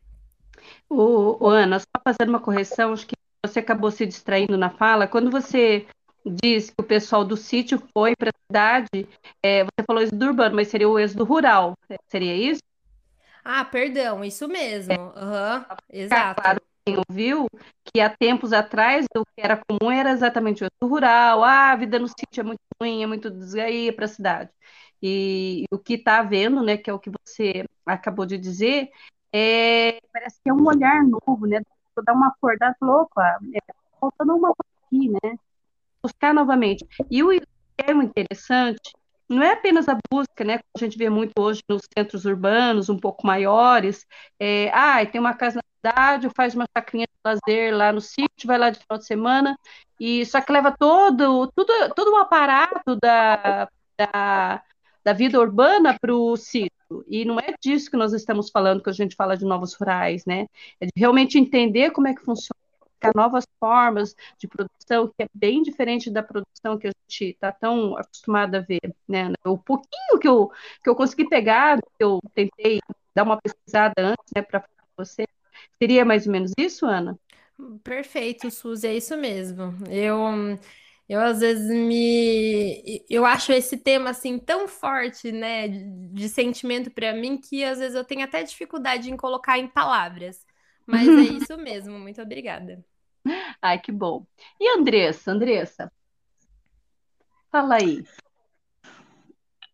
O, 0.89 1.45
o 1.45 1.49
Ana, 1.49 1.79
só 1.79 1.87
fazendo 2.05 2.31
uma 2.31 2.41
correção, 2.41 2.93
acho 2.93 3.07
que 3.07 3.15
você 3.45 3.61
acabou 3.61 3.91
se 3.91 4.07
distraindo 4.07 4.57
na 4.57 4.71
fala. 4.71 5.07
Quando 5.07 5.31
você 5.31 5.87
diz 6.25 6.71
que 6.71 6.77
o 6.81 6.85
pessoal 6.85 7.25
do 7.25 7.37
sítio 7.37 7.81
foi 7.93 8.15
para 8.17 8.31
a 8.31 8.47
cidade, 8.47 9.09
é, 9.43 9.65
você 9.65 9.85
falou 9.87 10.03
isso 10.03 10.15
do 10.15 10.27
urbano, 10.27 10.57
mas 10.57 10.69
seria 10.69 10.89
o 10.89 10.99
êxodo 10.99 11.25
rural. 11.25 11.75
Seria 12.09 12.35
isso? 12.35 12.61
Ah, 13.45 13.65
perdão, 13.65 14.25
isso 14.25 14.49
mesmo. 14.49 14.95
Uhum, 14.95 15.65
exato. 15.89 16.41
Claro, 16.41 16.61
quem 16.85 16.97
ouviu 17.09 17.47
que 17.85 18.01
há 18.01 18.11
tempos 18.11 18.53
atrás 18.53 19.07
o 19.17 19.25
que 19.25 19.41
era 19.41 19.57
comum 19.57 19.91
era 19.91 20.11
exatamente 20.11 20.65
o 20.65 20.67
êxodo 20.67 20.93
rural. 20.93 21.45
Ah, 21.45 21.71
a 21.71 21.77
vida 21.77 21.99
no 21.99 22.09
sítio 22.09 22.41
é 22.41 22.43
muito 22.43 22.61
ruim, 22.81 23.03
é 23.03 23.07
muito 23.07 23.31
desgaia 23.31 23.93
para 23.93 24.07
a 24.07 24.09
cidade. 24.09 24.51
E, 25.03 25.65
e 25.71 25.75
o 25.75 25.79
que 25.79 25.95
está 25.95 26.19
havendo, 26.19 26.63
né, 26.63 26.77
que 26.77 26.91
é 26.91 26.93
o 26.93 26.99
que 26.99 27.11
você 27.11 27.65
acabou 27.85 28.27
de 28.27 28.39
dizer, 28.39 28.91
é, 29.33 29.99
parece 30.13 30.41
que 30.43 30.49
é 30.49 30.53
um 30.53 30.67
olhar 30.67 31.03
novo, 31.05 31.47
né? 31.47 31.61
Dar 32.05 32.13
uma 32.13 32.29
acordada 32.29 32.77
louca, 32.81 33.39
é, 33.55 33.75
faltando 34.01 34.35
uma 34.35 34.53
coisa 34.55 34.87
aqui, 34.87 35.09
né? 35.09 35.39
Buscar 36.03 36.35
novamente. 36.35 36.87
E 37.11 37.23
o 37.23 37.33
é 37.33 37.93
interessante 37.93 38.93
não 39.29 39.43
é 39.43 39.53
apenas 39.53 39.89
a 39.89 39.99
busca, 40.11 40.45
né? 40.45 40.59
Como 40.59 40.71
a 40.77 40.79
gente 40.79 40.97
vê 40.97 41.11
muito 41.11 41.33
hoje 41.39 41.61
nos 41.69 41.83
centros 41.97 42.25
urbanos, 42.25 42.89
um 42.89 42.99
pouco 42.99 43.27
maiores. 43.27 44.07
É, 44.39 44.71
ah, 44.73 45.05
tem 45.05 45.21
uma 45.21 45.35
casa 45.35 45.61
na 45.61 45.93
cidade, 45.93 46.31
faz 46.35 46.55
uma 46.55 46.67
chacrinha 46.77 47.07
de 47.07 47.13
lazer 47.25 47.77
lá 47.77 47.93
no 47.93 48.01
sítio, 48.01 48.47
vai 48.47 48.59
lá 48.59 48.71
de 48.71 48.79
final 48.79 48.99
de 48.99 49.07
semana, 49.07 49.59
e 50.01 50.25
só 50.27 50.41
que 50.41 50.53
leva 50.53 50.75
todo, 50.77 51.51
tudo, 51.55 51.73
todo 51.95 52.13
um 52.13 52.17
aparato 52.19 52.97
da, 53.03 53.69
da, 53.99 54.63
da 55.07 55.13
vida 55.13 55.39
urbana 55.39 55.97
para 56.01 56.13
o 56.13 56.37
sítio. 56.37 56.73
E 57.07 57.25
não 57.25 57.39
é 57.39 57.55
disso 57.61 57.89
que 57.89 57.97
nós 57.97 58.13
estamos 58.13 58.51
falando 58.51 58.83
quando 58.83 58.95
a 58.95 58.97
gente 58.97 59.15
fala 59.15 59.37
de 59.37 59.45
novos 59.45 59.73
rurais, 59.73 60.27
né? 60.27 60.49
É 60.81 60.87
de 60.87 60.93
realmente 60.97 61.39
entender 61.39 61.93
como 61.93 62.09
é 62.09 62.15
que 62.15 62.25
funciona 62.25 62.59
novas 63.15 63.47
formas 63.61 64.17
de 64.37 64.49
produção, 64.49 65.07
que 65.07 65.23
é 65.23 65.29
bem 65.33 65.63
diferente 65.63 66.11
da 66.11 66.25
produção 66.25 66.77
que 66.77 66.89
a 66.89 66.91
gente 66.91 67.31
está 67.31 67.53
tão 67.53 67.97
acostumado 67.97 68.57
a 68.57 68.59
ver. 68.59 68.81
Né? 69.07 69.33
O 69.45 69.57
pouquinho 69.57 70.19
que 70.21 70.27
eu, 70.27 70.51
que 70.83 70.91
eu 70.91 70.97
consegui 70.97 71.29
pegar, 71.29 71.79
que 71.79 72.03
eu 72.03 72.19
tentei 72.35 72.81
dar 73.15 73.23
uma 73.23 73.41
pesquisada 73.41 73.95
antes 73.99 74.33
né, 74.35 74.43
para 74.43 74.65
você, 74.97 75.25
seria 75.81 76.05
mais 76.05 76.27
ou 76.27 76.33
menos 76.33 76.51
isso, 76.59 76.85
Ana? 76.85 77.17
Perfeito, 77.85 78.51
Suzy, 78.51 78.89
é 78.89 78.97
isso 78.97 79.17
mesmo. 79.17 79.73
Eu 79.89 80.59
eu 81.09 81.21
às 81.21 81.41
vezes 81.41 81.69
me 81.69 83.05
eu 83.09 83.25
acho 83.25 83.53
esse 83.53 83.77
tema 83.77 84.11
assim 84.11 84.39
tão 84.39 84.67
forte, 84.67 85.31
né, 85.31 85.69
de, 85.69 86.09
de 86.09 86.29
sentimento 86.29 86.91
para 86.91 87.13
mim 87.13 87.39
que 87.39 87.65
às 87.65 87.79
vezes 87.79 87.95
eu 87.95 88.05
tenho 88.05 88.25
até 88.25 88.43
dificuldade 88.43 89.11
em 89.11 89.17
colocar 89.17 89.59
em 89.59 89.69
palavras. 89.69 90.45
Mas 90.87 91.09
é 91.09 91.13
isso 91.43 91.57
mesmo. 91.57 91.99
Muito 91.99 92.23
obrigada. 92.23 92.85
Ai, 93.61 93.81
que 93.81 93.91
bom. 93.91 94.25
E 94.61 94.69
Andressa, 94.79 95.33
Andressa? 95.33 95.93
Fala 97.51 97.77
aí. 97.77 98.05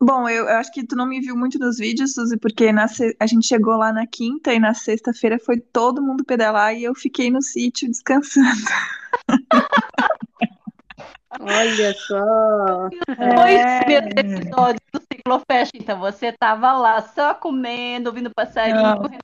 Bom, 0.00 0.28
eu, 0.28 0.48
eu, 0.48 0.56
acho 0.56 0.72
que 0.72 0.84
tu 0.84 0.96
não 0.96 1.06
me 1.06 1.20
viu 1.20 1.36
muito 1.36 1.60
nos 1.60 1.78
vídeos, 1.78 2.14
Suzy, 2.14 2.36
porque 2.36 2.72
na, 2.72 2.86
a 3.20 3.26
gente 3.26 3.46
chegou 3.46 3.76
lá 3.76 3.92
na 3.92 4.04
quinta 4.04 4.52
e 4.52 4.58
na 4.58 4.74
sexta-feira 4.74 5.38
foi 5.38 5.60
todo 5.60 6.02
mundo 6.02 6.24
pedalar 6.24 6.74
e 6.74 6.82
eu 6.82 6.94
fiquei 6.94 7.30
no 7.30 7.40
sítio 7.40 7.88
descansando. 7.88 8.48
Olha 11.40 11.94
só. 11.94 12.88
Foi 13.16 13.54
é... 13.54 13.80
episódio 14.18 14.80
do 14.92 15.00
Ciclofest, 15.00 15.72
então 15.74 15.98
você 15.98 16.26
estava 16.26 16.72
lá 16.72 17.00
só 17.02 17.34
comendo, 17.34 18.08
ouvindo 18.08 18.30
passarinho, 18.34 18.82
não. 18.82 18.98
correndo 18.98 19.22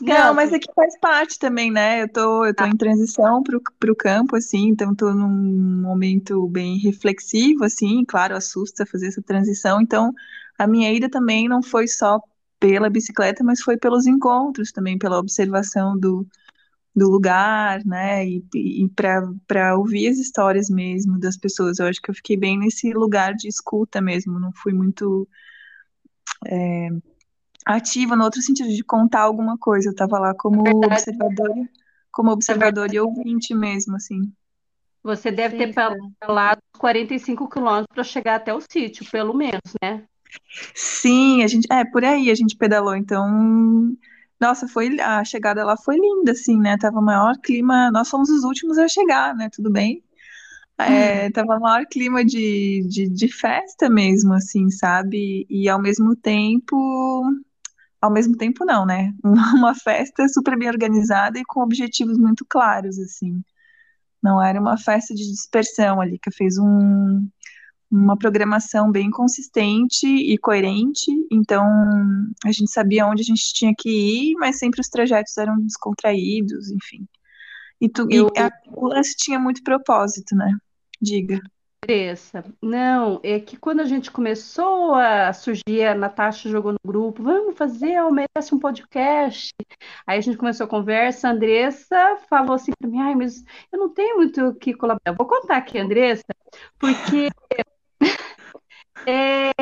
não, 0.00 0.34
mas 0.34 0.52
é 0.52 0.58
que 0.58 0.72
faz 0.72 0.98
parte 1.00 1.38
também, 1.38 1.70
né? 1.70 2.02
Eu 2.02 2.08
tô, 2.08 2.44
eu 2.44 2.54
tô 2.54 2.64
em 2.64 2.76
transição 2.76 3.42
pro, 3.42 3.60
pro 3.78 3.96
campo, 3.96 4.36
assim, 4.36 4.68
então 4.68 4.94
tô 4.94 5.12
num 5.12 5.82
momento 5.82 6.46
bem 6.48 6.78
reflexivo, 6.78 7.64
assim, 7.64 8.04
claro, 8.04 8.36
assusta 8.36 8.86
fazer 8.86 9.08
essa 9.08 9.22
transição, 9.22 9.80
então 9.80 10.12
a 10.58 10.66
minha 10.66 10.92
ida 10.92 11.08
também 11.08 11.48
não 11.48 11.62
foi 11.62 11.88
só 11.88 12.20
pela 12.58 12.90
bicicleta, 12.90 13.42
mas 13.42 13.62
foi 13.62 13.76
pelos 13.76 14.06
encontros 14.06 14.70
também, 14.70 14.98
pela 14.98 15.18
observação 15.18 15.98
do, 15.98 16.26
do 16.94 17.08
lugar, 17.08 17.84
né, 17.84 18.26
e, 18.26 18.44
e 18.54 18.88
para 19.46 19.76
ouvir 19.76 20.08
as 20.08 20.18
histórias 20.18 20.68
mesmo 20.68 21.18
das 21.18 21.36
pessoas. 21.36 21.78
Eu 21.78 21.86
acho 21.86 22.00
que 22.02 22.10
eu 22.10 22.14
fiquei 22.14 22.36
bem 22.36 22.58
nesse 22.58 22.92
lugar 22.92 23.34
de 23.34 23.48
escuta 23.48 24.00
mesmo, 24.00 24.40
não 24.40 24.52
fui 24.52 24.72
muito 24.72 25.28
é, 26.46 26.88
ativa 27.64 28.16
no 28.16 28.24
outro 28.24 28.42
sentido 28.42 28.68
de 28.68 28.82
contar 28.82 29.20
alguma 29.20 29.56
coisa. 29.58 29.88
Eu 29.88 29.92
estava 29.92 30.18
lá 30.18 30.34
como 30.34 30.66
é 30.66 30.86
observadora, 30.86 31.68
como 32.10 32.30
observadora 32.30 32.92
é 32.92 32.96
e 32.96 33.00
ouvinte 33.00 33.54
mesmo, 33.54 33.96
assim. 33.96 34.32
Você 35.02 35.30
deve 35.30 35.56
Sim, 35.56 35.72
ter 35.72 35.94
pedalado 36.20 36.60
45 36.78 37.48
quilômetros 37.48 37.94
para 37.94 38.04
chegar 38.04 38.34
até 38.36 38.52
o 38.52 38.60
sítio, 38.60 39.08
pelo 39.10 39.32
menos, 39.32 39.60
né? 39.82 40.04
Sim, 40.74 41.42
a 41.42 41.46
gente, 41.46 41.66
é, 41.72 41.84
por 41.84 42.04
aí 42.04 42.30
a 42.30 42.34
gente 42.34 42.56
pedalou, 42.56 42.94
então, 42.94 43.96
nossa, 44.40 44.66
foi, 44.66 44.98
a 45.00 45.24
chegada 45.24 45.64
lá 45.64 45.76
foi 45.76 45.96
linda, 45.96 46.32
assim, 46.32 46.58
né, 46.58 46.76
tava 46.78 47.00
maior 47.00 47.36
clima, 47.38 47.90
nós 47.90 48.08
fomos 48.08 48.30
os 48.30 48.44
últimos 48.44 48.78
a 48.78 48.88
chegar, 48.88 49.34
né, 49.34 49.48
tudo 49.50 49.70
bem, 49.70 50.02
é, 50.78 51.26
hum. 51.26 51.32
tava 51.32 51.58
maior 51.58 51.84
clima 51.86 52.24
de, 52.24 52.86
de, 52.88 53.08
de 53.08 53.28
festa 53.28 53.90
mesmo, 53.90 54.32
assim, 54.32 54.70
sabe, 54.70 55.46
e 55.48 55.68
ao 55.68 55.80
mesmo 55.80 56.16
tempo, 56.16 57.22
ao 58.00 58.10
mesmo 58.10 58.36
tempo 58.36 58.64
não, 58.64 58.86
né? 58.86 59.12
Uma 59.54 59.74
festa 59.74 60.26
super 60.28 60.58
bem 60.58 60.68
organizada 60.68 61.38
e 61.38 61.44
com 61.44 61.60
objetivos 61.60 62.18
muito 62.18 62.44
claros, 62.48 62.98
assim. 62.98 63.42
Não 64.22 64.42
era 64.42 64.60
uma 64.60 64.76
festa 64.76 65.14
de 65.14 65.30
dispersão 65.30 66.00
ali, 66.00 66.18
que 66.18 66.30
fez 66.30 66.58
um, 66.58 67.26
uma 67.90 68.16
programação 68.16 68.90
bem 68.90 69.10
consistente 69.10 70.06
e 70.06 70.38
coerente, 70.38 71.10
então 71.30 71.64
a 72.44 72.52
gente 72.52 72.70
sabia 72.70 73.06
onde 73.06 73.22
a 73.22 73.24
gente 73.24 73.52
tinha 73.52 73.74
que 73.76 73.90
ir, 73.90 74.34
mas 74.34 74.58
sempre 74.58 74.80
os 74.80 74.88
trajetos 74.88 75.36
eram 75.36 75.58
descontraídos, 75.60 76.70
enfim. 76.70 77.06
E, 77.80 77.88
tu, 77.88 78.06
Eu... 78.10 78.30
e 78.36 78.38
a, 78.38 78.50
o 78.68 78.88
lance 78.88 79.16
tinha 79.16 79.38
muito 79.38 79.62
propósito, 79.62 80.36
né? 80.36 80.54
Diga. 81.00 81.40
Andressa, 81.82 82.44
não, 82.62 83.20
é 83.22 83.40
que 83.40 83.56
quando 83.56 83.80
a 83.80 83.84
gente 83.84 84.10
começou 84.10 84.94
a 84.94 85.32
surgir, 85.32 85.86
a 85.86 85.94
Natasha 85.94 86.48
jogou 86.48 86.72
no 86.72 86.78
grupo, 86.84 87.22
vamos 87.22 87.56
fazer, 87.56 87.98
merece 88.12 88.54
um 88.54 88.58
podcast. 88.58 89.50
Aí 90.06 90.18
a 90.18 90.20
gente 90.20 90.36
começou 90.36 90.66
a 90.66 90.68
conversa, 90.68 91.26
a 91.26 91.32
Andressa 91.32 92.18
falou 92.28 92.52
assim 92.52 92.72
para 92.78 92.88
mim, 92.88 93.00
ai, 93.00 93.14
mas 93.14 93.42
eu 93.72 93.78
não 93.78 93.88
tenho 93.88 94.18
muito 94.18 94.48
o 94.48 94.54
que 94.54 94.74
colaborar. 94.74 95.16
Vou 95.16 95.26
contar 95.26 95.56
aqui, 95.56 95.78
Andressa, 95.78 96.22
porque 96.78 97.30
é, 99.06 99.52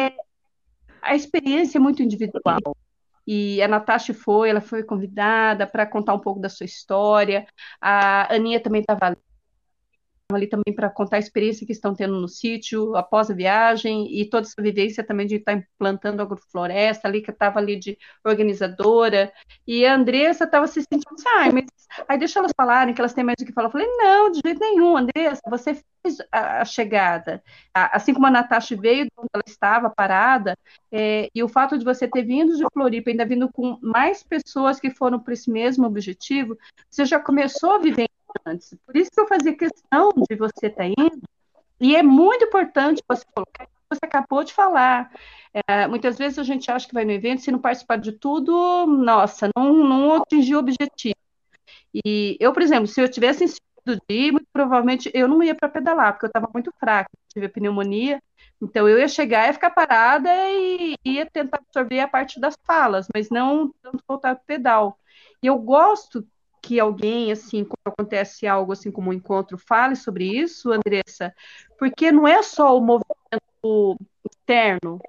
a 1.02 1.14
experiência 1.14 1.78
é 1.78 1.80
muito 1.80 2.02
individual. 2.02 2.76
E 3.26 3.60
a 3.60 3.68
Natasha 3.68 4.14
foi, 4.14 4.48
ela 4.48 4.60
foi 4.60 4.82
convidada 4.82 5.66
para 5.66 5.86
contar 5.86 6.14
um 6.14 6.18
pouco 6.18 6.40
da 6.40 6.48
sua 6.48 6.64
história. 6.64 7.46
A 7.80 8.34
Aninha 8.34 8.58
também 8.58 8.80
estava 8.80 9.06
ali 9.06 9.27
ali 10.36 10.46
também 10.46 10.74
para 10.74 10.90
contar 10.90 11.16
a 11.16 11.20
experiência 11.20 11.66
que 11.66 11.72
estão 11.72 11.94
tendo 11.94 12.20
no 12.20 12.28
sítio 12.28 12.94
após 12.94 13.30
a 13.30 13.34
viagem 13.34 14.06
e 14.12 14.28
toda 14.28 14.46
essa 14.46 14.60
vivência 14.60 15.02
também 15.02 15.26
de 15.26 15.36
estar 15.36 15.54
implantando 15.54 16.20
agrofloresta 16.20 17.08
ali, 17.08 17.22
que 17.22 17.30
estava 17.30 17.58
ali 17.58 17.76
de 17.76 17.96
organizadora, 18.22 19.32
e 19.66 19.86
a 19.86 19.94
Andressa 19.94 20.44
estava 20.44 20.66
se 20.66 20.82
sentindo 20.82 21.14
assim, 21.14 21.28
ah, 21.28 21.50
mas 21.50 21.64
aí 22.06 22.18
deixa 22.18 22.40
elas 22.40 22.52
falarem 22.54 22.92
que 22.92 23.00
elas 23.00 23.14
têm 23.14 23.24
mais 23.24 23.36
o 23.40 23.46
que 23.46 23.52
falar. 23.52 23.68
Eu 23.68 23.72
falei, 23.72 23.86
não, 23.86 24.30
de 24.30 24.40
jeito 24.44 24.60
nenhum, 24.60 24.98
Andressa, 24.98 25.40
você 25.48 25.82
fez 26.02 26.18
a, 26.30 26.60
a 26.60 26.64
chegada, 26.66 27.42
assim 27.72 28.12
como 28.12 28.26
a 28.26 28.30
Natasha 28.30 28.76
veio 28.76 29.04
de 29.06 29.12
onde 29.16 29.30
ela 29.32 29.44
estava 29.46 29.88
parada, 29.88 30.54
é, 30.92 31.30
e 31.34 31.42
o 31.42 31.48
fato 31.48 31.78
de 31.78 31.86
você 31.86 32.06
ter 32.06 32.22
vindo 32.22 32.54
de 32.54 32.64
Floripa, 32.70 33.08
ainda 33.08 33.24
vindo 33.24 33.50
com 33.50 33.78
mais 33.80 34.22
pessoas 34.22 34.78
que 34.78 34.90
foram 34.90 35.18
para 35.18 35.32
esse 35.32 35.50
mesmo 35.50 35.86
objetivo, 35.86 36.54
você 36.90 37.06
já 37.06 37.18
começou 37.18 37.72
a 37.72 37.78
viver 37.78 38.08
antes. 38.46 38.74
Por 38.84 38.96
isso 38.96 39.10
que 39.10 39.20
eu 39.20 39.28
fazia 39.28 39.56
questão 39.56 40.10
de 40.28 40.36
você 40.36 40.66
estar 40.66 40.84
tá 40.84 40.86
indo, 40.86 41.22
e 41.80 41.94
é 41.94 42.02
muito 42.02 42.44
importante 42.44 43.02
você 43.08 43.24
colocar 43.34 43.68
você 43.90 44.00
acabou 44.04 44.44
de 44.44 44.52
falar. 44.52 45.10
É, 45.66 45.86
muitas 45.86 46.18
vezes 46.18 46.38
a 46.38 46.42
gente 46.42 46.70
acha 46.70 46.86
que 46.86 46.94
vai 46.94 47.04
no 47.04 47.10
evento, 47.10 47.42
se 47.42 47.50
não 47.50 47.58
participar 47.58 47.96
de 47.96 48.12
tudo, 48.12 48.86
nossa, 48.86 49.48
não, 49.56 49.72
não 49.72 50.14
atingiu 50.14 50.58
o 50.58 50.60
objetivo. 50.60 51.16
E 52.04 52.36
eu, 52.38 52.52
por 52.52 52.62
exemplo, 52.62 52.86
se 52.86 53.00
eu 53.00 53.10
tivesse 53.10 53.44
insistido 53.44 54.00
de 54.08 54.14
ir, 54.14 54.32
muito 54.32 54.46
provavelmente 54.52 55.10
eu 55.14 55.26
não 55.26 55.42
ia 55.42 55.54
para 55.54 55.68
pedalar, 55.68 56.12
porque 56.12 56.26
eu 56.26 56.28
estava 56.28 56.50
muito 56.52 56.72
fraca. 56.78 57.10
tive 57.32 57.48
pneumonia, 57.48 58.22
então 58.60 58.88
eu 58.88 58.98
ia 58.98 59.08
chegar, 59.08 59.46
ia 59.46 59.52
ficar 59.54 59.70
parada 59.70 60.30
e 60.50 60.94
ia 61.04 61.26
tentar 61.26 61.58
absorver 61.58 62.00
a 62.00 62.08
parte 62.08 62.38
das 62.40 62.56
falas, 62.66 63.06
mas 63.14 63.30
não 63.30 63.72
tanto 63.82 64.02
voltar 64.06 64.34
para 64.34 64.44
pedal. 64.44 64.98
E 65.42 65.46
eu 65.46 65.58
gosto 65.58 66.26
que 66.62 66.80
alguém, 66.80 67.32
assim, 67.32 67.64
quando 67.64 67.94
acontece 67.94 68.46
algo 68.46 68.72
assim 68.72 68.90
como 68.90 69.10
um 69.10 69.12
encontro, 69.12 69.58
fale 69.58 69.96
sobre 69.96 70.24
isso, 70.24 70.70
Andressa, 70.72 71.34
porque 71.78 72.12
não 72.12 72.26
é 72.26 72.42
só 72.42 72.76
o 72.76 72.80
movimento 72.80 73.98
externo. 74.30 75.00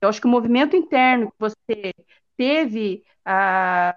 Eu 0.00 0.08
acho 0.08 0.20
que 0.20 0.26
o 0.26 0.30
movimento 0.30 0.76
interno 0.76 1.30
que 1.30 1.36
você 1.38 1.92
teve 2.36 3.02
a, 3.24 3.94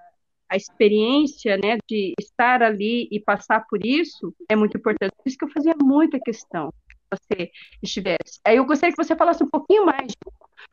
a 0.49 0.55
experiência, 0.55 1.57
né, 1.57 1.77
de 1.87 2.13
estar 2.19 2.63
ali 2.63 3.07
e 3.11 3.19
passar 3.19 3.65
por 3.67 3.85
isso 3.85 4.33
é 4.49 4.55
muito 4.55 4.77
importante. 4.77 5.13
Por 5.15 5.27
isso 5.27 5.37
que 5.37 5.45
eu 5.45 5.51
fazia 5.51 5.75
muita 5.81 6.19
questão 6.19 6.73
que 6.89 7.17
você 7.17 7.51
estivesse. 7.81 8.39
Aí 8.45 8.57
eu 8.57 8.65
gostaria 8.65 8.95
que 8.95 9.03
você 9.03 9.15
falasse 9.15 9.43
um 9.43 9.49
pouquinho 9.49 9.85
mais, 9.85 10.11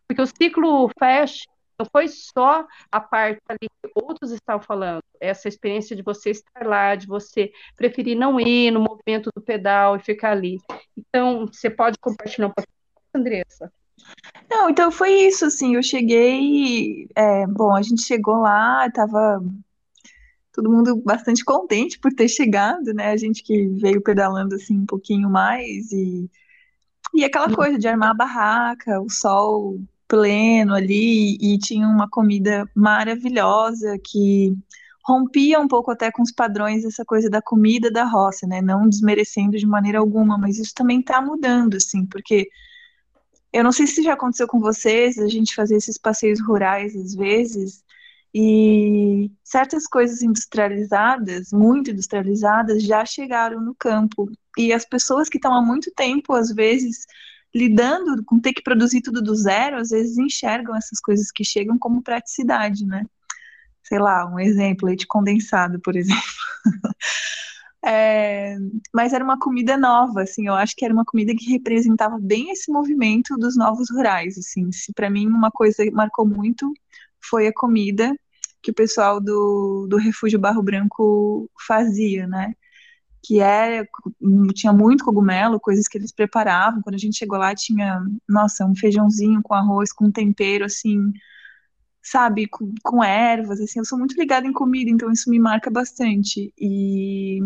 porque 0.07 0.23
o 0.23 0.27
ciclo 0.27 0.91
fecha 0.99 1.45
não 1.79 1.87
foi 1.91 2.09
só 2.09 2.67
a 2.91 3.01
parte 3.01 3.41
ali 3.49 3.69
que 3.83 3.91
outros 3.95 4.33
estavam 4.33 4.61
falando, 4.61 5.03
essa 5.21 5.49
experiência 5.49 5.95
de 5.95 6.03
você 6.03 6.31
estar 6.31 6.67
lá, 6.67 6.95
de 6.97 7.07
você 7.07 7.53
preferir 7.77 8.17
não 8.17 8.41
ir 8.41 8.73
no 8.73 8.81
movimento 8.81 9.31
do 9.35 9.41
pedal 9.41 9.97
e 9.97 10.01
ficar 10.01 10.33
ali. 10.33 10.59
Então, 10.97 11.47
você 11.47 11.71
pode 11.71 11.97
compartilhar 11.99 12.49
um 12.49 12.53
pouquinho, 12.53 12.75
Andressa? 13.15 13.73
Não, 14.51 14.71
então 14.71 14.91
foi 14.91 15.13
isso, 15.13 15.45
assim, 15.45 15.77
eu 15.77 15.83
cheguei, 15.83 17.07
é, 17.15 17.47
bom, 17.47 17.75
a 17.75 17.83
gente 17.83 18.03
chegou 18.03 18.37
lá, 18.37 18.87
estava 18.87 19.43
todo 20.53 20.71
mundo 20.71 20.97
bastante 20.97 21.45
contente 21.45 21.99
por 21.99 22.13
ter 22.13 22.29
chegado, 22.29 22.93
né, 22.95 23.11
a 23.11 23.17
gente 23.17 23.43
que 23.43 23.67
veio 23.69 24.03
pedalando, 24.03 24.55
assim, 24.55 24.79
um 24.79 24.87
pouquinho 24.87 25.29
mais, 25.29 25.93
e, 25.93 26.29
e 27.15 27.25
aquela 27.25 27.55
coisa 27.55 27.79
de 27.79 27.87
armar 27.87 28.11
a 28.11 28.15
barraca, 28.15 29.01
o 29.01 29.11
sol 29.11 29.79
pleno 30.09 30.75
ali 30.75 31.37
e 31.41 31.59
tinha 31.59 31.87
uma 31.87 32.09
comida 32.09 32.69
maravilhosa 32.75 33.99
que 34.03 34.57
rompia 35.05 35.61
um 35.61 35.69
pouco 35.69 35.91
até 35.91 36.11
com 36.11 36.23
os 36.23 36.33
padrões 36.33 36.83
dessa 36.83 37.05
coisa 37.05 37.31
da 37.31 37.41
comida 37.41 37.91
da 37.91 38.05
roça, 38.05 38.47
né? 38.47 38.61
Não 38.61 38.89
desmerecendo 38.89 39.57
de 39.57 39.67
maneira 39.67 39.99
alguma, 39.99 40.37
mas 40.37 40.59
isso 40.59 40.75
também 40.75 41.01
está 41.01 41.21
mudando, 41.21 41.77
assim, 41.77 42.05
porque 42.05 42.49
eu 43.53 43.65
não 43.65 43.73
sei 43.73 43.87
se 43.87 44.03
já 44.03 44.15
aconteceu 44.15 44.47
com 44.47 44.61
vocês, 44.61 45.19
a 45.19 45.29
gente 45.29 45.55
fazer 45.55 45.77
esses 45.77 45.97
passeios 45.99 46.41
rurais 46.41 46.95
às 46.95 47.15
vezes, 47.15 47.83
e 48.35 49.31
certas 49.43 49.87
coisas 49.87 50.23
industrializadas, 50.23 51.51
muito 51.53 51.91
industrializadas, 51.91 52.83
já 52.83 53.05
chegaram 53.07 53.61
no 53.61 53.75
campo. 53.75 54.31
E 54.59 54.73
as 54.73 54.85
pessoas 54.85 55.29
que 55.29 55.39
estão 55.39 55.55
há 55.55 55.63
muito 55.63 55.91
tempo, 55.95 56.35
às 56.35 56.53
vezes, 56.53 57.07
lidando 57.59 58.25
com 58.25 58.39
ter 58.39 58.53
que 58.53 58.63
produzir 58.63 59.03
tudo 59.03 59.21
do 59.21 59.35
zero, 59.35 59.79
às 59.79 59.91
vezes 59.91 60.17
enxergam 60.17 60.77
essas 60.77 61.01
coisas 61.01 61.31
que 61.33 61.45
chegam 61.45 61.79
como 61.79 62.03
praticidade, 62.03 62.87
né? 62.87 63.05
Sei 63.83 63.99
lá, 63.99 64.27
um 64.27 64.39
exemplo, 64.39 64.87
leite 64.87 65.07
condensado, 65.07 65.81
por 65.81 65.97
exemplo. 65.97 66.23
é, 67.85 68.57
mas 68.95 69.13
era 69.13 69.25
uma 69.25 69.39
comida 69.39 69.77
nova, 69.77 70.23
assim, 70.23 70.47
eu 70.47 70.55
acho 70.55 70.77
que 70.77 70.85
era 70.85 70.95
uma 70.95 71.05
comida 71.05 71.35
que 71.35 71.51
representava 71.51 72.19
bem 72.21 72.51
esse 72.51 72.71
movimento 72.71 73.37
dos 73.37 73.57
novos 73.57 73.91
rurais, 73.91 74.39
assim. 74.39 74.71
Se 74.71 74.93
para 74.93 75.11
mim 75.11 75.27
uma 75.27 75.51
coisa 75.51 75.85
marcou 75.93 76.27
muito 76.27 76.73
foi 77.21 77.49
a 77.49 77.53
comida 77.53 78.15
que 78.63 78.71
o 78.71 78.75
pessoal 78.75 79.21
do, 79.21 79.87
do 79.89 79.97
Refúgio 79.97 80.39
Barro 80.39 80.63
Branco 80.63 81.51
fazia, 81.67 82.27
né? 82.27 82.55
Que 83.23 83.41
é, 83.41 83.85
tinha 84.55 84.73
muito 84.73 85.05
cogumelo, 85.05 85.61
coisas 85.61 85.89
que 85.89 85.99
eles 85.99 86.13
preparavam. 86.13 86.83
Quando 86.83 86.95
a 86.95 86.99
gente 86.99 87.19
chegou 87.19 87.39
lá, 87.39 87.55
tinha, 87.55 88.01
nossa, 88.29 88.65
um 88.65 88.75
feijãozinho 88.75 89.43
com 89.43 89.55
arroz, 89.55 89.93
com 89.93 90.11
tempero, 90.11 90.65
assim, 90.65 91.13
sabe, 92.03 92.47
com, 92.49 92.73
com 92.83 93.03
ervas, 93.03 93.61
assim. 93.61 93.81
Eu 93.81 93.85
sou 93.85 93.99
muito 93.99 94.17
ligada 94.19 94.47
em 94.47 94.53
comida, 94.53 94.91
então 94.91 95.11
isso 95.11 95.31
me 95.31 95.39
marca 95.39 95.71
bastante. 95.71 96.53
E 96.59 97.41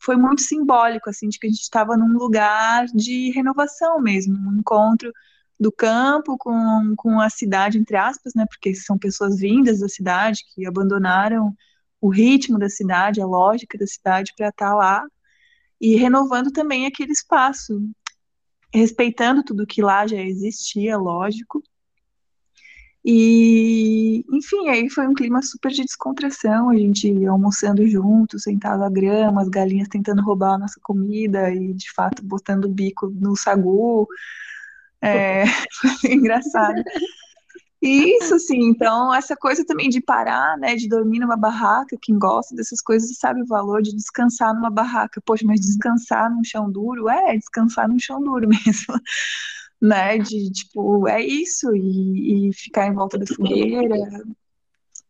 foi 0.00 0.16
muito 0.16 0.42
simbólico, 0.42 1.10
assim, 1.10 1.28
de 1.28 1.38
que 1.38 1.46
a 1.46 1.50
gente 1.50 1.60
estava 1.62 1.96
num 1.96 2.16
lugar 2.16 2.86
de 2.86 3.30
renovação 3.32 4.00
mesmo, 4.00 4.36
um 4.36 4.58
encontro 4.58 5.12
do 5.60 5.72
campo 5.72 6.36
com, 6.38 6.94
com 6.96 7.20
a 7.20 7.28
cidade, 7.28 7.78
entre 7.78 7.96
aspas, 7.96 8.32
né, 8.34 8.46
porque 8.48 8.74
são 8.74 8.96
pessoas 8.96 9.38
vindas 9.38 9.80
da 9.80 9.88
cidade 9.88 10.44
que 10.54 10.64
abandonaram 10.66 11.52
o 12.00 12.08
ritmo 12.08 12.58
da 12.58 12.68
cidade, 12.68 13.20
a 13.20 13.26
lógica 13.26 13.76
da 13.76 13.86
cidade 13.86 14.32
para 14.36 14.48
estar 14.48 14.70
tá 14.70 14.74
lá 14.74 15.04
e 15.80 15.96
renovando 15.96 16.50
também 16.50 16.86
aquele 16.86 17.12
espaço, 17.12 17.80
respeitando 18.74 19.42
tudo 19.42 19.66
que 19.66 19.80
lá 19.80 20.06
já 20.06 20.20
existia, 20.20 20.96
lógico. 20.96 21.62
E, 23.04 24.24
enfim, 24.30 24.68
aí 24.68 24.90
foi 24.90 25.06
um 25.06 25.14
clima 25.14 25.40
super 25.40 25.70
de 25.70 25.82
descontração, 25.82 26.68
a 26.68 26.76
gente 26.76 27.24
almoçando 27.26 27.86
junto, 27.88 28.38
sentado 28.38 28.82
à 28.82 28.90
grama, 28.90 29.40
as 29.40 29.48
galinhas 29.48 29.88
tentando 29.88 30.20
roubar 30.20 30.54
a 30.54 30.58
nossa 30.58 30.78
comida 30.82 31.50
e, 31.50 31.72
de 31.72 31.90
fato, 31.92 32.22
botando 32.22 32.66
o 32.66 32.68
bico 32.68 33.08
no 33.08 33.36
sagu. 33.36 34.06
É, 35.00 35.44
foi 36.02 36.12
engraçado. 36.12 36.82
Isso, 37.80 38.38
sim. 38.40 38.68
Então, 38.70 39.14
essa 39.14 39.36
coisa 39.36 39.64
também 39.64 39.88
de 39.88 40.00
parar, 40.00 40.58
né, 40.58 40.74
de 40.74 40.88
dormir 40.88 41.20
numa 41.20 41.36
barraca, 41.36 41.96
quem 42.00 42.18
gosta 42.18 42.54
dessas 42.54 42.80
coisas 42.80 43.16
sabe 43.18 43.42
o 43.42 43.46
valor 43.46 43.82
de 43.82 43.94
descansar 43.94 44.52
numa 44.54 44.70
barraca. 44.70 45.22
Poxa, 45.24 45.44
mas 45.46 45.60
descansar 45.60 46.30
num 46.30 46.42
chão 46.42 46.70
duro? 46.70 47.08
É, 47.08 47.36
descansar 47.36 47.88
num 47.88 47.98
chão 47.98 48.22
duro 48.22 48.48
mesmo. 48.48 48.94
né, 49.80 50.18
de, 50.18 50.50
tipo, 50.50 51.06
é 51.06 51.24
isso, 51.24 51.74
e, 51.74 52.48
e 52.48 52.52
ficar 52.52 52.86
em 52.86 52.94
volta 52.94 53.16
da 53.16 53.26
fogueira, 53.26 53.96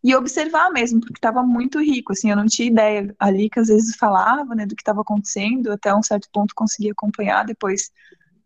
e 0.02 0.14
observar 0.14 0.70
mesmo, 0.70 1.00
porque 1.00 1.18
estava 1.18 1.42
muito 1.42 1.80
rico, 1.80 2.12
assim, 2.12 2.30
eu 2.30 2.36
não 2.36 2.46
tinha 2.46 2.68
ideia 2.68 3.14
ali 3.18 3.50
que 3.50 3.58
às 3.58 3.68
vezes 3.68 3.96
falava, 3.96 4.54
né, 4.54 4.64
do 4.64 4.76
que 4.76 4.82
estava 4.82 5.00
acontecendo, 5.00 5.72
até 5.72 5.94
um 5.94 6.02
certo 6.02 6.28
ponto 6.32 6.54
conseguia 6.54 6.92
acompanhar, 6.92 7.44
depois, 7.44 7.90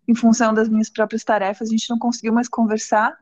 em 0.09 0.15
função 0.15 0.55
das 0.55 0.69
minhas 0.69 0.89
próprias 0.89 1.25
tarefas, 1.25 1.69
a 1.69 1.71
gente 1.71 1.91
não 1.91 1.99
conseguiu 1.99 2.33
mais 2.33 2.49
conversar, 2.49 3.17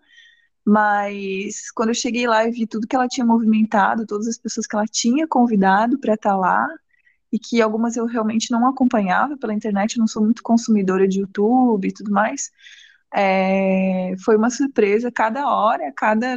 mas 0.70 1.68
quando 1.72 1.88
eu 1.88 1.94
cheguei 1.96 2.28
lá 2.28 2.46
e 2.46 2.52
vi 2.52 2.64
tudo 2.64 2.86
que 2.86 2.94
ela 2.94 3.08
tinha 3.08 3.26
movimentado, 3.26 4.06
todas 4.06 4.28
as 4.28 4.38
pessoas 4.38 4.68
que 4.68 4.76
ela 4.76 4.86
tinha 4.86 5.26
convidado 5.26 5.98
para 5.98 6.14
estar 6.14 6.30
tá 6.30 6.36
lá, 6.36 6.64
e 7.32 7.40
que 7.40 7.60
algumas 7.60 7.96
eu 7.96 8.06
realmente 8.06 8.52
não 8.52 8.64
acompanhava 8.68 9.36
pela 9.36 9.52
internet, 9.52 9.96
eu 9.96 10.00
não 10.00 10.06
sou 10.06 10.22
muito 10.22 10.44
consumidora 10.44 11.08
de 11.08 11.18
YouTube 11.18 11.88
e 11.88 11.92
tudo 11.92 12.12
mais. 12.12 12.52
É, 13.12 14.14
foi 14.24 14.36
uma 14.36 14.48
surpresa 14.48 15.10
cada 15.10 15.52
hora, 15.52 15.92
cada, 15.96 16.36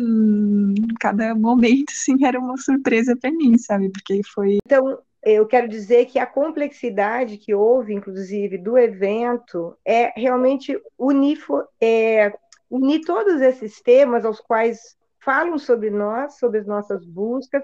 cada 0.99 1.35
momento, 1.35 1.91
assim, 1.93 2.25
era 2.25 2.39
uma 2.39 2.57
surpresa 2.57 3.15
para 3.15 3.31
mim, 3.31 3.55
sabe? 3.59 3.91
Porque 3.91 4.19
foi. 4.33 4.57
Então, 4.65 4.97
eu 5.23 5.45
quero 5.45 5.67
dizer 5.67 6.05
que 6.07 6.17
a 6.17 6.25
complexidade 6.25 7.37
que 7.37 7.53
houve, 7.53 7.93
inclusive, 7.93 8.57
do 8.57 8.79
evento 8.79 9.77
é 9.85 10.11
realmente 10.19 10.75
unifo, 10.97 11.63
é, 11.79 12.33
unir 12.73 13.01
todos 13.01 13.39
esses 13.39 13.79
temas 13.81 14.25
aos 14.25 14.39
quais 14.39 14.97
falam 15.19 15.59
sobre 15.59 15.91
nós, 15.91 16.39
sobre 16.39 16.59
as 16.59 16.65
nossas 16.65 17.05
buscas, 17.05 17.63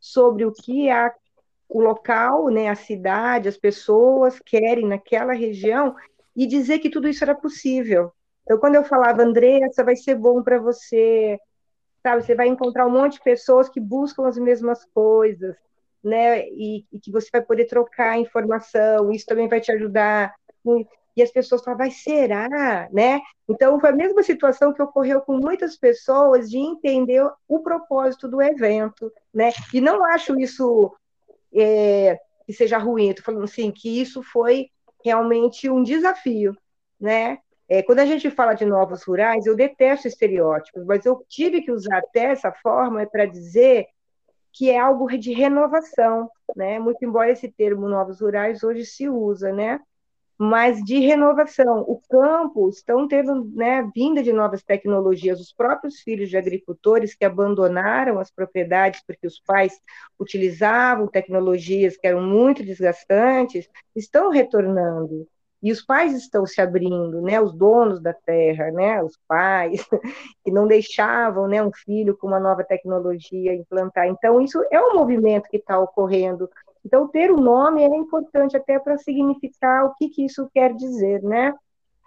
sobre 0.00 0.46
o 0.46 0.52
que 0.52 0.88
a, 0.88 1.14
o 1.68 1.78
local, 1.78 2.48
né, 2.48 2.70
a 2.70 2.74
cidade, 2.74 3.50
as 3.50 3.58
pessoas 3.58 4.40
querem 4.40 4.86
naquela 4.86 5.34
região 5.34 5.94
e 6.34 6.46
dizer 6.46 6.78
que 6.78 6.88
tudo 6.88 7.06
isso 7.06 7.22
era 7.22 7.34
possível. 7.34 8.10
Então, 8.44 8.58
quando 8.58 8.76
eu 8.76 8.84
falava, 8.84 9.22
Andressa, 9.22 9.84
vai 9.84 9.94
ser 9.94 10.14
bom 10.14 10.42
para 10.42 10.58
você, 10.58 11.38
sabe? 12.02 12.22
Você 12.22 12.34
vai 12.34 12.48
encontrar 12.48 12.86
um 12.86 12.90
monte 12.90 13.14
de 13.14 13.24
pessoas 13.24 13.68
que 13.68 13.80
buscam 13.80 14.26
as 14.26 14.38
mesmas 14.38 14.86
coisas, 14.86 15.54
né? 16.02 16.48
E, 16.48 16.86
e 16.90 16.98
que 16.98 17.12
você 17.12 17.28
vai 17.30 17.42
poder 17.42 17.66
trocar 17.66 18.18
informação, 18.18 19.12
isso 19.12 19.26
também 19.26 19.48
vai 19.48 19.60
te 19.60 19.70
ajudar 19.70 20.34
e 21.16 21.22
as 21.22 21.30
pessoas 21.30 21.62
falam, 21.62 21.78
vai, 21.78 21.90
será? 21.90 22.88
Né? 22.92 23.20
Então, 23.48 23.80
foi 23.80 23.90
a 23.90 23.96
mesma 23.96 24.22
situação 24.22 24.72
que 24.72 24.82
ocorreu 24.82 25.20
com 25.22 25.38
muitas 25.38 25.76
pessoas 25.76 26.50
de 26.50 26.58
entender 26.58 27.26
o 27.48 27.60
propósito 27.60 28.28
do 28.28 28.42
evento, 28.42 29.10
né? 29.32 29.50
E 29.72 29.80
não 29.80 30.04
acho 30.04 30.38
isso 30.38 30.94
é, 31.54 32.18
que 32.44 32.52
seja 32.52 32.76
ruim, 32.76 33.10
estou 33.10 33.24
falando 33.24 33.44
assim, 33.44 33.70
que 33.70 34.00
isso 34.00 34.22
foi 34.22 34.68
realmente 35.02 35.70
um 35.70 35.82
desafio, 35.82 36.54
né? 37.00 37.38
É, 37.68 37.82
quando 37.82 38.00
a 38.00 38.06
gente 38.06 38.30
fala 38.30 38.54
de 38.54 38.64
novos 38.64 39.02
rurais, 39.02 39.46
eu 39.46 39.56
detesto 39.56 40.06
estereótipos, 40.06 40.84
mas 40.84 41.04
eu 41.04 41.24
tive 41.28 41.62
que 41.62 41.72
usar 41.72 41.98
até 41.98 42.26
essa 42.26 42.52
forma 42.52 43.04
para 43.06 43.26
dizer 43.26 43.86
que 44.52 44.70
é 44.70 44.78
algo 44.78 45.06
de 45.18 45.32
renovação, 45.32 46.30
né? 46.54 46.78
Muito 46.78 47.04
embora 47.04 47.30
esse 47.30 47.48
termo 47.48 47.88
novos 47.88 48.20
rurais 48.20 48.62
hoje 48.62 48.84
se 48.84 49.08
usa, 49.08 49.52
né? 49.52 49.80
Mas 50.38 50.82
de 50.84 50.98
renovação. 50.98 51.80
O 51.80 52.00
campo 52.08 52.68
estão 52.68 53.08
tendo 53.08 53.44
né, 53.54 53.88
vinda 53.94 54.22
de 54.22 54.32
novas 54.32 54.62
tecnologias. 54.62 55.40
Os 55.40 55.52
próprios 55.52 56.00
filhos 56.00 56.28
de 56.28 56.36
agricultores 56.36 57.14
que 57.14 57.24
abandonaram 57.24 58.18
as 58.18 58.30
propriedades 58.30 59.02
porque 59.06 59.26
os 59.26 59.40
pais 59.40 59.80
utilizavam 60.18 61.06
tecnologias 61.06 61.96
que 61.96 62.06
eram 62.06 62.22
muito 62.22 62.62
desgastantes 62.62 63.68
estão 63.94 64.30
retornando. 64.30 65.26
E 65.62 65.72
os 65.72 65.82
pais 65.82 66.14
estão 66.14 66.44
se 66.46 66.60
abrindo, 66.60 67.22
né? 67.22 67.40
Os 67.40 67.52
donos 67.52 68.00
da 68.00 68.12
terra, 68.12 68.70
né? 68.70 69.02
Os 69.02 69.18
pais 69.26 69.84
que 70.44 70.50
não 70.50 70.66
deixavam, 70.66 71.48
né? 71.48 71.62
Um 71.62 71.72
filho 71.72 72.16
com 72.16 72.26
uma 72.26 72.38
nova 72.38 72.62
tecnologia 72.62 73.54
implantar. 73.54 74.06
Então 74.06 74.40
isso 74.40 74.62
é 74.70 74.80
um 74.80 74.94
movimento 74.94 75.48
que 75.48 75.56
está 75.56 75.78
ocorrendo. 75.78 76.48
Então 76.86 77.08
ter 77.08 77.30
o 77.30 77.38
um 77.38 77.42
nome 77.42 77.82
é 77.82 77.96
importante 77.96 78.56
até 78.56 78.78
para 78.78 78.96
significar 78.96 79.84
o 79.84 79.94
que, 79.94 80.08
que 80.08 80.24
isso 80.24 80.48
quer 80.54 80.72
dizer, 80.72 81.22
né? 81.22 81.52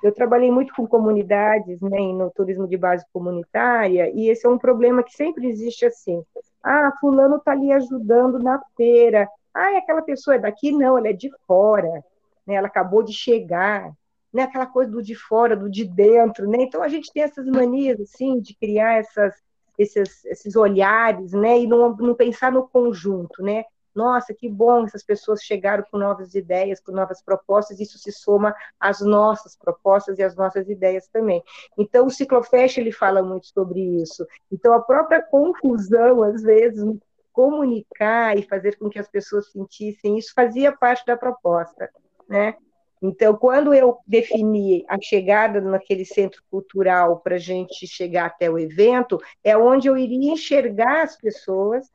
Eu 0.02 0.14
trabalhei 0.14 0.50
muito 0.50 0.74
com 0.74 0.88
comunidades, 0.88 1.82
né, 1.82 2.00
no 2.14 2.32
turismo 2.32 2.66
de 2.66 2.78
base 2.78 3.06
comunitária, 3.12 4.10
e 4.16 4.30
esse 4.30 4.48
é 4.48 4.50
um 4.50 4.58
problema 4.58 5.04
que 5.04 5.12
sempre 5.14 5.48
existe 5.48 5.86
assim. 5.86 6.24
Ah, 6.64 6.94
fulano 7.02 7.36
está 7.36 7.52
ali 7.52 7.72
ajudando 7.74 8.40
na 8.40 8.62
feira. 8.78 9.28
Ah, 9.54 9.78
aquela 9.78 10.02
pessoa 10.02 10.36
é 10.36 10.40
daqui? 10.40 10.72
Não, 10.72 10.98
ela 10.98 11.10
é 11.10 11.14
de 11.14 11.30
fora 11.46 12.02
né? 12.50 12.56
Ela 12.56 12.68
acabou 12.68 13.04
de 13.04 13.14
chegar, 13.14 13.92
né? 14.34 14.44
Aquela 14.44 14.66
coisa 14.66 14.92
do 14.92 15.04
de 15.04 15.14
fora, 15.14 15.56
do 15.56 15.70
de 15.70 15.86
dentro, 15.86 16.50
né? 16.50 16.58
Então 16.64 16.82
a 16.82 16.88
gente 16.88 17.14
tem 17.14 17.22
essas 17.22 17.46
manias 17.46 18.02
assim 18.02 18.40
de 18.40 18.56
criar 18.56 18.96
essas 18.96 19.36
esses, 19.78 20.26
esses 20.26 20.58
olhares, 20.58 21.32
né? 21.32 21.60
E 21.60 21.68
não, 21.68 21.96
não 21.96 22.14
pensar 22.14 22.52
no 22.52 22.68
conjunto, 22.68 23.42
né? 23.42 23.64
Nossa, 24.00 24.34
que 24.34 24.48
bom, 24.48 24.86
essas 24.86 25.04
pessoas 25.04 25.44
chegaram 25.44 25.84
com 25.92 25.98
novas 25.98 26.36
ideias, 26.36 26.80
com 26.80 26.92
novas 26.92 27.22
propostas, 27.22 27.80
isso 27.80 27.98
se 27.98 28.12
soma 28.12 28.56
às 28.80 29.02
nossas 29.02 29.56
propostas 29.56 30.18
e 30.20 30.24
às 30.24 30.36
nossas 30.36 30.70
ideias 30.70 31.08
também. 31.08 31.44
Então, 31.78 32.06
o 32.08 32.10
Ciclofest, 32.10 32.80
ele 32.80 32.92
fala 32.92 33.22
muito 33.22 33.48
sobre 33.48 33.82
isso. 34.02 34.26
Então, 34.52 34.74
a 34.74 34.82
própria 34.82 35.22
confusão, 35.22 36.24
às 36.24 36.42
vezes, 36.42 36.84
comunicar 37.34 38.38
e 38.38 38.44
fazer 38.44 38.78
com 38.78 38.90
que 38.90 39.00
as 39.00 39.08
pessoas 39.08 39.52
sentissem 39.52 40.18
isso 40.18 40.34
fazia 40.36 40.76
parte 40.76 41.06
da 41.06 41.16
proposta 41.16 41.90
né? 42.30 42.54
Então, 43.02 43.36
quando 43.36 43.74
eu 43.74 43.98
defini 44.06 44.86
a 44.88 44.98
chegada 45.02 45.62
naquele 45.62 46.06
centro 46.06 46.44
cultural 46.52 47.22
para 47.22 47.36
a 47.36 47.40
gente 47.40 47.88
chegar 47.88 48.26
até 48.26 48.50
o 48.50 48.60
evento, 48.60 49.18
é 49.44 49.58
onde 49.58 49.88
eu 49.88 49.98
iria 49.98 50.34
enxergar 50.34 51.04
as 51.04 51.18
pessoas, 51.18 51.90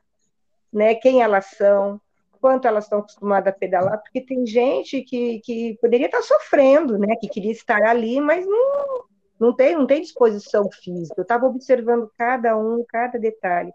né? 0.74 0.94
Quem 0.94 1.22
elas 1.22 1.46
são, 1.56 2.00
quanto 2.40 2.66
elas 2.66 2.84
estão 2.84 2.98
acostumadas 2.98 3.54
a 3.54 3.56
pedalar, 3.56 4.02
porque 4.02 4.20
tem 4.20 4.46
gente 4.46 5.02
que, 5.02 5.40
que 5.40 5.78
poderia 5.80 6.06
estar 6.06 6.22
sofrendo, 6.22 6.98
né? 6.98 7.16
Que 7.20 7.28
queria 7.28 7.52
estar 7.52 7.82
ali, 7.82 8.20
mas 8.20 8.44
não, 8.46 9.04
não 9.38 9.54
tem, 9.54 9.74
não 9.74 9.86
tem 9.86 10.02
disposição 10.02 10.68
física. 10.70 11.14
Eu 11.16 11.22
estava 11.22 11.46
observando 11.46 12.10
cada 12.18 12.56
um, 12.56 12.84
cada 12.86 13.18
detalhe. 13.18 13.72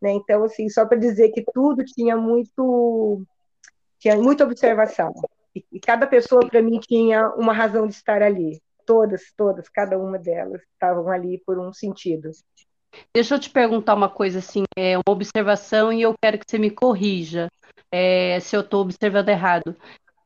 Né? 0.00 0.12
Então, 0.12 0.44
assim, 0.44 0.68
só 0.68 0.86
para 0.86 0.98
dizer 0.98 1.30
que 1.30 1.44
tudo 1.52 1.84
tinha 1.84 2.16
muito 2.16 3.22
tinha 3.98 4.16
muita 4.16 4.44
observação. 4.44 5.12
E, 5.72 5.80
cada 5.80 6.06
pessoa, 6.06 6.46
para 6.46 6.62
mim, 6.62 6.78
tinha 6.80 7.30
uma 7.30 7.52
razão 7.52 7.86
de 7.86 7.94
estar 7.94 8.22
ali. 8.22 8.60
Todas, 8.84 9.32
todas, 9.36 9.68
cada 9.68 9.98
uma 9.98 10.18
delas 10.18 10.62
estavam 10.72 11.08
ali 11.08 11.42
por 11.44 11.58
um 11.58 11.72
sentido. 11.72 12.30
Deixa 13.14 13.34
eu 13.34 13.38
te 13.38 13.50
perguntar 13.50 13.94
uma 13.94 14.08
coisa 14.08 14.38
assim, 14.38 14.64
é 14.76 14.96
uma 14.96 15.04
observação 15.08 15.92
e 15.92 16.02
eu 16.02 16.14
quero 16.20 16.38
que 16.38 16.44
você 16.46 16.58
me 16.58 16.70
corrija 16.70 17.48
é, 17.90 18.38
se 18.40 18.56
eu 18.56 18.60
estou 18.60 18.82
observando 18.82 19.28
errado. 19.28 19.76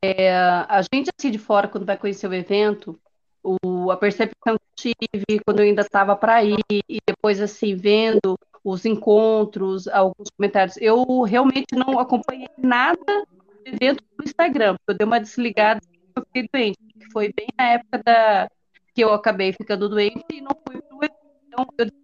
É, 0.03 0.33
a 0.33 0.81
gente 0.93 1.11
assim 1.17 1.31
de 1.31 1.39
fora, 1.39 1.69
quando 1.69 1.87
vai 1.87 1.97
conhecer 1.97 2.27
o 2.27 2.35
evento, 2.35 2.99
o, 3.43 3.91
a 3.91 3.97
percepção 3.97 4.57
que 4.75 4.95
tive 4.95 5.41
quando 5.45 5.61
eu 5.61 5.67
ainda 5.67 5.83
estava 5.83 6.17
para 6.17 6.43
ir 6.45 6.59
e 6.71 6.99
depois 7.07 7.41
assim 7.41 7.75
vendo 7.75 8.39
os 8.63 8.85
encontros, 8.85 9.89
alguns 9.89 10.29
comentários, 10.37 10.77
eu 10.79 11.23
realmente 11.23 11.75
não 11.75 11.99
acompanhei 11.99 12.49
nada 12.59 13.25
evento 13.65 14.03
no 14.19 14.25
Instagram, 14.25 14.77
eu 14.87 14.95
dei 14.95 15.07
uma 15.07 15.21
desligada 15.21 15.81
eu 16.17 16.25
fiquei 16.25 16.49
doente, 16.53 16.79
que 16.99 17.11
foi 17.13 17.33
bem 17.33 17.47
na 17.57 17.73
época 17.73 18.03
da 18.05 18.49
que 18.95 19.03
eu 19.03 19.13
acabei 19.13 19.53
ficando 19.53 19.89
doente 19.89 20.25
e 20.33 20.41
não 20.41 20.51
fui 20.67 20.81
pro 20.83 20.99
evento. 20.99 21.15
Então, 21.47 21.67
eu. 21.79 22.00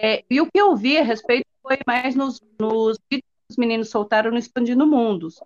É, 0.00 0.24
e 0.30 0.40
o 0.40 0.46
que 0.46 0.60
eu 0.60 0.76
vi 0.76 0.96
a 0.96 1.02
respeito 1.02 1.46
foi 1.62 1.78
mais 1.86 2.14
nos, 2.14 2.40
nos 2.58 2.98
vídeos 3.10 3.28
que 3.48 3.52
os 3.52 3.56
meninos 3.56 3.90
soltaram 3.90 4.30
no 4.30 4.38
Expandindo 4.38 4.86
Mundos. 4.86 5.40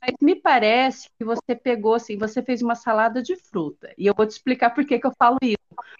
Mas 0.00 0.16
me 0.20 0.34
parece 0.34 1.08
que 1.16 1.24
você 1.24 1.54
pegou, 1.54 1.94
assim, 1.94 2.18
você 2.18 2.42
fez 2.42 2.60
uma 2.60 2.74
salada 2.74 3.22
de 3.22 3.36
fruta. 3.36 3.92
E 3.96 4.06
eu 4.06 4.14
vou 4.16 4.26
te 4.26 4.30
explicar 4.30 4.70
por 4.70 4.84
que, 4.84 4.98
que 4.98 5.06
eu 5.06 5.12
falo 5.16 5.38
isso. 5.40 5.58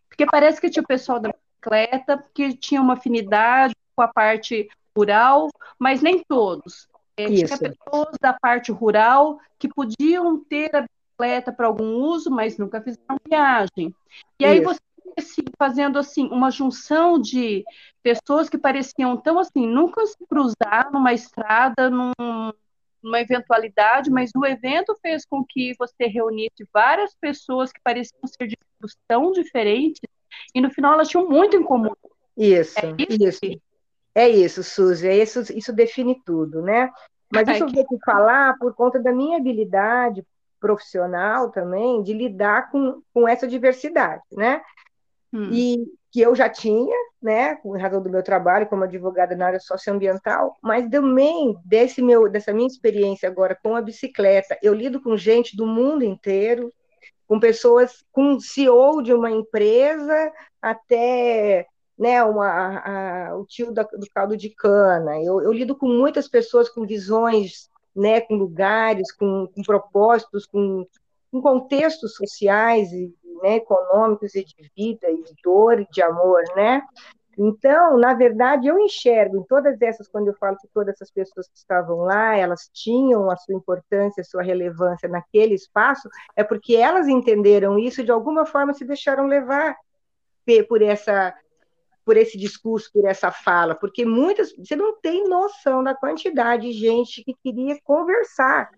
Porque 0.09 0.27
parece 0.27 0.61
que 0.61 0.69
tinha 0.69 0.83
o 0.83 0.87
pessoal 0.87 1.21
da 1.21 1.31
bicicleta 1.31 2.25
que 2.35 2.57
tinha 2.57 2.83
uma 2.83 2.95
afinidade 2.95 3.75
com 3.95 4.03
a 4.03 4.09
parte 4.09 4.69
rural, 4.97 5.49
mas 5.79 6.03
nem 6.03 6.23
todos. 6.25 6.89
É, 7.17 7.27
tinha 7.27 7.47
pessoas 7.47 8.17
da 8.21 8.33
parte 8.33 8.73
rural 8.73 9.39
que 9.59 9.69
podiam 9.69 10.43
ter 10.45 10.75
a 10.75 10.83
bicicleta 10.83 11.53
para 11.53 11.69
algum 11.69 11.95
uso, 11.95 12.31
mas 12.31 12.59
nunca 12.59 12.81
fizeram 12.81 13.17
viagem. 13.29 13.95
E 14.41 14.45
aí 14.45 14.59
Isso. 14.59 14.65
você 14.65 14.81
assim, 15.19 15.43
fazendo 15.59 15.99
assim 15.99 16.29
uma 16.29 16.51
junção 16.51 17.21
de 17.21 17.65
pessoas 18.03 18.49
que 18.49 18.59
pareciam 18.59 19.17
tão 19.17 19.39
assim, 19.39 19.67
nunca 19.67 20.05
se 20.07 20.17
cruzar 20.29 20.91
numa 20.93 21.13
estrada, 21.13 21.91
num, 21.91 22.13
numa 23.03 23.21
eventualidade, 23.21 24.11
mas 24.11 24.31
o 24.35 24.45
evento 24.47 24.97
fez 25.03 25.25
com 25.25 25.45
que 25.45 25.75
você 25.79 26.07
reunisse 26.07 26.67
várias 26.73 27.15
pessoas 27.21 27.73
que 27.73 27.81
pareciam 27.83 28.27
ser 28.27 28.47
de 28.47 28.57
tão 29.07 29.33
diferentes 29.33 30.01
e 30.55 30.61
no 30.61 30.71
final 30.71 30.95
elas 30.95 31.09
tinham 31.09 31.29
muito 31.29 31.57
em 31.57 31.63
comum. 31.63 31.93
Isso, 32.37 32.79
é 32.79 32.95
isso. 32.99 33.41
isso. 33.43 33.63
É 34.15 34.29
isso, 34.29 34.63
Suzy, 34.63 35.09
é 35.09 35.17
isso, 35.17 35.41
isso 35.57 35.73
define 35.73 36.21
tudo, 36.25 36.61
né? 36.61 36.91
Mas 37.33 37.49
isso 37.49 37.65
eu 37.65 37.69
vou 37.69 37.85
te 37.87 37.99
falar 38.05 38.59
por 38.59 38.75
conta 38.75 38.99
da 39.01 39.11
minha 39.11 39.39
habilidade 39.39 40.23
profissional 40.61 41.51
também 41.51 42.03
de 42.03 42.13
lidar 42.13 42.71
com, 42.71 43.03
com 43.13 43.27
essa 43.27 43.49
diversidade, 43.49 44.23
né? 44.31 44.63
Hum. 45.33 45.51
E 45.53 45.85
que 46.11 46.21
eu 46.21 46.35
já 46.35 46.49
tinha, 46.49 46.95
né, 47.23 47.57
com 47.57 47.77
razão 47.79 48.03
do 48.03 48.11
meu 48.11 48.23
trabalho 48.23 48.67
como 48.67 48.85
advogada 48.85 49.35
na 49.35 49.47
área 49.47 49.61
socioambiental, 49.61 50.59
mas 50.63 50.89
também 50.91 51.57
desse 51.65 52.03
meu, 52.03 52.29
dessa 52.29 52.53
minha 52.53 52.67
experiência 52.67 53.29
agora 53.29 53.59
com 53.63 53.75
a 53.75 53.81
bicicleta, 53.81 54.59
eu 54.63 54.75
lido 54.75 55.01
com 55.01 55.17
gente 55.17 55.57
do 55.57 55.67
mundo 55.67 56.05
inteiro, 56.05 56.71
com 57.27 57.41
pessoas, 57.41 58.05
com 58.13 58.39
CEO 58.39 59.03
de 59.03 59.15
uma 59.15 59.31
empresa 59.31 60.31
até 60.61 61.67
né, 61.99 62.23
uma, 62.25 63.29
a, 63.29 63.37
o 63.37 63.47
tio 63.47 63.73
da, 63.73 63.85
do 63.85 64.07
caldo 64.13 64.37
de 64.37 64.51
cana. 64.51 65.19
Eu, 65.23 65.41
eu, 65.41 65.53
lido 65.53 65.77
com 65.77 65.87
muitas 65.87 66.29
pessoas 66.29 66.69
com 66.69 66.87
visões, 66.87 67.71
né, 67.95 68.21
com 68.21 68.35
lugares, 68.35 69.13
com, 69.13 69.47
com 69.47 69.63
propósitos, 69.63 70.47
com, 70.47 70.87
com, 71.31 71.41
contextos 71.41 72.15
sociais 72.17 72.93
e 72.93 73.15
né, 73.43 73.57
econômicos 73.57 74.35
e 74.35 74.45
de 74.45 74.71
vida 74.77 75.11
e 75.11 75.23
de 75.23 75.35
dor 75.43 75.81
e 75.81 75.87
de 75.91 76.03
amor, 76.03 76.43
né? 76.55 76.83
Então, 77.39 77.97
na 77.97 78.13
verdade, 78.13 78.69
eu 78.69 78.79
enxergo 78.79 79.39
em 79.39 79.43
todas 79.45 79.81
essas, 79.81 80.07
quando 80.07 80.29
eu 80.29 80.35
falo 80.35 80.57
que 80.59 80.69
todas 80.69 80.95
essas 80.95 81.11
pessoas 81.11 81.49
que 81.49 81.57
estavam 81.57 81.99
lá, 82.01 82.37
elas 82.37 82.69
tinham 82.73 83.31
a 83.31 83.37
sua 83.37 83.55
importância, 83.55 84.21
a 84.21 84.25
sua 84.25 84.43
relevância 84.43 85.09
naquele 85.09 85.55
espaço, 85.55 86.09
é 86.37 86.45
porque 86.45 86.77
elas 86.77 87.09
entenderam 87.09 87.79
isso 87.79 88.01
e 88.03 88.05
de 88.05 88.11
alguma 88.11 88.45
forma 88.45 88.75
se 88.75 88.85
deixaram 88.85 89.27
levar 89.27 89.77
por 90.69 90.83
essa 90.83 91.35
por 92.05 92.17
esse 92.17 92.37
discurso, 92.37 92.91
por 92.93 93.05
essa 93.05 93.31
fala, 93.31 93.77
porque 93.77 94.05
muitas, 94.05 94.53
você 94.57 94.75
não 94.75 94.99
tem 95.01 95.29
noção 95.29 95.85
da 95.85 95.95
quantidade 95.95 96.65
de 96.65 96.73
gente 96.73 97.23
que 97.23 97.33
queria 97.41 97.79
conversar. 97.85 98.71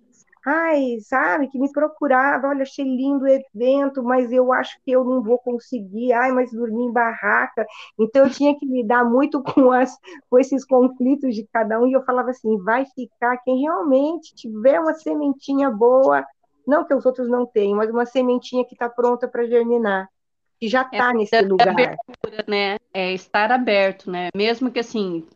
Ai, 0.47 0.99
sabe, 1.01 1.49
que 1.49 1.59
me 1.59 1.73
procurava, 1.73 2.49
olha, 2.49 2.63
achei 2.63 2.85
lindo 2.85 3.25
o 3.25 3.29
evento, 3.29 4.03
mas 4.03 4.31
eu 4.31 4.53
acho 4.53 4.79
que 4.85 4.91
eu 4.91 5.03
não 5.03 5.23
vou 5.23 5.39
conseguir, 5.39 6.13
ai, 6.13 6.33
mas 6.33 6.53
dormi 6.53 6.85
em 6.85 6.93
barraca. 6.93 7.67
Então 7.99 8.25
eu 8.25 8.31
tinha 8.31 8.59
que 8.59 8.67
lidar 8.67 9.05
muito 9.05 9.43
com, 9.43 9.73
as, 9.73 9.97
com 10.29 10.39
esses 10.39 10.65
conflitos 10.65 11.35
de 11.35 11.49
cada 11.53 11.81
um, 11.81 11.87
e 11.87 11.93
eu 11.93 12.05
falava 12.05 12.31
assim, 12.31 12.59
vai 12.63 12.85
ficar 12.95 13.39
quem 13.39 13.63
realmente 13.63 14.35
tiver 14.35 14.79
uma 14.79 14.95
sementinha 14.95 15.71
boa, 15.71 16.25
não 16.67 16.85
que 16.85 16.95
os 16.95 17.07
outros 17.07 17.29
não 17.29 17.47
tenham, 17.47 17.77
mas 17.77 17.91
uma 17.91 18.05
sementinha 18.05 18.67
que 18.67 18.75
está 18.75 18.89
pronta 18.89 19.27
para 19.27 19.47
germinar 19.47 20.09
que 20.61 20.69
já 20.69 20.83
está 20.83 21.11
é, 21.11 21.15
nesse 21.15 21.41
lugar. 21.43 21.69
Abertura, 21.69 22.45
né? 22.49 22.77
É 22.93 23.13
estar 23.13 23.51
aberto, 23.51 24.11
né? 24.11 24.29
Mesmo 24.35 24.71
que 24.71 24.79
assim, 24.79 25.27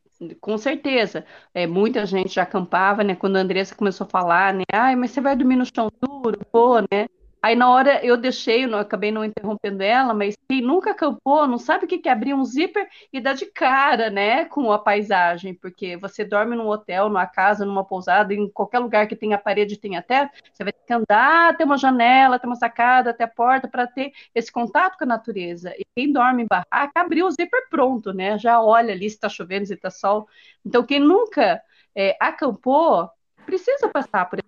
com 0.40 0.58
certeza, 0.58 1.24
é, 1.54 1.66
muita 1.66 2.04
gente 2.06 2.34
já 2.34 2.42
acampava, 2.42 3.04
né? 3.04 3.14
Quando 3.14 3.36
a 3.36 3.40
Andressa 3.40 3.74
começou 3.74 4.06
a 4.06 4.10
falar, 4.10 4.52
né? 4.54 4.64
Ai, 4.72 4.96
mas 4.96 5.10
você 5.12 5.20
vai 5.20 5.36
dormir 5.36 5.56
no 5.56 5.64
chão 5.66 5.90
duro, 6.00 6.38
pô, 6.52 6.80
né? 6.80 7.08
Aí 7.40 7.54
na 7.54 7.70
hora 7.70 8.04
eu 8.04 8.16
deixei, 8.16 8.64
eu 8.64 8.76
acabei 8.76 9.12
não 9.12 9.24
interrompendo 9.24 9.82
ela, 9.82 10.12
mas 10.12 10.36
quem 10.48 10.60
nunca 10.60 10.90
acampou 10.90 11.46
não 11.46 11.56
sabe 11.56 11.84
o 11.84 11.88
que 11.88 12.08
é 12.08 12.12
abrir 12.12 12.34
um 12.34 12.44
zíper 12.44 12.88
e 13.12 13.20
dar 13.20 13.34
de 13.34 13.46
cara, 13.46 14.10
né, 14.10 14.44
com 14.46 14.72
a 14.72 14.78
paisagem, 14.78 15.54
porque 15.54 15.96
você 15.96 16.24
dorme 16.24 16.56
num 16.56 16.66
hotel, 16.66 17.08
numa 17.08 17.26
casa, 17.26 17.64
numa 17.64 17.84
pousada, 17.84 18.34
em 18.34 18.48
qualquer 18.50 18.80
lugar 18.80 19.06
que 19.06 19.14
tenha 19.14 19.38
parede, 19.38 19.78
tenha 19.78 20.02
teto, 20.02 20.32
você 20.52 20.64
vai 20.64 20.72
ter 20.72 20.84
que 20.84 20.92
andar 20.92 21.50
até 21.50 21.64
uma 21.64 21.78
janela, 21.78 22.36
até 22.36 22.46
uma 22.46 22.56
sacada, 22.56 23.10
até 23.10 23.24
a 23.24 23.28
porta 23.28 23.68
para 23.68 23.86
ter 23.86 24.12
esse 24.34 24.50
contato 24.50 24.98
com 24.98 25.04
a 25.04 25.06
natureza. 25.06 25.72
E 25.78 25.86
quem 25.94 26.12
dorme 26.12 26.42
em 26.42 26.46
barraca, 26.46 27.00
abriu 27.00 27.26
o 27.26 27.30
zíper 27.30 27.68
pronto, 27.70 28.12
né? 28.12 28.36
Já 28.38 28.60
olha 28.60 28.92
ali 28.92 29.08
se 29.08 29.16
está 29.16 29.28
chovendo, 29.28 29.66
se 29.66 29.74
está 29.74 29.90
sol. 29.90 30.26
Então 30.64 30.84
quem 30.84 30.98
nunca 30.98 31.62
é, 31.94 32.16
acampou 32.20 33.08
precisa 33.46 33.88
passar 33.88 34.28
por. 34.28 34.47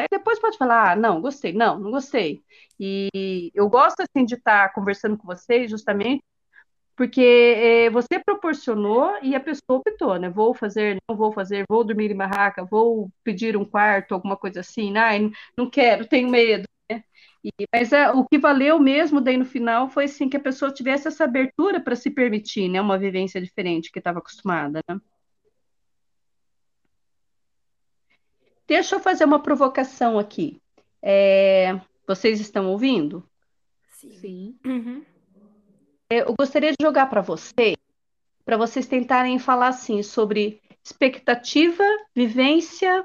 Aí 0.00 0.08
depois 0.10 0.38
pode 0.40 0.56
falar, 0.58 0.92
ah, 0.92 0.96
não, 0.96 1.20
gostei, 1.20 1.52
não, 1.52 1.78
não 1.78 1.90
gostei. 1.90 2.42
E 2.78 3.50
eu 3.54 3.68
gosto 3.68 4.00
assim 4.02 4.24
de 4.24 4.34
estar 4.34 4.72
conversando 4.72 5.16
com 5.16 5.26
vocês 5.26 5.70
justamente 5.70 6.22
porque 6.96 7.20
é, 7.22 7.90
você 7.90 8.18
proporcionou 8.24 9.14
e 9.22 9.34
a 9.34 9.40
pessoa 9.40 9.78
optou, 9.80 10.18
né? 10.18 10.28
Vou 10.28 10.54
fazer, 10.54 10.98
não 11.08 11.16
vou 11.16 11.32
fazer, 11.32 11.64
vou 11.68 11.82
dormir 11.82 12.10
em 12.10 12.16
barraca, 12.16 12.64
vou 12.64 13.10
pedir 13.24 13.56
um 13.56 13.64
quarto, 13.64 14.12
alguma 14.14 14.36
coisa 14.36 14.60
assim, 14.60 14.92
né? 14.92 15.18
não 15.56 15.68
quero, 15.70 16.06
tenho 16.06 16.28
medo, 16.30 16.64
né? 16.90 17.02
E, 17.42 17.50
mas 17.72 17.92
é, 17.92 18.10
o 18.10 18.26
que 18.26 18.38
valeu 18.38 18.78
mesmo 18.78 19.20
daí 19.20 19.36
no 19.38 19.46
final 19.46 19.88
foi 19.88 20.04
assim 20.04 20.28
que 20.28 20.36
a 20.36 20.40
pessoa 20.40 20.72
tivesse 20.72 21.08
essa 21.08 21.24
abertura 21.24 21.80
para 21.80 21.96
se 21.96 22.10
permitir, 22.10 22.68
né? 22.68 22.80
Uma 22.80 22.98
vivência 22.98 23.40
diferente 23.40 23.90
que 23.90 23.98
estava 23.98 24.18
acostumada, 24.18 24.80
né? 24.88 25.00
Deixa 28.70 28.94
eu 28.94 29.00
fazer 29.00 29.24
uma 29.24 29.42
provocação 29.42 30.16
aqui. 30.16 30.62
É, 31.02 31.80
vocês 32.06 32.38
estão 32.38 32.68
ouvindo? 32.70 33.28
Sim. 33.88 34.12
Sim. 34.12 34.58
Uhum. 34.64 35.04
Eu 36.08 36.32
gostaria 36.38 36.70
de 36.70 36.76
jogar 36.80 37.06
para 37.06 37.20
vocês, 37.20 37.74
para 38.44 38.56
vocês 38.56 38.86
tentarem 38.86 39.40
falar 39.40 39.66
assim 39.66 40.04
sobre 40.04 40.62
expectativa, 40.84 41.82
vivência 42.14 43.04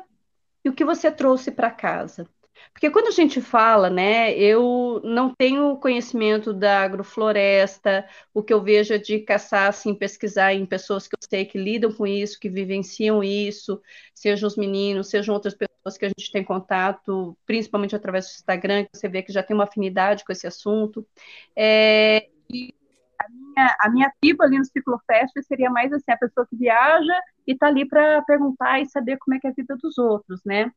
e 0.64 0.70
o 0.70 0.74
que 0.74 0.86
você 0.86 1.12
trouxe 1.12 1.52
para 1.52 1.72
casa. 1.72 2.30
Porque 2.76 2.92
quando 2.92 3.08
a 3.08 3.12
gente 3.12 3.40
fala, 3.40 3.90
né, 3.90 4.38
eu 4.38 5.00
não 5.02 5.34
tenho 5.34 5.78
conhecimento 5.78 6.52
da 6.54 6.82
agrofloresta, 6.82 8.06
o 8.34 8.44
que 8.44 8.54
eu 8.54 8.62
vejo 8.62 8.94
é 8.94 8.98
de 8.98 9.20
caçar, 9.20 9.70
assim, 9.70 9.96
pesquisar 9.96 10.54
em 10.54 10.66
pessoas 10.66 11.08
que 11.08 11.16
eu 11.16 11.20
sei 11.30 11.46
que 11.46 11.58
lidam 11.58 11.94
com 11.94 12.06
isso, 12.06 12.38
que 12.38 12.50
vivenciam 12.50 13.24
isso, 13.24 13.82
sejam 14.14 14.46
os 14.46 14.58
meninos, 14.58 15.08
sejam 15.08 15.34
outras 15.34 15.54
pessoas 15.56 15.98
que 15.98 16.04
a 16.06 16.10
gente 16.10 16.30
tem 16.34 16.44
contato, 16.44 17.38
principalmente 17.46 17.96
através 17.96 18.26
do 18.26 18.32
Instagram, 18.32 18.84
que 18.84 18.98
você 18.98 19.08
vê 19.08 19.24
que 19.24 19.32
já 19.32 19.42
tem 19.42 19.56
uma 19.56 19.64
afinidade 19.64 20.26
com 20.26 20.34
esse 20.34 20.46
assunto. 20.46 21.08
É, 21.56 22.28
a 23.20 23.26
minha, 23.30 23.76
a 23.82 23.90
minha 23.90 24.14
tribo 24.22 24.44
ali 24.44 24.58
no 24.58 24.66
Ciclofest 24.66 25.34
seria 25.44 25.70
mais 25.70 25.92
assim, 25.94 26.12
a 26.12 26.18
pessoa 26.18 26.46
que 26.48 26.56
viaja 26.56 27.20
e 27.48 27.54
está 27.54 27.68
ali 27.68 27.88
para 27.88 28.22
perguntar 28.24 28.82
e 28.82 28.90
saber 28.90 29.18
como 29.18 29.36
é 29.36 29.40
que 29.40 29.48
é 29.48 29.50
a 29.50 29.54
vida 29.54 29.76
dos 29.78 29.98
outros, 29.98 30.42
né? 30.46 30.72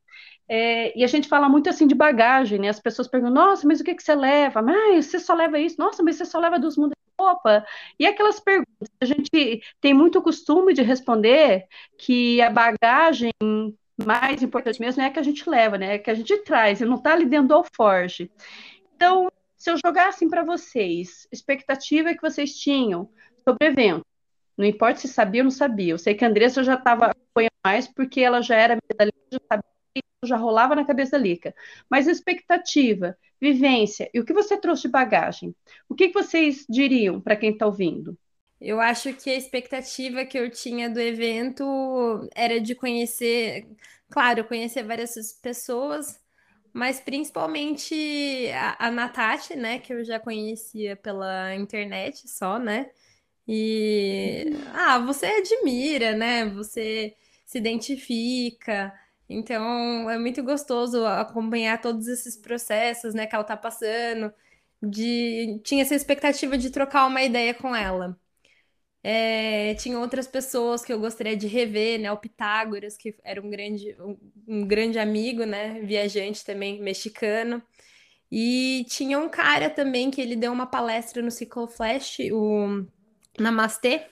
É, 0.49 0.99
e 0.99 1.05
a 1.05 1.07
gente 1.07 1.29
fala 1.29 1.49
muito 1.49 1.69
assim 1.69 1.87
de 1.87 1.95
bagagem, 1.95 2.59
né? 2.59 2.69
As 2.69 2.81
pessoas 2.81 3.09
perguntam, 3.09 3.35
nossa, 3.35 3.67
mas 3.67 3.81
o 3.81 3.85
que, 3.85 3.95
que 3.95 4.03
você 4.03 4.15
leva? 4.15 4.63
Mas 4.63 5.07
você 5.07 5.19
só 5.19 5.35
leva 5.35 5.59
isso? 5.59 5.77
Nossa, 5.79 6.03
mas 6.03 6.17
você 6.17 6.25
só 6.25 6.39
leva 6.39 6.59
dos 6.59 6.77
mundos 6.77 6.95
roupa? 7.19 7.65
E 7.99 8.07
aquelas 8.07 8.39
perguntas, 8.41 8.89
a 9.01 9.05
gente 9.05 9.61
tem 9.81 9.93
muito 9.93 10.23
costume 10.23 10.73
de 10.73 10.83
responder 10.83 11.67
que 11.99 12.41
a 12.41 12.51
bagagem 12.51 13.33
mais 14.05 14.43
importante 14.43 14.81
mesmo 14.81 15.03
é 15.03 15.07
a 15.07 15.11
que 15.11 15.19
a 15.19 15.23
gente 15.23 15.49
leva, 15.49 15.77
né? 15.77 15.95
É 15.95 15.99
que 15.99 16.11
a 16.11 16.15
gente 16.15 16.37
traz, 16.39 16.81
e 16.81 16.85
não 16.85 16.97
está 16.97 17.13
ali 17.13 17.27
dentro 17.27 17.49
do 17.49 17.55
alforge. 17.55 18.31
Então, 18.95 19.29
se 19.59 19.71
eu 19.71 19.77
jogar 19.85 20.09
assim 20.09 20.29
para 20.31 20.45
vocês, 20.45 21.27
expectativa 21.33 22.15
que 22.15 22.23
vocês 22.23 22.55
tinham 22.55 23.11
sobre 23.45 23.67
o 23.67 23.71
evento, 23.71 24.07
não 24.57 24.65
importa 24.65 25.01
se 25.01 25.09
sabia 25.09 25.43
ou 25.43 25.45
não 25.45 25.51
sabia. 25.51 25.93
Eu 25.93 25.99
sei 25.99 26.15
que 26.15 26.25
a 26.25 26.29
Andressa 26.29 26.65
já 26.65 26.75
estava 26.75 27.07
acompanhando 27.07 27.53
mais 27.65 27.89
porque 27.89 28.21
ela 28.21 28.41
já 28.41 28.57
era 28.57 28.79
medalhista, 28.91 29.19
já 29.33 29.39
sabia, 29.53 30.03
já 30.25 30.37
rolava 30.37 30.75
na 30.75 30.85
cabeça 30.85 31.13
da 31.13 31.19
Lica. 31.19 31.55
Mas 31.91 32.07
expectativa, 32.07 33.17
vivência 33.41 34.09
e 34.15 34.21
o 34.21 34.25
que 34.25 34.33
você 34.33 34.57
trouxe 34.57 34.83
de 34.83 34.89
bagagem? 34.89 35.55
O 35.89 35.95
que 35.95 36.09
vocês 36.09 36.65
diriam 36.69 37.21
para 37.21 37.37
quem 37.37 37.51
está 37.51 37.67
ouvindo? 37.67 38.17
Eu 38.61 38.81
acho 38.81 39.13
que 39.15 39.31
a 39.31 39.37
expectativa 39.37 40.25
que 40.25 40.37
eu 40.37 40.51
tinha 40.51 40.91
do 40.91 41.01
evento 41.01 42.29
era 42.35 42.61
de 42.61 42.75
conhecer, 42.75 43.69
claro, 44.11 44.45
conhecer 44.45 44.83
várias 44.83 45.15
pessoas, 45.41 46.21
mas 46.73 47.01
principalmente 47.01 47.95
a, 48.55 48.87
a 48.89 48.91
Natasha, 48.91 49.57
né, 49.57 49.79
que 49.79 49.93
eu 49.93 50.05
já 50.05 50.21
conhecia 50.21 50.97
pela 50.97 51.55
internet 51.55 52.29
só, 52.29 52.59
né? 52.59 52.91
E 53.47 54.47
ah, 54.75 54.99
você 55.01 55.27
admira, 55.27 56.15
né? 56.17 56.47
Você 56.51 57.17
se 57.47 57.59
identifica. 57.59 58.93
Então 59.29 60.11
é 60.11 60.19
muito 60.19 60.43
gostoso 60.43 61.05
acompanhar 61.07 61.81
todos 61.81 62.07
esses 62.09 62.37
processos, 62.37 63.15
né, 63.15 63.27
que 63.27 63.35
ela 63.35 63.45
tá 63.45 63.57
passando. 63.57 64.33
De 64.83 65.61
tinha 65.65 65.83
essa 65.83 65.95
expectativa 65.95 66.57
de 66.59 66.71
trocar 66.71 67.07
uma 67.07 67.23
ideia 67.23 67.55
com 67.55 67.75
ela. 67.75 68.19
É, 69.03 69.75
tinha 69.75 69.99
outras 69.99 70.27
pessoas 70.27 70.85
que 70.85 70.93
eu 70.93 70.99
gostaria 70.99 71.37
de 71.37 71.47
rever, 71.47 72.01
né? 72.01 72.11
O 72.11 72.17
Pitágoras, 72.17 72.97
que 72.97 73.15
era 73.25 73.41
um 73.41 73.49
grande, 73.49 73.97
um, 74.01 74.17
um 74.47 74.67
grande 74.67 74.99
amigo, 74.99 75.45
né? 75.45 75.81
Viajante 75.83 76.45
também, 76.45 76.81
mexicano. 76.81 77.63
E 78.31 78.85
tinha 78.89 79.19
um 79.19 79.29
cara 79.29 79.71
também 79.71 80.11
que 80.11 80.21
ele 80.21 80.37
deu 80.37 80.53
uma 80.53 80.67
palestra 80.67 81.23
no 81.23 81.31
Cicloflash, 81.31 82.19
o 82.33 82.85
Namastê. 83.39 84.07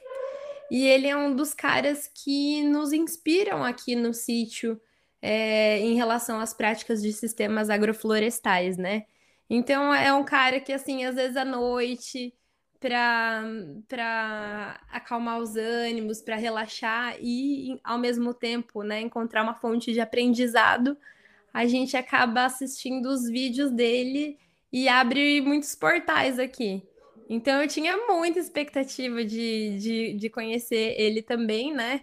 E 0.70 0.86
ele 0.86 1.06
é 1.06 1.16
um 1.16 1.34
dos 1.34 1.54
caras 1.54 2.10
que 2.12 2.62
nos 2.62 2.92
inspiram 2.92 3.62
aqui 3.64 3.94
no 3.94 4.12
sítio 4.14 4.80
é, 5.22 5.78
em 5.80 5.94
relação 5.94 6.40
às 6.40 6.54
práticas 6.54 7.02
de 7.02 7.12
sistemas 7.12 7.70
agroflorestais, 7.70 8.76
né? 8.76 9.04
Então 9.48 9.94
é 9.94 10.12
um 10.12 10.24
cara 10.24 10.60
que, 10.60 10.72
assim, 10.72 11.04
às 11.04 11.14
vezes 11.14 11.36
à 11.36 11.44
noite 11.44 12.34
para 12.80 14.80
acalmar 14.90 15.38
os 15.38 15.56
ânimos, 15.56 16.20
para 16.20 16.36
relaxar 16.36 17.16
e, 17.20 17.80
ao 17.82 17.98
mesmo 17.98 18.34
tempo, 18.34 18.82
né, 18.82 19.00
encontrar 19.00 19.42
uma 19.42 19.54
fonte 19.54 19.92
de 19.92 20.00
aprendizado, 20.00 20.96
a 21.52 21.66
gente 21.66 21.96
acaba 21.96 22.44
assistindo 22.44 23.06
os 23.06 23.28
vídeos 23.28 23.70
dele 23.70 24.38
e 24.72 24.88
abre 24.88 25.40
muitos 25.40 25.74
portais 25.74 26.38
aqui. 26.38 26.82
Então 27.28 27.60
eu 27.60 27.68
tinha 27.68 27.96
muita 28.06 28.38
expectativa 28.38 29.24
de, 29.24 29.78
de, 29.78 30.12
de 30.14 30.30
conhecer 30.30 30.94
ele 30.98 31.22
também, 31.22 31.72
né? 31.72 32.02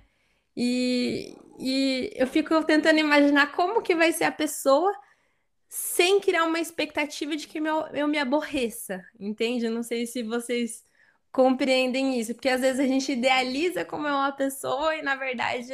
E, 0.56 1.36
e 1.60 2.12
eu 2.16 2.28
fico 2.28 2.64
tentando 2.64 3.00
imaginar 3.00 3.52
como 3.54 3.82
que 3.82 3.96
vai 3.96 4.12
ser 4.12 4.26
a 4.26 4.32
pessoa 4.32 4.92
sem 5.76 6.20
criar 6.20 6.44
uma 6.46 6.60
expectativa 6.60 7.36
de 7.36 7.48
que 7.48 7.58
eu, 7.58 7.88
eu 7.94 8.08
me 8.08 8.20
aborreça, 8.20 9.04
entende? 9.20 9.66
Eu 9.66 9.72
não 9.72 9.82
sei 9.82 10.06
se 10.06 10.22
vocês 10.22 10.86
compreendem 11.32 12.20
isso, 12.20 12.36
porque 12.36 12.48
às 12.50 12.62
vezes 12.62 12.80
a 12.80 12.86
gente 12.86 13.12
idealiza 13.12 13.84
como 13.84 14.06
é 14.06 14.12
uma 14.12 14.32
pessoa 14.32 14.96
e 14.96 15.02
na 15.02 15.16
verdade 15.16 15.74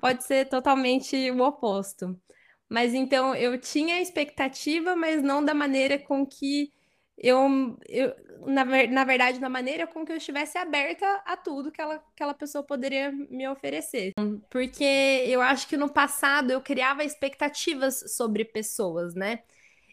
pode 0.00 0.24
ser 0.24 0.48
totalmente 0.48 1.30
o 1.30 1.40
oposto. 1.40 2.20
Mas 2.68 2.92
então 2.92 3.32
eu 3.32 3.56
tinha 3.60 4.02
expectativa, 4.02 4.96
mas 4.96 5.22
não 5.22 5.44
da 5.44 5.54
maneira 5.54 6.00
com 6.00 6.26
que 6.26 6.72
eu, 7.18 7.76
eu 7.88 8.14
na, 8.46 8.64
na 8.64 9.04
verdade, 9.04 9.40
da 9.40 9.48
maneira 9.48 9.86
com 9.86 10.04
que 10.04 10.12
eu 10.12 10.16
estivesse 10.16 10.56
aberta 10.56 11.06
a 11.26 11.36
tudo 11.36 11.72
que 11.72 11.80
ela, 11.80 12.02
aquela 12.14 12.34
pessoa 12.34 12.62
poderia 12.62 13.10
me 13.10 13.48
oferecer. 13.48 14.12
Porque 14.48 14.84
eu 15.26 15.40
acho 15.40 15.66
que 15.68 15.76
no 15.76 15.88
passado 15.88 16.50
eu 16.50 16.60
criava 16.60 17.04
expectativas 17.04 18.04
sobre 18.14 18.44
pessoas, 18.44 19.14
né? 19.14 19.40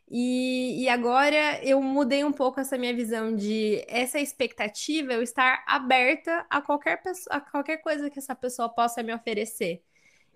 E, 0.10 0.84
e 0.84 0.90
agora 0.90 1.60
eu 1.64 1.82
mudei 1.82 2.24
um 2.24 2.32
pouco 2.32 2.60
essa 2.60 2.78
minha 2.78 2.94
visão 2.94 3.36
de 3.36 3.84
essa 3.88 4.20
expectativa, 4.20 5.14
eu 5.14 5.24
estar 5.24 5.64
aberta 5.66 6.46
a 6.48 6.62
qualquer, 6.62 7.02
pessoa, 7.02 7.38
a 7.38 7.42
qualquer 7.42 7.78
coisa 7.78 8.10
que 8.10 8.20
essa 8.20 8.36
pessoa 8.36 8.70
possa 8.70 9.02
me 9.02 9.14
oferecer. 9.14 9.82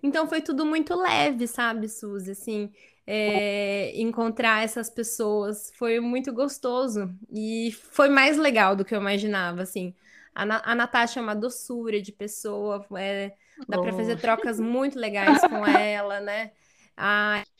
Então 0.02 0.28
foi 0.28 0.42
tudo 0.42 0.66
muito 0.66 0.96
leve, 0.96 1.46
sabe, 1.46 1.88
Suzy? 1.88 2.32
Assim, 2.32 2.72
é, 3.12 3.92
encontrar 4.00 4.64
essas 4.64 4.88
pessoas. 4.88 5.72
Foi 5.76 6.00
muito 6.00 6.32
gostoso 6.32 7.12
e 7.32 7.72
foi 7.92 8.08
mais 8.08 8.38
legal 8.38 8.76
do 8.76 8.86
que 8.86 8.94
eu 8.94 9.00
imaginava, 9.02 9.64
assim. 9.64 9.96
A, 10.36 10.72
a 10.72 10.76
Natasha 10.76 11.20
é 11.20 11.24
uma 11.24 11.36
doçura 11.36 12.00
de 12.00 12.12
pessoa, 12.12 12.86
é, 12.98 13.34
dá 13.68 13.80
para 13.80 13.92
fazer 13.94 14.18
trocas 14.18 14.60
muito 14.60 15.00
legais 15.00 15.42
com 15.42 15.66
ela, 15.66 16.20
né? 16.22 16.52
A 16.96 17.44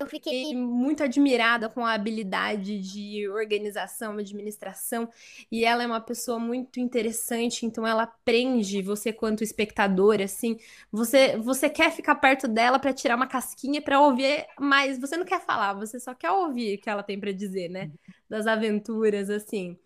eu 0.00 0.06
fiquei 0.06 0.54
muito 0.54 1.02
admirada 1.02 1.68
com 1.68 1.84
a 1.84 1.92
habilidade 1.92 2.80
de 2.80 3.28
organização, 3.28 4.16
administração, 4.18 5.08
e 5.52 5.64
ela 5.64 5.82
é 5.82 5.86
uma 5.86 6.00
pessoa 6.00 6.38
muito 6.38 6.80
interessante, 6.80 7.66
então 7.66 7.86
ela 7.86 8.06
prende 8.24 8.80
você 8.82 9.12
quanto 9.12 9.44
espectador, 9.44 10.20
assim, 10.22 10.58
você 10.90 11.36
você 11.36 11.68
quer 11.68 11.92
ficar 11.92 12.14
perto 12.16 12.48
dela 12.48 12.78
para 12.78 12.92
tirar 12.92 13.16
uma 13.16 13.26
casquinha 13.26 13.82
para 13.82 14.00
ouvir, 14.00 14.46
mas 14.58 14.98
você 14.98 15.16
não 15.16 15.24
quer 15.24 15.40
falar, 15.40 15.74
você 15.74 16.00
só 16.00 16.14
quer 16.14 16.30
ouvir 16.30 16.76
o 16.78 16.80
que 16.80 16.88
ela 16.90 17.02
tem 17.02 17.20
para 17.20 17.32
dizer, 17.32 17.68
né? 17.68 17.90
Das 18.28 18.46
aventuras 18.46 19.28
assim. 19.30 19.78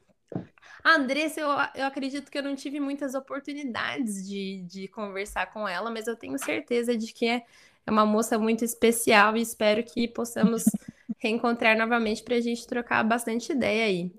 A 0.83 0.97
Andressa, 0.97 1.41
eu, 1.41 1.49
eu 1.75 1.87
acredito 1.87 2.31
que 2.31 2.39
eu 2.39 2.43
não 2.43 2.55
tive 2.55 2.79
muitas 2.79 3.15
oportunidades 3.15 4.29
de, 4.29 4.63
de 4.63 4.89
conversar 4.89 5.47
com 5.53 5.67
ela, 5.67 5.91
mas 5.91 6.07
eu 6.07 6.17
tenho 6.17 6.39
certeza 6.39 6.97
de 6.97 7.13
que 7.13 7.27
é, 7.27 7.45
é 7.87 7.91
uma 7.91 8.07
moça 8.07 8.39
muito 8.39 8.65
especial 8.65 9.37
e 9.37 9.43
espero 9.43 9.83
que 9.83 10.09
possamos 10.09 10.65
reencontrar 11.19 11.77
novamente 11.77 12.23
para 12.23 12.37
a 12.37 12.41
gente 12.41 12.67
trocar 12.67 13.03
bastante 13.05 13.53
ideia 13.53 13.85
aí. 13.85 14.13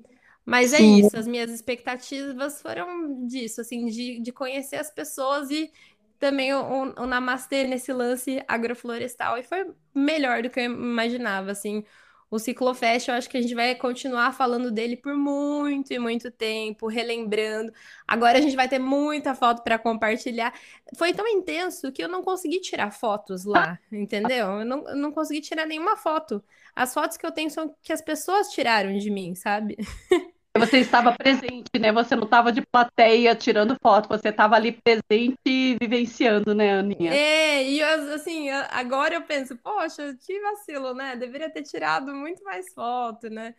Mas 0.45 0.74
é 0.74 0.78
Sim. 0.78 0.99
isso, 0.99 1.18
as 1.18 1.28
minhas 1.28 1.49
expectativas 1.49 2.61
foram 2.61 3.26
disso, 3.26 3.61
assim, 3.61 3.88
de, 3.88 4.20
de 4.20 4.32
conhecer 4.32 4.76
as 4.76 4.91
pessoas 4.91 5.49
e 5.49 5.72
também 6.20 6.53
o, 6.53 6.93
o, 6.97 7.05
Namastê 7.05 7.63
nesse 7.63 7.91
lance 7.91 8.43
agroflorestal 8.47 9.38
e 9.38 9.43
foi 9.43 9.72
melhor 9.93 10.43
do 10.43 10.49
que 10.49 10.59
eu 10.59 10.66
imaginava, 10.66 11.51
assim. 11.51 11.84
O 12.30 12.39
Ciclofest, 12.39 13.07
eu 13.09 13.15
acho 13.15 13.30
que 13.30 13.38
a 13.38 13.41
gente 13.41 13.53
vai 13.53 13.76
continuar 13.76 14.34
falando 14.34 14.71
dele 14.71 14.97
por 14.97 15.15
muito 15.15 15.93
e 15.93 15.99
muito 15.99 16.32
tempo, 16.32 16.88
relembrando. 16.88 17.71
Agora 18.07 18.38
a 18.39 18.41
gente 18.41 18.55
vai 18.55 18.67
ter 18.67 18.80
muita 18.80 19.36
foto 19.36 19.63
para 19.63 19.78
compartilhar. 19.78 20.53
Foi 20.97 21.13
tão 21.13 21.28
intenso 21.28 21.91
que 21.91 22.03
eu 22.03 22.09
não 22.09 22.23
consegui 22.23 22.59
tirar 22.59 22.91
fotos 22.91 23.45
lá, 23.45 23.80
entendeu? 23.91 24.47
Eu 24.59 24.65
não, 24.65 24.88
eu 24.89 24.95
não 24.95 25.11
consegui 25.11 25.41
tirar 25.41 25.65
nenhuma 25.65 25.95
foto. 25.97 26.43
As 26.76 26.93
fotos 26.93 27.15
que 27.17 27.26
eu 27.26 27.32
tenho 27.32 27.49
são 27.49 27.73
que 27.82 27.93
as 27.93 28.01
pessoas 28.01 28.49
tiraram 28.49 28.97
de 28.97 29.09
mim, 29.09 29.36
sabe? 29.36 29.78
Você 30.58 30.78
estava 30.80 31.12
presente, 31.12 31.70
né? 31.78 31.91
Você 31.91 32.16
não 32.16 32.24
estava 32.24 32.51
de 32.51 32.62
plateia 32.62 33.36
tirando 33.36 33.76
foto, 33.82 34.08
você 34.08 34.30
estava 34.30 34.56
ali 34.56 34.72
presente 34.72 35.38
e 35.45 35.76
vivenciando, 35.80 36.56
né, 36.56 36.80
Aninha? 36.80 37.14
É, 37.14 37.64
e 37.64 37.80
eu, 37.80 38.14
assim, 38.14 38.49
agora 38.49 39.16
eu 39.16 39.22
penso, 39.24 39.58
poxa, 39.58 40.16
que 40.26 40.39
vacilo, 40.39 40.93
né? 40.93 41.16
Deveria 41.18 41.49
ter 41.49 41.64
tirado 41.64 42.14
muito 42.16 42.41
mais 42.43 42.74
foto, 42.74 43.30
né? 43.30 43.53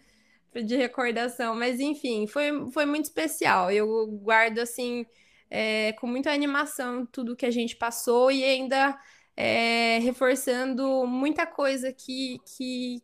De 0.54 0.74
recordação. 0.74 1.54
Mas, 1.54 1.80
enfim, 1.80 2.26
foi, 2.26 2.70
foi 2.70 2.86
muito 2.86 3.04
especial. 3.04 3.70
Eu 3.70 4.06
guardo, 4.06 4.58
assim, 4.58 5.04
é, 5.50 5.92
com 5.94 6.06
muita 6.06 6.32
animação 6.32 7.04
tudo 7.04 7.36
que 7.36 7.46
a 7.46 7.50
gente 7.50 7.76
passou 7.76 8.30
e 8.30 8.42
ainda 8.42 8.98
é, 9.36 9.98
reforçando 9.98 11.06
muita 11.06 11.46
coisa 11.46 11.92
que, 11.92 12.38
que, 12.56 13.02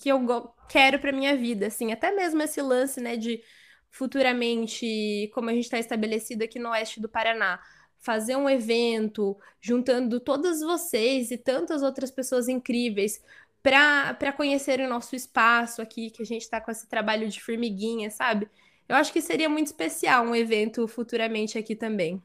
que 0.00 0.08
eu 0.08 0.52
quero 0.68 0.98
para 0.98 1.12
minha 1.12 1.36
vida, 1.36 1.66
assim, 1.66 1.92
até 1.92 2.10
mesmo 2.10 2.42
esse 2.42 2.60
lance, 2.60 3.00
né, 3.00 3.16
de 3.16 3.42
futuramente, 3.90 5.30
como 5.34 5.50
a 5.50 5.52
gente 5.52 5.64
está 5.64 5.78
estabelecido 5.78 6.42
aqui 6.42 6.58
no 6.58 6.70
oeste 6.70 7.00
do 7.00 7.08
Paraná, 7.08 7.60
fazer 7.98 8.36
um 8.36 8.48
evento 8.48 9.36
juntando 9.60 10.18
todas 10.18 10.60
vocês 10.60 11.30
e 11.30 11.36
tantas 11.36 11.82
outras 11.82 12.10
pessoas 12.10 12.48
incríveis 12.48 13.22
para 13.62 14.32
conhecer 14.32 14.80
o 14.80 14.88
nosso 14.88 15.14
espaço 15.14 15.80
aqui, 15.80 16.10
que 16.10 16.22
a 16.22 16.26
gente 16.26 16.42
está 16.42 16.60
com 16.60 16.70
esse 16.70 16.88
trabalho 16.88 17.28
de 17.28 17.40
formiguinha, 17.40 18.10
sabe? 18.10 18.48
Eu 18.88 18.96
acho 18.96 19.12
que 19.12 19.20
seria 19.22 19.48
muito 19.48 19.68
especial 19.68 20.24
um 20.24 20.34
evento 20.34 20.88
futuramente 20.88 21.56
aqui 21.56 21.76
também. 21.76 22.20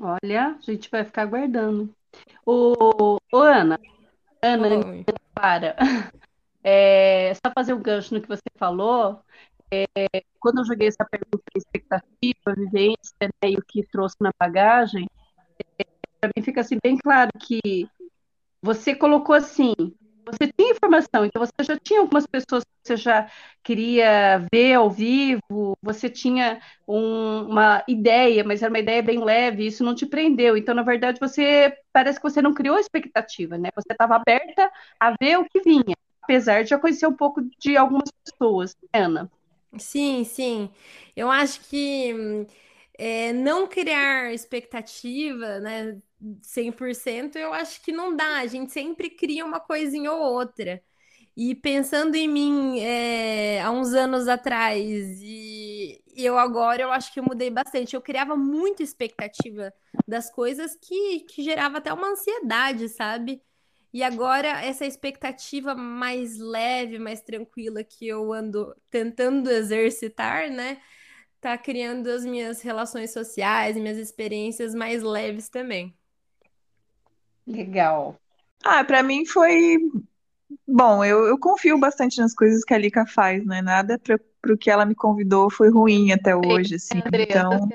Olha, 0.00 0.56
a 0.56 0.60
gente 0.60 0.90
vai 0.90 1.04
ficar 1.04 1.22
aguardando. 1.22 1.94
O, 2.46 3.18
o 3.30 3.36
Ana, 3.36 3.78
Ana, 4.40 4.86
Oi. 4.86 5.04
para. 5.34 5.76
É, 6.64 7.34
só 7.34 7.52
fazer 7.54 7.74
um 7.74 7.82
gancho 7.82 8.14
no 8.14 8.20
que 8.22 8.28
você 8.28 8.42
falou, 8.56 9.20
é, 9.72 9.84
quando 10.40 10.58
eu 10.60 10.64
joguei 10.64 10.88
essa 10.88 11.04
pergunta 11.04 11.42
de 11.54 11.58
expectativa, 11.58 12.54
vivência, 12.56 13.14
né, 13.22 13.50
e 13.50 13.56
o 13.56 13.62
que 13.66 13.86
trouxe 13.86 14.16
na 14.20 14.30
bagagem, 14.38 15.08
é, 15.78 15.84
para 16.20 16.30
mim 16.36 16.42
fica 16.44 16.60
assim 16.60 16.78
bem 16.82 16.96
claro 16.98 17.30
que 17.40 17.88
você 18.62 18.94
colocou 18.94 19.34
assim, 19.34 19.74
você 20.24 20.52
tinha 20.56 20.72
informação, 20.72 21.24
então 21.24 21.44
você 21.44 21.52
já 21.64 21.76
tinha 21.78 22.00
algumas 22.00 22.26
pessoas 22.26 22.64
que 22.64 22.70
você 22.84 22.96
já 22.96 23.28
queria 23.62 24.46
ver 24.52 24.74
ao 24.74 24.88
vivo, 24.90 25.76
você 25.82 26.08
tinha 26.08 26.60
um, 26.86 27.42
uma 27.50 27.82
ideia, 27.88 28.44
mas 28.44 28.62
era 28.62 28.70
uma 28.72 28.78
ideia 28.78 29.02
bem 29.02 29.22
leve, 29.22 29.66
isso 29.66 29.82
não 29.84 29.94
te 29.94 30.06
prendeu. 30.06 30.56
Então, 30.56 30.74
na 30.74 30.82
verdade, 30.82 31.18
você 31.20 31.76
parece 31.92 32.18
que 32.20 32.28
você 32.28 32.40
não 32.40 32.54
criou 32.54 32.78
expectativa, 32.78 33.58
né? 33.58 33.70
Você 33.74 33.92
estava 33.92 34.16
aberta 34.16 34.70
a 35.00 35.12
ver 35.20 35.38
o 35.38 35.44
que 35.44 35.60
vinha 35.60 35.96
apesar 36.22 36.62
de 36.64 36.70
já 36.70 36.78
conhecer 36.78 37.06
um 37.06 37.16
pouco 37.16 37.42
de 37.58 37.76
algumas 37.76 38.10
pessoas, 38.24 38.76
Ana. 38.92 39.30
Sim, 39.78 40.24
sim. 40.24 40.70
Eu 41.16 41.30
acho 41.30 41.60
que 41.68 42.14
é, 42.98 43.32
não 43.32 43.66
criar 43.66 44.32
expectativa, 44.34 45.58
né, 45.60 45.98
100%, 46.42 47.36
eu 47.38 47.52
acho 47.54 47.80
que 47.82 47.90
não 47.92 48.14
dá. 48.14 48.38
A 48.40 48.46
gente 48.46 48.70
sempre 48.72 49.08
cria 49.10 49.44
uma 49.44 49.60
coisinha 49.60 50.12
ou 50.12 50.20
outra. 50.20 50.82
E 51.36 51.54
pensando 51.54 52.14
em 52.16 52.28
mim 52.28 52.80
é, 52.80 53.62
há 53.62 53.70
uns 53.70 53.94
anos 53.94 54.28
atrás 54.28 54.78
e 55.22 56.02
eu 56.16 56.38
agora, 56.38 56.82
eu 56.82 56.92
acho 56.92 57.12
que 57.12 57.20
eu 57.20 57.24
mudei 57.24 57.48
bastante. 57.50 57.94
Eu 57.96 58.02
criava 58.02 58.36
muita 58.36 58.82
expectativa 58.82 59.72
das 60.06 60.30
coisas 60.30 60.76
que, 60.76 61.20
que 61.20 61.42
gerava 61.42 61.78
até 61.78 61.92
uma 61.92 62.08
ansiedade, 62.12 62.88
sabe? 62.90 63.42
E 63.92 64.02
agora, 64.02 64.48
essa 64.64 64.86
expectativa 64.86 65.74
mais 65.74 66.38
leve, 66.38 66.98
mais 66.98 67.20
tranquila 67.20 67.84
que 67.84 68.08
eu 68.08 68.32
ando 68.32 68.74
tentando 68.90 69.50
exercitar, 69.50 70.50
né? 70.50 70.80
Tá 71.40 71.58
criando 71.58 72.08
as 72.08 72.24
minhas 72.24 72.62
relações 72.62 73.12
sociais, 73.12 73.76
minhas 73.76 73.98
experiências 73.98 74.74
mais 74.74 75.02
leves 75.02 75.48
também. 75.48 75.94
Legal. 77.46 78.16
Ah, 78.64 78.84
para 78.84 79.02
mim 79.02 79.26
foi. 79.26 79.78
Bom, 80.66 81.04
eu, 81.04 81.26
eu 81.26 81.38
confio 81.38 81.78
bastante 81.78 82.20
nas 82.20 82.34
coisas 82.34 82.64
que 82.64 82.74
a 82.74 82.78
Lika 82.78 83.06
faz, 83.06 83.44
né? 83.44 83.62
Nada 83.62 83.98
para 83.98 84.18
o 84.52 84.58
que 84.58 84.70
ela 84.70 84.86
me 84.86 84.94
convidou 84.94 85.50
foi 85.50 85.70
ruim 85.70 86.12
até 86.12 86.34
hoje, 86.36 86.76
assim. 86.76 87.00
Andrea, 87.06 87.40
então. 87.40 87.68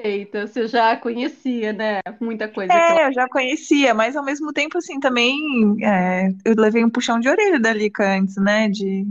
Perfeita, 0.00 0.46
você 0.46 0.66
já 0.66 0.96
conhecia, 0.96 1.74
né? 1.74 2.00
Muita 2.18 2.48
coisa. 2.48 2.72
É, 2.72 3.06
eu 3.06 3.12
já 3.12 3.28
conhecia, 3.28 3.92
mas 3.92 4.16
ao 4.16 4.24
mesmo 4.24 4.52
tempo, 4.52 4.78
assim, 4.78 4.98
também 4.98 5.76
é, 5.82 6.30
eu 6.44 6.54
levei 6.56 6.82
um 6.82 6.90
puxão 6.90 7.20
de 7.20 7.28
orelha 7.28 7.60
da 7.60 7.72
Lica 7.72 8.16
antes, 8.16 8.36
né? 8.36 8.68
De 8.68 9.06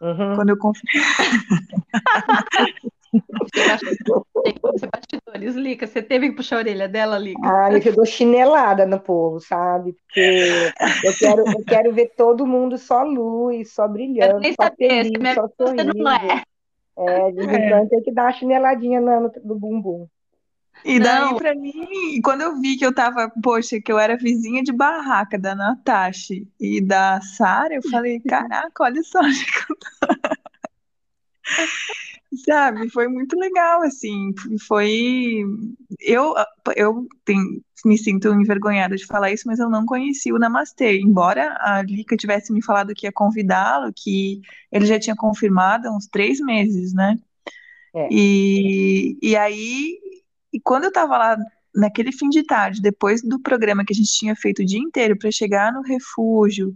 uhum. 0.00 0.34
quando 0.34 0.48
eu 0.48 0.56
confio. 0.56 0.88
bastidores, 4.94 5.56
Lica, 5.56 5.86
você 5.86 6.00
teve 6.00 6.30
que 6.30 6.36
puxar 6.36 6.56
a 6.56 6.60
orelha 6.60 6.88
dela, 6.88 7.18
Lica? 7.18 7.40
Ah, 7.42 7.68
eu 7.72 7.94
dou 7.94 8.06
chinelada 8.06 8.86
no 8.86 8.98
povo, 8.98 9.40
sabe? 9.40 9.92
Porque 9.92 10.72
eu 11.04 11.12
quero, 11.18 11.44
eu 11.48 11.64
quero 11.66 11.92
ver 11.92 12.12
todo 12.16 12.46
mundo 12.46 12.78
só 12.78 13.02
luz, 13.02 13.74
só 13.74 13.86
brilhando, 13.86 14.42
só 14.54 14.64
saber, 14.64 15.04
feliz, 15.04 15.34
só 15.34 15.48
sorrindo. 15.48 15.92
Não 15.94 16.12
é. 16.12 16.42
É, 16.96 17.30
de 17.30 17.46
quando 17.46 17.88
tem 17.88 18.02
que 18.02 18.12
dar 18.12 18.24
uma 18.24 18.32
chineladinha 18.32 19.00
no, 19.00 19.32
no 19.44 19.58
bumbum. 19.58 20.06
E 20.84 20.98
daí, 20.98 21.34
para 21.36 21.54
mim, 21.54 22.20
quando 22.22 22.42
eu 22.42 22.60
vi 22.60 22.76
que 22.76 22.84
eu 22.84 22.94
tava, 22.94 23.30
poxa, 23.42 23.80
que 23.80 23.92
eu 23.92 23.98
era 23.98 24.16
vizinha 24.16 24.62
de 24.62 24.72
barraca 24.72 25.38
da 25.38 25.54
Natasha 25.54 26.34
e 26.58 26.80
da 26.80 27.20
Sara, 27.20 27.74
eu 27.74 27.82
falei, 27.90 28.20
caraca, 28.28 28.84
olha 28.84 29.02
só 29.02 29.20
onde 29.24 29.44
que 29.44 29.72
eu 29.72 29.76
tô. 29.76 29.86
Sabe, 32.46 32.88
foi 32.90 33.08
muito 33.08 33.36
legal, 33.36 33.82
assim, 33.82 34.32
foi... 34.68 35.42
Eu, 35.98 36.32
eu 36.76 37.04
tenho, 37.24 37.60
me 37.84 37.98
sinto 37.98 38.28
envergonhada 38.28 38.94
de 38.94 39.04
falar 39.04 39.32
isso, 39.32 39.48
mas 39.48 39.58
eu 39.58 39.68
não 39.68 39.84
conheci 39.84 40.32
o 40.32 40.38
Namastê, 40.38 41.00
embora 41.00 41.56
a 41.58 41.82
Lika 41.82 42.16
tivesse 42.16 42.52
me 42.52 42.62
falado 42.62 42.94
que 42.94 43.04
ia 43.04 43.12
convidá-lo, 43.12 43.92
que 43.92 44.40
ele 44.70 44.86
já 44.86 44.98
tinha 44.98 45.16
confirmado 45.16 45.88
há 45.88 45.96
uns 45.96 46.06
três 46.06 46.38
meses, 46.38 46.94
né? 46.94 47.16
É. 47.92 48.08
E, 48.12 49.18
e 49.20 49.36
aí 49.36 49.98
e 50.52 50.60
quando 50.60 50.84
eu 50.84 50.88
estava 50.88 51.16
lá 51.16 51.36
naquele 51.74 52.12
fim 52.12 52.28
de 52.28 52.42
tarde, 52.42 52.80
depois 52.80 53.22
do 53.22 53.40
programa 53.40 53.84
que 53.84 53.92
a 53.92 53.96
gente 53.96 54.12
tinha 54.12 54.34
feito 54.34 54.62
o 54.62 54.66
dia 54.66 54.80
inteiro 54.80 55.16
para 55.16 55.30
chegar 55.30 55.72
no 55.72 55.82
refúgio, 55.82 56.74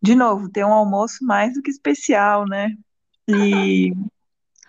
de 0.00 0.14
novo, 0.14 0.48
ter 0.48 0.64
um 0.64 0.72
almoço 0.72 1.24
mais 1.24 1.54
do 1.54 1.62
que 1.62 1.70
especial, 1.70 2.44
né? 2.46 2.70
E, 3.28 3.92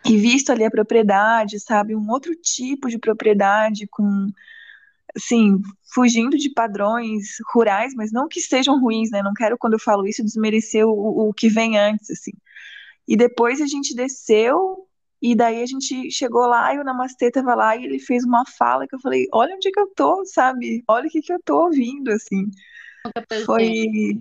e 0.06 0.18
visto 0.18 0.52
ali 0.52 0.64
a 0.64 0.72
propriedade, 0.72 1.60
sabe? 1.60 1.96
Um 1.96 2.10
outro 2.10 2.36
tipo 2.36 2.90
de 2.90 3.00
propriedade 3.00 3.88
com 3.90 4.28
assim, 5.16 5.60
fugindo 5.94 6.38
de 6.38 6.50
padrões 6.52 7.38
rurais, 7.54 7.94
mas 7.96 8.12
não 8.12 8.28
que 8.28 8.42
sejam 8.42 8.80
ruins, 8.80 9.12
né? 9.12 9.22
Não 9.22 9.34
quero, 9.34 9.58
quando 9.58 9.74
eu 9.74 9.80
falo 9.80 10.08
isso, 10.08 10.24
desmerecer 10.24 10.86
o, 10.88 11.30
o 11.30 11.34
que 11.34 11.50
vem 11.50 11.78
antes, 11.78 12.10
assim. 12.10 12.32
E 13.08 13.16
depois 13.16 13.62
a 13.62 13.68
gente 13.68 13.96
desceu 13.96 14.88
e 15.24 15.34
daí 15.34 15.64
a 15.64 15.66
gente 15.66 16.12
chegou 16.12 16.46
lá 16.46 16.76
e 16.76 16.80
o 16.80 16.84
Namastê 16.84 17.32
tava 17.32 17.56
lá 17.56 17.78
e 17.78 17.86
ele 17.86 17.98
fez 17.98 18.26
uma 18.26 18.44
fala 18.46 18.86
que 18.86 18.94
eu 18.94 19.00
falei, 19.00 19.26
olha 19.32 19.56
onde 19.56 19.70
é 19.70 19.72
que 19.72 19.80
eu 19.80 19.88
tô, 19.96 20.26
sabe? 20.26 20.84
Olha 20.86 21.08
o 21.08 21.10
que 21.10 21.22
que 21.22 21.32
eu 21.32 21.42
tô 21.42 21.64
ouvindo, 21.64 22.12
assim. 22.12 22.52
Foi... 23.46 24.20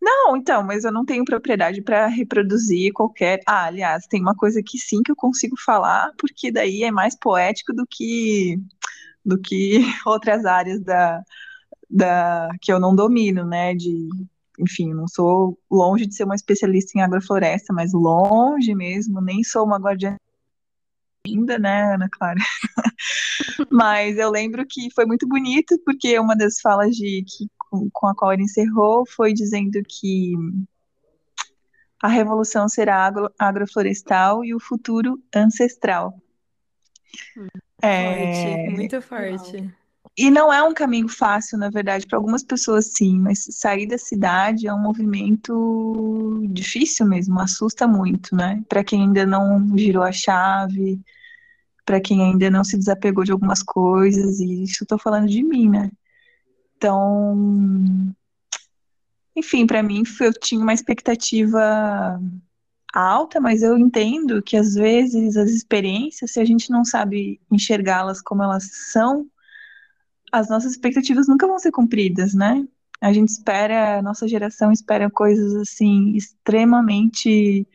Não, 0.00 0.34
então, 0.34 0.62
mas 0.62 0.84
eu 0.84 0.92
não 0.92 1.04
tenho 1.04 1.22
propriedade 1.22 1.82
para 1.82 2.06
reproduzir 2.06 2.94
qualquer. 2.94 3.40
Ah, 3.46 3.64
aliás, 3.66 4.06
tem 4.06 4.22
uma 4.22 4.34
coisa 4.34 4.62
que 4.62 4.78
sim 4.78 5.02
que 5.02 5.12
eu 5.12 5.16
consigo 5.16 5.54
falar, 5.62 6.10
porque 6.16 6.50
daí 6.50 6.82
é 6.82 6.90
mais 6.90 7.14
poético 7.14 7.74
do 7.74 7.86
que 7.86 8.58
do 9.22 9.38
que 9.38 9.80
outras 10.06 10.46
áreas 10.46 10.80
da, 10.82 11.22
da 11.90 12.48
que 12.62 12.72
eu 12.72 12.80
não 12.80 12.96
domino, 12.96 13.44
né? 13.44 13.74
De 13.74 14.08
enfim, 14.58 14.92
não 14.92 15.06
sou 15.08 15.58
longe 15.70 16.06
de 16.06 16.14
ser 16.14 16.24
uma 16.24 16.34
especialista 16.34 16.98
em 16.98 17.02
agrofloresta, 17.02 17.72
mas 17.72 17.92
longe 17.92 18.74
mesmo, 18.74 19.20
nem 19.20 19.42
sou 19.42 19.64
uma 19.64 19.78
guardiã 19.78 20.16
ainda, 21.26 21.58
né, 21.58 21.94
Ana 21.94 22.08
Clara? 22.10 22.38
mas 23.70 24.16
eu 24.16 24.30
lembro 24.30 24.64
que 24.68 24.88
foi 24.94 25.04
muito 25.04 25.26
bonito, 25.26 25.78
porque 25.84 26.18
uma 26.18 26.36
das 26.36 26.60
falas 26.60 26.94
de, 26.94 27.24
que, 27.26 27.46
com, 27.92 28.06
a 28.06 28.14
qual 28.14 28.32
ele 28.32 28.44
encerrou 28.44 29.04
foi 29.06 29.32
dizendo 29.32 29.80
que 29.88 30.32
a 32.02 32.08
revolução 32.08 32.68
será 32.68 33.06
agro, 33.06 33.30
agroflorestal 33.38 34.44
e 34.44 34.54
o 34.54 34.60
futuro 34.60 35.20
ancestral. 35.34 36.14
Hum, 37.36 37.46
é... 37.82 38.34
Forte, 38.34 38.70
muito 38.70 39.02
forte. 39.02 39.74
E 40.16 40.30
não 40.30 40.50
é 40.50 40.62
um 40.62 40.72
caminho 40.72 41.08
fácil, 41.08 41.58
na 41.58 41.68
verdade, 41.68 42.06
para 42.06 42.16
algumas 42.16 42.42
pessoas 42.42 42.86
sim, 42.86 43.18
mas 43.18 43.46
sair 43.50 43.86
da 43.86 43.98
cidade 43.98 44.66
é 44.66 44.72
um 44.72 44.80
movimento 44.80 46.42
difícil 46.48 47.06
mesmo, 47.06 47.38
assusta 47.38 47.86
muito, 47.86 48.34
né? 48.34 48.62
Para 48.66 48.82
quem 48.82 49.02
ainda 49.02 49.26
não 49.26 49.66
virou 49.74 50.02
a 50.02 50.12
chave, 50.12 50.98
para 51.84 52.00
quem 52.00 52.22
ainda 52.22 52.50
não 52.50 52.64
se 52.64 52.78
desapegou 52.78 53.24
de 53.24 53.32
algumas 53.32 53.62
coisas, 53.62 54.40
e 54.40 54.62
isso 54.64 54.84
estou 54.84 54.98
falando 54.98 55.28
de 55.28 55.42
mim, 55.42 55.68
né? 55.68 55.90
Então, 56.76 58.14
enfim, 59.34 59.66
para 59.66 59.82
mim 59.82 60.02
eu 60.20 60.32
tinha 60.32 60.60
uma 60.62 60.72
expectativa 60.72 62.18
alta, 62.92 63.38
mas 63.38 63.62
eu 63.62 63.76
entendo 63.76 64.42
que 64.42 64.56
às 64.56 64.74
vezes 64.74 65.36
as 65.36 65.50
experiências, 65.50 66.32
se 66.32 66.40
a 66.40 66.44
gente 66.44 66.70
não 66.70 66.86
sabe 66.86 67.38
enxergá-las 67.52 68.22
como 68.22 68.42
elas 68.42 68.64
são, 68.92 69.26
as 70.38 70.48
nossas 70.48 70.72
expectativas 70.72 71.28
nunca 71.28 71.46
vão 71.46 71.58
ser 71.58 71.72
cumpridas, 71.72 72.34
né? 72.34 72.66
A 73.00 73.12
gente 73.12 73.28
espera, 73.28 73.98
a 73.98 74.02
nossa 74.02 74.26
geração 74.26 74.72
espera 74.72 75.10
coisas 75.10 75.54
assim 75.54 76.14
extremamente 76.14 77.66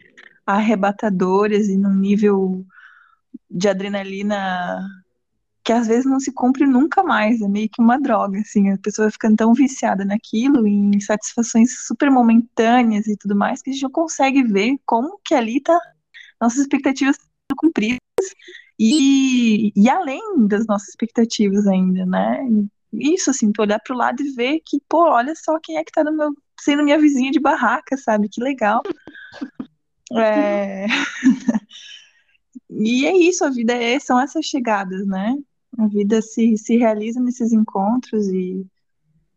arrebatadoras 0.46 1.68
e 1.68 1.78
num 1.78 1.94
nível 1.94 2.66
de 3.50 3.68
adrenalina 3.70 4.80
que 5.64 5.72
às 5.72 5.88
vezes 5.88 6.06
não 6.06 6.20
se 6.20 6.32
cumpre 6.32 6.66
nunca 6.66 7.04
mais, 7.04 7.40
é 7.40 7.48
meio 7.48 7.70
que 7.70 7.82
uma 7.82 8.00
droga, 8.00 8.40
assim, 8.40 8.72
a 8.72 8.78
pessoa 8.80 9.06
vai 9.06 9.12
ficando 9.12 9.36
tão 9.36 9.54
viciada 9.54 10.04
naquilo, 10.04 10.68
em 10.68 11.00
satisfações 11.00 11.86
super 11.86 12.10
momentâneas 12.10 13.06
e 13.06 13.16
tudo 13.16 13.36
mais, 13.36 13.62
que 13.62 13.70
a 13.70 13.74
gente 13.74 13.84
não 13.84 13.92
consegue 13.92 14.44
ver 14.44 14.78
como 14.86 15.20
que 15.24 15.36
ali 15.36 15.62
tá 15.62 15.80
nossas 16.42 16.62
expectativas 16.62 17.16
cumpridas 17.56 18.00
e, 18.84 19.72
e 19.76 19.88
além 19.88 20.48
das 20.48 20.66
nossas 20.66 20.90
expectativas 20.90 21.68
ainda, 21.68 22.04
né? 22.04 22.40
Isso, 22.92 23.30
assim, 23.30 23.52
tu 23.52 23.62
olhar 23.62 23.80
para 23.80 23.94
o 23.94 23.98
lado 23.98 24.24
e 24.24 24.32
ver 24.32 24.60
que, 24.66 24.82
pô, 24.90 25.08
olha 25.12 25.36
só 25.36 25.60
quem 25.62 25.78
é 25.78 25.84
que 25.84 25.92
tá 25.92 26.04
no 26.04 26.12
meu, 26.12 26.34
sendo 26.60 26.84
minha 26.84 27.00
vizinha 27.00 27.30
de 27.30 27.40
barraca, 27.40 27.96
sabe? 27.96 28.28
Que 28.28 28.42
legal. 28.42 28.82
É... 30.14 30.88
e 32.72 33.06
é 33.06 33.16
isso, 33.16 33.46
a 33.46 33.52
vida 33.52 33.74
é, 33.74 34.00
são 34.00 34.20
essas 34.20 34.48
chegadas, 34.48 35.06
né? 35.06 35.38
A 35.78 35.88
vida 35.88 36.20
se, 36.20 36.58
se 36.58 36.76
realiza 36.76 37.20
nesses 37.20 37.54
encontros 37.54 38.28
e, 38.30 38.66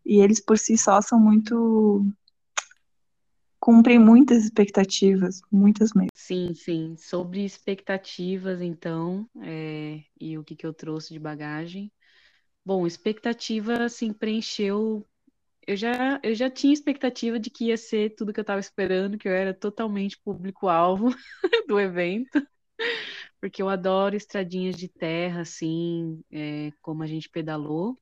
e 0.07 0.21
eles 0.21 0.41
por 0.41 0.57
si 0.57 0.79
só 0.79 1.03
são 1.03 1.21
muito. 1.21 2.07
Cumprem 3.65 3.99
muitas 3.99 4.45
expectativas, 4.45 5.41
muitas 5.51 5.95
mesmo. 5.95 6.11
Sim, 6.15 6.53
sim. 6.53 6.95
Sobre 6.99 7.43
expectativas, 7.43 8.61
então, 8.61 9.27
é, 9.41 10.03
e 10.21 10.37
o 10.37 10.45
que, 10.45 10.55
que 10.55 10.67
eu 10.67 10.75
trouxe 10.75 11.15
de 11.15 11.19
bagagem. 11.19 11.91
Bom, 12.63 12.87
expectativa, 12.87 13.85
assim, 13.85 14.13
preencheu. 14.13 15.07
Eu 15.67 15.77
já, 15.77 16.21
eu 16.23 16.35
já 16.35 16.51
tinha 16.51 16.75
expectativa 16.75 17.39
de 17.39 17.49
que 17.49 17.67
ia 17.69 17.77
ser 17.79 18.15
tudo 18.15 18.35
que 18.35 18.41
eu 18.41 18.43
estava 18.43 18.61
esperando, 18.61 19.17
que 19.17 19.27
eu 19.27 19.33
era 19.33 19.55
totalmente 19.55 20.21
público-alvo 20.23 21.09
do 21.67 21.81
evento 21.81 22.47
porque 23.41 23.63
eu 23.63 23.69
adoro 23.69 24.17
estradinhas 24.17 24.75
de 24.75 24.89
terra, 24.89 25.43
assim, 25.43 26.23
é, 26.31 26.71
como 26.81 27.03
a 27.03 27.07
gente 27.07 27.29
pedalou. 27.29 27.99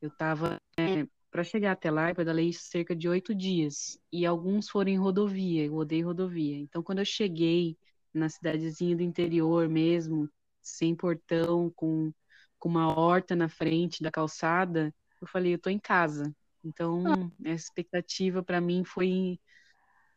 Eu 0.00 0.10
tava, 0.10 0.56
é, 0.76 1.06
para 1.32 1.42
chegar 1.42 1.72
até 1.72 1.90
lá, 1.90 2.10
eu 2.10 2.14
pedalei 2.14 2.52
cerca 2.52 2.94
de 2.94 3.08
oito 3.08 3.34
dias, 3.34 3.98
e 4.12 4.26
alguns 4.26 4.68
foram 4.68 4.90
em 4.90 4.98
rodovia, 4.98 5.64
eu 5.64 5.74
odeio 5.74 6.06
rodovia. 6.06 6.58
Então, 6.58 6.82
quando 6.82 6.98
eu 6.98 7.06
cheguei 7.06 7.76
na 8.12 8.28
cidadezinha 8.28 8.94
do 8.94 9.02
interior 9.02 9.66
mesmo, 9.66 10.28
sem 10.60 10.94
portão, 10.94 11.72
com, 11.74 12.12
com 12.58 12.68
uma 12.68 12.94
horta 12.94 13.34
na 13.34 13.48
frente 13.48 14.02
da 14.02 14.10
calçada, 14.10 14.94
eu 15.22 15.26
falei, 15.26 15.54
eu 15.54 15.58
tô 15.58 15.70
em 15.70 15.78
casa. 15.78 16.30
Então, 16.62 17.02
ah. 17.06 17.30
essa 17.46 17.64
expectativa 17.64 18.42
para 18.42 18.60
mim 18.60 18.84
foi 18.84 19.40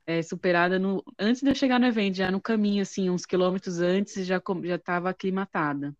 é, 0.05 0.21
superada 0.21 0.77
no, 0.77 1.01
antes 1.17 1.41
de 1.41 1.49
eu 1.49 1.55
chegar 1.55 1.79
no 1.79 1.87
evento, 1.87 2.17
já 2.17 2.29
no 2.29 2.41
caminho, 2.41 2.81
assim, 2.81 3.09
uns 3.09 3.25
quilômetros 3.25 3.79
antes, 3.79 4.25
já 4.25 4.41
já 4.63 4.75
estava 4.75 5.09
aclimatada. 5.09 5.95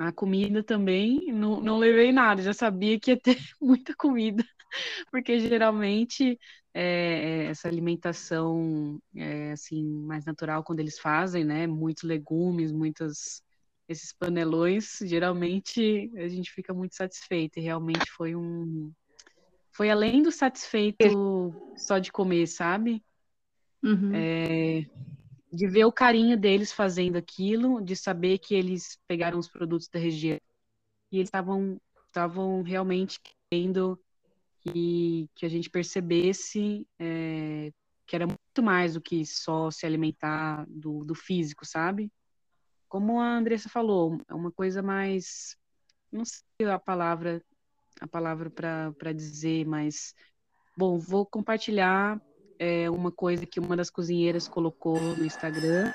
A 0.00 0.10
comida 0.10 0.62
também, 0.62 1.30
não, 1.30 1.60
não 1.60 1.76
levei 1.76 2.10
nada, 2.10 2.40
já 2.40 2.54
sabia 2.54 2.98
que 2.98 3.10
ia 3.10 3.20
ter 3.20 3.36
muita 3.60 3.94
comida, 3.94 4.42
porque 5.10 5.38
geralmente 5.38 6.38
é, 6.72 6.82
é, 6.82 7.44
essa 7.48 7.68
alimentação 7.68 8.98
é, 9.14 9.52
assim 9.52 9.84
mais 9.84 10.24
natural 10.24 10.64
quando 10.64 10.80
eles 10.80 10.98
fazem, 10.98 11.44
né? 11.44 11.66
Muitos 11.66 12.04
legumes, 12.04 12.72
muitos 12.72 13.42
esses 13.86 14.10
panelões, 14.14 15.00
geralmente 15.02 16.10
a 16.16 16.28
gente 16.28 16.50
fica 16.50 16.72
muito 16.72 16.94
satisfeito. 16.96 17.58
E 17.58 17.62
realmente 17.62 18.10
foi 18.12 18.34
um 18.34 18.90
foi 19.70 19.90
além 19.90 20.22
do 20.22 20.32
satisfeito 20.32 21.52
só 21.76 21.98
de 21.98 22.10
comer, 22.10 22.46
sabe? 22.46 23.04
Uhum. 23.82 24.12
É, 24.14 24.86
de 25.52 25.66
ver 25.66 25.84
o 25.84 25.92
carinho 25.92 26.36
deles 26.36 26.72
fazendo 26.72 27.16
aquilo, 27.16 27.80
de 27.80 27.96
saber 27.96 28.38
que 28.38 28.54
eles 28.54 28.98
pegaram 29.06 29.38
os 29.38 29.48
produtos 29.48 29.88
da 29.88 29.98
região 29.98 30.38
e 31.10 31.16
eles 31.16 31.28
estavam 31.28 31.80
estavam 32.06 32.62
realmente 32.62 33.20
querendo 33.48 34.00
que, 34.60 35.28
que 35.34 35.46
a 35.46 35.48
gente 35.48 35.70
percebesse 35.70 36.86
é, 36.98 37.72
que 38.04 38.16
era 38.16 38.26
muito 38.26 38.62
mais 38.62 38.94
do 38.94 39.00
que 39.00 39.24
só 39.24 39.70
se 39.70 39.86
alimentar 39.86 40.66
do, 40.68 41.04
do 41.04 41.14
físico, 41.14 41.64
sabe? 41.64 42.12
Como 42.88 43.20
a 43.20 43.36
Andressa 43.36 43.68
falou, 43.68 44.20
é 44.28 44.34
uma 44.34 44.50
coisa 44.50 44.82
mais 44.82 45.56
não 46.10 46.24
sei 46.24 46.66
a 46.68 46.78
palavra 46.78 47.40
a 48.00 48.08
palavra 48.08 48.50
para 48.50 49.12
dizer, 49.12 49.66
mas 49.66 50.14
bom, 50.76 50.98
vou 50.98 51.26
compartilhar 51.26 52.20
é, 52.60 52.90
uma 52.90 53.10
coisa 53.10 53.46
que 53.46 53.58
uma 53.58 53.74
das 53.74 53.88
cozinheiras 53.88 54.46
colocou 54.46 55.00
no 55.16 55.24
Instagram, 55.24 55.90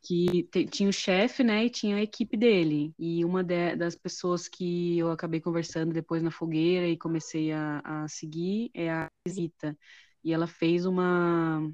que 0.00 0.48
tinha 0.70 0.88
o 0.88 0.92
chefe, 0.92 1.42
né, 1.42 1.64
e 1.66 1.70
tinha 1.70 1.96
a 1.96 2.02
equipe 2.02 2.36
dele. 2.36 2.94
E 2.96 3.24
uma 3.24 3.42
de, 3.42 3.74
das 3.74 3.96
pessoas 3.96 4.46
que 4.46 4.96
eu 4.96 5.10
acabei 5.10 5.40
conversando 5.40 5.92
depois 5.92 6.22
na 6.22 6.30
fogueira 6.30 6.86
e 6.86 6.96
comecei 6.96 7.50
a, 7.50 7.82
a 7.84 8.08
seguir 8.08 8.70
é 8.72 8.88
a 8.88 9.10
Zita. 9.28 9.76
E 10.22 10.32
ela 10.32 10.46
fez 10.46 10.86
uma 10.86 11.68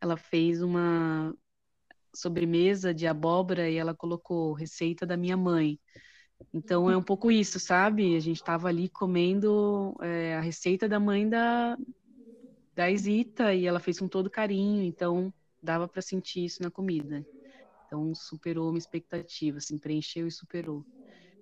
ela 0.00 0.16
fez 0.16 0.60
uma 0.60 1.34
sobremesa 2.14 2.92
de 2.92 3.06
abóbora 3.06 3.70
e 3.70 3.76
ela 3.76 3.94
colocou 3.94 4.52
receita 4.52 5.06
da 5.06 5.16
minha 5.16 5.36
mãe. 5.36 5.78
Então 6.52 6.90
é 6.90 6.96
um 6.96 7.02
pouco 7.02 7.30
isso, 7.30 7.60
sabe? 7.60 8.16
A 8.16 8.20
gente 8.20 8.36
estava 8.36 8.68
ali 8.68 8.88
comendo 8.88 9.94
é, 10.02 10.36
a 10.36 10.40
receita 10.40 10.88
da 10.88 11.00
mãe 11.00 11.28
da, 11.28 11.76
da 12.76 12.90
Isita 12.90 13.54
e 13.54 13.66
ela 13.66 13.80
fez 13.80 13.98
com 13.98 14.06
todo 14.06 14.28
carinho, 14.28 14.82
então 14.82 15.32
dava 15.62 15.88
para 15.88 16.02
sentir 16.02 16.44
isso 16.44 16.62
na 16.62 16.70
comida. 16.70 17.24
Então 17.86 18.14
superou 18.14 18.68
uma 18.68 18.78
expectativa, 18.78 19.56
assim, 19.56 19.78
preencheu 19.78 20.26
e 20.26 20.30
superou. 20.30 20.84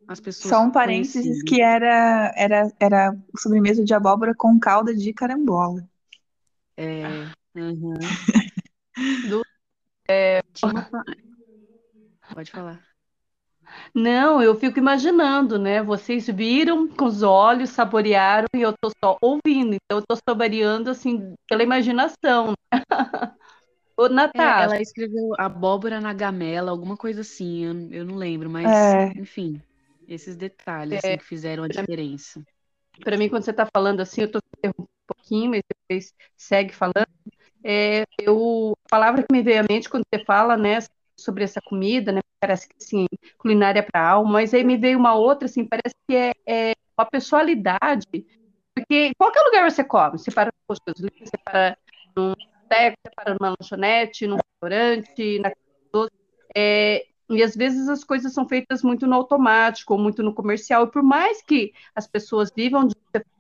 As 0.07 0.20
pessoas 0.20 0.51
Só 0.51 0.62
um 0.62 0.70
parênteses 0.70 1.43
que 1.43 1.61
era 1.61 2.32
era 2.37 2.72
era 2.78 3.18
sobremesa 3.37 3.85
de 3.85 3.93
abóbora 3.93 4.32
com 4.35 4.59
calda 4.61 4.95
de 4.95 5.12
carambola. 5.12 5.85
É, 6.76 7.03
uhum. 7.57 7.95
Do, 9.28 9.43
é... 10.09 10.41
Pode 12.32 12.51
falar. 12.51 12.93
Não, 13.95 14.43
eu 14.43 14.55
fico 14.57 14.79
imaginando, 14.79 15.59
né? 15.59 15.83
Vocês 15.83 16.27
viram 16.27 16.89
com 16.89 17.05
os 17.05 17.22
olhos, 17.22 17.70
saborearam 17.70 18.47
e 18.55 18.62
eu 18.62 18.72
tô 18.72 18.91
só 19.03 19.16
ouvindo. 19.20 19.75
Então 19.75 19.99
eu 19.99 20.05
tô 20.07 20.16
saboreando 20.29 20.91
assim 20.91 21.35
pela 21.49 21.62
imaginação. 21.62 22.55
Né? 22.72 22.81
Ô, 23.97 24.09
Natasha. 24.09 24.62
É, 24.62 24.64
ela 24.64 24.83
escreveu 24.83 25.33
abóbora 25.39 26.01
na 26.01 26.12
gamela, 26.12 26.70
alguma 26.70 26.97
coisa 26.97 27.20
assim, 27.20 27.64
eu, 27.64 28.01
eu 28.01 28.05
não 28.05 28.16
lembro, 28.16 28.51
mas 28.51 28.66
é. 28.66 29.12
enfim, 29.16 29.62
esses 30.09 30.35
detalhes 30.35 31.05
é. 31.05 31.09
assim, 31.09 31.18
que 31.18 31.25
fizeram 31.25 31.62
a 31.62 31.68
diferença. 31.68 32.43
Para 33.01 33.16
mim, 33.16 33.29
quando 33.29 33.45
você 33.45 33.53
está 33.53 33.66
falando 33.72 34.01
assim, 34.01 34.22
eu 34.22 34.31
tô 34.31 34.41
um 34.79 34.87
pouquinho, 35.07 35.51
mas 35.51 35.62
depois 35.68 36.12
segue 36.37 36.75
falando. 36.75 37.07
É, 37.62 38.05
eu, 38.20 38.77
a 38.87 38.89
palavra 38.89 39.22
que 39.22 39.33
me 39.33 39.43
veio 39.43 39.61
à 39.61 39.66
mente 39.68 39.89
quando 39.89 40.05
você 40.12 40.25
fala, 40.25 40.57
né, 40.57 40.79
sobre 41.25 41.45
essa 41.45 41.61
comida, 41.61 42.12
né? 42.12 42.20
Parece 42.41 42.68
que 42.68 42.75
assim, 42.79 43.07
culinária 43.39 43.83
para 43.83 44.11
alma, 44.11 44.33
mas 44.33 44.53
aí 44.53 44.62
me 44.64 44.77
veio 44.77 44.99
uma 44.99 45.14
outra, 45.14 45.47
assim, 45.47 45.64
parece 45.64 45.95
que 46.07 46.14
é, 46.14 46.33
é 46.47 46.75
uma 46.97 47.07
pessoalidade, 47.07 48.27
porque 48.75 49.12
qualquer 49.16 49.43
lugar 49.43 49.70
você 49.70 49.83
come, 49.83 50.18
você 50.18 50.31
para 50.31 50.47
no 50.47 50.53
posto 50.66 50.85
você 50.95 51.39
para 51.45 51.77
num 52.16 52.35
boteco, 52.64 52.97
você 53.05 53.14
para 53.14 53.35
numa 53.35 53.55
lanchonete, 53.59 54.27
num 54.27 54.37
restaurante, 54.37 55.39
na 55.39 55.53
é, 56.57 57.07
e 57.31 57.43
às 57.43 57.57
vezes 57.57 57.89
as 57.89 58.05
coisas 58.05 58.33
são 58.33 58.47
feitas 58.47 58.83
muito 58.83 59.07
no 59.07 59.14
automático, 59.14 59.99
muito 59.99 60.22
no 60.22 60.35
comercial, 60.35 60.85
e 60.85 60.91
por 60.91 61.03
mais 61.03 61.43
que 61.43 61.72
as 61.95 62.07
pessoas 62.07 62.53
vivam 62.55 62.87
de, 62.87 62.95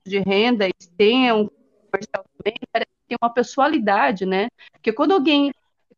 de 0.04 0.18
renda 0.18 0.66
e 0.66 0.72
tenham 0.96 1.50
comercial 1.90 2.24
também, 2.36 2.54
parece 2.72 2.90
que 2.90 3.08
tem 3.08 3.18
uma 3.20 3.32
pessoalidade, 3.32 4.26
né? 4.26 4.48
Porque 4.72 4.92
quando 4.92 5.12
alguém 5.12 5.52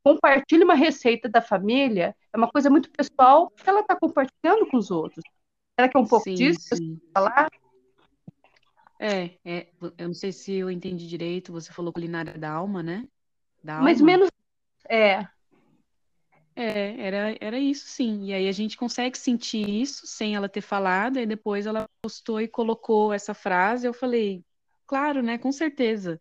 compartilha 0.07 0.65
uma 0.65 0.77
receita 0.77 1.29
da 1.29 1.43
família, 1.43 2.15
é 2.33 2.37
uma 2.37 2.49
coisa 2.49 2.71
muito 2.71 2.89
pessoal 2.93 3.51
que 3.51 3.69
ela 3.69 3.81
está 3.81 3.97
compartilhando 3.97 4.65
com 4.71 4.77
os 4.77 4.89
outros. 4.89 5.25
Será 5.75 5.89
que 5.89 5.97
é 5.97 6.01
um 6.01 6.07
pouco 6.07 6.23
sim, 6.23 6.35
disso 6.35 6.77
sim. 6.77 6.95
que 6.95 7.13
falar? 7.13 7.51
É, 9.01 9.33
é, 9.45 9.67
eu 9.99 10.07
não 10.07 10.15
sei 10.15 10.31
se 10.31 10.55
eu 10.55 10.71
entendi 10.71 11.09
direito, 11.09 11.51
você 11.51 11.73
falou 11.73 11.93
culinária 11.93 12.39
da 12.39 12.53
alma, 12.53 12.85
né? 12.85 13.09
Da 13.65 13.81
Mais 13.81 13.99
ou 13.99 14.07
menos, 14.07 14.31
é. 14.89 15.27
É, 16.55 17.01
era, 17.01 17.37
era 17.41 17.59
isso 17.59 17.89
sim. 17.89 18.27
E 18.27 18.33
aí 18.33 18.49
a 18.49 18.53
gente 18.53 18.77
consegue 18.77 19.19
sentir 19.19 19.69
isso 19.69 20.07
sem 20.07 20.37
ela 20.37 20.49
ter 20.49 20.61
falado, 20.61 21.19
e 21.19 21.27
depois 21.27 21.67
ela 21.67 21.85
postou 22.01 22.41
e 22.41 22.47
colocou 22.47 23.13
essa 23.13 23.35
frase. 23.35 23.89
Eu 23.89 23.93
falei, 23.93 24.45
claro, 24.87 25.23
né? 25.23 25.39
Com 25.39 25.53
certeza. 25.53 26.19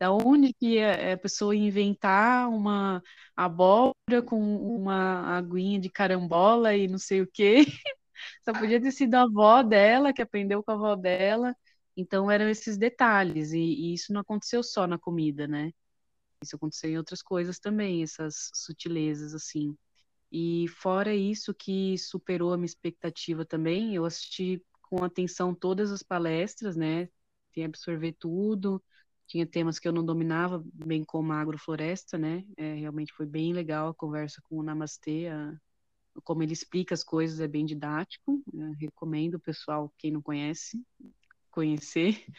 Da 0.00 0.12
onde 0.12 0.52
que 0.54 0.80
a, 0.80 1.14
a 1.14 1.18
pessoa 1.18 1.56
inventar 1.56 2.48
uma 2.50 3.02
abóbora 3.36 4.22
com 4.24 4.40
uma 4.76 5.36
aguinha 5.38 5.80
de 5.80 5.90
carambola 5.90 6.76
e 6.76 6.88
não 6.88 6.98
sei 6.98 7.22
o 7.22 7.26
quê? 7.32 7.64
Só 8.44 8.52
podia 8.54 8.80
ter 8.80 8.92
sido 8.92 9.14
a 9.16 9.22
avó 9.22 9.62
dela, 9.62 10.12
que 10.12 10.22
aprendeu 10.22 10.62
com 10.62 10.72
a 10.72 10.74
avó 10.74 10.96
dela. 10.96 11.56
Então 11.96 12.30
eram 12.30 12.48
esses 12.48 12.78
detalhes, 12.78 13.52
e, 13.52 13.58
e 13.60 13.94
isso 13.94 14.12
não 14.12 14.20
aconteceu 14.22 14.62
só 14.62 14.86
na 14.86 14.98
comida, 14.98 15.46
né? 15.48 15.72
Isso 16.42 16.56
aconteceu 16.56 16.90
em 16.90 16.98
outras 16.98 17.22
coisas 17.22 17.58
também, 17.58 18.02
essas 18.02 18.50
sutilezas, 18.54 19.34
assim. 19.34 19.76
E 20.32 20.66
fora 20.68 21.14
isso, 21.14 21.54
que 21.54 21.96
superou 21.98 22.52
a 22.52 22.56
minha 22.56 22.66
expectativa 22.66 23.44
também, 23.44 23.94
eu 23.94 24.04
assisti 24.04 24.62
com 24.82 25.04
atenção 25.04 25.54
todas 25.54 25.92
as 25.92 26.02
palestras, 26.02 26.76
né? 26.76 27.08
Tem 27.52 27.64
absorver 27.64 28.12
tudo, 28.18 28.82
tinha 29.26 29.46
temas 29.46 29.78
que 29.78 29.88
eu 29.88 29.92
não 29.92 30.04
dominava, 30.04 30.62
bem 30.74 31.04
como 31.04 31.32
a 31.32 31.40
agrofloresta, 31.40 32.18
né? 32.18 32.44
É, 32.56 32.74
realmente 32.74 33.12
foi 33.12 33.26
bem 33.26 33.52
legal 33.52 33.88
a 33.88 33.94
conversa 33.94 34.40
com 34.44 34.58
o 34.58 34.62
Namastê, 34.62 35.28
a, 35.28 35.54
como 36.24 36.42
ele 36.42 36.52
explica 36.52 36.94
as 36.94 37.04
coisas 37.04 37.40
é 37.40 37.48
bem 37.48 37.64
didático, 37.64 38.42
recomendo 38.78 39.34
o 39.34 39.40
pessoal, 39.40 39.92
quem 39.98 40.10
não 40.12 40.22
conhece, 40.22 40.82
conhecer. 41.50 42.24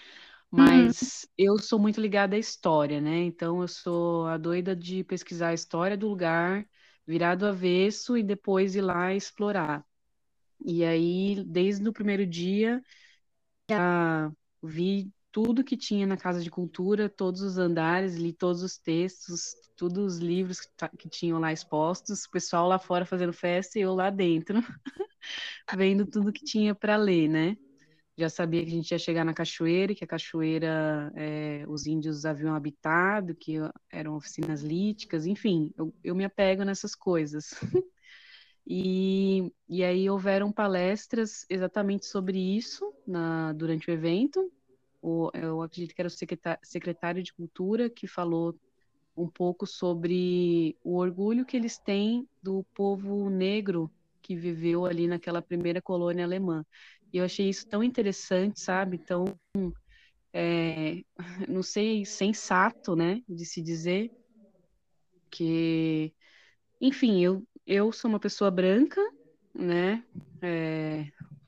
Uhum. 0.55 0.66
Mas 0.66 1.24
uhum. 1.24 1.30
eu 1.38 1.57
sou 1.57 1.80
muito 1.80 1.99
ligada 1.99 2.36
à 2.36 2.39
história, 2.39 3.01
né? 3.01 3.18
Então 3.24 3.61
eu 3.61 3.68
sou 3.68 4.28
a 4.28 4.38
doida 4.38 4.76
de 4.76 5.03
pesquisar 5.03 5.49
a 5.49 5.53
história 5.55 5.97
do 5.97 6.07
lugar, 6.07 6.68
virar 7.07 7.34
do 7.36 7.47
avesso 7.47 8.16
e 8.16 8.22
depois 8.24 8.76
ir 8.76 8.82
lá 8.82 9.14
explorar. 9.16 9.84
E 10.66 10.84
aí, 10.86 11.43
desde 11.45 11.88
o 11.88 11.93
primeiro 11.93 12.26
dia, 12.26 12.82
já 13.70 14.32
vi 14.64 15.11
tudo 15.32 15.64
que 15.64 15.76
tinha 15.76 16.05
na 16.05 16.16
Casa 16.18 16.41
de 16.41 16.49
Cultura, 16.49 17.09
todos 17.09 17.41
os 17.41 17.57
andares, 17.57 18.16
li 18.16 18.32
todos 18.34 18.61
os 18.61 18.78
textos, 18.78 19.55
todos 19.76 20.16
os 20.16 20.20
livros 20.20 20.59
que, 20.61 20.70
que 20.97 21.09
tinham 21.09 21.39
lá 21.39 21.51
expostos, 21.51 22.26
o 22.26 22.32
pessoal 22.32 22.68
lá 22.68 22.78
fora 22.78 23.05
fazendo 23.05 23.34
festa 23.34 23.80
e 23.80 23.82
eu 23.82 23.95
lá 23.95 24.09
dentro, 24.09 24.59
vendo 25.76 26.05
tudo 26.05 26.32
que 26.32 26.45
tinha 26.45 26.76
para 26.76 26.95
ler, 26.95 27.28
né? 27.28 27.57
já 28.18 28.30
sabia 28.30 28.64
que 28.64 28.70
a 28.70 28.74
gente 28.74 28.91
ia 28.91 28.99
chegar 28.99 29.26
na 29.26 29.34
cachoeira, 29.34 29.95
que 29.95 30.03
a 30.03 30.07
cachoeira 30.07 31.11
é, 31.16 31.66
os 31.68 31.88
índios 31.88 32.26
haviam 32.26 32.55
habitado, 32.55 33.36
que 33.36 33.55
eram 33.91 34.16
oficinas 34.16 34.61
líticas, 34.61 35.26
enfim, 35.26 35.72
eu, 35.78 35.93
eu 36.03 36.16
me 36.16 36.24
apego 36.24 36.64
nessas 36.64 36.93
coisas. 36.93 37.53
e, 38.66 39.51
e 39.68 39.84
aí 39.84 40.09
houveram 40.09 40.51
palestras 40.51 41.45
exatamente 41.49 42.05
sobre 42.05 42.39
isso 42.39 42.93
na, 43.05 43.51
durante 43.53 43.89
o 43.89 43.93
evento. 43.93 44.51
O, 45.01 45.30
eu 45.34 45.61
acredito 45.61 45.93
que 45.93 46.01
era 46.01 46.07
o 46.07 46.57
secretário, 46.64 47.24
de 47.24 47.34
Cultura 47.34 47.89
que 47.89 48.07
falou 48.07 48.55
um 49.16 49.28
pouco 49.28 49.68
sobre 49.68 50.78
o 50.84 50.95
orgulho 50.95 51.45
que 51.45 51.57
eles 51.57 51.78
têm 51.78 52.28
do 52.41 52.64
povo 52.74 53.30
negro 53.30 53.91
que 54.22 54.36
viveu 54.36 54.86
ali 54.86 55.07
naquela 55.07 55.41
primeira 55.41 55.82
colônia 55.82 56.24
alemã. 56.24 56.66
E 57.11 57.18
eu 57.18 57.26
achei 57.26 57.49
isso 57.49 57.68
tão 57.68 57.84
interessante, 57.84 58.59
sabe? 58.61 58.97
Tão, 58.97 59.26
é, 60.32 61.03
não 61.49 61.61
sei, 61.61 62.05
sensato, 62.05 62.95
né? 62.95 63.22
De 63.28 63.45
se 63.45 63.61
dizer 63.61 64.09
que, 65.30 66.14
enfim, 66.80 67.24
eu, 67.24 67.43
eu 67.66 67.91
sou 67.91 68.09
uma 68.09 68.20
pessoa 68.20 68.51
branca, 68.51 69.01
né? 69.53 70.03
É, 70.41 71.07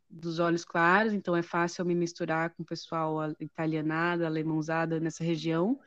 dos 0.09 0.39
olhos 0.39 0.63
claros, 0.63 1.13
então 1.13 1.35
é 1.35 1.43
fácil 1.43 1.81
eu 1.81 1.85
me 1.85 1.95
misturar 1.95 2.53
com 2.55 2.63
o 2.63 2.65
pessoal 2.65 3.31
italianado, 3.39 4.25
alemãozada 4.25 4.99
nessa 4.99 5.23
região, 5.23 5.79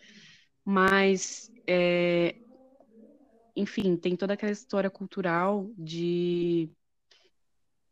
mas, 0.64 1.50
é, 1.66 2.34
enfim, 3.56 3.96
tem 3.96 4.16
toda 4.16 4.34
aquela 4.34 4.52
história 4.52 4.90
cultural 4.90 5.70
de 5.76 6.70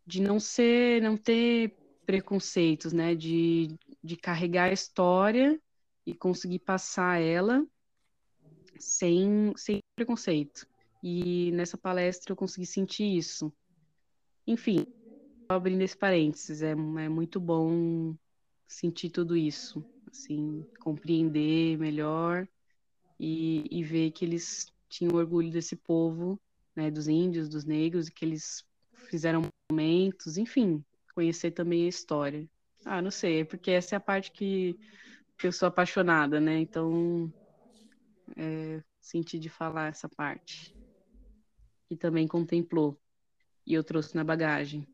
de 0.06 0.22
não 0.22 0.38
ser, 0.38 1.02
não 1.02 1.16
ter 1.16 1.76
preconceitos, 2.06 2.92
né? 2.92 3.14
De, 3.14 3.74
de 4.02 4.16
carregar 4.16 4.70
a 4.70 4.72
história 4.72 5.60
e 6.06 6.14
conseguir 6.14 6.60
passar 6.60 7.20
ela 7.20 7.66
sem, 8.78 9.52
sem 9.56 9.80
preconceito. 9.96 10.66
E 11.02 11.50
nessa 11.52 11.76
palestra 11.76 12.32
eu 12.32 12.36
consegui 12.36 12.66
sentir 12.66 13.16
isso. 13.16 13.52
Enfim, 14.46 14.86
abrindo 15.48 15.82
esse 15.82 15.96
parênteses, 15.96 16.62
é, 16.62 16.70
é 16.70 17.08
muito 17.08 17.40
bom 17.40 18.14
sentir 18.66 19.10
tudo 19.10 19.36
isso, 19.36 19.84
assim, 20.10 20.64
compreender 20.80 21.78
melhor 21.78 22.48
e, 23.18 23.64
e 23.70 23.82
ver 23.82 24.10
que 24.10 24.24
eles 24.24 24.72
tinham 24.88 25.14
orgulho 25.14 25.50
desse 25.50 25.76
povo, 25.76 26.40
né, 26.74 26.90
dos 26.90 27.08
índios, 27.08 27.48
dos 27.48 27.64
negros, 27.64 28.08
e 28.08 28.12
que 28.12 28.24
eles 28.24 28.64
fizeram 29.08 29.48
momentos, 29.70 30.36
enfim, 30.36 30.84
conhecer 31.14 31.50
também 31.52 31.86
a 31.86 31.88
história. 31.88 32.48
Ah, 32.84 33.02
não 33.02 33.10
sei, 33.10 33.40
é 33.40 33.44
porque 33.44 33.70
essa 33.70 33.94
é 33.94 33.98
a 33.98 34.00
parte 34.00 34.30
que, 34.30 34.78
eu 35.42 35.52
sou 35.52 35.68
apaixonada, 35.68 36.40
né? 36.40 36.58
Então, 36.58 37.32
é, 38.36 38.82
senti 39.00 39.38
de 39.38 39.48
falar 39.48 39.88
essa 39.88 40.08
parte. 40.08 40.75
E 41.90 41.96
também 41.96 42.26
contemplou. 42.26 42.98
E 43.66 43.74
eu 43.74 43.84
trouxe 43.84 44.14
na 44.14 44.24
bagagem. 44.24 44.86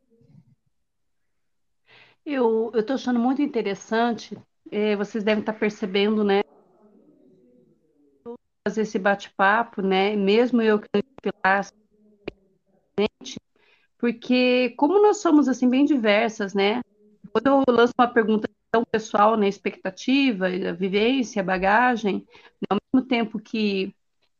Eu 2.24 2.70
estou 2.74 2.94
achando 2.94 3.18
muito 3.18 3.42
interessante, 3.42 4.38
é, 4.70 4.94
vocês 4.94 5.24
devem 5.24 5.40
estar 5.40 5.52
tá 5.52 5.58
percebendo, 5.58 6.22
né? 6.22 6.40
Fazer 8.66 8.82
esse 8.82 8.98
bate-papo, 8.98 9.82
né? 9.82 10.14
Mesmo 10.14 10.62
eu 10.62 10.78
que 10.80 10.88
porque 13.98 14.70
como 14.70 15.00
nós 15.00 15.18
somos 15.18 15.48
assim 15.48 15.68
bem 15.68 15.84
diversas, 15.84 16.54
né? 16.54 16.80
Quando 17.32 17.46
eu 17.46 17.74
lanço 17.74 17.92
uma 17.98 18.12
pergunta 18.12 18.48
tão 18.70 18.82
pessoal, 18.90 19.36
né, 19.36 19.48
expectativa, 19.48 20.48
vivência, 20.76 21.42
bagagem, 21.42 22.26
né, 22.60 22.66
ao 22.70 22.78
mesmo 22.92 23.06
tempo 23.06 23.38
que 23.38 23.94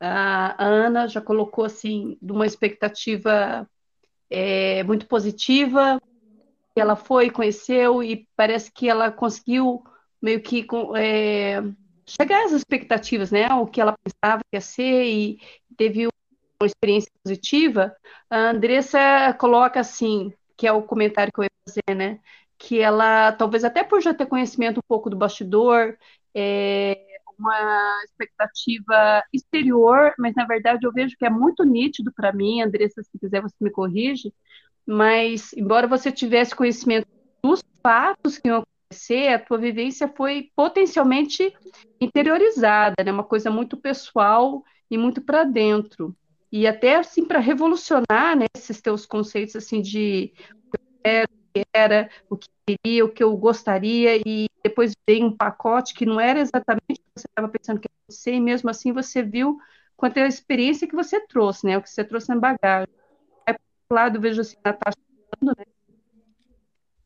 a 0.05 0.65
Ana 0.65 1.07
já 1.07 1.21
colocou 1.21 1.65
assim 1.65 2.19
de 2.21 2.33
uma 2.33 2.45
expectativa 2.45 3.69
é, 4.29 4.83
muito 4.83 5.07
positiva, 5.07 6.01
ela 6.75 6.97
foi, 6.97 7.31
conheceu 7.31 8.03
e 8.03 8.27
parece 8.35 8.73
que 8.73 8.89
ela 8.89 9.13
conseguiu 9.13 9.85
meio 10.21 10.41
que 10.41 10.67
é, 10.97 11.63
chegar 12.07 12.45
às 12.47 12.53
expectativas, 12.53 13.31
né? 13.31 13.47
O 13.55 13.67
que 13.67 13.81
ela 13.81 13.95
pensava 14.03 14.43
que 14.43 14.57
ia 14.57 14.61
ser 14.61 15.05
e 15.05 15.41
teve 15.77 16.07
uma 16.07 16.67
experiência 16.67 17.11
positiva, 17.23 17.95
a 18.31 18.51
Andressa 18.51 19.35
coloca 19.39 19.81
assim, 19.81 20.33
que 20.57 20.67
é 20.67 20.73
o 20.73 20.83
comentário 20.83 21.33
que 21.33 21.41
eu 21.41 21.45
ia 21.45 21.51
fazer, 21.67 21.95
né? 21.95 22.21
Que 22.59 22.81
ela, 22.81 23.33
talvez 23.33 23.65
até 23.65 23.85
por 23.85 24.01
já 24.01 24.15
ter 24.15 24.27
conhecimento 24.27 24.79
um 24.79 24.89
pouco 24.89 25.11
do 25.11 25.17
bastidor, 25.17 25.97
é 26.35 27.12
uma 27.43 28.05
expectativa 28.05 29.23
exterior, 29.33 30.15
mas 30.19 30.35
na 30.35 30.47
verdade 30.47 30.87
eu 30.87 30.93
vejo 30.93 31.17
que 31.19 31.27
é 31.27 31.31
muito 31.31 31.65
nítido 31.65 32.13
para 32.15 32.33
mim, 32.33 32.63
Andressa, 32.63 33.03
se 33.03 33.19
quiser 33.19 33.43
você 33.43 33.57
me 33.61 33.71
corrige, 33.71 34.33
mas 34.87 35.53
embora 35.55 35.87
você 35.87 36.11
tivesse 36.13 36.55
conhecimento 36.55 37.07
dos 37.43 37.63
fatos 37.83 38.39
que 38.39 38.49
iam 38.49 38.63
acontecer, 38.63 39.29
a 39.29 39.39
tua 39.39 39.59
vivência 39.59 40.09
foi 40.09 40.51
potencialmente 40.55 41.53
interiorizada, 42.01 42.95
né? 43.05 43.11
Uma 43.11 43.25
coisa 43.25 43.51
muito 43.51 43.77
pessoal 43.77 44.63
e 44.91 44.97
muito 44.97 45.21
para 45.21 45.45
dentro 45.45 46.15
e 46.53 46.67
até 46.67 46.97
assim 46.97 47.25
para 47.25 47.39
revolucionar 47.39 48.37
né, 48.37 48.45
esses 48.55 48.81
teus 48.81 49.07
conceitos 49.07 49.57
assim 49.57 49.81
de 49.81 50.35
era, 51.73 52.11
o 52.29 52.37
que 52.37 52.49
queria, 52.79 53.05
o 53.05 53.09
que 53.09 53.23
eu 53.23 53.37
gostaria 53.37 54.17
e 54.17 54.47
depois 54.63 54.93
veio 55.09 55.27
um 55.27 55.37
pacote 55.37 55.95
que 55.95 56.07
não 56.07 56.21
era 56.21 56.41
exatamente 56.41 56.93
o 56.93 56.95
que 56.95 57.03
você 57.17 57.27
estava 57.29 57.49
pensando 57.49 57.81
que 57.81 57.89
ia 57.89 58.15
ser 58.15 58.35
e 58.35 58.41
mesmo 58.41 58.71
assim 58.71 58.93
você 58.93 59.23
viu 59.23 59.59
quanto 59.97 60.17
é 60.17 60.25
a 60.25 60.29
experiência 60.29 60.87
que 60.87 60.95
você 60.95 61.21
trouxe, 61.27 61.67
né, 61.67 61.79
o 61.79 61.83
que 61.83 61.91
você 61.91 62.05
trouxe 62.05 62.29
na 62.29 62.37
bagagem. 62.37 62.89
É, 63.47 63.53
por 63.53 63.95
lado, 63.95 64.21
vejo 64.21 64.41
assim, 64.41 64.57
Natasha 64.65 64.99
falando, 65.39 65.57
né, 65.59 65.65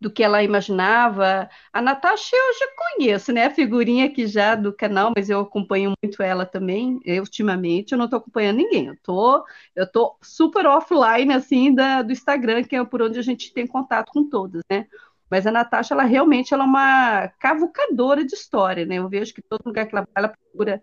do 0.01 0.10
que 0.10 0.22
ela 0.22 0.43
imaginava. 0.43 1.48
A 1.72 1.82
Natasha 1.82 2.36
eu 2.36 2.52
já 2.59 2.66
conheço, 2.76 3.32
né? 3.32 3.47
A 3.47 3.51
figurinha 3.51 4.06
aqui 4.06 4.26
já 4.26 4.55
do 4.55 4.72
canal, 4.72 5.12
mas 5.16 5.30
eu 5.30 5.40
acompanho 5.40 5.93
muito 6.02 6.22
ela 6.22 6.44
também. 6.44 7.01
Eu, 7.05 7.22
ultimamente, 7.22 7.93
eu 7.93 7.98
não 7.98 8.05
estou 8.05 8.18
acompanhando 8.18 8.59
ninguém. 8.59 8.86
Eu 8.86 8.97
tô, 9.02 9.44
eu 9.74 9.90
tô 9.90 10.16
super 10.22 10.66
offline, 10.66 11.32
assim, 11.32 11.74
da, 11.74 12.02
do 12.02 12.12
Instagram, 12.12 12.62
que 12.64 12.76
é 12.76 12.84
por 12.84 13.02
onde 13.02 13.18
a 13.18 13.22
gente 13.22 13.52
tem 13.52 13.66
contato 13.66 14.10
com 14.12 14.28
todas, 14.28 14.62
né? 14.70 14.86
Mas 15.31 15.47
a 15.47 15.53
Natasha, 15.53 15.94
ela 15.94 16.05
realmente 16.05 16.55
ela 16.55 16.65
é 16.65 16.66
uma 16.66 17.28
cavucadora 17.39 18.24
de 18.24 18.35
história, 18.35 18.86
né? 18.86 18.97
Eu 18.97 19.09
vejo 19.09 19.35
que 19.35 19.43
todo 19.43 19.66
lugar 19.66 19.86
que 19.86 19.94
ela 19.94 20.03
vai, 20.03 20.24
ela 20.24 20.28
procura 20.28 20.82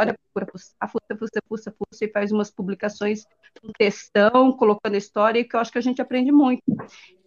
olha, 0.00 0.14
procura 0.32 0.50
fuça, 0.50 0.74
fuça, 0.88 1.42
fuça, 1.46 1.74
fuça, 1.78 2.04
e 2.04 2.10
faz 2.10 2.32
umas 2.32 2.50
publicações 2.50 3.24
com 3.60 3.70
textão, 3.76 4.52
colocando 4.52 4.96
história, 4.96 5.44
que 5.44 5.54
eu 5.54 5.60
acho 5.60 5.70
que 5.70 5.78
a 5.78 5.82
gente 5.82 6.00
aprende 6.00 6.32
muito. 6.32 6.62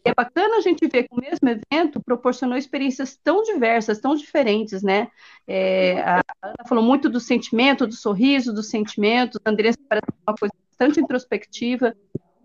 E 0.05 0.09
é 0.09 0.13
bacana 0.13 0.57
a 0.57 0.61
gente 0.61 0.87
ver 0.87 1.03
que 1.03 1.13
o 1.13 1.19
mesmo 1.19 1.47
evento 1.47 2.01
proporcionou 2.03 2.57
experiências 2.57 3.17
tão 3.23 3.43
diversas, 3.43 3.99
tão 3.99 4.15
diferentes, 4.15 4.81
né? 4.81 5.07
É, 5.47 6.01
a 6.01 6.21
Ana 6.41 6.65
falou 6.67 6.83
muito 6.83 7.09
do 7.09 7.19
sentimento, 7.19 7.87
do 7.87 7.93
sorriso, 7.93 8.53
do 8.53 8.63
sentimento, 8.63 9.39
a 9.45 9.49
Andressa 9.49 9.77
parece 9.87 10.07
uma 10.27 10.35
coisa 10.35 10.53
bastante 10.69 10.99
introspectiva, 10.99 11.95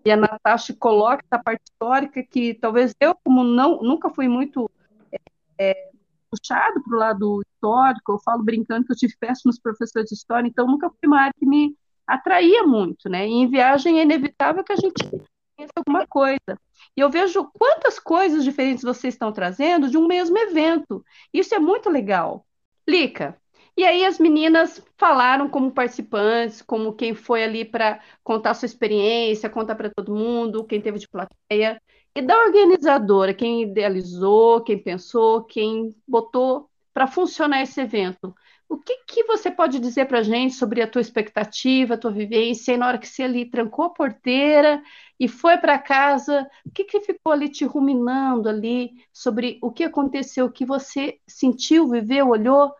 e 0.09 0.11
a 0.11 0.17
Natasha 0.17 0.75
coloca 0.75 1.23
essa 1.23 1.43
parte 1.43 1.63
histórica 1.71 2.23
que 2.23 2.55
talvez 2.55 2.95
eu, 2.99 3.15
como 3.23 3.45
não, 3.45 3.83
nunca 3.83 4.09
fui 4.09 4.27
muito 4.27 4.71
é, 5.13 5.19
é 5.59 5.91
puxado 6.31 6.83
para 6.83 6.97
o 6.97 6.99
lado 6.99 7.43
histórico, 7.43 8.13
eu 8.13 8.19
falo 8.19 8.43
brincando 8.43 8.87
que 8.87 8.93
eu 8.93 8.97
tive 8.97 9.15
péssimos 9.21 9.59
professores 9.59 10.09
de 10.09 10.15
história, 10.15 10.49
então 10.49 10.67
nunca 10.67 10.89
foi 10.89 11.07
uma 11.07 11.21
área 11.21 11.35
que 11.39 11.45
me 11.45 11.77
atraía 12.07 12.63
muito, 12.63 13.09
né? 13.11 13.29
E 13.29 13.33
em 13.33 13.51
viagem 13.51 13.99
é 13.99 14.03
inevitável 14.03 14.65
que 14.65 14.73
a 14.73 14.77
gente 14.77 15.05
conheça 15.05 15.73
alguma 15.77 16.07
coisa. 16.07 16.59
E 16.97 17.01
eu 17.01 17.11
vejo 17.11 17.45
quantas 17.53 17.99
coisas 17.99 18.45
diferentes 18.45 18.85
vocês 18.85 19.13
estão 19.13 19.31
trazendo 19.31 19.91
de 19.91 19.99
um 19.99 20.07
mesmo 20.07 20.39
evento. 20.39 21.05
Isso 21.35 21.55
é 21.55 21.59
muito 21.59 21.91
legal. 21.91 22.47
Lica, 22.89 23.37
e 23.79 23.85
aí 23.85 24.05
as 24.05 24.19
meninas 24.19 24.85
falaram 24.97 25.49
como 25.49 25.71
participantes, 25.71 26.61
como 26.61 26.95
quem 26.95 27.15
foi 27.15 27.45
ali 27.45 27.65
para 27.65 28.01
contar 28.25 28.55
sua 28.55 28.67
experiência, 28.67 29.49
contar 29.49 29.77
para 29.77 29.89
todo 29.89 30.13
mundo, 30.13 30.65
quem 30.65 30.81
teve 30.81 30.99
de 30.99 31.07
plateia. 31.09 31.81
E 32.13 32.21
da 32.21 32.37
organizadora, 32.37 33.33
quem 33.33 33.63
idealizou, 33.63 34.65
quem 34.65 34.83
pensou, 34.83 35.45
quem 35.45 35.95
botou 36.09 36.69
para 36.93 37.07
funcionar 37.07 37.63
esse 37.63 37.81
evento. 37.81 38.35
O 38.69 38.79
que, 38.79 38.97
que 39.07 39.23
você 39.23 39.49
pode 39.49 39.79
dizer 39.79 40.07
para 40.07 40.19
a 40.19 40.23
gente 40.25 40.57
sobre 40.57 40.83
a 40.83 40.91
tua 40.91 41.01
expectativa, 41.01 41.95
a 41.95 41.99
tua 41.99 42.11
vivência, 42.11 42.73
e 42.73 42.77
na 42.77 42.89
hora 42.89 42.99
que 42.99 43.07
você 43.07 43.23
ali 43.23 43.49
trancou 43.49 43.85
a 43.85 43.91
porteira 43.91 44.83
e 45.21 45.29
foi 45.29 45.57
para 45.57 45.79
casa, 45.79 46.51
o 46.67 46.73
que, 46.73 46.83
que 46.83 47.01
ficou 47.01 47.33
ali 47.33 47.49
te 47.49 47.65
ruminando 47.65 48.49
ali 48.49 48.91
sobre 49.13 49.57
o 49.63 49.71
que 49.71 49.85
aconteceu, 49.85 50.47
o 50.47 50.53
que 50.53 50.67
você 50.67 51.21
sentiu, 51.29 51.89
viveu, 51.89 52.31
olhou 52.31 52.73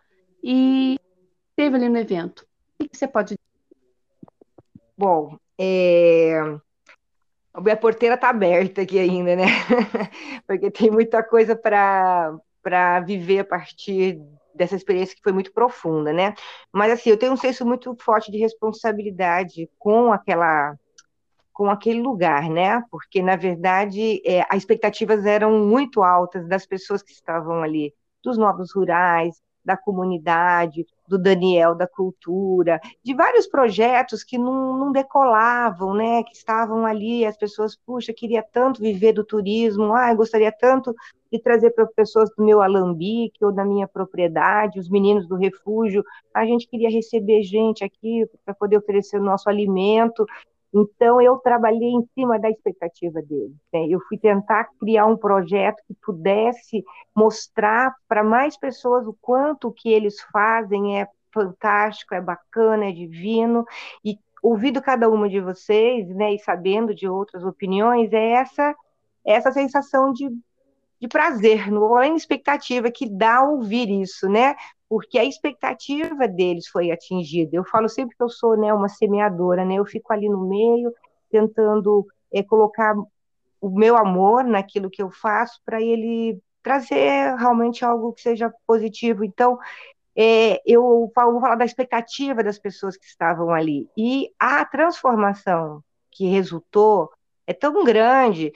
e 0.43 0.99
teve 1.55 1.75
ali 1.75 1.89
no 1.89 1.97
evento? 1.97 2.39
O 2.41 2.83
que, 2.83 2.89
que 2.89 2.97
você 2.97 3.07
pode 3.07 3.35
dizer? 3.35 3.39
Bom, 4.97 5.37
é... 5.57 6.39
A 7.53 7.61
minha 7.61 7.75
porteira 7.75 8.15
está 8.15 8.29
aberta 8.29 8.81
aqui 8.81 8.99
ainda, 8.99 9.35
né? 9.35 9.45
Porque 10.45 10.69
tem 10.69 10.91
muita 10.91 11.23
coisa 11.23 11.55
para 11.55 12.99
viver 13.05 13.39
a 13.39 13.45
partir 13.45 14.21
dessa 14.53 14.75
experiência 14.75 15.15
que 15.15 15.23
foi 15.23 15.31
muito 15.31 15.51
profunda, 15.51 16.13
né? 16.13 16.33
Mas 16.71 16.91
assim, 16.91 17.09
eu 17.09 17.17
tenho 17.17 17.33
um 17.33 17.37
senso 17.37 17.65
muito 17.65 17.95
forte 17.99 18.31
de 18.31 18.37
responsabilidade 18.37 19.69
com 19.77 20.11
aquela 20.11 20.75
com 21.53 21.69
aquele 21.69 22.01
lugar, 22.01 22.49
né? 22.49 22.81
Porque 22.89 23.21
na 23.21 23.35
verdade 23.35 24.21
é, 24.25 24.45
as 24.49 24.59
expectativas 24.59 25.25
eram 25.25 25.65
muito 25.65 26.03
altas 26.03 26.47
das 26.47 26.65
pessoas 26.65 27.01
que 27.01 27.11
estavam 27.11 27.61
ali, 27.61 27.93
dos 28.23 28.37
novos 28.37 28.73
rurais, 28.73 29.35
da 29.69 29.77
comunidade, 29.77 30.83
do 31.07 31.15
Daniel 31.15 31.75
da 31.75 31.85
Cultura, 31.85 32.81
de 33.03 33.13
vários 33.13 33.45
projetos 33.45 34.23
que 34.23 34.35
não, 34.35 34.75
não, 34.75 34.91
decolavam, 34.91 35.93
né? 35.93 36.23
Que 36.23 36.33
estavam 36.33 36.87
ali, 36.87 37.23
as 37.23 37.37
pessoas, 37.37 37.75
puxa, 37.75 38.11
queria 38.11 38.41
tanto 38.41 38.81
viver 38.81 39.13
do 39.13 39.23
turismo, 39.23 39.93
ah, 39.93 40.11
gostaria 40.15 40.51
tanto 40.51 40.91
de 41.31 41.39
trazer 41.39 41.69
para 41.69 41.85
pessoas 41.85 42.31
do 42.35 42.43
meu 42.43 42.63
alambique 42.63 43.45
ou 43.45 43.51
da 43.51 43.63
minha 43.63 43.87
propriedade, 43.87 44.79
os 44.79 44.89
meninos 44.89 45.27
do 45.27 45.35
refúgio, 45.35 46.03
a 46.33 46.43
gente 46.47 46.67
queria 46.67 46.89
receber 46.89 47.43
gente 47.43 47.83
aqui 47.83 48.25
para 48.43 48.55
poder 48.55 48.77
oferecer 48.77 49.19
o 49.19 49.23
nosso 49.23 49.47
alimento, 49.47 50.25
então, 50.73 51.19
eu 51.19 51.37
trabalhei 51.37 51.89
em 51.89 52.07
cima 52.13 52.39
da 52.39 52.49
expectativa 52.49 53.21
dele. 53.21 53.55
Né? 53.73 53.87
Eu 53.89 53.99
fui 54.01 54.17
tentar 54.17 54.65
criar 54.79 55.05
um 55.05 55.17
projeto 55.17 55.81
que 55.87 55.95
pudesse 55.95 56.83
mostrar 57.15 57.95
para 58.07 58.23
mais 58.23 58.57
pessoas 58.57 59.07
o 59.07 59.17
quanto 59.19 59.71
que 59.71 59.89
eles 59.89 60.21
fazem 60.31 60.99
é 61.01 61.07
fantástico, 61.33 62.13
é 62.13 62.21
bacana, 62.21 62.85
é 62.85 62.91
divino, 62.91 63.65
e 64.03 64.17
ouvindo 64.41 64.81
cada 64.81 65.09
uma 65.09 65.27
de 65.27 65.39
vocês, 65.39 66.07
né, 66.09 66.33
e 66.33 66.39
sabendo 66.39 66.93
de 66.93 67.07
outras 67.07 67.43
opiniões, 67.43 68.11
é 68.13 68.31
essa 68.31 68.75
essa 69.25 69.51
sensação 69.51 70.11
de, 70.13 70.29
de 70.99 71.07
prazer, 71.07 71.69
não 71.71 71.95
além 71.95 72.15
expectativa 72.15 72.89
que 72.89 73.07
dá 73.07 73.43
ouvir 73.43 73.89
isso, 73.89 74.27
né? 74.27 74.55
Porque 74.89 75.19
a 75.19 75.23
expectativa 75.23 76.27
deles 76.27 76.67
foi 76.67 76.89
atingida. 76.89 77.55
Eu 77.55 77.63
falo 77.63 77.87
sempre 77.87 78.17
que 78.17 78.23
eu 78.23 78.29
sou 78.29 78.57
né, 78.57 78.73
uma 78.73 78.89
semeadora, 78.89 79.63
né? 79.63 79.75
Eu 79.75 79.85
fico 79.85 80.11
ali 80.11 80.27
no 80.27 80.47
meio, 80.47 80.91
tentando 81.29 82.07
é, 82.33 82.41
colocar 82.41 82.95
o 83.61 83.69
meu 83.69 83.95
amor 83.95 84.43
naquilo 84.43 84.89
que 84.89 85.01
eu 85.01 85.11
faço 85.11 85.61
para 85.63 85.79
ele 85.79 86.41
trazer 86.63 87.35
realmente 87.37 87.85
algo 87.85 88.13
que 88.13 88.21
seja 88.21 88.51
positivo. 88.65 89.23
Então, 89.23 89.59
é, 90.15 90.59
eu 90.65 90.81
vou 90.81 91.39
falar 91.39 91.55
da 91.55 91.65
expectativa 91.65 92.43
das 92.43 92.57
pessoas 92.57 92.97
que 92.97 93.05
estavam 93.05 93.51
ali. 93.51 93.87
E 93.95 94.31
a 94.39 94.65
transformação 94.65 95.83
que 96.11 96.27
resultou 96.27 97.11
é 97.45 97.53
tão 97.53 97.83
grande 97.83 98.51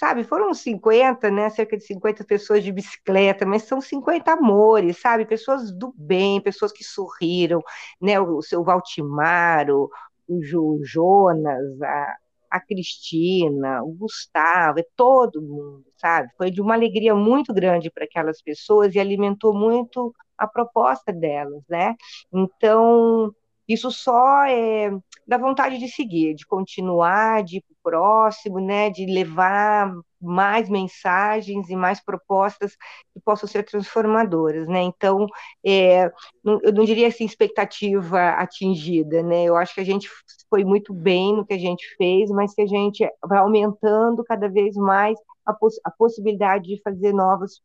sabe? 0.00 0.24
Foram 0.24 0.54
50, 0.54 1.30
né? 1.30 1.50
Cerca 1.50 1.76
de 1.76 1.84
50 1.84 2.24
pessoas 2.24 2.64
de 2.64 2.72
bicicleta, 2.72 3.44
mas 3.44 3.64
são 3.64 3.82
50 3.82 4.32
amores, 4.32 4.98
sabe? 4.98 5.26
Pessoas 5.26 5.70
do 5.70 5.92
bem, 5.94 6.40
pessoas 6.40 6.72
que 6.72 6.82
sorriram, 6.82 7.62
né? 8.00 8.18
O 8.18 8.40
seu 8.40 8.64
Valtimaro, 8.64 9.90
o 10.26 10.40
Jonas, 10.82 11.82
a, 11.82 12.16
a 12.52 12.60
Cristina, 12.60 13.82
o 13.82 13.92
Gustavo, 13.92 14.80
é 14.80 14.84
todo 14.96 15.42
mundo, 15.42 15.84
sabe? 15.98 16.30
Foi 16.38 16.50
de 16.50 16.62
uma 16.62 16.74
alegria 16.74 17.14
muito 17.14 17.52
grande 17.52 17.90
para 17.90 18.04
aquelas 18.04 18.40
pessoas 18.40 18.94
e 18.94 18.98
alimentou 18.98 19.52
muito 19.54 20.14
a 20.38 20.46
proposta 20.46 21.12
delas, 21.12 21.62
né? 21.68 21.94
Então, 22.32 23.34
isso 23.72 23.90
só 23.90 24.44
é, 24.46 24.90
dá 25.26 25.38
vontade 25.38 25.78
de 25.78 25.88
seguir, 25.88 26.34
de 26.34 26.46
continuar, 26.46 27.42
de 27.44 27.58
ir 27.58 27.64
próximo, 27.82 28.60
né, 28.60 28.90
de 28.90 29.06
levar 29.06 29.92
mais 30.20 30.68
mensagens 30.68 31.70
e 31.70 31.76
mais 31.76 31.98
propostas 32.04 32.76
que 33.12 33.20
possam 33.24 33.48
ser 33.48 33.64
transformadoras, 33.64 34.68
né? 34.68 34.82
Então, 34.82 35.26
é, 35.64 36.06
eu 36.44 36.72
não 36.74 36.84
diria 36.84 37.08
assim 37.08 37.24
expectativa 37.24 38.30
atingida, 38.30 39.22
né? 39.22 39.44
Eu 39.44 39.56
acho 39.56 39.74
que 39.74 39.80
a 39.80 39.84
gente 39.84 40.08
foi 40.48 40.64
muito 40.64 40.92
bem 40.92 41.34
no 41.34 41.46
que 41.46 41.54
a 41.54 41.58
gente 41.58 41.86
fez, 41.96 42.30
mas 42.30 42.54
que 42.54 42.62
a 42.62 42.66
gente 42.66 43.08
vai 43.24 43.38
aumentando 43.38 44.22
cada 44.24 44.48
vez 44.48 44.74
mais 44.76 45.18
a, 45.46 45.54
poss 45.54 45.80
a 45.84 45.90
possibilidade 45.90 46.64
de 46.64 46.82
fazer 46.82 47.12
novas 47.12 47.60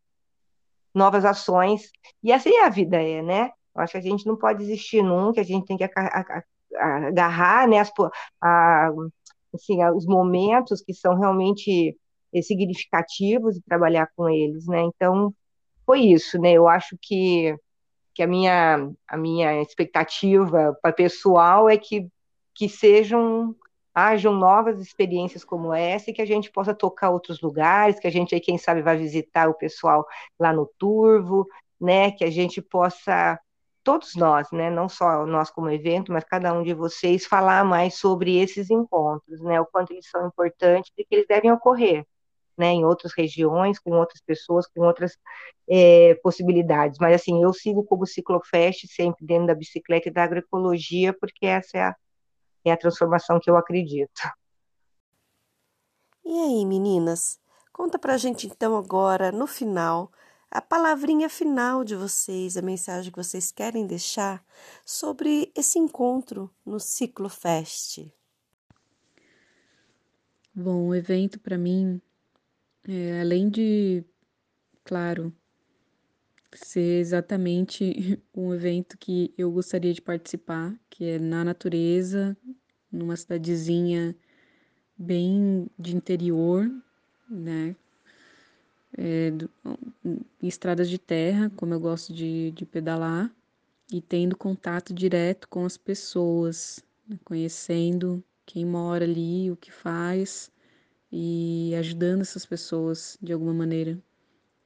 novas 0.94 1.26
ações. 1.26 1.92
E 2.24 2.32
assim 2.32 2.52
é 2.56 2.66
a 2.66 2.70
vida 2.70 3.02
é, 3.02 3.22
né? 3.22 3.52
Eu 3.76 3.82
acho 3.82 3.92
que 3.92 3.98
a 3.98 4.02
gente 4.02 4.26
não 4.26 4.38
pode 4.38 4.60
desistir 4.60 5.02
nunca, 5.04 5.42
a 5.42 5.44
gente 5.44 5.66
tem 5.66 5.78
que 5.78 5.84
agarrar 6.78 7.68
né, 7.68 7.80
as, 7.80 7.92
a, 8.42 8.90
assim, 9.54 9.84
os 9.96 10.06
momentos 10.06 10.82
que 10.82 10.94
são 10.94 11.18
realmente 11.18 11.98
eh, 12.34 12.42
significativos 12.42 13.58
e 13.58 13.62
trabalhar 13.62 14.10
com 14.16 14.30
eles, 14.30 14.68
né? 14.68 14.82
Então, 14.84 15.34
foi 15.86 16.02
isso, 16.02 16.40
né? 16.40 16.54
Eu 16.54 16.68
acho 16.68 16.98
que, 17.02 17.56
que 18.14 18.24
a, 18.24 18.28
minha, 18.28 18.92
a 19.08 19.18
minha 19.18 19.62
expectativa 19.62 20.78
para 20.82 20.94
pessoal 20.94 21.70
é 21.70 21.78
que, 21.78 22.08
que 22.54 22.70
sejam 22.70 23.56
hajam 23.96 24.34
novas 24.34 24.82
experiências 24.82 25.46
como 25.46 25.74
essa 25.74 26.12
e 26.12 26.14
que 26.14 26.22
a 26.22 26.26
gente 26.26 26.52
possa 26.52 26.74
tocar 26.74 27.12
outros 27.12 27.40
lugares, 27.40 27.98
que 27.98 28.08
a 28.08 28.12
gente 28.12 28.36
aí, 28.36 28.42
quem 28.42 28.58
sabe, 28.58 28.82
vai 28.82 28.98
visitar 28.98 29.48
o 29.50 29.54
pessoal 29.54 30.06
lá 30.38 30.52
no 30.52 30.70
Turvo, 30.78 31.48
né? 31.80 32.12
Que 32.12 32.26
a 32.26 32.30
gente 32.30 32.62
possa 32.62 33.40
todos 33.86 34.16
nós, 34.16 34.52
né, 34.52 34.70
não 34.70 34.90
só 34.90 35.26
nós 35.26 35.50
como 35.50 35.70
evento, 35.70 36.12
mas 36.12 36.26
cada 36.26 36.52
um 36.54 36.64
de 36.64 36.74
vocês, 36.74 37.26
falar 37.26 37.64
mais 37.64 37.96
sobre 37.96 38.38
esses 38.38 38.70
encontros, 38.70 39.40
né, 39.42 39.62
o 39.62 39.66
quanto 39.66 39.94
eles 39.94 40.10
são 40.10 40.28
importantes 40.28 40.92
e 40.98 41.06
que 41.06 41.16
eles 41.16 41.28
devem 41.28 41.52
ocorrer, 41.52 42.06
né, 42.58 42.68
em 42.68 42.84
outras 42.84 43.14
regiões, 43.16 43.80
com 43.80 43.92
outras 43.92 44.22
pessoas, 44.22 44.68
com 44.68 44.82
outras 44.82 45.18
é, 45.70 46.16
possibilidades. 46.16 46.98
Mas, 47.00 47.16
assim, 47.16 47.42
eu 47.44 47.54
sigo 47.54 47.84
como 47.86 48.06
ciclofest, 48.06 48.88
sempre 48.88 49.26
dentro 49.26 49.48
da 49.48 49.56
bicicleta 49.56 50.10
e 50.10 50.12
da 50.12 50.24
agroecologia, 50.24 51.14
porque 51.14 51.46
essa 51.46 51.78
é 51.78 51.82
a, 51.84 51.96
é 52.66 52.72
a 52.72 52.78
transformação 52.78 53.40
que 53.40 53.50
eu 53.50 53.56
acredito. 53.56 54.22
E 56.26 56.40
aí, 56.42 56.66
meninas, 56.66 57.40
Conta 57.76 58.00
pra 58.00 58.16
gente 58.16 58.48
então 58.48 58.78
agora, 58.78 59.34
no 59.34 59.46
final, 59.46 60.10
a 60.50 60.62
palavrinha 60.62 61.30
final 61.30 61.84
de 61.84 61.96
vocês, 61.96 62.56
a 62.56 62.62
mensagem 62.62 63.12
que 63.12 63.18
vocês 63.18 63.52
querem 63.52 63.86
deixar 63.86 64.46
sobre 64.86 65.52
esse 65.56 65.78
encontro 65.78 66.50
no 66.66 66.80
Ciclo 66.80 67.30
Fest. 67.30 68.06
Bom, 70.54 70.88
o 70.88 70.96
evento 70.96 71.40
para 71.40 71.58
mim, 71.58 72.02
é, 72.88 73.20
além 73.20 73.50
de, 73.50 74.04
claro, 74.84 75.34
ser 76.54 77.00
exatamente 77.00 78.22
um 78.34 78.54
evento 78.54 78.98
que 78.98 79.34
eu 79.38 79.52
gostaria 79.52 79.94
de 79.94 80.02
participar, 80.02 80.74
que 80.90 81.06
é 81.06 81.20
na 81.20 81.44
natureza, 81.44 82.38
numa 82.92 83.16
cidadezinha 83.16 84.16
bem 84.98 85.70
de 85.78 85.96
interior, 85.96 86.72
né? 87.30 87.76
É, 88.98 89.32
em 90.42 90.48
estradas 90.48 90.90
de 90.90 90.98
terra, 90.98 91.52
como 91.56 91.74
eu 91.74 91.80
gosto 91.80 92.14
de, 92.14 92.52
de 92.52 92.66
pedalar, 92.66 93.34
e 93.92 94.02
tendo 94.02 94.36
contato 94.36 94.94
direto 94.94 95.48
com 95.48 95.66
as 95.66 95.78
pessoas, 95.78 96.84
né? 97.08 97.20
conhecendo 97.24 98.24
quem 98.46 98.66
mora 98.66 99.06
ali, 99.06 99.52
o 99.52 99.56
que 99.56 99.72
faz 99.72 100.52
e 101.12 101.74
ajudando 101.78 102.22
essas 102.22 102.46
pessoas 102.46 103.18
de 103.22 103.32
alguma 103.34 103.54
maneira, 103.54 103.98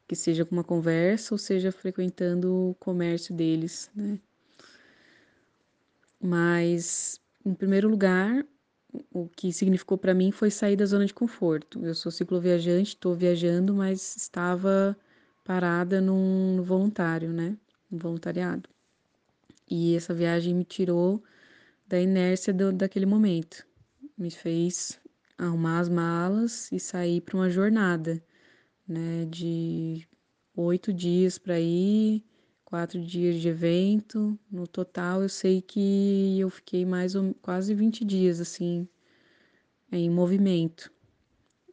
que 0.08 0.16
seja 0.16 0.46
com 0.46 0.56
uma 0.56 0.64
conversa 0.64 1.34
ou 1.34 1.38
seja 1.38 1.72
frequentando 1.72 2.72
o 2.72 2.76
comércio 2.76 3.36
deles, 3.36 3.92
né? 3.96 4.20
Mas, 6.22 7.22
em 7.46 7.54
primeiro 7.54 7.88
lugar, 7.88 8.46
o 9.12 9.28
que 9.28 9.52
significou 9.54 9.98
para 9.98 10.14
mim 10.14 10.32
foi 10.32 10.50
sair 10.50 10.76
da 10.76 10.86
zona 10.86 11.06
de 11.06 11.14
conforto. 11.14 11.86
Eu 11.86 11.94
sou 11.94 12.12
cicloviajante, 12.12 12.90
estou 12.90 13.16
viajando, 13.16 13.74
mas 13.74 14.16
estava 14.16 14.98
parada 15.44 16.02
num 16.02 16.62
voluntário, 16.62 17.32
né? 17.32 17.58
No 17.90 17.98
voluntariado. 17.98 18.70
E 19.70 19.96
essa 19.96 20.14
viagem 20.14 20.56
me 20.56 20.64
tirou 20.64 21.24
da 21.88 22.00
inércia 22.00 22.54
do, 22.54 22.72
daquele 22.72 23.06
momento. 23.06 23.66
Me 24.18 24.32
fez 24.32 25.00
arrumar 25.38 25.80
as 25.80 25.90
malas 25.90 26.72
e 26.72 26.80
sair 26.80 27.22
para 27.22 27.38
uma 27.38 27.50
jornada, 27.50 28.22
né? 28.88 29.26
De 29.26 30.08
oito 30.56 30.92
dias 30.92 31.38
para 31.38 31.60
ir, 31.60 32.24
quatro 32.70 33.02
dias 33.02 33.42
de 33.42 33.50
evento. 33.50 34.40
No 34.52 34.68
total, 34.68 35.24
eu 35.24 35.30
sei 35.30 35.62
que 35.62 36.38
eu 36.40 36.50
fiquei 36.50 36.86
mais 36.86 37.16
ou 37.16 37.34
quase 37.42 37.74
20 37.74 38.06
dias 38.06 38.40
assim 38.40 38.88
em 39.92 40.10
movimento. 40.10 40.92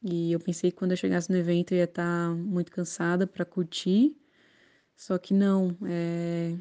E 0.02 0.32
eu 0.32 0.40
pensei 0.40 0.70
que 0.70 0.77
quando 0.77 0.93
eu 0.93 0.97
chegasse 0.97 1.31
no 1.31 1.36
evento 1.36 1.73
eu 1.73 1.78
ia 1.78 1.85
estar 1.85 2.31
muito 2.35 2.73
cansada 2.73 3.27
para 3.27 3.44
curtir, 3.44 4.16
só 4.97 5.18
que 5.18 5.35
não, 5.35 5.77
é, 5.85 6.56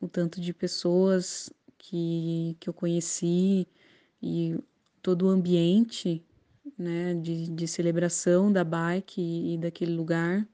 o 0.00 0.08
tanto 0.08 0.40
de 0.40 0.52
pessoas 0.52 1.50
que, 1.78 2.56
que 2.60 2.68
eu 2.68 2.74
conheci 2.74 3.66
e 4.22 4.58
todo 5.02 5.26
o 5.26 5.28
ambiente 5.28 6.22
né, 6.76 7.14
de, 7.14 7.48
de 7.48 7.68
celebração 7.68 8.52
da 8.52 8.64
bike 8.64 9.20
e, 9.20 9.54
e 9.54 9.58
daquele 9.58 9.92
lugar 9.92 10.46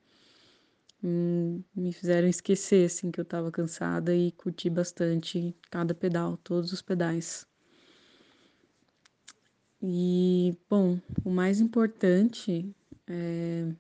me 1.07 1.93
fizeram 1.93 2.29
esquecer 2.29 2.87
assim 2.87 3.11
que 3.11 3.21
eu 3.21 3.25
estava 3.25 3.51
cansada 3.53 4.15
e 4.15 4.33
curti 4.33 4.71
bastante 4.71 5.55
cada 5.71 5.95
pedal, 5.95 6.37
todos 6.39 6.73
os 6.73 6.81
pedais. 6.81 7.47
E 9.83 10.57
bom, 10.69 10.99
o 11.23 11.31
mais 11.31 11.61
importante 11.61 12.75
é, 13.07 13.71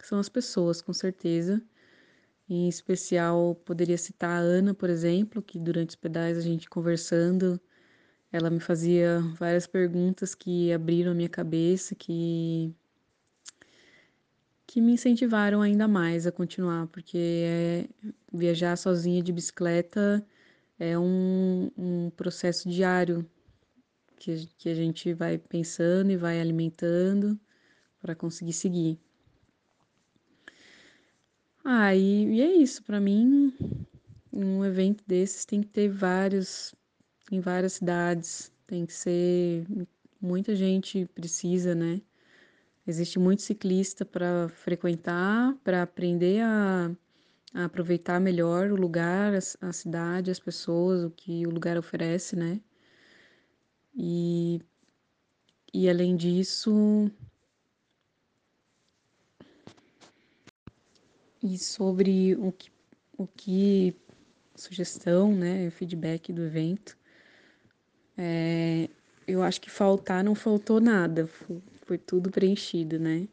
são 0.00 0.20
as 0.20 0.28
pessoas, 0.28 0.80
com 0.80 0.92
certeza. 0.92 1.60
Em 2.48 2.68
especial, 2.68 3.56
poderia 3.64 3.98
citar 3.98 4.30
a 4.30 4.38
Ana, 4.38 4.72
por 4.72 4.88
exemplo, 4.88 5.42
que 5.42 5.58
durante 5.58 5.90
os 5.90 5.96
pedais 5.96 6.38
a 6.38 6.40
gente 6.40 6.70
conversando, 6.70 7.60
ela 8.32 8.48
me 8.48 8.60
fazia 8.60 9.20
várias 9.38 9.66
perguntas 9.66 10.34
que 10.34 10.72
abriram 10.72 11.12
a 11.12 11.14
minha 11.14 11.28
cabeça, 11.28 11.94
que 11.94 12.74
que 14.68 14.82
me 14.82 14.92
incentivaram 14.92 15.62
ainda 15.62 15.88
mais 15.88 16.26
a 16.26 16.30
continuar, 16.30 16.86
porque 16.88 17.16
é, 17.46 17.88
viajar 18.30 18.76
sozinha 18.76 19.22
de 19.22 19.32
bicicleta 19.32 20.22
é 20.78 20.96
um, 20.98 21.70
um 21.76 22.10
processo 22.10 22.68
diário 22.68 23.26
que, 24.16 24.46
que 24.58 24.68
a 24.68 24.74
gente 24.74 25.14
vai 25.14 25.38
pensando 25.38 26.10
e 26.10 26.18
vai 26.18 26.38
alimentando 26.38 27.40
para 27.98 28.14
conseguir 28.14 28.52
seguir. 28.52 29.00
Ah, 31.64 31.94
e, 31.96 32.34
e 32.34 32.42
é 32.42 32.52
isso, 32.52 32.82
para 32.82 33.00
mim, 33.00 33.54
um 34.30 34.62
evento 34.62 35.02
desses 35.06 35.46
tem 35.46 35.62
que 35.62 35.68
ter 35.68 35.88
vários, 35.88 36.74
em 37.32 37.40
várias 37.40 37.72
cidades, 37.72 38.52
tem 38.66 38.84
que 38.84 38.92
ser, 38.92 39.66
muita 40.20 40.54
gente 40.54 41.06
precisa, 41.14 41.74
né? 41.74 42.02
Existe 42.88 43.18
muito 43.18 43.42
ciclista 43.42 44.02
para 44.02 44.48
frequentar, 44.48 45.54
para 45.62 45.82
aprender 45.82 46.40
a, 46.40 46.90
a, 47.52 47.66
aproveitar 47.66 48.18
melhor 48.18 48.72
o 48.72 48.76
lugar, 48.76 49.34
a, 49.34 49.68
a, 49.68 49.72
cidade, 49.74 50.30
as 50.30 50.40
pessoas, 50.40 51.04
o 51.04 51.10
que 51.10 51.46
o 51.46 51.50
lugar 51.50 51.76
oferece, 51.76 52.34
né? 52.34 52.62
E, 53.94 54.62
e 55.74 55.86
além 55.86 56.16
disso, 56.16 57.10
e 61.42 61.58
sobre 61.58 62.36
o 62.36 62.50
que, 62.52 62.70
o 63.18 63.26
que 63.26 63.94
sugestão, 64.56 65.30
né, 65.36 65.68
feedback 65.68 66.32
do 66.32 66.42
evento, 66.42 66.96
é, 68.16 68.88
eu 69.26 69.42
acho 69.42 69.60
que 69.60 69.68
faltar 69.68 70.24
não 70.24 70.34
faltou 70.34 70.80
nada, 70.80 71.28
foi, 71.88 71.98
tudo 71.98 72.30
preenchido, 72.30 72.98
né? 72.98 73.26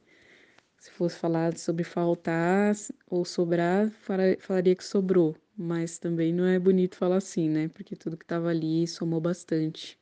Se 0.78 0.90
fosse 0.92 1.18
falar 1.18 1.58
sobre 1.58 1.84
faltar 1.84 2.74
ou 3.10 3.26
sobrar, 3.26 3.92
falaria 4.40 4.76
que 4.76 4.84
sobrou, 4.84 5.36
mas 5.58 5.98
também 6.00 6.34
não 6.34 6.46
é 6.46 6.58
bonito 6.58 6.96
falar 6.96 7.18
assim, 7.18 7.50
né? 7.50 7.68
Porque 7.70 7.96
tudo 7.96 8.18
que 8.18 8.24
estava 8.24 8.50
ali 8.50 8.88
somou 8.88 9.20
bastante, 9.20 10.00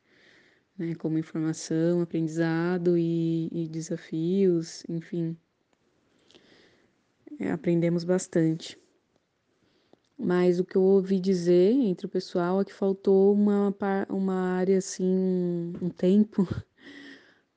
né? 0.78 0.94
Como 0.94 1.18
informação, 1.18 2.00
aprendizado 2.00 2.96
e, 2.96 3.48
e 3.50 3.68
desafios, 3.68 4.84
enfim. 4.88 5.36
É, 7.40 7.50
aprendemos 7.50 8.04
bastante. 8.04 8.78
Mas 10.16 10.60
o 10.60 10.64
que 10.64 10.76
eu 10.76 10.82
ouvi 10.82 11.18
dizer 11.18 11.72
entre 11.72 12.06
o 12.06 12.08
pessoal 12.08 12.60
é 12.60 12.64
que 12.64 12.72
faltou 12.72 13.32
uma, 13.34 13.74
uma 14.08 14.34
área 14.34 14.78
assim, 14.78 15.72
um 15.82 15.90
tempo 15.90 16.46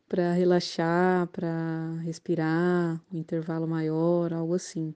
para 0.08 0.34
relaxar, 0.34 1.28
para 1.28 1.96
respirar, 2.04 3.02
um 3.14 3.18
intervalo 3.18 3.68
maior, 3.68 4.34
algo 4.34 4.54
assim. 4.56 4.94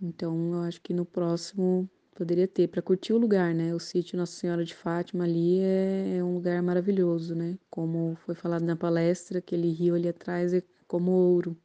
Então, 0.00 0.54
eu 0.54 0.62
acho 0.62 0.80
que 0.80 0.92
no 0.92 1.04
próximo 1.04 1.88
poderia 2.14 2.46
ter 2.46 2.68
para 2.68 2.82
curtir 2.82 3.12
o 3.12 3.18
lugar, 3.18 3.54
né? 3.54 3.74
O 3.74 3.80
sítio 3.80 4.16
Nossa 4.18 4.32
Senhora 4.32 4.64
de 4.64 4.74
Fátima 4.74 5.24
ali 5.24 5.60
é, 5.60 6.16
é, 6.18 6.24
um 6.24 6.34
lugar 6.34 6.62
maravilhoso, 6.62 7.34
né? 7.34 7.58
Como 7.70 8.16
foi 8.16 8.34
falado 8.34 8.64
na 8.64 8.76
palestra, 8.76 9.38
aquele 9.38 9.70
rio 9.70 9.94
ali 9.94 10.08
atrás 10.08 10.52
é 10.52 10.62
como 10.86 11.10
ouro. 11.12 11.56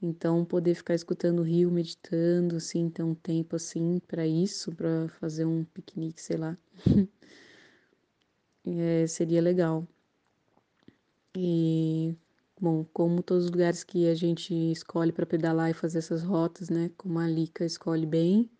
Então, 0.00 0.44
poder 0.44 0.74
ficar 0.74 0.94
escutando 0.94 1.40
o 1.40 1.42
rio, 1.44 1.70
meditando, 1.70 2.56
assim, 2.56 2.90
ter 2.90 3.04
um 3.04 3.14
tempo 3.14 3.54
assim 3.54 4.00
para 4.06 4.26
isso, 4.26 4.72
para 4.72 5.08
fazer 5.20 5.44
um 5.44 5.64
piquenique, 5.64 6.20
sei 6.20 6.36
lá, 6.36 6.58
é, 8.66 9.06
seria 9.06 9.40
legal. 9.40 9.86
E, 11.36 12.14
bom, 12.60 12.84
como 12.92 13.22
todos 13.22 13.44
os 13.46 13.50
lugares 13.50 13.82
que 13.82 14.06
a 14.08 14.14
gente 14.14 14.54
escolhe 14.72 15.12
para 15.12 15.24
pedalar 15.24 15.70
e 15.70 15.74
fazer 15.74 15.98
essas 15.98 16.22
rotas, 16.22 16.68
né, 16.68 16.90
como 16.96 17.18
a 17.18 17.26
Lica 17.26 17.64
escolhe 17.64 18.06
bem, 18.06 18.50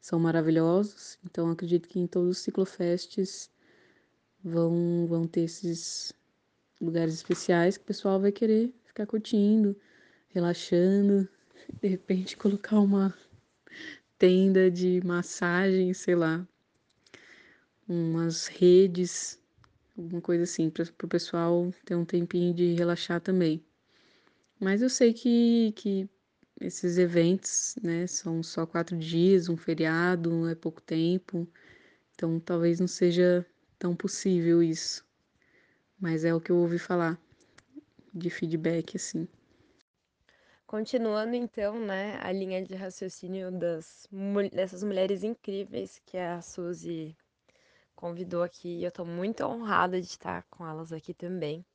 são 0.00 0.18
maravilhosos. 0.18 1.18
Então, 1.24 1.50
acredito 1.50 1.88
que 1.88 1.98
em 1.98 2.06
todos 2.06 2.30
os 2.30 2.38
ciclofests 2.38 3.50
vão, 4.44 5.06
vão 5.08 5.26
ter 5.26 5.42
esses 5.42 6.12
lugares 6.80 7.14
especiais 7.14 7.76
que 7.76 7.84
o 7.84 7.86
pessoal 7.86 8.20
vai 8.20 8.30
querer 8.30 8.72
ficar 8.84 9.06
curtindo, 9.06 9.76
relaxando, 10.28 11.28
de 11.80 11.88
repente 11.88 12.36
colocar 12.36 12.78
uma 12.78 13.14
tenda 14.18 14.70
de 14.70 15.00
massagem, 15.04 15.94
sei 15.94 16.14
lá, 16.14 16.46
umas 17.88 18.48
redes 18.48 19.40
alguma 19.98 20.20
coisa 20.20 20.44
assim, 20.44 20.70
para 20.70 20.84
o 20.84 21.08
pessoal 21.08 21.70
ter 21.84 21.94
um 21.96 22.04
tempinho 22.04 22.54
de 22.54 22.74
relaxar 22.74 23.20
também. 23.20 23.62
Mas 24.60 24.82
eu 24.82 24.88
sei 24.88 25.12
que, 25.12 25.72
que 25.76 26.08
esses 26.60 26.98
eventos, 26.98 27.76
né, 27.82 28.06
são 28.06 28.42
só 28.42 28.66
quatro 28.66 28.96
dias, 28.96 29.48
um 29.48 29.56
feriado, 29.56 30.48
é 30.48 30.54
pouco 30.54 30.80
tempo, 30.80 31.48
então 32.14 32.40
talvez 32.40 32.80
não 32.80 32.88
seja 32.88 33.44
tão 33.78 33.94
possível 33.94 34.62
isso. 34.62 35.04
Mas 36.00 36.24
é 36.24 36.34
o 36.34 36.40
que 36.40 36.50
eu 36.50 36.56
ouvi 36.56 36.78
falar 36.78 37.18
de 38.14 38.30
feedback, 38.30 38.96
assim. 38.96 39.28
Continuando 40.66 41.34
então, 41.34 41.78
né, 41.78 42.18
a 42.20 42.30
linha 42.30 42.62
de 42.62 42.74
raciocínio 42.74 43.50
das, 43.50 44.06
dessas 44.52 44.82
mulheres 44.82 45.24
incríveis 45.24 46.00
que 46.04 46.18
a 46.18 46.42
Suzy 46.42 47.16
convidou 47.98 48.44
aqui, 48.44 48.80
eu 48.80 48.90
estou 48.90 49.04
muito 49.04 49.44
honrada 49.44 50.00
de 50.00 50.06
estar 50.06 50.44
com 50.44 50.64
elas 50.64 50.92
aqui 50.92 51.12
também. 51.12 51.66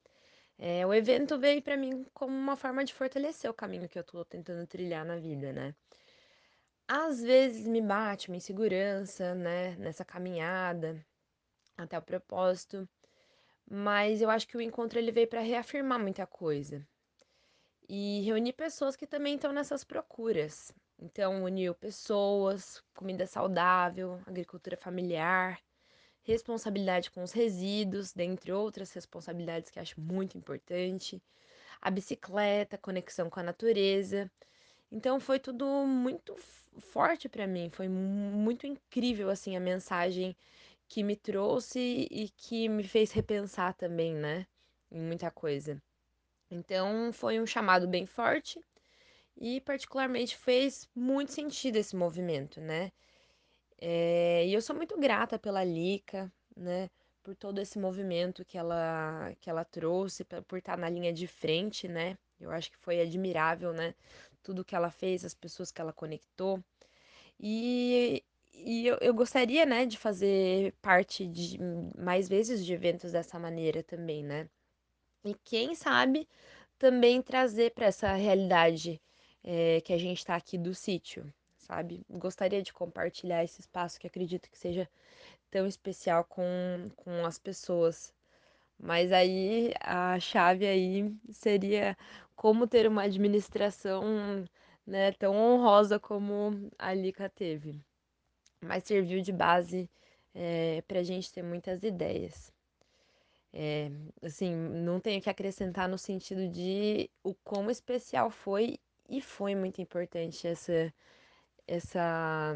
É, 0.57 0.85
o 0.87 0.93
evento 0.93 1.37
veio 1.37 1.61
para 1.61 1.75
mim 1.75 2.05
como 2.13 2.33
uma 2.33 2.55
forma 2.55 2.85
de 2.85 2.93
fortalecer 2.93 3.51
o 3.51 3.53
caminho 3.53 3.89
que 3.89 3.99
eu 3.99 4.03
estou 4.03 4.23
tentando 4.23 4.65
trilhar 4.65 5.05
na 5.05 5.17
vida, 5.17 5.51
né? 5.51 5.75
Às 6.87 7.21
vezes 7.21 7.67
me 7.67 7.81
bate 7.81 8.29
uma 8.29 8.37
insegurança, 8.37 9.35
né, 9.35 9.75
nessa 9.75 10.05
caminhada 10.05 11.05
até 11.75 11.97
o 11.97 12.01
propósito, 12.01 12.87
mas 13.69 14.21
eu 14.21 14.29
acho 14.29 14.47
que 14.47 14.55
o 14.55 14.61
encontro 14.61 14.97
ele 14.97 15.11
veio 15.11 15.27
para 15.27 15.41
reafirmar 15.41 15.99
muita 15.99 16.25
coisa 16.25 16.87
e 17.89 18.21
reunir 18.21 18.53
pessoas 18.53 18.95
que 18.95 19.05
também 19.05 19.35
estão 19.35 19.51
nessas 19.51 19.83
procuras. 19.83 20.71
Então, 20.97 21.43
uniu 21.43 21.75
pessoas, 21.75 22.81
comida 22.95 23.27
saudável, 23.27 24.21
agricultura 24.25 24.77
familiar, 24.77 25.59
responsabilidade 26.23 27.11
com 27.11 27.23
os 27.23 27.31
resíduos, 27.31 28.13
dentre 28.13 28.51
outras 28.51 28.91
responsabilidades 28.93 29.69
que 29.69 29.79
acho 29.79 29.99
muito 30.01 30.37
importante, 30.37 31.21
a 31.81 31.91
bicicleta, 31.91 32.77
conexão 32.77 33.29
com 33.29 33.39
a 33.39 33.43
natureza. 33.43 34.31
Então 34.91 35.19
foi 35.19 35.39
tudo 35.39 35.65
muito 35.85 36.35
forte 36.79 37.29
para 37.29 37.47
mim, 37.47 37.69
foi 37.71 37.87
muito 37.89 38.67
incrível 38.67 39.29
assim 39.29 39.55
a 39.55 39.59
mensagem 39.59 40.35
que 40.87 41.03
me 41.03 41.15
trouxe 41.15 41.79
e 42.11 42.29
que 42.37 42.69
me 42.69 42.83
fez 42.83 43.11
repensar 43.11 43.73
também, 43.73 44.15
né, 44.15 44.47
em 44.91 45.01
muita 45.01 45.31
coisa. 45.31 45.81
Então 46.51 47.11
foi 47.13 47.39
um 47.39 47.45
chamado 47.45 47.87
bem 47.87 48.05
forte 48.05 48.59
e 49.37 49.61
particularmente 49.61 50.37
fez 50.37 50.89
muito 50.95 51.31
sentido 51.31 51.77
esse 51.77 51.95
movimento, 51.95 52.61
né? 52.61 52.91
É, 53.79 54.45
e 54.47 54.53
eu 54.53 54.61
sou 54.61 54.75
muito 54.75 54.97
grata 54.99 55.37
pela 55.39 55.63
Lica, 55.63 56.31
né? 56.55 56.89
Por 57.23 57.35
todo 57.35 57.59
esse 57.59 57.79
movimento 57.79 58.43
que 58.45 58.57
ela, 58.57 59.33
que 59.39 59.49
ela 59.49 59.63
trouxe, 59.65 60.25
por 60.47 60.59
estar 60.59 60.77
na 60.77 60.89
linha 60.89 61.13
de 61.13 61.27
frente, 61.27 61.87
né? 61.87 62.17
Eu 62.39 62.51
acho 62.51 62.71
que 62.71 62.77
foi 62.77 63.01
admirável, 63.01 63.73
né? 63.73 63.95
Tudo 64.43 64.65
que 64.65 64.75
ela 64.75 64.91
fez, 64.91 65.23
as 65.25 65.33
pessoas 65.33 65.71
que 65.71 65.81
ela 65.81 65.93
conectou. 65.93 66.61
E, 67.39 68.23
e 68.53 68.87
eu, 68.87 68.97
eu 69.01 69.13
gostaria, 69.13 69.65
né, 69.65 69.85
de 69.85 69.97
fazer 69.97 70.73
parte 70.81 71.27
de 71.27 71.57
mais 71.97 72.29
vezes 72.29 72.65
de 72.65 72.73
eventos 72.73 73.11
dessa 73.11 73.39
maneira 73.39 73.83
também, 73.83 74.23
né? 74.23 74.49
E 75.25 75.33
quem 75.43 75.75
sabe 75.75 76.27
também 76.77 77.21
trazer 77.21 77.71
para 77.71 77.87
essa 77.87 78.13
realidade 78.13 79.01
é, 79.43 79.81
que 79.81 79.93
a 79.93 79.97
gente 79.97 80.19
está 80.19 80.35
aqui 80.35 80.57
do 80.57 80.73
sítio, 80.73 81.33
sabe? 81.63 82.05
Gostaria 82.09 82.61
de 82.61 82.73
compartilhar 82.73 83.43
esse 83.43 83.61
espaço 83.61 83.99
que 83.99 84.07
acredito 84.07 84.49
que 84.49 84.57
seja 84.57 84.89
tão 85.51 85.67
especial 85.67 86.23
com, 86.25 86.89
com 86.95 87.25
as 87.25 87.37
pessoas. 87.39 88.13
Mas 88.79 89.11
aí 89.11 89.73
a 89.81 90.19
chave 90.19 90.65
aí 90.67 91.15
seria 91.31 91.97
como 92.35 92.67
ter 92.67 92.87
uma 92.87 93.03
administração 93.03 94.45
né, 94.85 95.11
tão 95.13 95.35
honrosa 95.35 95.99
como 95.99 96.69
a 96.77 96.93
Lica 96.93 97.29
teve. 97.29 97.79
Mas 98.61 98.83
serviu 98.83 99.21
de 99.21 99.31
base 99.31 99.89
é, 100.33 100.81
para 100.87 100.99
a 100.99 101.03
gente 101.03 101.31
ter 101.31 101.43
muitas 101.43 101.83
ideias. 101.83 102.51
É, 103.53 103.91
assim, 104.21 104.55
não 104.55 104.99
tenho 104.99 105.21
que 105.21 105.29
acrescentar 105.29 105.87
no 105.87 105.97
sentido 105.97 106.47
de 106.47 107.09
o 107.23 107.35
quão 107.35 107.69
especial 107.69 108.31
foi 108.31 108.79
e 109.07 109.21
foi 109.21 109.53
muito 109.53 109.79
importante 109.81 110.47
essa 110.47 110.91
essa 111.67 112.53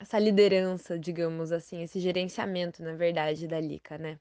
essa 0.00 0.18
liderança, 0.18 0.98
digamos 0.98 1.52
assim, 1.52 1.82
esse 1.82 2.00
gerenciamento, 2.00 2.82
na 2.82 2.94
verdade, 2.94 3.46
da 3.46 3.60
Lica, 3.60 3.98
né? 3.98 4.18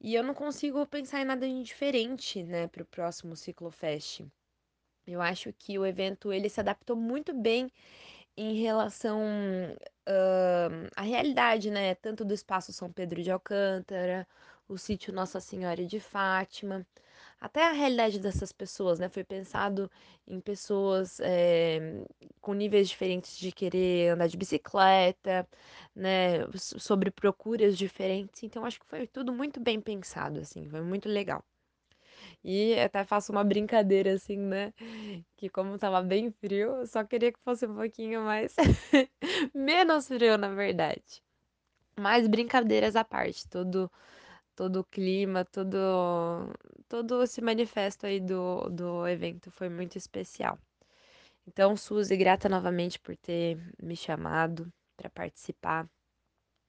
E 0.00 0.14
eu 0.14 0.22
não 0.22 0.34
consigo 0.34 0.86
pensar 0.86 1.22
em 1.22 1.24
nada 1.24 1.48
diferente, 1.62 2.42
né, 2.42 2.68
para 2.68 2.82
o 2.82 2.86
próximo 2.86 3.34
Ciclofest. 3.34 4.26
Eu 5.06 5.22
acho 5.22 5.52
que 5.54 5.78
o 5.78 5.86
evento 5.86 6.32
ele 6.32 6.48
se 6.50 6.60
adaptou 6.60 6.96
muito 6.96 7.32
bem 7.34 7.70
em 8.36 8.54
relação 8.60 9.22
uh, 10.08 10.90
à 10.96 11.02
realidade, 11.02 11.70
né, 11.70 11.94
tanto 11.94 12.24
do 12.24 12.34
espaço 12.34 12.72
São 12.72 12.92
Pedro 12.92 13.22
de 13.22 13.30
Alcântara, 13.30 14.26
o 14.68 14.76
sítio 14.78 15.12
Nossa 15.12 15.40
Senhora 15.40 15.84
de 15.86 16.00
Fátima, 16.00 16.86
até 17.44 17.62
a 17.68 17.72
realidade 17.72 18.18
dessas 18.18 18.52
pessoas, 18.52 18.98
né? 18.98 19.08
Foi 19.10 19.22
pensado 19.22 19.90
em 20.26 20.40
pessoas 20.40 21.20
é, 21.20 22.02
com 22.40 22.54
níveis 22.54 22.88
diferentes 22.88 23.36
de 23.36 23.52
querer 23.52 24.12
andar 24.12 24.28
de 24.28 24.36
bicicleta, 24.38 25.46
né? 25.94 26.46
Sobre 26.56 27.10
procuras 27.10 27.76
diferentes. 27.76 28.42
Então, 28.42 28.64
acho 28.64 28.80
que 28.80 28.86
foi 28.86 29.06
tudo 29.06 29.30
muito 29.30 29.60
bem 29.60 29.78
pensado, 29.78 30.40
assim, 30.40 30.66
foi 30.70 30.80
muito 30.80 31.06
legal. 31.06 31.44
E 32.42 32.78
até 32.80 33.04
faço 33.04 33.30
uma 33.32 33.44
brincadeira 33.44 34.14
assim, 34.14 34.38
né? 34.38 34.72
Que 35.36 35.50
como 35.50 35.78
tava 35.78 36.00
bem 36.02 36.30
frio, 36.30 36.86
só 36.86 37.04
queria 37.04 37.30
que 37.32 37.40
fosse 37.40 37.66
um 37.66 37.74
pouquinho 37.74 38.22
mais 38.22 38.56
menos 39.54 40.08
frio, 40.08 40.38
na 40.38 40.48
verdade. 40.48 41.22
Mas 41.98 42.26
brincadeiras 42.26 42.96
à 42.96 43.04
parte, 43.04 43.48
todo 43.48 43.90
todo 44.54 44.80
o 44.80 44.84
clima, 44.84 45.44
todo, 45.44 45.78
todo 46.88 47.22
esse 47.22 47.40
manifesto 47.40 48.06
aí 48.06 48.20
do, 48.20 48.68
do 48.70 49.06
evento 49.06 49.50
foi 49.50 49.68
muito 49.68 49.96
especial. 49.96 50.58
Então, 51.46 51.76
Suzy, 51.76 52.16
grata 52.16 52.48
novamente 52.48 52.98
por 52.98 53.16
ter 53.16 53.58
me 53.82 53.96
chamado 53.96 54.72
para 54.96 55.10
participar. 55.10 55.88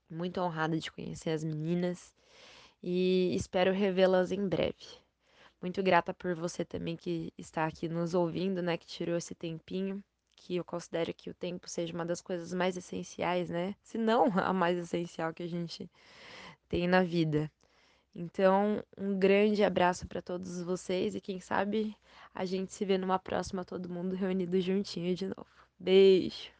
Muito 0.09 0.39
honrada 0.39 0.77
de 0.77 0.91
conhecer 0.91 1.31
as 1.31 1.43
meninas 1.43 2.13
e 2.83 3.33
espero 3.35 3.71
revê-las 3.71 4.31
em 4.31 4.47
breve. 4.47 4.99
Muito 5.61 5.81
grata 5.81 6.13
por 6.13 6.35
você 6.35 6.63
também 6.63 6.95
que 6.95 7.33
está 7.37 7.65
aqui 7.65 7.89
nos 7.89 8.13
ouvindo, 8.13 8.61
né, 8.61 8.77
que 8.77 8.85
tirou 8.85 9.17
esse 9.17 9.33
tempinho, 9.33 10.03
que 10.35 10.57
eu 10.57 10.63
considero 10.63 11.13
que 11.13 11.29
o 11.29 11.33
tempo 11.33 11.67
seja 11.67 11.93
uma 11.93 12.05
das 12.05 12.21
coisas 12.21 12.53
mais 12.53 12.77
essenciais, 12.77 13.49
né? 13.49 13.73
Se 13.81 13.97
não 13.97 14.25
a 14.37 14.53
mais 14.53 14.77
essencial 14.77 15.33
que 15.33 15.41
a 15.41 15.47
gente 15.47 15.89
tem 16.69 16.87
na 16.87 17.01
vida. 17.01 17.49
Então, 18.15 18.81
um 18.97 19.19
grande 19.19 19.61
abraço 19.61 20.07
para 20.07 20.21
todos 20.21 20.61
vocês 20.63 21.15
e 21.15 21.21
quem 21.21 21.41
sabe 21.41 21.93
a 22.33 22.45
gente 22.45 22.73
se 22.73 22.85
vê 22.85 22.97
numa 22.97 23.19
próxima, 23.19 23.65
todo 23.65 23.89
mundo 23.89 24.15
reunido 24.15 24.59
juntinho 24.61 25.13
de 25.13 25.25
novo. 25.27 25.47
Beijo! 25.77 26.55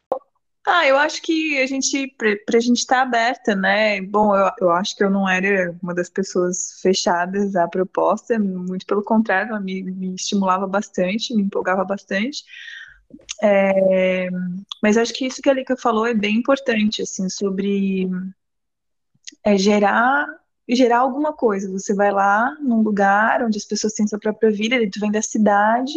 Ah, 0.67 0.85
eu 0.85 0.97
acho 0.97 1.21
que 1.21 1.61
a 1.61 1.67
gente, 1.67 2.07
para 2.17 2.57
a 2.57 2.59
gente 2.59 2.79
estar 2.79 2.95
tá 2.97 3.01
aberta, 3.03 3.55
né? 3.55 4.01
Bom, 4.01 4.35
eu, 4.35 4.51
eu 4.59 4.71
acho 4.71 4.95
que 4.95 5.03
eu 5.03 5.09
não 5.09 5.29
era 5.29 5.77
uma 5.81 5.93
das 5.93 6.09
pessoas 6.09 6.81
fechadas 6.81 7.55
à 7.55 7.67
proposta, 7.67 8.37
muito 8.39 8.85
pelo 8.85 9.03
contrário, 9.03 9.61
me, 9.61 9.83
me 9.83 10.15
estimulava 10.15 10.67
bastante, 10.67 11.35
me 11.35 11.43
empolgava 11.43 11.85
bastante. 11.85 12.43
É, 13.41 14.27
mas 14.81 14.97
acho 14.97 15.13
que 15.13 15.27
isso 15.27 15.41
que 15.41 15.49
a 15.49 15.53
Lika 15.53 15.77
falou 15.77 16.07
é 16.07 16.15
bem 16.15 16.35
importante, 16.37 17.03
assim, 17.03 17.29
sobre 17.29 18.09
é, 19.43 19.57
gerar 19.57 20.25
gerar 20.69 20.99
alguma 20.99 21.33
coisa. 21.33 21.71
Você 21.71 21.93
vai 21.93 22.11
lá 22.11 22.55
num 22.61 22.81
lugar 22.81 23.43
onde 23.43 23.57
as 23.57 23.65
pessoas 23.65 23.93
têm 23.93 24.07
sua 24.07 24.19
própria 24.19 24.51
vida, 24.51 24.77
tu 24.91 24.99
vem 24.99 25.11
da 25.11 25.21
cidade, 25.21 25.93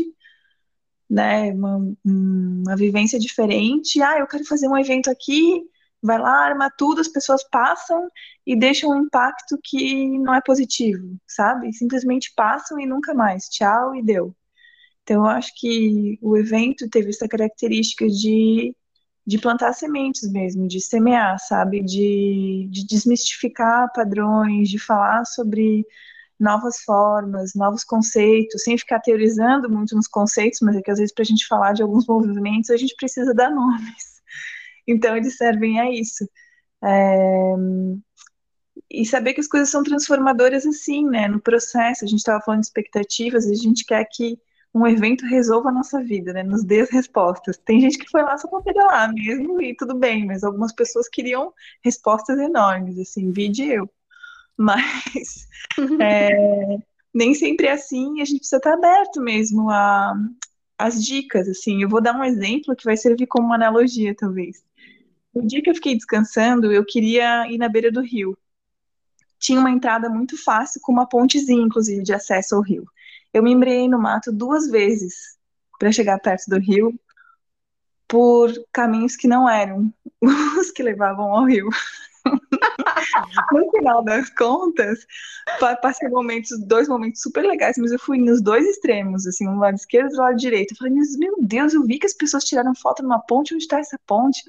né, 1.08 1.52
uma, 1.52 1.94
uma 2.04 2.76
vivência 2.76 3.18
diferente. 3.18 4.02
Ah, 4.02 4.18
eu 4.18 4.26
quero 4.26 4.44
fazer 4.44 4.68
um 4.68 4.76
evento 4.76 5.10
aqui, 5.10 5.62
vai 6.02 6.18
lá, 6.18 6.46
arma 6.46 6.70
tudo, 6.76 7.00
as 7.00 7.08
pessoas 7.08 7.42
passam 7.50 8.08
e 8.46 8.56
deixam 8.56 8.90
um 8.90 9.02
impacto 9.04 9.58
que 9.62 10.18
não 10.18 10.34
é 10.34 10.40
positivo, 10.40 11.16
sabe? 11.26 11.72
Simplesmente 11.72 12.32
passam 12.36 12.78
e 12.78 12.86
nunca 12.86 13.14
mais. 13.14 13.48
Tchau 13.48 13.94
e 13.94 14.02
deu. 14.02 14.34
Então, 15.02 15.24
eu 15.24 15.26
acho 15.26 15.52
que 15.56 16.18
o 16.20 16.36
evento 16.36 16.88
teve 16.90 17.08
essa 17.10 17.26
característica 17.26 18.06
de 18.06 18.74
de 19.28 19.38
plantar 19.38 19.74
sementes 19.74 20.26
mesmo, 20.32 20.66
de 20.66 20.80
semear, 20.80 21.38
sabe? 21.38 21.82
De, 21.82 22.66
de 22.70 22.86
desmistificar 22.86 23.92
padrões, 23.92 24.70
de 24.70 24.78
falar 24.78 25.22
sobre 25.26 25.84
novas 26.40 26.78
formas, 26.78 27.52
novos 27.54 27.84
conceitos, 27.84 28.62
sem 28.62 28.78
ficar 28.78 29.00
teorizando 29.00 29.68
muito 29.68 29.94
nos 29.94 30.08
conceitos, 30.08 30.60
mas 30.62 30.76
é 30.76 30.80
que 30.80 30.90
às 30.90 30.98
vezes 30.98 31.12
para 31.12 31.24
a 31.24 31.26
gente 31.26 31.46
falar 31.46 31.74
de 31.74 31.82
alguns 31.82 32.06
movimentos 32.06 32.70
a 32.70 32.76
gente 32.78 32.96
precisa 32.96 33.34
dar 33.34 33.50
nomes. 33.54 34.22
Então 34.86 35.14
eles 35.14 35.36
servem 35.36 35.78
a 35.78 35.92
isso. 35.92 36.26
É... 36.82 37.54
E 38.90 39.04
saber 39.04 39.34
que 39.34 39.40
as 39.40 39.48
coisas 39.48 39.68
são 39.68 39.82
transformadoras 39.82 40.64
assim, 40.64 41.04
né? 41.04 41.28
No 41.28 41.38
processo, 41.38 42.02
a 42.02 42.08
gente 42.08 42.20
estava 42.20 42.42
falando 42.42 42.60
de 42.60 42.68
expectativas, 42.68 43.46
a 43.46 43.54
gente 43.54 43.84
quer 43.84 44.06
que 44.10 44.38
um 44.74 44.86
evento 44.86 45.26
resolva 45.26 45.70
a 45.70 45.72
nossa 45.72 46.02
vida, 46.02 46.32
né? 46.32 46.42
Nos 46.42 46.64
dê 46.64 46.80
as 46.80 46.90
respostas. 46.90 47.56
Tem 47.58 47.80
gente 47.80 47.98
que 47.98 48.10
foi 48.10 48.22
lá 48.22 48.36
só 48.36 48.48
para 48.48 48.62
pedalar 48.62 49.12
mesmo 49.12 49.60
e 49.60 49.74
tudo 49.74 49.94
bem, 49.94 50.26
mas 50.26 50.44
algumas 50.44 50.72
pessoas 50.72 51.08
queriam 51.08 51.52
respostas 51.82 52.38
enormes, 52.38 52.98
assim, 52.98 53.32
vide 53.32 53.64
eu. 53.64 53.88
Mas 54.60 55.46
é, 56.00 56.78
nem 57.14 57.32
sempre 57.32 57.68
é 57.68 57.72
assim, 57.72 58.20
a 58.20 58.24
gente 58.24 58.38
precisa 58.38 58.56
estar 58.56 58.74
aberto 58.74 59.20
mesmo 59.20 59.70
a, 59.70 60.14
as 60.76 61.04
dicas, 61.04 61.48
assim. 61.48 61.80
Eu 61.80 61.88
vou 61.88 62.00
dar 62.00 62.16
um 62.16 62.24
exemplo 62.24 62.74
que 62.74 62.84
vai 62.84 62.96
servir 62.96 63.28
como 63.28 63.46
uma 63.46 63.54
analogia, 63.54 64.16
talvez. 64.16 64.64
No 65.32 65.46
dia 65.46 65.62
que 65.62 65.70
eu 65.70 65.74
fiquei 65.76 65.94
descansando, 65.94 66.72
eu 66.72 66.84
queria 66.84 67.48
ir 67.48 67.58
na 67.58 67.68
beira 67.68 67.92
do 67.92 68.00
rio. 68.00 68.36
Tinha 69.38 69.60
uma 69.60 69.70
entrada 69.70 70.08
muito 70.08 70.36
fácil, 70.42 70.80
com 70.82 70.90
uma 70.90 71.08
pontezinha, 71.08 71.62
inclusive, 71.62 72.02
de 72.02 72.12
acesso 72.12 72.56
ao 72.56 72.60
rio. 72.60 72.84
Eu 73.32 73.42
me 73.42 73.52
embreei 73.52 73.88
no 73.88 73.98
mato 73.98 74.32
duas 74.32 74.68
vezes 74.70 75.36
para 75.78 75.92
chegar 75.92 76.18
perto 76.18 76.48
do 76.48 76.58
rio, 76.58 76.98
por 78.08 78.50
caminhos 78.72 79.14
que 79.14 79.28
não 79.28 79.48
eram 79.48 79.92
os 80.58 80.70
que 80.70 80.82
levavam 80.82 81.34
ao 81.34 81.44
rio. 81.44 81.68
no 83.52 83.70
final 83.70 84.02
das 84.02 84.28
contas, 84.30 85.06
passei 85.80 86.08
momentos, 86.08 86.58
dois 86.66 86.88
momentos 86.88 87.20
super 87.22 87.44
legais, 87.44 87.76
mas 87.78 87.92
eu 87.92 87.98
fui 87.98 88.18
nos 88.18 88.42
dois 88.42 88.66
extremos, 88.66 89.26
assim, 89.26 89.48
um 89.48 89.58
lado 89.58 89.76
esquerdo 89.76 90.08
e 90.08 90.16
do 90.16 90.18
lado 90.18 90.36
direito. 90.36 90.72
Eu 90.72 90.76
falei, 90.78 90.94
meu 91.18 91.36
Deus, 91.40 91.74
eu 91.74 91.84
vi 91.84 91.98
que 91.98 92.06
as 92.06 92.14
pessoas 92.14 92.44
tiraram 92.44 92.74
foto 92.74 93.02
numa 93.02 93.20
ponte, 93.20 93.54
onde 93.54 93.64
está 93.64 93.78
essa 93.78 93.98
ponte? 94.06 94.42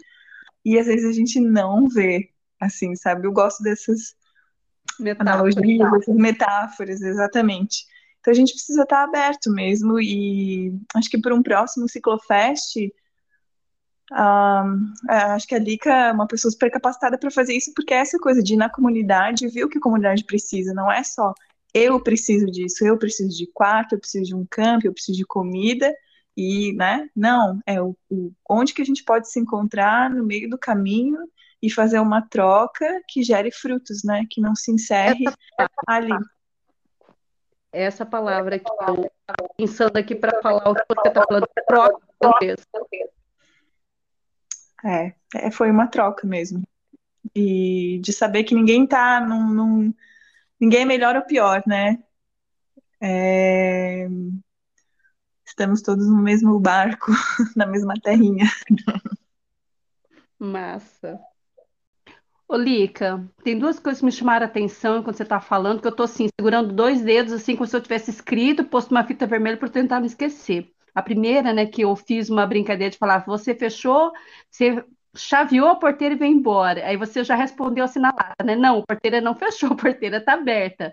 E 0.63 0.77
às 0.77 0.87
vezes 0.87 1.09
a 1.09 1.13
gente 1.13 1.39
não 1.39 1.87
vê, 1.87 2.31
assim, 2.59 2.95
sabe? 2.95 3.27
Eu 3.27 3.31
gosto 3.31 3.63
dessas 3.63 4.15
metáforas. 4.99 5.55
analogias, 5.55 5.91
dessas 5.91 6.15
metáforas, 6.15 7.01
exatamente. 7.01 7.85
Então 8.29 8.31
a 8.31 8.45
gente 8.45 8.53
precisa 8.53 8.83
estar 8.83 9.03
aberto 9.03 9.51
mesmo, 9.51 9.99
e 9.99 10.71
acho 10.95 11.09
que 11.09 11.19
para 11.19 11.33
um 11.33 11.41
próximo 11.41 11.89
Ciclofest 11.89 12.91
Uh, 14.11 14.73
acho 15.07 15.47
que 15.47 15.53
a 15.53 15.59
Lica 15.59 15.93
é 15.93 16.11
uma 16.11 16.25
pessoa 16.25 16.51
super 16.51 16.71
capacitada 16.71 17.15
para 17.15 17.29
fazer 17.29 17.53
isso, 17.53 17.71
porque 17.75 17.93
é 17.93 17.97
essa 17.97 18.17
coisa 18.17 18.41
de 18.41 18.55
ir 18.55 18.57
na 18.57 18.67
comunidade 18.67 19.47
ver 19.47 19.65
o 19.65 19.69
que 19.69 19.77
a 19.77 19.81
comunidade 19.81 20.25
precisa, 20.25 20.73
não 20.73 20.91
é 20.91 21.03
só 21.03 21.31
eu 21.75 22.01
preciso 22.01 22.47
disso, 22.47 22.83
eu 22.83 22.97
preciso 22.97 23.37
de 23.37 23.45
quarto, 23.53 23.93
eu 23.93 23.99
preciso 23.99 24.25
de 24.25 24.35
um 24.35 24.47
campo, 24.49 24.87
eu 24.87 24.93
preciso 24.93 25.15
de 25.15 25.25
comida, 25.27 25.93
e, 26.35 26.73
né, 26.73 27.07
não, 27.15 27.59
é 27.67 27.79
o, 27.79 27.95
o, 28.09 28.31
onde 28.49 28.73
que 28.73 28.81
a 28.81 28.85
gente 28.85 29.03
pode 29.03 29.29
se 29.29 29.39
encontrar 29.39 30.09
no 30.09 30.25
meio 30.25 30.49
do 30.49 30.57
caminho 30.57 31.19
e 31.61 31.69
fazer 31.69 31.99
uma 31.99 32.19
troca 32.19 33.03
que 33.07 33.21
gere 33.21 33.51
frutos, 33.51 34.03
né, 34.03 34.25
que 34.27 34.41
não 34.41 34.55
se 34.55 34.71
encerre 34.71 35.25
ali. 35.85 36.09
Essa 37.71 38.05
palavra 38.05 38.57
que 38.57 38.69
eu 38.69 39.11
pensando 39.55 39.97
aqui 39.97 40.15
para 40.15 40.41
falar 40.41 40.69
o 40.69 40.73
que 40.73 40.83
você 40.89 41.07
está 41.07 41.23
falando, 41.23 41.47
troca, 41.67 42.07
talvez. 42.19 42.67
É, 44.83 45.13
é, 45.35 45.51
foi 45.51 45.69
uma 45.69 45.87
troca 45.87 46.25
mesmo. 46.25 46.63
E 47.35 47.99
de 48.01 48.11
saber 48.11 48.43
que 48.43 48.55
ninguém 48.55 48.87
tá 48.87 49.21
num, 49.21 49.49
num 49.49 49.93
ninguém 50.59 50.81
é 50.81 50.85
melhor 50.85 51.15
ou 51.15 51.21
pior, 51.21 51.61
né? 51.67 52.01
É, 53.01 54.07
estamos 55.45 55.81
todos 55.81 56.07
no 56.07 56.21
mesmo 56.21 56.59
barco, 56.59 57.11
na 57.55 57.65
mesma 57.65 57.93
terrinha. 58.01 58.45
Massa. 60.39 61.19
Ô, 62.51 62.55
Lica, 62.57 63.23
tem 63.43 63.57
duas 63.59 63.79
coisas 63.79 63.99
que 63.99 64.05
me 64.05 64.11
chamaram 64.11 64.45
a 64.45 64.49
atenção 64.49 65.03
quando 65.03 65.15
você 65.15 65.23
está 65.23 65.39
falando, 65.39 65.81
que 65.81 65.87
eu 65.87 65.91
estou 65.91 66.03
assim, 66.05 66.27
segurando 66.39 66.73
dois 66.73 67.01
dedos, 67.01 67.31
assim, 67.31 67.55
como 67.55 67.67
se 67.67 67.75
eu 67.75 67.81
tivesse 67.81 68.09
escrito, 68.09 68.63
posto 68.65 68.89
uma 68.91 69.03
fita 69.05 69.27
vermelha 69.27 69.55
para 69.57 69.69
tentar 69.69 69.99
não 69.99 70.07
esquecer. 70.07 70.71
A 70.95 71.01
primeira, 71.03 71.53
né, 71.53 71.67
que 71.67 71.81
eu 71.83 71.95
fiz 71.95 72.27
uma 72.29 72.47
brincadeira 72.47 72.89
de 72.91 72.97
falar, 72.97 73.23
você 73.25 73.53
fechou, 73.53 74.11
você 74.49 74.83
chaveou 75.15 75.67
a 75.69 75.75
porteira 75.75 76.15
e 76.15 76.17
veio 76.17 76.33
embora. 76.33 76.85
Aí 76.87 76.97
você 76.97 77.23
já 77.23 77.35
respondeu 77.35 77.83
assim 77.85 77.99
na 77.99 78.09
lata, 78.09 78.43
né? 78.43 78.55
Não, 78.55 78.79
a 78.79 78.83
porteira 78.85 79.21
não 79.21 79.35
fechou, 79.35 79.69
a 79.73 79.75
porteira 79.75 80.17
está 80.17 80.33
aberta. 80.33 80.91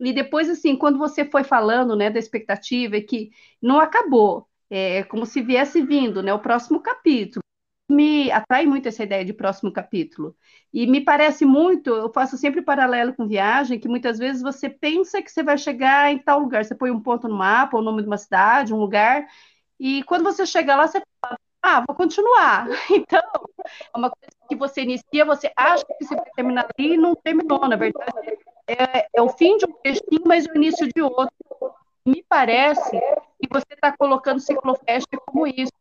E 0.00 0.12
depois, 0.12 0.50
assim, 0.50 0.76
quando 0.76 0.98
você 0.98 1.24
foi 1.24 1.44
falando, 1.44 1.96
né, 1.96 2.10
da 2.10 2.18
expectativa, 2.18 2.96
é 2.98 3.02
que 3.02 3.30
não 3.62 3.80
acabou, 3.80 4.48
é 4.70 5.04
como 5.04 5.26
se 5.26 5.42
viesse 5.42 5.82
vindo, 5.82 6.22
né, 6.22 6.34
o 6.34 6.40
próximo 6.40 6.80
capítulo. 6.82 7.42
Me 7.90 8.30
atrai 8.30 8.66
muito 8.66 8.86
essa 8.88 9.02
ideia 9.02 9.24
de 9.24 9.32
próximo 9.32 9.72
capítulo. 9.72 10.36
E 10.72 10.86
me 10.86 11.00
parece 11.00 11.44
muito, 11.44 11.90
eu 11.90 12.12
faço 12.12 12.36
sempre 12.36 12.62
paralelo 12.62 13.12
com 13.14 13.26
viagem, 13.26 13.80
que 13.80 13.88
muitas 13.88 14.16
vezes 14.18 14.42
você 14.42 14.68
pensa 14.68 15.20
que 15.20 15.30
você 15.30 15.42
vai 15.42 15.58
chegar 15.58 16.12
em 16.12 16.18
tal 16.18 16.38
lugar, 16.38 16.64
você 16.64 16.74
põe 16.74 16.90
um 16.90 17.00
ponto 17.00 17.26
no 17.26 17.36
mapa, 17.36 17.76
o 17.76 17.82
nome 17.82 18.02
de 18.02 18.08
uma 18.08 18.16
cidade, 18.16 18.72
um 18.72 18.78
lugar, 18.78 19.26
e 19.78 20.02
quando 20.04 20.22
você 20.22 20.46
chega 20.46 20.76
lá, 20.76 20.86
você 20.86 21.02
fala, 21.20 21.38
ah, 21.62 21.84
vou 21.86 21.96
continuar. 21.96 22.66
Então, 22.90 23.20
é 23.94 23.98
uma 23.98 24.10
coisa 24.10 24.30
que 24.48 24.56
você 24.56 24.82
inicia, 24.82 25.24
você 25.24 25.50
acha 25.56 25.84
que 25.98 26.04
você 26.04 26.14
vai 26.14 26.30
terminar 26.36 26.66
ali 26.78 26.94
e 26.94 26.98
não 26.98 27.14
terminou, 27.16 27.66
na 27.66 27.76
verdade. 27.76 28.38
É, 28.68 29.08
é 29.14 29.22
o 29.22 29.28
fim 29.30 29.56
de 29.56 29.66
um 29.66 29.74
destino, 29.82 30.22
mas 30.26 30.46
o 30.46 30.54
início 30.56 30.88
de 30.94 31.02
outro. 31.02 31.34
Me 32.04 32.24
parece 32.28 32.90
que 32.90 33.48
você 33.50 33.74
está 33.74 33.94
colocando 33.96 34.40
Ciclofest 34.40 35.06
como 35.26 35.46
isso, 35.46 35.72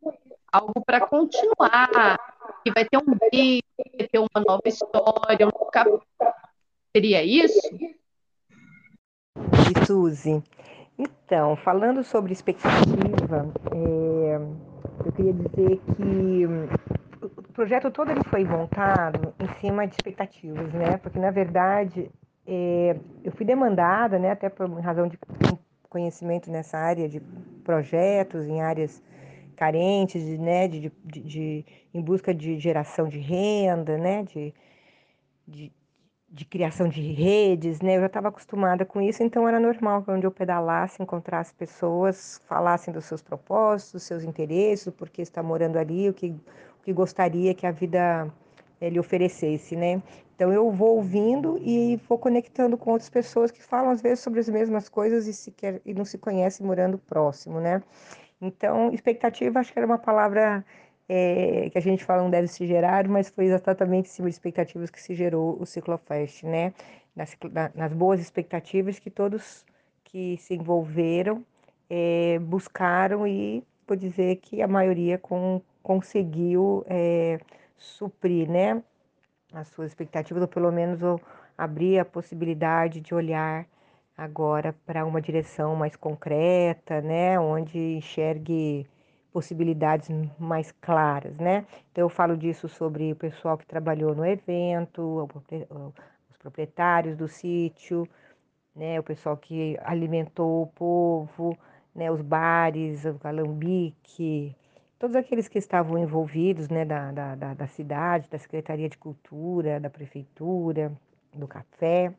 algo 0.52 0.84
para 0.86 1.06
continuar, 1.08 2.20
que 2.64 2.72
vai 2.72 2.86
ter 2.86 2.98
um 2.98 3.16
vídeo, 3.32 3.64
vai 3.98 4.08
ter 4.08 4.20
uma 4.20 4.44
nova 4.48 4.62
história, 4.66 5.48
um 5.48 5.70
capítulo. 5.72 6.04
Seria 6.96 7.24
isso? 7.24 7.70
E 9.36 9.86
Suzy, 9.86 10.44
então, 10.98 11.56
falando 11.58 12.04
sobre 12.04 12.34
expectativa, 12.34 13.54
é, 13.72 14.40
eu 15.06 15.12
queria 15.14 15.34
dizer 15.34 15.82
que 15.96 16.46
o 17.22 17.54
projeto 17.54 17.92
todo 17.92 18.12
ele 18.12 18.24
foi 18.26 18.44
montado 18.44 19.34
em 19.40 19.48
cima 19.60 19.86
de 19.86 19.94
expectativas, 19.94 20.74
né? 20.74 20.98
Porque 20.98 21.20
na 21.20 21.32
verdade 21.32 22.10
é, 22.48 22.98
eu 23.24 23.32
fui 23.32 23.46
demandada, 23.46 24.18
né, 24.18 24.32
até 24.32 24.50
por 24.50 24.68
razão 24.80 25.08
de 25.08 25.20
conhecimento 25.88 26.50
nessa 26.50 26.78
área 26.78 27.08
de 27.08 27.20
projetos 27.64 28.48
em 28.48 28.62
áreas 28.62 29.04
carentes, 29.60 30.24
né, 30.40 30.70
de, 30.70 30.90
de, 31.04 31.20
de, 31.22 31.66
em 31.94 32.02
busca 32.02 32.34
de 32.34 32.58
geração 32.58 33.10
de 33.10 33.20
renda, 33.20 33.98
né, 33.98 34.24
de, 34.24 34.54
de, 35.46 35.70
de 36.30 36.46
criação 36.46 36.88
de 36.88 37.02
redes, 37.12 37.82
né, 37.82 37.98
eu 37.98 38.00
já 38.00 38.06
estava 38.06 38.30
acostumada 38.30 38.86
com 38.86 39.02
isso, 39.02 39.22
então 39.22 39.46
era 39.50 39.60
normal 39.60 40.02
que 40.02 40.12
onde 40.12 40.26
eu 40.26 40.32
pedalasse, 40.32 41.04
encontrasse 41.04 41.54
pessoas, 41.54 42.42
falassem 42.48 42.94
dos 42.94 43.04
seus 43.04 43.22
propósitos, 43.22 43.92
dos 43.92 44.04
seus 44.04 44.24
interesses, 44.24 44.88
o 44.88 44.94
porquê 44.94 45.22
está 45.22 45.44
morando 45.44 45.78
ali, 45.78 46.08
o 46.08 46.14
que, 46.14 46.28
o 46.30 46.84
que 46.84 46.94
gostaria 46.94 47.54
que 47.54 47.68
a 47.68 47.72
vida 47.72 48.32
eh, 48.80 48.90
lhe 48.90 49.00
oferecesse, 49.00 49.76
né. 49.76 50.02
Então 50.36 50.54
eu 50.54 50.72
vou 50.72 50.96
ouvindo 50.96 51.58
e 51.62 51.98
vou 52.08 52.18
conectando 52.18 52.78
com 52.78 52.92
outras 52.92 53.10
pessoas 53.10 53.52
que 53.52 53.62
falam 53.62 53.92
às 53.92 54.02
vezes 54.02 54.22
sobre 54.22 54.40
as 54.40 54.48
mesmas 54.48 54.88
coisas 54.88 55.28
e, 55.28 55.34
se 55.34 55.52
quer, 55.52 55.82
e 55.86 55.94
não 55.94 56.06
se 56.06 56.18
conhecem 56.18 56.66
morando 56.66 56.98
próximo, 56.98 57.60
né. 57.60 57.84
Então, 58.42 58.92
expectativa 58.94 59.60
acho 59.60 59.74
que 59.74 59.80
era 59.80 59.86
uma 59.86 59.98
palavra 59.98 60.66
é, 61.08 61.70
que 61.72 61.78
a 61.78 61.82
gente 61.82 62.06
fala 62.06 62.22
não 62.22 62.30
deve 62.30 62.48
se 62.48 62.66
gerar, 62.68 63.08
mas 63.08 63.30
foi 63.30 63.46
exatamente 63.46 64.08
em 64.08 64.14
cima 64.14 64.30
de 64.30 64.36
expectativas 64.36 64.90
que 64.90 65.02
se 65.02 65.16
gerou 65.16 65.58
o 65.60 65.66
Ciclofest, 65.66 66.46
né? 66.46 66.74
Nas, 67.16 67.36
nas 67.76 67.94
boas 67.94 68.20
expectativas 68.20 69.00
que 69.00 69.10
todos 69.10 69.66
que 70.04 70.38
se 70.38 70.56
envolveram 70.56 71.44
é, 71.90 72.40
buscaram 72.40 73.28
e 73.28 73.64
vou 73.88 73.98
dizer 73.98 74.38
que 74.38 74.62
a 74.62 74.68
maioria 74.68 75.18
com, 75.18 75.62
conseguiu 75.82 76.86
é, 76.88 77.40
suprir, 77.76 78.50
né? 78.50 78.82
As 79.52 79.68
suas 79.70 79.90
expectativas, 79.92 80.42
ou 80.42 80.48
pelo 80.48 80.72
menos 80.72 81.02
ou 81.02 81.20
abrir 81.58 82.00
a 82.00 82.06
possibilidade 82.06 83.02
de 83.02 83.14
olhar 83.16 83.66
agora 84.20 84.76
para 84.86 85.06
uma 85.06 85.22
direção 85.22 85.76
mais 85.76 85.96
concreta, 85.96 87.02
né, 87.02 87.40
onde 87.40 87.78
enxergue 87.78 88.86
possibilidades 89.32 90.10
mais 90.38 90.72
claras, 90.82 91.38
né? 91.38 91.66
Então 91.92 92.04
eu 92.04 92.10
falo 92.10 92.36
disso 92.36 92.68
sobre 92.68 93.14
o 93.14 93.16
pessoal 93.16 93.58
que 93.58 93.66
trabalhou 93.66 94.14
no 94.14 94.26
evento, 94.26 95.28
os 96.30 96.38
proprietários 96.38 97.16
do 97.16 97.28
sítio, 97.28 98.08
né, 98.76 99.00
o 99.00 99.04
pessoal 99.04 99.38
que 99.38 99.78
alimentou 99.84 100.64
o 100.64 100.68
povo, 100.68 101.58
né, 101.96 102.12
os 102.12 102.22
bares, 102.22 103.06
o 103.06 103.20
alambique, 103.24 104.56
todos 104.98 105.16
aqueles 105.16 105.48
que 105.48 105.58
estavam 105.60 105.98
envolvidos, 105.98 106.68
né, 106.68 106.84
da, 106.84 107.12
da, 107.12 107.54
da 107.54 107.68
cidade, 107.68 108.30
da 108.30 108.38
Secretaria 108.38 108.90
de 108.90 108.98
Cultura, 108.98 109.80
da 109.80 109.90
Prefeitura, 109.90 110.92
do 111.34 111.48
café 111.48 112.14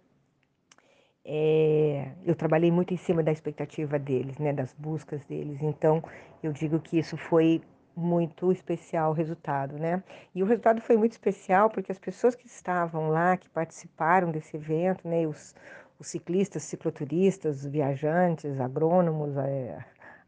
é, 1.25 2.13
eu 2.25 2.35
trabalhei 2.35 2.71
muito 2.71 2.95
em 2.95 2.97
cima 2.97 3.23
da 3.23 3.33
expectativa 3.33 3.99
deles, 3.99 4.39
né, 4.39 4.53
das 4.53 4.73
buscas 4.75 5.25
deles. 5.27 5.61
Então, 5.63 6.03
eu 6.43 6.53
digo 6.53 6.81
que 6.81 6.99
isso 6.99 7.17
foi 7.17 7.63
muito 7.97 8.51
especial 8.53 9.11
o 9.11 9.15
resultado, 9.15 9.79
né? 9.79 10.03
E 10.35 10.43
o 10.43 10.47
resultado 10.47 10.81
foi 10.81 10.97
muito 10.97 11.13
especial 11.13 11.69
porque 11.69 11.93
as 11.93 11.99
pessoas 11.99 12.35
que 12.35 12.47
estavam 12.47 13.11
lá, 13.11 13.37
que 13.37 13.49
participaram 13.51 14.31
desse 14.31 14.57
evento, 14.57 15.07
né, 15.07 15.27
os, 15.27 15.55
os 15.99 16.07
ciclistas, 16.09 16.63
cicloturistas, 16.63 17.67
viajantes, 17.67 18.59
agrônomos, 18.61 19.37
é, 19.37 19.85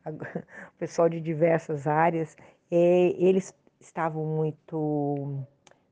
o 0.07 0.79
pessoal 0.79 1.09
de 1.09 1.21
diversas 1.21 1.87
áreas, 1.87 2.37
é, 2.71 3.15
eles 3.19 3.55
estavam 3.81 4.25
muito 4.25 5.45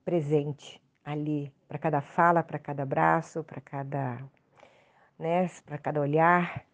presentes 0.05 0.78
ali 1.05 1.52
para 1.68 1.78
cada 1.78 2.01
fala, 2.01 2.43
para 2.43 2.59
cada 2.59 2.82
abraço, 2.82 3.43
para 3.44 3.60
cada 3.60 4.18
né, 5.20 5.47
para 5.66 5.78
cada 5.78 6.01
olhar. 6.01 6.64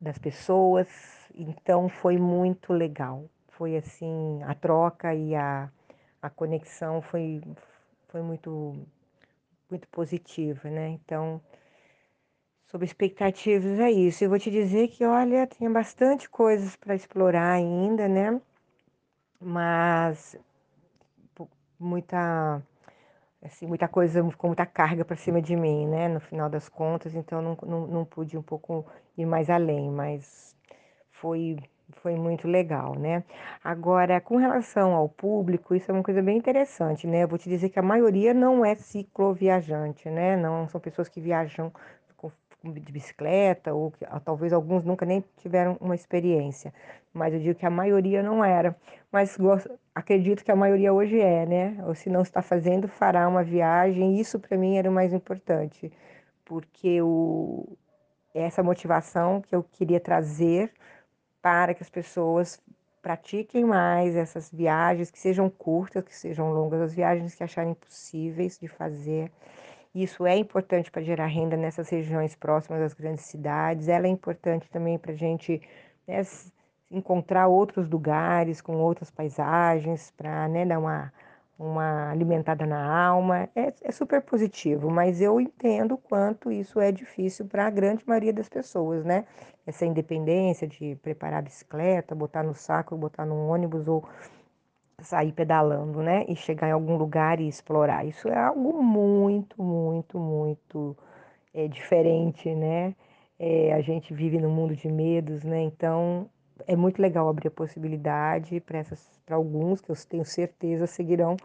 das 0.00 0.18
pessoas, 0.18 0.88
então 1.34 1.88
foi 1.88 2.16
muito 2.18 2.72
legal. 2.72 3.28
Foi 3.48 3.76
assim, 3.76 4.42
a 4.44 4.54
troca 4.54 5.14
e 5.14 5.34
a, 5.34 5.70
a 6.22 6.30
conexão 6.30 7.02
foi, 7.02 7.42
foi 8.08 8.22
muito, 8.22 8.74
muito 9.70 9.86
positiva, 9.88 10.70
né? 10.70 10.88
Então, 10.90 11.40
sobre 12.66 12.86
expectativas 12.86 13.78
é 13.78 13.90
isso. 13.90 14.24
Eu 14.24 14.30
vou 14.30 14.38
te 14.38 14.50
dizer 14.50 14.88
que, 14.88 15.04
olha, 15.04 15.46
tem 15.46 15.70
bastante 15.70 16.28
coisas 16.30 16.76
para 16.76 16.94
explorar 16.94 17.52
ainda, 17.52 18.08
né? 18.08 18.40
Mas 19.40 20.38
muita 21.78 22.62
assim, 23.42 23.66
muita 23.66 23.88
coisa, 23.88 24.22
com 24.36 24.48
muita 24.48 24.66
carga 24.66 25.04
para 25.04 25.16
cima 25.16 25.40
de 25.40 25.56
mim, 25.56 25.86
né, 25.86 26.08
no 26.08 26.20
final 26.20 26.48
das 26.48 26.68
contas, 26.68 27.14
então 27.14 27.40
não, 27.40 27.56
não, 27.66 27.86
não 27.86 28.04
pude 28.04 28.36
um 28.36 28.42
pouco 28.42 28.86
ir 29.16 29.26
mais 29.26 29.48
além, 29.48 29.90
mas 29.90 30.54
foi, 31.10 31.56
foi 32.02 32.16
muito 32.16 32.46
legal, 32.46 32.94
né. 32.98 33.24
Agora, 33.64 34.20
com 34.20 34.36
relação 34.36 34.94
ao 34.94 35.08
público, 35.08 35.74
isso 35.74 35.90
é 35.90 35.94
uma 35.94 36.02
coisa 36.02 36.22
bem 36.22 36.36
interessante, 36.36 37.06
né, 37.06 37.22
eu 37.24 37.28
vou 37.28 37.38
te 37.38 37.48
dizer 37.48 37.70
que 37.70 37.78
a 37.78 37.82
maioria 37.82 38.34
não 38.34 38.64
é 38.64 38.74
cicloviajante, 38.74 40.10
né, 40.10 40.36
não 40.36 40.68
são 40.68 40.80
pessoas 40.80 41.08
que 41.08 41.20
viajam 41.20 41.72
de 42.62 42.92
bicicleta, 42.92 43.72
ou, 43.72 43.90
que, 43.90 44.04
talvez 44.24 44.52
alguns 44.52 44.84
nunca 44.84 45.06
nem 45.06 45.24
tiveram 45.38 45.76
uma 45.80 45.94
experiência, 45.94 46.72
mas 47.12 47.32
eu 47.32 47.40
digo 47.40 47.58
que 47.58 47.66
a 47.66 47.70
maioria 47.70 48.22
não 48.22 48.44
era. 48.44 48.76
Mas 49.10 49.36
gosto, 49.36 49.70
acredito 49.94 50.44
que 50.44 50.52
a 50.52 50.56
maioria 50.56 50.92
hoje 50.92 51.20
é, 51.20 51.46
né? 51.46 51.82
Ou 51.86 51.94
se 51.94 52.10
não 52.10 52.22
está 52.22 52.42
fazendo, 52.42 52.86
fará 52.88 53.26
uma 53.28 53.42
viagem. 53.42 54.20
Isso 54.20 54.38
para 54.38 54.56
mim 54.56 54.76
era 54.76 54.90
o 54.90 54.92
mais 54.92 55.12
importante, 55.12 55.92
porque 56.44 57.00
o, 57.02 57.66
essa 58.34 58.62
motivação 58.62 59.40
que 59.40 59.54
eu 59.54 59.62
queria 59.62 60.00
trazer 60.00 60.72
para 61.42 61.74
que 61.74 61.82
as 61.82 61.90
pessoas 61.90 62.60
pratiquem 63.02 63.64
mais 63.64 64.14
essas 64.14 64.50
viagens, 64.52 65.10
que 65.10 65.18
sejam 65.18 65.48
curtas, 65.48 66.04
que 66.04 66.14
sejam 66.14 66.52
longas, 66.52 66.80
as 66.82 66.94
viagens 66.94 67.34
que 67.34 67.42
acharem 67.42 67.74
possíveis 67.74 68.58
de 68.58 68.68
fazer 68.68 69.30
isso 69.94 70.24
é 70.24 70.36
importante 70.36 70.90
para 70.90 71.02
gerar 71.02 71.26
renda 71.26 71.56
nessas 71.56 71.88
regiões 71.88 72.36
próximas 72.36 72.80
das 72.80 72.94
grandes 72.94 73.24
cidades. 73.24 73.88
Ela 73.88 74.06
é 74.06 74.10
importante 74.10 74.70
também 74.70 74.98
para 74.98 75.12
a 75.12 75.16
gente 75.16 75.60
né, 76.06 76.22
encontrar 76.90 77.48
outros 77.48 77.88
lugares 77.88 78.60
com 78.60 78.76
outras 78.76 79.10
paisagens, 79.10 80.12
para 80.16 80.46
né, 80.48 80.64
dar 80.64 80.78
uma, 80.78 81.12
uma 81.58 82.10
alimentada 82.10 82.64
na 82.66 83.06
alma. 83.06 83.48
É, 83.54 83.72
é 83.82 83.90
super 83.90 84.22
positivo, 84.22 84.90
mas 84.90 85.20
eu 85.20 85.40
entendo 85.40 85.96
quanto 85.98 86.52
isso 86.52 86.80
é 86.80 86.92
difícil 86.92 87.46
para 87.46 87.66
a 87.66 87.70
grande 87.70 88.04
maioria 88.06 88.32
das 88.32 88.48
pessoas, 88.48 89.04
né? 89.04 89.24
Essa 89.66 89.86
independência 89.86 90.66
de 90.66 90.96
preparar 91.02 91.40
a 91.40 91.42
bicicleta, 91.42 92.14
botar 92.14 92.42
no 92.42 92.54
saco, 92.54 92.96
botar 92.96 93.26
num 93.26 93.48
ônibus 93.48 93.86
ou 93.88 94.04
sair 95.04 95.32
pedalando, 95.32 96.02
né? 96.02 96.24
E 96.28 96.36
chegar 96.36 96.68
em 96.68 96.72
algum 96.72 96.96
lugar 96.96 97.40
e 97.40 97.48
explorar. 97.48 98.04
Isso 98.04 98.28
é 98.28 98.36
algo 98.36 98.82
muito, 98.82 99.62
muito, 99.62 100.18
muito 100.18 100.96
é, 101.54 101.68
diferente, 101.68 102.54
né? 102.54 102.94
É, 103.38 103.72
a 103.72 103.80
gente 103.80 104.12
vive 104.12 104.38
num 104.38 104.50
mundo 104.50 104.76
de 104.76 104.88
medos, 104.88 105.44
né? 105.44 105.62
Então 105.62 106.28
é 106.66 106.76
muito 106.76 107.00
legal 107.00 107.28
abrir 107.28 107.48
a 107.48 107.50
possibilidade 107.50 108.60
para 108.60 109.36
alguns 109.36 109.80
que 109.80 109.90
eu 109.90 109.96
tenho 110.08 110.24
certeza 110.24 110.86
seguirão 110.86 111.36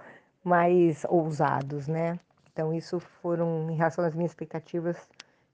mais 0.43 1.05
ousados, 1.09 1.87
né? 1.87 2.19
Então 2.51 2.73
isso 2.73 2.99
foram 2.99 3.69
em 3.69 3.75
relação 3.75 4.05
às 4.05 4.15
minhas 4.15 4.31
expectativas 4.31 5.09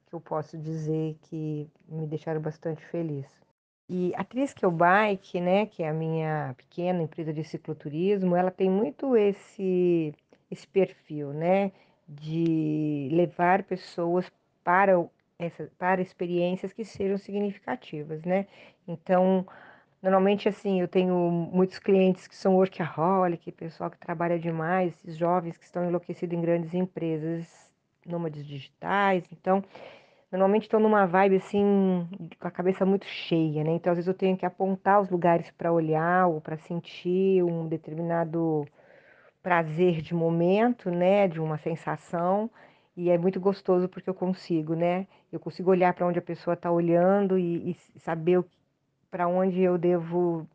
que 0.06 0.14
eu 0.14 0.20
posso 0.20 0.58
dizer 0.58 1.16
que 1.22 1.68
me 1.88 2.06
deixaram 2.06 2.40
bastante 2.40 2.84
feliz. 2.84 3.41
E 3.88 4.12
a 4.16 4.24
Triskel 4.24 4.70
Bike, 4.70 5.40
né, 5.40 5.66
que 5.66 5.82
é 5.82 5.88
a 5.88 5.92
minha 5.92 6.54
pequena 6.56 7.02
empresa 7.02 7.32
de 7.32 7.44
cicloturismo, 7.44 8.36
ela 8.36 8.50
tem 8.50 8.70
muito 8.70 9.16
esse, 9.16 10.14
esse 10.50 10.66
perfil, 10.66 11.32
né, 11.32 11.72
de 12.08 13.08
levar 13.12 13.62
pessoas 13.64 14.30
para, 14.64 14.92
essa, 15.38 15.70
para 15.78 16.00
experiências 16.00 16.72
que 16.72 16.84
sejam 16.84 17.18
significativas, 17.18 18.22
né. 18.24 18.46
Então, 18.86 19.46
normalmente, 20.00 20.48
assim, 20.48 20.80
eu 20.80 20.88
tenho 20.88 21.14
muitos 21.30 21.78
clientes 21.78 22.26
que 22.26 22.36
são 22.36 22.56
workaholic, 22.56 23.52
pessoal 23.52 23.90
que 23.90 23.98
trabalha 23.98 24.38
demais, 24.38 24.94
jovens 25.06 25.56
que 25.56 25.64
estão 25.64 25.84
enlouquecidos 25.84 26.36
em 26.36 26.40
grandes 26.40 26.72
empresas, 26.72 27.70
nômades 28.06 28.46
digitais, 28.46 29.24
então 29.30 29.62
normalmente 30.32 30.64
estou 30.64 30.80
numa 30.80 31.06
vibe 31.06 31.36
assim, 31.36 32.08
com 32.40 32.48
a 32.48 32.50
cabeça 32.50 32.86
muito 32.86 33.06
cheia, 33.06 33.62
né? 33.62 33.72
Então, 33.72 33.92
às 33.92 33.98
vezes 33.98 34.08
eu 34.08 34.14
tenho 34.14 34.36
que 34.36 34.46
apontar 34.46 35.00
os 35.00 35.10
lugares 35.10 35.50
para 35.50 35.70
olhar 35.70 36.26
ou 36.26 36.40
para 36.40 36.56
sentir 36.56 37.42
um 37.44 37.68
determinado 37.68 38.66
prazer 39.42 40.00
de 40.00 40.14
momento, 40.14 40.90
né? 40.90 41.28
De 41.28 41.40
uma 41.40 41.58
sensação. 41.58 42.50
E 42.96 43.10
é 43.10 43.18
muito 43.18 43.38
gostoso 43.38 43.88
porque 43.88 44.08
eu 44.08 44.14
consigo, 44.14 44.74
né? 44.74 45.06
Eu 45.30 45.38
consigo 45.38 45.70
olhar 45.70 45.92
para 45.94 46.06
onde 46.06 46.18
a 46.18 46.22
pessoa 46.22 46.54
está 46.54 46.70
olhando 46.70 47.38
e, 47.38 47.70
e 47.70 48.00
saber 48.00 48.42
para 49.10 49.28
onde 49.28 49.60
eu 49.60 49.76
devo 49.76 50.46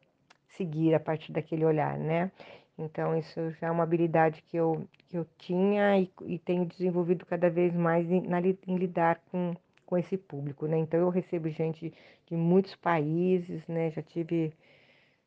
seguir 0.49 0.95
a 0.95 0.99
partir 0.99 1.31
daquele 1.31 1.63
olhar, 1.63 1.97
né? 1.97 2.31
Então, 2.77 3.17
isso 3.17 3.51
já 3.59 3.67
é 3.67 3.71
uma 3.71 3.83
habilidade 3.83 4.43
que 4.43 4.57
eu, 4.57 4.87
que 5.09 5.17
eu 5.17 5.25
tinha 5.37 5.99
e, 5.99 6.11
e 6.25 6.37
tenho 6.39 6.65
desenvolvido 6.65 7.25
cada 7.25 7.49
vez 7.49 7.73
mais 7.73 8.09
em, 8.09 8.21
na, 8.21 8.39
em 8.39 8.77
lidar 8.77 9.19
com, 9.31 9.55
com 9.87 9.97
esse 9.97 10.17
público, 10.17 10.67
né? 10.67 10.77
Então 10.77 10.99
eu 10.99 11.09
recebo 11.09 11.49
gente 11.49 11.93
de 12.27 12.35
muitos 12.35 12.75
países, 12.75 13.65
né? 13.67 13.89
Já 13.89 14.03
tive 14.03 14.53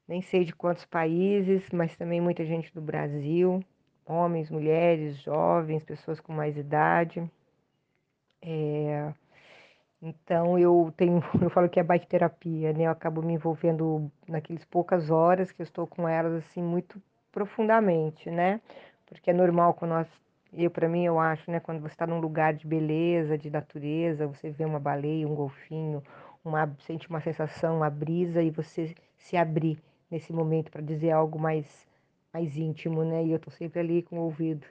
nem 0.07 0.23
sei 0.23 0.45
de 0.45 0.55
quantos 0.55 0.85
países, 0.85 1.69
mas 1.73 1.97
também 1.97 2.21
muita 2.21 2.45
gente 2.45 2.73
do 2.75 2.81
Brasil, 2.81 3.65
homens, 4.07 4.51
mulheres, 4.51 5.17
jovens, 5.19 5.83
pessoas 5.83 6.21
com 6.21 6.33
mais 6.33 6.57
idade. 6.57 7.29
É... 8.43 9.13
Então 10.03 10.59
eu 10.59 10.93
tenho, 10.97 11.23
eu 11.41 11.51
falo 11.51 11.69
que 11.69 11.81
é 11.81 11.83
bike 11.83 12.07
terapia, 12.07 12.73
né? 12.73 12.85
Eu 12.85 12.91
acabo 12.91 13.23
me 13.23 13.35
envolvendo 13.35 14.11
naquelas 14.29 14.65
poucas 14.67 15.11
horas 15.11 15.53
que 15.53 15.63
eu 15.63 15.65
estou 15.65 15.87
com 15.87 16.09
elas 16.09 16.35
assim 16.45 16.63
muito 16.63 17.01
profundamente, 17.33 18.31
né? 18.31 18.61
Porque 19.07 19.31
é 19.31 19.35
normal 19.35 19.75
quando 19.75 19.93
nós 19.93 20.09
eu, 20.53 20.71
para 20.71 20.89
mim, 20.89 21.05
eu 21.05 21.19
acho, 21.19 21.51
né, 21.51 21.61
quando 21.61 21.81
você 21.81 21.95
está 21.95 22.07
num 22.07 22.21
lugar 22.21 22.55
de 22.55 22.67
beleza, 22.67 23.39
de 23.39 23.51
natureza, 23.51 24.27
você 24.27 24.51
vê 24.51 24.65
uma 24.65 24.81
baleia, 24.81 25.27
um 25.27 25.35
golfinho, 25.35 26.03
uma, 26.45 26.75
sente 26.81 27.09
uma 27.09 27.21
sensação, 27.21 27.77
uma 27.77 27.91
brisa 27.91 28.43
e 28.43 28.51
você 28.51 28.95
se 29.17 29.37
abrir 29.37 29.79
nesse 30.11 30.33
momento 30.33 30.71
para 30.71 30.83
dizer 30.83 31.13
algo 31.13 31.39
mais, 31.39 31.87
mais 32.33 32.57
íntimo, 32.57 33.05
né? 33.05 33.25
E 33.25 33.31
eu 33.31 33.37
estou 33.37 33.53
sempre 33.53 33.81
ali 33.81 34.03
com 34.03 34.19
o 34.19 34.23
ouvido 34.25 34.67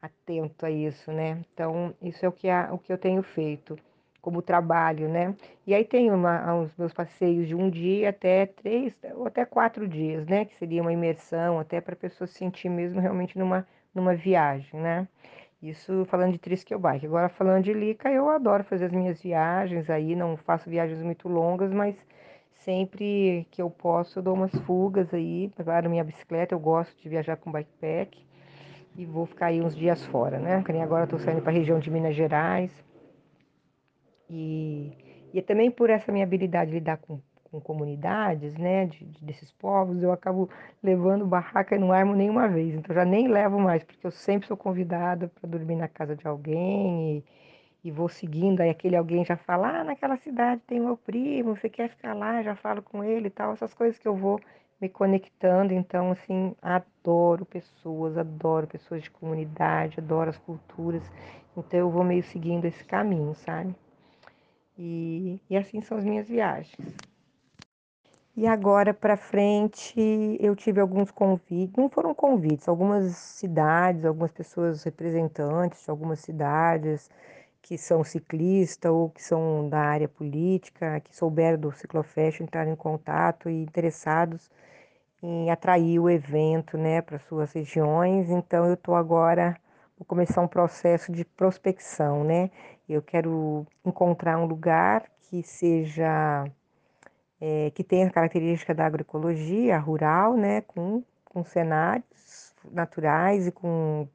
atento 0.00 0.64
a 0.64 0.70
isso, 0.70 1.12
né? 1.12 1.44
Então, 1.52 1.94
isso 2.00 2.24
é 2.24 2.28
o 2.28 2.32
que, 2.32 2.48
o 2.72 2.78
que 2.78 2.92
eu 2.92 2.98
tenho 2.98 3.22
feito 3.22 3.76
como 4.20 4.42
trabalho, 4.42 5.08
né? 5.08 5.34
E 5.66 5.74
aí 5.74 5.84
tem 5.84 6.10
uma, 6.10 6.54
os 6.54 6.74
meus 6.76 6.92
passeios 6.92 7.46
de 7.46 7.54
um 7.54 7.68
dia 7.70 8.10
até 8.10 8.46
três 8.46 8.94
ou 9.14 9.26
até 9.26 9.44
quatro 9.44 9.86
dias, 9.88 10.26
né? 10.26 10.44
Que 10.44 10.56
seria 10.56 10.82
uma 10.82 10.92
imersão, 10.92 11.58
até 11.58 11.80
para 11.80 11.94
a 11.94 11.96
pessoa 11.96 12.26
se 12.26 12.34
sentir 12.34 12.68
mesmo 12.68 13.00
realmente 13.00 13.38
numa 13.38 13.66
numa 13.94 14.14
viagem, 14.14 14.80
né? 14.80 15.08
Isso 15.62 16.04
falando 16.06 16.32
de 16.32 16.38
Triskel 16.38 16.78
Bike. 16.78 17.06
Agora 17.06 17.28
falando 17.28 17.64
de 17.64 17.72
Lica, 17.72 18.10
eu 18.10 18.30
adoro 18.30 18.64
fazer 18.64 18.86
as 18.86 18.92
minhas 18.92 19.20
viagens 19.22 19.90
aí, 19.90 20.16
não 20.16 20.36
faço 20.36 20.70
viagens 20.70 21.02
muito 21.02 21.28
longas, 21.28 21.70
mas 21.72 21.94
sempre 22.52 23.46
que 23.50 23.60
eu 23.60 23.70
posso 23.70 24.18
eu 24.18 24.22
dou 24.22 24.34
umas 24.34 24.54
fugas 24.60 25.12
aí, 25.12 25.50
claro, 25.62 25.90
minha 25.90 26.04
bicicleta, 26.04 26.54
eu 26.54 26.60
gosto 26.60 26.98
de 27.02 27.08
viajar 27.08 27.36
com 27.36 27.52
bikepack 27.52 28.18
e 28.96 29.04
vou 29.04 29.26
ficar 29.26 29.46
aí 29.46 29.60
uns 29.60 29.76
dias 29.76 30.04
fora, 30.06 30.38
né? 30.38 30.62
Que 30.64 30.72
nem 30.72 30.82
agora 30.82 31.06
tô 31.06 31.18
saindo 31.18 31.42
para 31.42 31.52
a 31.52 31.54
região 31.54 31.78
de 31.78 31.90
Minas 31.90 32.14
Gerais. 32.14 32.72
E, 34.28 34.92
e 35.32 35.42
também 35.42 35.70
por 35.70 35.90
essa 35.90 36.10
minha 36.10 36.24
habilidade 36.24 36.70
de 36.70 36.78
lidar 36.78 36.98
com 36.98 37.20
com 37.50 37.60
comunidades, 37.60 38.54
né, 38.56 38.86
de, 38.86 39.04
de, 39.04 39.24
desses 39.24 39.50
povos, 39.52 40.02
eu 40.02 40.12
acabo 40.12 40.48
levando 40.82 41.26
barraca 41.26 41.74
e 41.74 41.78
não 41.78 41.92
armo 41.92 42.14
nenhuma 42.14 42.48
vez. 42.48 42.74
Então 42.74 42.94
já 42.94 43.04
nem 43.04 43.28
levo 43.28 43.58
mais, 43.58 43.82
porque 43.82 44.06
eu 44.06 44.10
sempre 44.10 44.46
sou 44.46 44.56
convidada 44.56 45.28
para 45.28 45.50
dormir 45.50 45.76
na 45.76 45.88
casa 45.88 46.14
de 46.14 46.26
alguém 46.26 47.24
e, 47.84 47.88
e, 47.88 47.90
vou 47.90 48.08
seguindo. 48.08 48.60
Aí 48.60 48.70
aquele 48.70 48.96
alguém 48.96 49.24
já 49.24 49.36
fala: 49.36 49.80
ah, 49.80 49.84
naquela 49.84 50.16
cidade 50.18 50.62
tem 50.66 50.80
meu 50.80 50.96
primo, 50.96 51.56
você 51.56 51.68
quer 51.68 51.90
ficar 51.90 52.14
lá? 52.14 52.42
Já 52.42 52.54
falo 52.54 52.82
com 52.82 53.02
ele 53.02 53.26
e 53.28 53.30
tal. 53.30 53.52
Essas 53.52 53.74
coisas 53.74 53.98
que 53.98 54.06
eu 54.06 54.14
vou 54.16 54.40
me 54.80 54.88
conectando. 54.88 55.72
Então, 55.74 56.12
assim, 56.12 56.54
adoro 56.62 57.44
pessoas, 57.44 58.16
adoro 58.16 58.66
pessoas 58.66 59.02
de 59.02 59.10
comunidade, 59.10 60.00
adoro 60.00 60.30
as 60.30 60.38
culturas. 60.38 61.02
Então 61.56 61.80
eu 61.80 61.90
vou 61.90 62.04
meio 62.04 62.22
seguindo 62.22 62.64
esse 62.64 62.84
caminho, 62.84 63.34
sabe? 63.34 63.74
E, 64.78 65.40
e 65.50 65.56
assim 65.56 65.82
são 65.82 65.98
as 65.98 66.04
minhas 66.04 66.28
viagens. 66.28 67.09
E 68.36 68.46
agora 68.46 68.94
para 68.94 69.16
frente 69.16 69.94
eu 70.40 70.54
tive 70.56 70.80
alguns 70.80 71.10
convites, 71.10 71.76
não 71.76 71.88
foram 71.88 72.14
convites, 72.14 72.68
algumas 72.68 73.14
cidades, 73.16 74.04
algumas 74.04 74.32
pessoas 74.32 74.82
representantes 74.84 75.84
de 75.84 75.90
algumas 75.90 76.20
cidades 76.20 77.10
que 77.62 77.76
são 77.76 78.02
ciclistas 78.02 78.90
ou 78.90 79.10
que 79.10 79.22
são 79.22 79.68
da 79.68 79.80
área 79.80 80.08
política, 80.08 81.00
que 81.00 81.14
souberam 81.14 81.58
do 81.58 81.72
Ciclofest, 81.72 82.42
entraram 82.42 82.72
em 82.72 82.76
contato 82.76 83.48
e 83.50 83.62
interessados 83.62 84.50
em 85.22 85.50
atrair 85.50 85.98
o 85.98 86.08
evento 86.08 86.78
né, 86.78 87.02
para 87.02 87.18
suas 87.18 87.52
regiões. 87.52 88.30
Então, 88.30 88.66
eu 88.66 88.74
estou 88.74 88.94
agora, 88.94 89.56
vou 89.98 90.06
começar 90.06 90.40
um 90.40 90.48
processo 90.48 91.12
de 91.12 91.24
prospecção. 91.24 92.24
Né? 92.24 92.50
Eu 92.88 93.02
quero 93.02 93.66
encontrar 93.84 94.38
um 94.38 94.46
lugar 94.46 95.04
que 95.28 95.42
seja, 95.42 96.44
é, 97.40 97.70
que 97.70 97.82
tenha 97.82 98.06
a 98.06 98.10
característica 98.10 98.74
da 98.74 98.86
agroecologia 98.86 99.78
rural, 99.78 100.36
né, 100.36 100.60
com, 100.62 101.02
com 101.24 101.44
cenários 101.44 102.54
naturais 102.72 103.46
e 103.46 103.52
com 103.52 104.06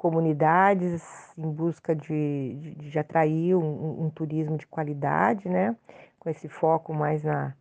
comunidades 0.00 1.02
em 1.36 1.50
busca 1.50 1.94
de, 1.94 2.54
de, 2.54 2.74
de 2.90 2.98
atrair 2.98 3.54
um, 3.54 4.06
um, 4.06 4.08
turismo 4.08 4.56
de 4.56 4.66
qualidade, 4.66 5.46
né? 5.46 5.76
com 6.18 6.30
esse 6.30 6.48
foco 6.48 6.94
mais 6.94 7.22
na, 7.22 7.54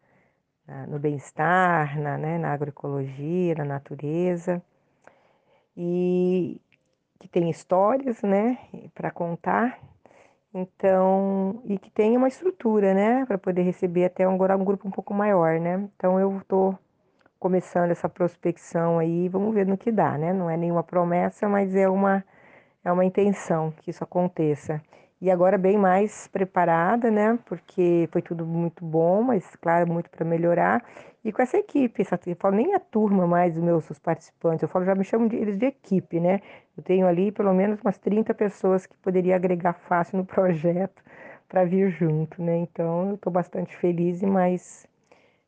na 0.65 0.87
no 0.87 0.97
bem-estar, 0.97 1.99
na, 1.99 2.17
né? 2.17 2.37
na 2.37 2.53
agroecologia, 2.53 3.55
na 3.55 3.65
natureza, 3.65 4.61
e 5.75 6.61
que 7.19 7.27
tem 7.27 7.49
histórias 7.49 8.21
né? 8.21 8.57
para 8.93 9.11
contar, 9.11 9.77
então, 10.53 11.61
e 11.65 11.77
que 11.77 11.91
tenha 11.91 12.17
uma 12.17 12.27
estrutura 12.27 12.93
né? 12.93 13.25
para 13.25 13.37
poder 13.37 13.61
receber 13.63 14.05
até 14.05 14.27
um, 14.27 14.33
um 14.33 14.65
grupo 14.65 14.87
um 14.87 14.91
pouco 14.91 15.13
maior. 15.13 15.59
Né? 15.59 15.89
Então, 15.95 16.19
eu 16.19 16.37
estou 16.39 16.77
começando 17.39 17.91
essa 17.91 18.09
prospecção 18.09 18.99
aí, 18.99 19.29
vamos 19.29 19.53
ver 19.53 19.65
no 19.65 19.77
que 19.77 19.91
dá, 19.91 20.17
né? 20.17 20.33
Não 20.33 20.49
é 20.49 20.57
nenhuma 20.57 20.83
promessa, 20.83 21.47
mas 21.47 21.73
é 21.73 21.87
uma, 21.89 22.23
é 22.83 22.91
uma 22.91 23.05
intenção 23.05 23.71
que 23.71 23.91
isso 23.91 24.03
aconteça. 24.03 24.81
E 25.21 25.29
agora 25.29 25.57
bem 25.57 25.77
mais 25.77 26.27
preparada, 26.27 27.11
né? 27.11 27.37
Porque 27.45 28.07
foi 28.11 28.21
tudo 28.21 28.45
muito 28.45 28.85
bom, 28.85 29.21
mas 29.21 29.55
claro, 29.57 29.85
muito 29.91 30.09
para 30.09 30.25
melhorar. 30.25 30.83
E 31.23 31.33
com 31.33 31.41
essa 31.41 31.57
equipe, 31.57 32.01
essa, 32.01 32.17
eu 32.25 32.35
falo 32.37 32.55
nem 32.55 32.73
a 32.73 32.79
turma 32.79 33.27
mais 33.27 33.53
dos 33.53 33.61
meus 33.61 33.89
os 33.89 33.99
participantes, 33.99 34.63
eu 34.63 34.69
falo, 34.69 34.85
já 34.85 34.95
me 34.95 35.03
chamam 35.03 35.27
de, 35.27 35.35
eles 35.35 35.57
de 35.57 35.65
equipe, 35.65 36.19
né? 36.19 36.39
Eu 36.77 36.83
tenho 36.83 37.05
ali 37.05 37.31
pelo 37.31 37.53
menos 37.53 37.81
umas 37.81 37.97
30 37.97 38.33
pessoas 38.33 38.85
que 38.85 38.95
poderia 38.97 39.35
agregar 39.35 39.73
fácil 39.73 40.17
no 40.17 40.23
projeto 40.25 41.03
para 41.49 41.65
vir 41.65 41.89
junto, 41.89 42.41
né? 42.41 42.57
Então 42.57 43.09
eu 43.09 43.15
estou 43.15 43.31
bastante 43.33 43.75
feliz 43.75 44.21
e 44.21 44.25
mais 44.25 44.87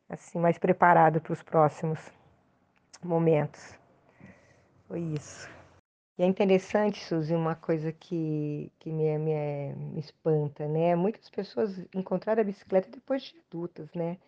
assim, 0.08 0.38
mais 0.38 0.58
preparado 0.58 1.20
para 1.20 1.32
os 1.32 1.42
próximos 1.42 2.12
momentos. 3.02 3.78
Foi 4.86 5.00
isso. 5.00 5.61
E 6.18 6.22
é 6.22 6.26
interessante, 6.26 7.02
Suzy, 7.04 7.34
uma 7.34 7.54
coisa 7.54 7.90
que, 7.92 8.70
que 8.78 8.90
me, 8.92 9.16
me, 9.18 9.74
me 9.74 10.00
espanta, 10.00 10.68
né? 10.68 10.94
Muitas 10.94 11.28
pessoas 11.30 11.78
encontraram 11.94 12.42
a 12.42 12.44
bicicleta 12.44 12.88
depois 12.90 13.22
de 13.22 13.34
adultas, 13.48 13.92
né? 13.94 14.18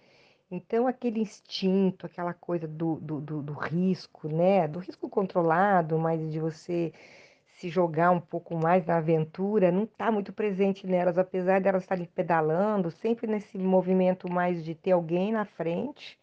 Então, 0.51 0.87
aquele 0.87 1.21
instinto, 1.21 2.07
aquela 2.07 2.35
coisa 2.35 2.67
do, 2.69 2.97
do, 3.01 3.21
do, 3.21 3.43
do 3.43 3.53
risco, 3.55 4.29
né? 4.29 4.69
Do 4.69 4.79
risco 4.79 5.09
controlado, 5.11 5.99
mas 5.99 6.31
de 6.31 6.41
você 6.41 6.93
se 7.59 7.69
jogar 7.69 8.11
um 8.11 8.21
pouco 8.21 8.57
mais 8.57 8.85
na 8.87 8.97
aventura, 8.99 9.71
não 9.71 9.85
está 9.85 10.11
muito 10.11 10.33
presente 10.33 10.87
nelas, 10.87 11.19
apesar 11.19 11.61
de 11.61 11.69
elas 11.69 11.85
estarem 11.85 12.07
pedalando, 12.07 12.91
sempre 12.91 13.27
nesse 13.27 13.59
movimento 13.59 14.31
mais 14.31 14.65
de 14.65 14.75
ter 14.75 14.93
alguém 14.93 15.33
na 15.33 15.45
frente 15.45 16.19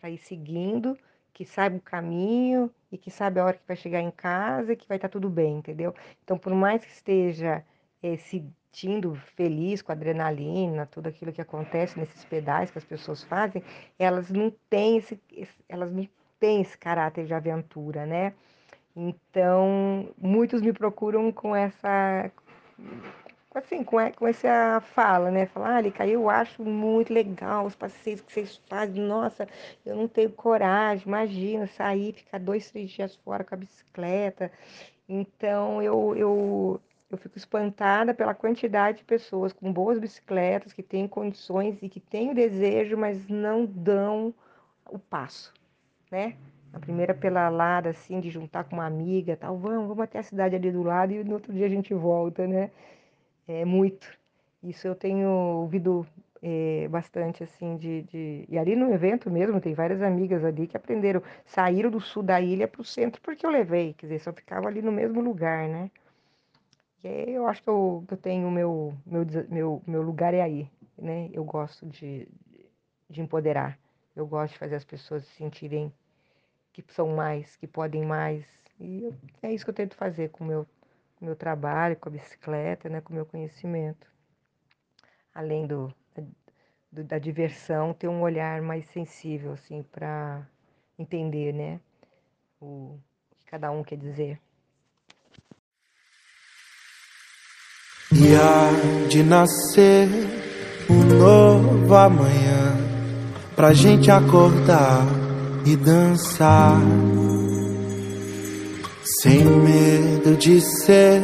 para 0.00 0.10
ir 0.10 0.18
seguindo, 0.18 0.96
que 1.38 1.44
saiba 1.44 1.76
o 1.76 1.80
caminho 1.80 2.68
e 2.90 2.98
que 2.98 3.12
sabe 3.12 3.38
a 3.38 3.44
hora 3.44 3.56
que 3.56 3.68
vai 3.68 3.76
chegar 3.76 4.00
em 4.00 4.10
casa 4.10 4.72
e 4.72 4.76
que 4.76 4.88
vai 4.88 4.96
estar 4.96 5.06
tá 5.06 5.12
tudo 5.12 5.30
bem, 5.30 5.58
entendeu? 5.58 5.94
Então, 6.24 6.36
por 6.36 6.52
mais 6.52 6.84
que 6.84 6.90
esteja 6.90 7.64
é, 8.02 8.16
sentindo 8.16 9.14
feliz 9.36 9.80
com 9.80 9.92
a 9.92 9.94
adrenalina, 9.94 10.84
tudo 10.86 11.08
aquilo 11.08 11.32
que 11.32 11.40
acontece 11.40 11.96
nesses 11.96 12.24
pedais 12.24 12.72
que 12.72 12.78
as 12.78 12.84
pessoas 12.84 13.22
fazem, 13.22 13.62
elas 13.96 14.30
não 14.30 14.52
têm 14.68 14.96
esse, 14.96 15.20
elas 15.68 15.92
não 15.92 16.08
têm 16.40 16.60
esse 16.60 16.76
caráter 16.76 17.24
de 17.24 17.32
aventura, 17.32 18.04
né? 18.04 18.34
Então, 18.96 20.12
muitos 20.18 20.60
me 20.60 20.72
procuram 20.72 21.30
com 21.30 21.54
essa 21.54 22.32
assim, 23.58 23.84
com, 23.84 23.96
com 24.12 24.26
essa 24.26 24.80
fala, 24.80 25.30
né? 25.30 25.46
Falar, 25.46 25.76
ah, 25.76 25.80
Lica, 25.80 26.06
eu 26.06 26.28
acho 26.30 26.62
muito 26.64 27.12
legal 27.12 27.66
os 27.66 27.74
passeios 27.74 28.20
que 28.20 28.32
vocês 28.32 28.60
fazem. 28.68 29.02
Nossa, 29.02 29.48
eu 29.84 29.96
não 29.96 30.08
tenho 30.08 30.30
coragem, 30.30 31.06
imagina 31.06 31.66
sair, 31.66 32.12
ficar 32.14 32.38
dois, 32.38 32.70
três 32.70 32.90
dias 32.90 33.16
fora 33.16 33.44
com 33.44 33.54
a 33.54 33.58
bicicleta. 33.58 34.50
Então, 35.08 35.82
eu, 35.82 36.14
eu, 36.16 36.80
eu 37.10 37.18
fico 37.18 37.38
espantada 37.38 38.12
pela 38.12 38.34
quantidade 38.34 38.98
de 38.98 39.04
pessoas 39.04 39.52
com 39.52 39.72
boas 39.72 39.98
bicicletas, 39.98 40.72
que 40.72 40.82
têm 40.82 41.08
condições 41.08 41.78
e 41.82 41.88
que 41.88 42.00
têm 42.00 42.30
o 42.30 42.34
desejo, 42.34 42.96
mas 42.96 43.26
não 43.28 43.64
dão 43.64 44.34
o 44.90 44.98
passo, 44.98 45.52
né? 46.10 46.36
A 46.72 46.78
primeira 46.78 47.14
pela 47.14 47.48
lada, 47.48 47.90
assim, 47.90 48.20
de 48.20 48.30
juntar 48.30 48.64
com 48.64 48.76
uma 48.76 48.86
amiga, 48.86 49.36
tal, 49.36 49.56
vamos, 49.56 49.88
vamos 49.88 50.04
até 50.04 50.18
a 50.18 50.22
cidade 50.22 50.54
ali 50.54 50.70
do 50.70 50.82
lado 50.82 51.12
e 51.12 51.24
no 51.24 51.34
outro 51.34 51.52
dia 51.52 51.66
a 51.66 51.70
gente 51.70 51.94
volta, 51.94 52.46
né? 52.46 52.70
É 53.48 53.64
muito. 53.64 54.06
Isso 54.62 54.86
eu 54.86 54.94
tenho 54.94 55.28
ouvido 55.28 56.06
é, 56.42 56.86
bastante, 56.88 57.42
assim, 57.42 57.76
de, 57.76 58.02
de... 58.02 58.44
E 58.48 58.58
ali 58.58 58.76
no 58.76 58.92
evento 58.92 59.30
mesmo, 59.30 59.60
tem 59.60 59.74
várias 59.74 60.02
amigas 60.02 60.44
ali 60.44 60.66
que 60.66 60.76
aprenderam, 60.76 61.22
saíram 61.46 61.90
do 61.90 62.00
sul 62.00 62.22
da 62.22 62.40
ilha 62.40 62.68
para 62.68 62.80
o 62.80 62.84
centro 62.84 63.20
porque 63.22 63.46
eu 63.46 63.50
levei, 63.50 63.94
quer 63.94 64.06
dizer, 64.06 64.20
só 64.20 64.32
ficava 64.32 64.68
ali 64.68 64.82
no 64.82 64.92
mesmo 64.92 65.20
lugar, 65.20 65.68
né? 65.68 65.90
E 67.02 67.08
aí 67.08 67.34
eu 67.34 67.46
acho 67.46 67.62
que 67.62 67.68
eu, 67.68 68.04
eu 68.10 68.16
tenho 68.16 68.48
o 68.48 68.50
meu, 68.50 68.94
meu, 69.06 69.24
meu, 69.48 69.82
meu 69.86 70.02
lugar 70.02 70.34
é 70.34 70.42
aí, 70.42 70.68
né? 70.96 71.30
Eu 71.32 71.44
gosto 71.44 71.86
de, 71.86 72.28
de 73.08 73.20
empoderar, 73.20 73.78
eu 74.14 74.26
gosto 74.26 74.52
de 74.52 74.58
fazer 74.58 74.74
as 74.74 74.84
pessoas 74.84 75.24
se 75.24 75.36
sentirem 75.36 75.92
que 76.72 76.84
são 76.92 77.08
mais, 77.14 77.56
que 77.56 77.66
podem 77.66 78.04
mais. 78.04 78.44
E 78.80 79.12
é 79.42 79.52
isso 79.52 79.64
que 79.64 79.70
eu 79.70 79.74
tento 79.74 79.96
fazer 79.96 80.30
com 80.30 80.44
o 80.44 80.46
meu, 80.46 80.66
com 81.18 81.26
meu 81.26 81.36
trabalho, 81.36 81.96
com 81.96 82.08
a 82.08 82.12
bicicleta, 82.12 82.88
né, 82.88 83.00
com 83.00 83.12
o 83.12 83.16
meu 83.16 83.26
conhecimento. 83.26 84.06
Além 85.34 85.66
do, 85.66 85.92
do 86.90 87.04
da 87.04 87.18
diversão, 87.18 87.92
ter 87.92 88.08
um 88.08 88.22
olhar 88.22 88.62
mais 88.62 88.86
sensível, 88.90 89.52
assim, 89.52 89.82
para 89.82 90.46
entender, 90.98 91.52
né, 91.52 91.80
o 92.60 92.98
que 93.38 93.44
cada 93.46 93.70
um 93.70 93.82
quer 93.82 93.96
dizer. 93.96 94.40
E 98.12 98.34
há 98.34 99.06
de 99.08 99.22
nascer 99.22 100.08
um 100.88 101.18
novo 101.18 101.94
amanhã 101.94 102.74
pra 103.54 103.74
gente 103.74 104.10
acordar 104.10 105.04
e 105.66 105.76
dançar. 105.76 106.78
Sem 109.22 109.44
medo 109.44 110.36
de 110.36 110.60
ser, 110.60 111.20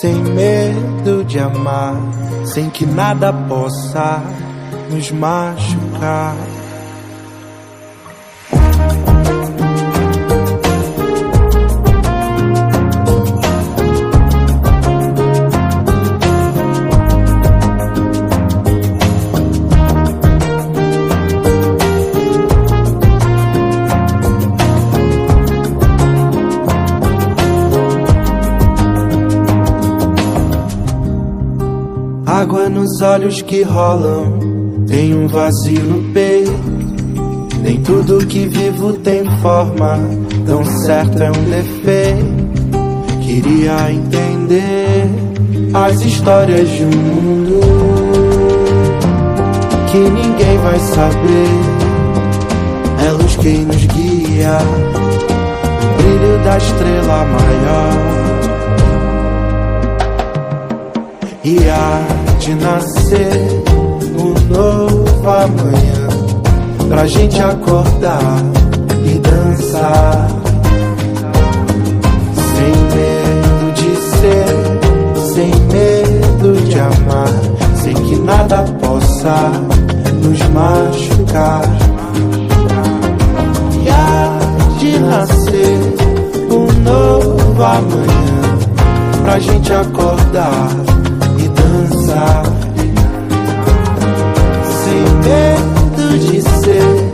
sem 0.00 0.14
medo 0.14 1.24
de 1.24 1.40
amar, 1.40 1.96
sem 2.44 2.70
que 2.70 2.86
nada 2.86 3.32
possa 3.32 4.22
nos 4.88 5.10
machucar. 5.10 6.36
Nos 32.78 33.02
olhos 33.02 33.42
que 33.42 33.62
rolam, 33.62 34.38
tem 34.86 35.12
um 35.12 35.26
vazio 35.26 35.82
no 35.82 36.12
peito. 36.12 36.52
Nem 37.60 37.82
tudo 37.82 38.24
que 38.24 38.46
vivo 38.46 38.92
tem 38.92 39.24
forma, 39.40 39.98
tão 40.46 40.64
certo 40.64 41.20
é 41.20 41.28
um 41.28 41.44
defeito. 41.50 42.38
Queria 43.20 43.92
entender 43.92 45.10
as 45.74 46.00
histórias 46.02 46.68
de 46.68 46.84
um 46.84 46.90
mundo 46.90 47.60
que 49.90 49.98
ninguém 49.98 50.58
vai 50.58 50.78
saber. 50.78 51.48
É 53.04 53.10
luz 53.10 53.36
quem 53.38 53.64
nos 53.64 53.84
guia, 53.86 54.58
o 55.82 55.96
brilho 55.96 56.44
da 56.44 56.56
estrela 56.56 57.26
maior. 57.26 58.18
E 61.44 61.56
a 61.70 62.17
de 62.38 62.54
nascer 62.54 63.62
um 64.18 64.34
novo 64.52 65.28
amanhã. 65.28 66.08
Pra 66.88 67.06
gente 67.06 67.40
acordar 67.40 68.42
e 69.04 69.18
dançar. 69.18 70.28
Sem 72.54 72.72
medo 72.94 73.72
de 73.74 73.96
ser, 74.16 75.34
sem 75.34 75.50
medo 75.72 76.18
amar, 76.78 77.28
sem 77.82 77.94
que 77.94 78.16
nada 78.16 78.64
possa 78.80 79.52
nos 80.22 80.40
machucar. 80.48 81.62
E 83.84 83.88
há 83.90 84.38
de 84.78 84.98
nascer 85.00 85.78
um 86.50 86.66
novo 86.82 87.62
amanhã. 87.62 88.18
Pra 89.22 89.38
gente 89.38 89.72
acordar 89.72 90.97
dançar. 91.88 92.42
Sem 94.84 95.02
medo 95.24 96.18
de 96.18 96.42
ser, 96.42 97.10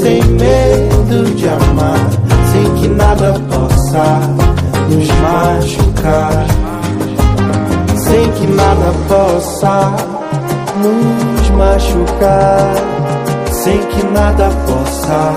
sem 0.00 0.22
medo 0.24 1.34
de 1.34 1.48
amar, 1.48 1.98
sem 2.52 2.74
que 2.74 2.88
nada 2.88 3.34
possa 3.50 4.20
nos 4.88 5.08
machucar. 5.08 6.46
Sem 7.96 8.30
que 8.32 8.46
nada 8.46 8.92
possa 9.08 9.92
nos 10.82 11.50
machucar. 11.50 12.74
Sem 13.50 13.78
que 13.78 14.04
nada 14.06 14.50
possa 14.66 15.32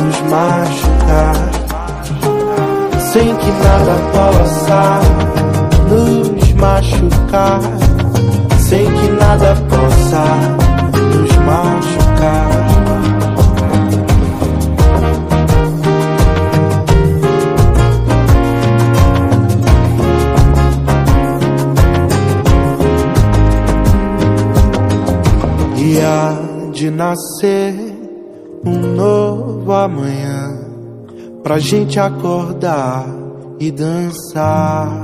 nos 0.00 0.20
machucar. 0.30 1.34
Sem 3.12 3.36
que 3.36 3.50
nada 3.50 3.94
possa 4.12 5.00
nos 5.90 6.52
machucar. 6.54 7.81
Sem 8.72 8.86
que 8.86 9.08
nada 9.10 9.54
possa 9.68 10.24
nos 11.18 11.36
machucar. 11.44 12.48
E 25.76 26.00
há 26.00 26.70
de 26.72 26.90
nascer 26.90 27.74
um 28.64 28.78
novo 28.96 29.70
amanhã 29.70 30.58
pra 31.42 31.58
gente 31.58 32.00
acordar 32.00 33.04
e 33.60 33.70
dançar. 33.70 35.01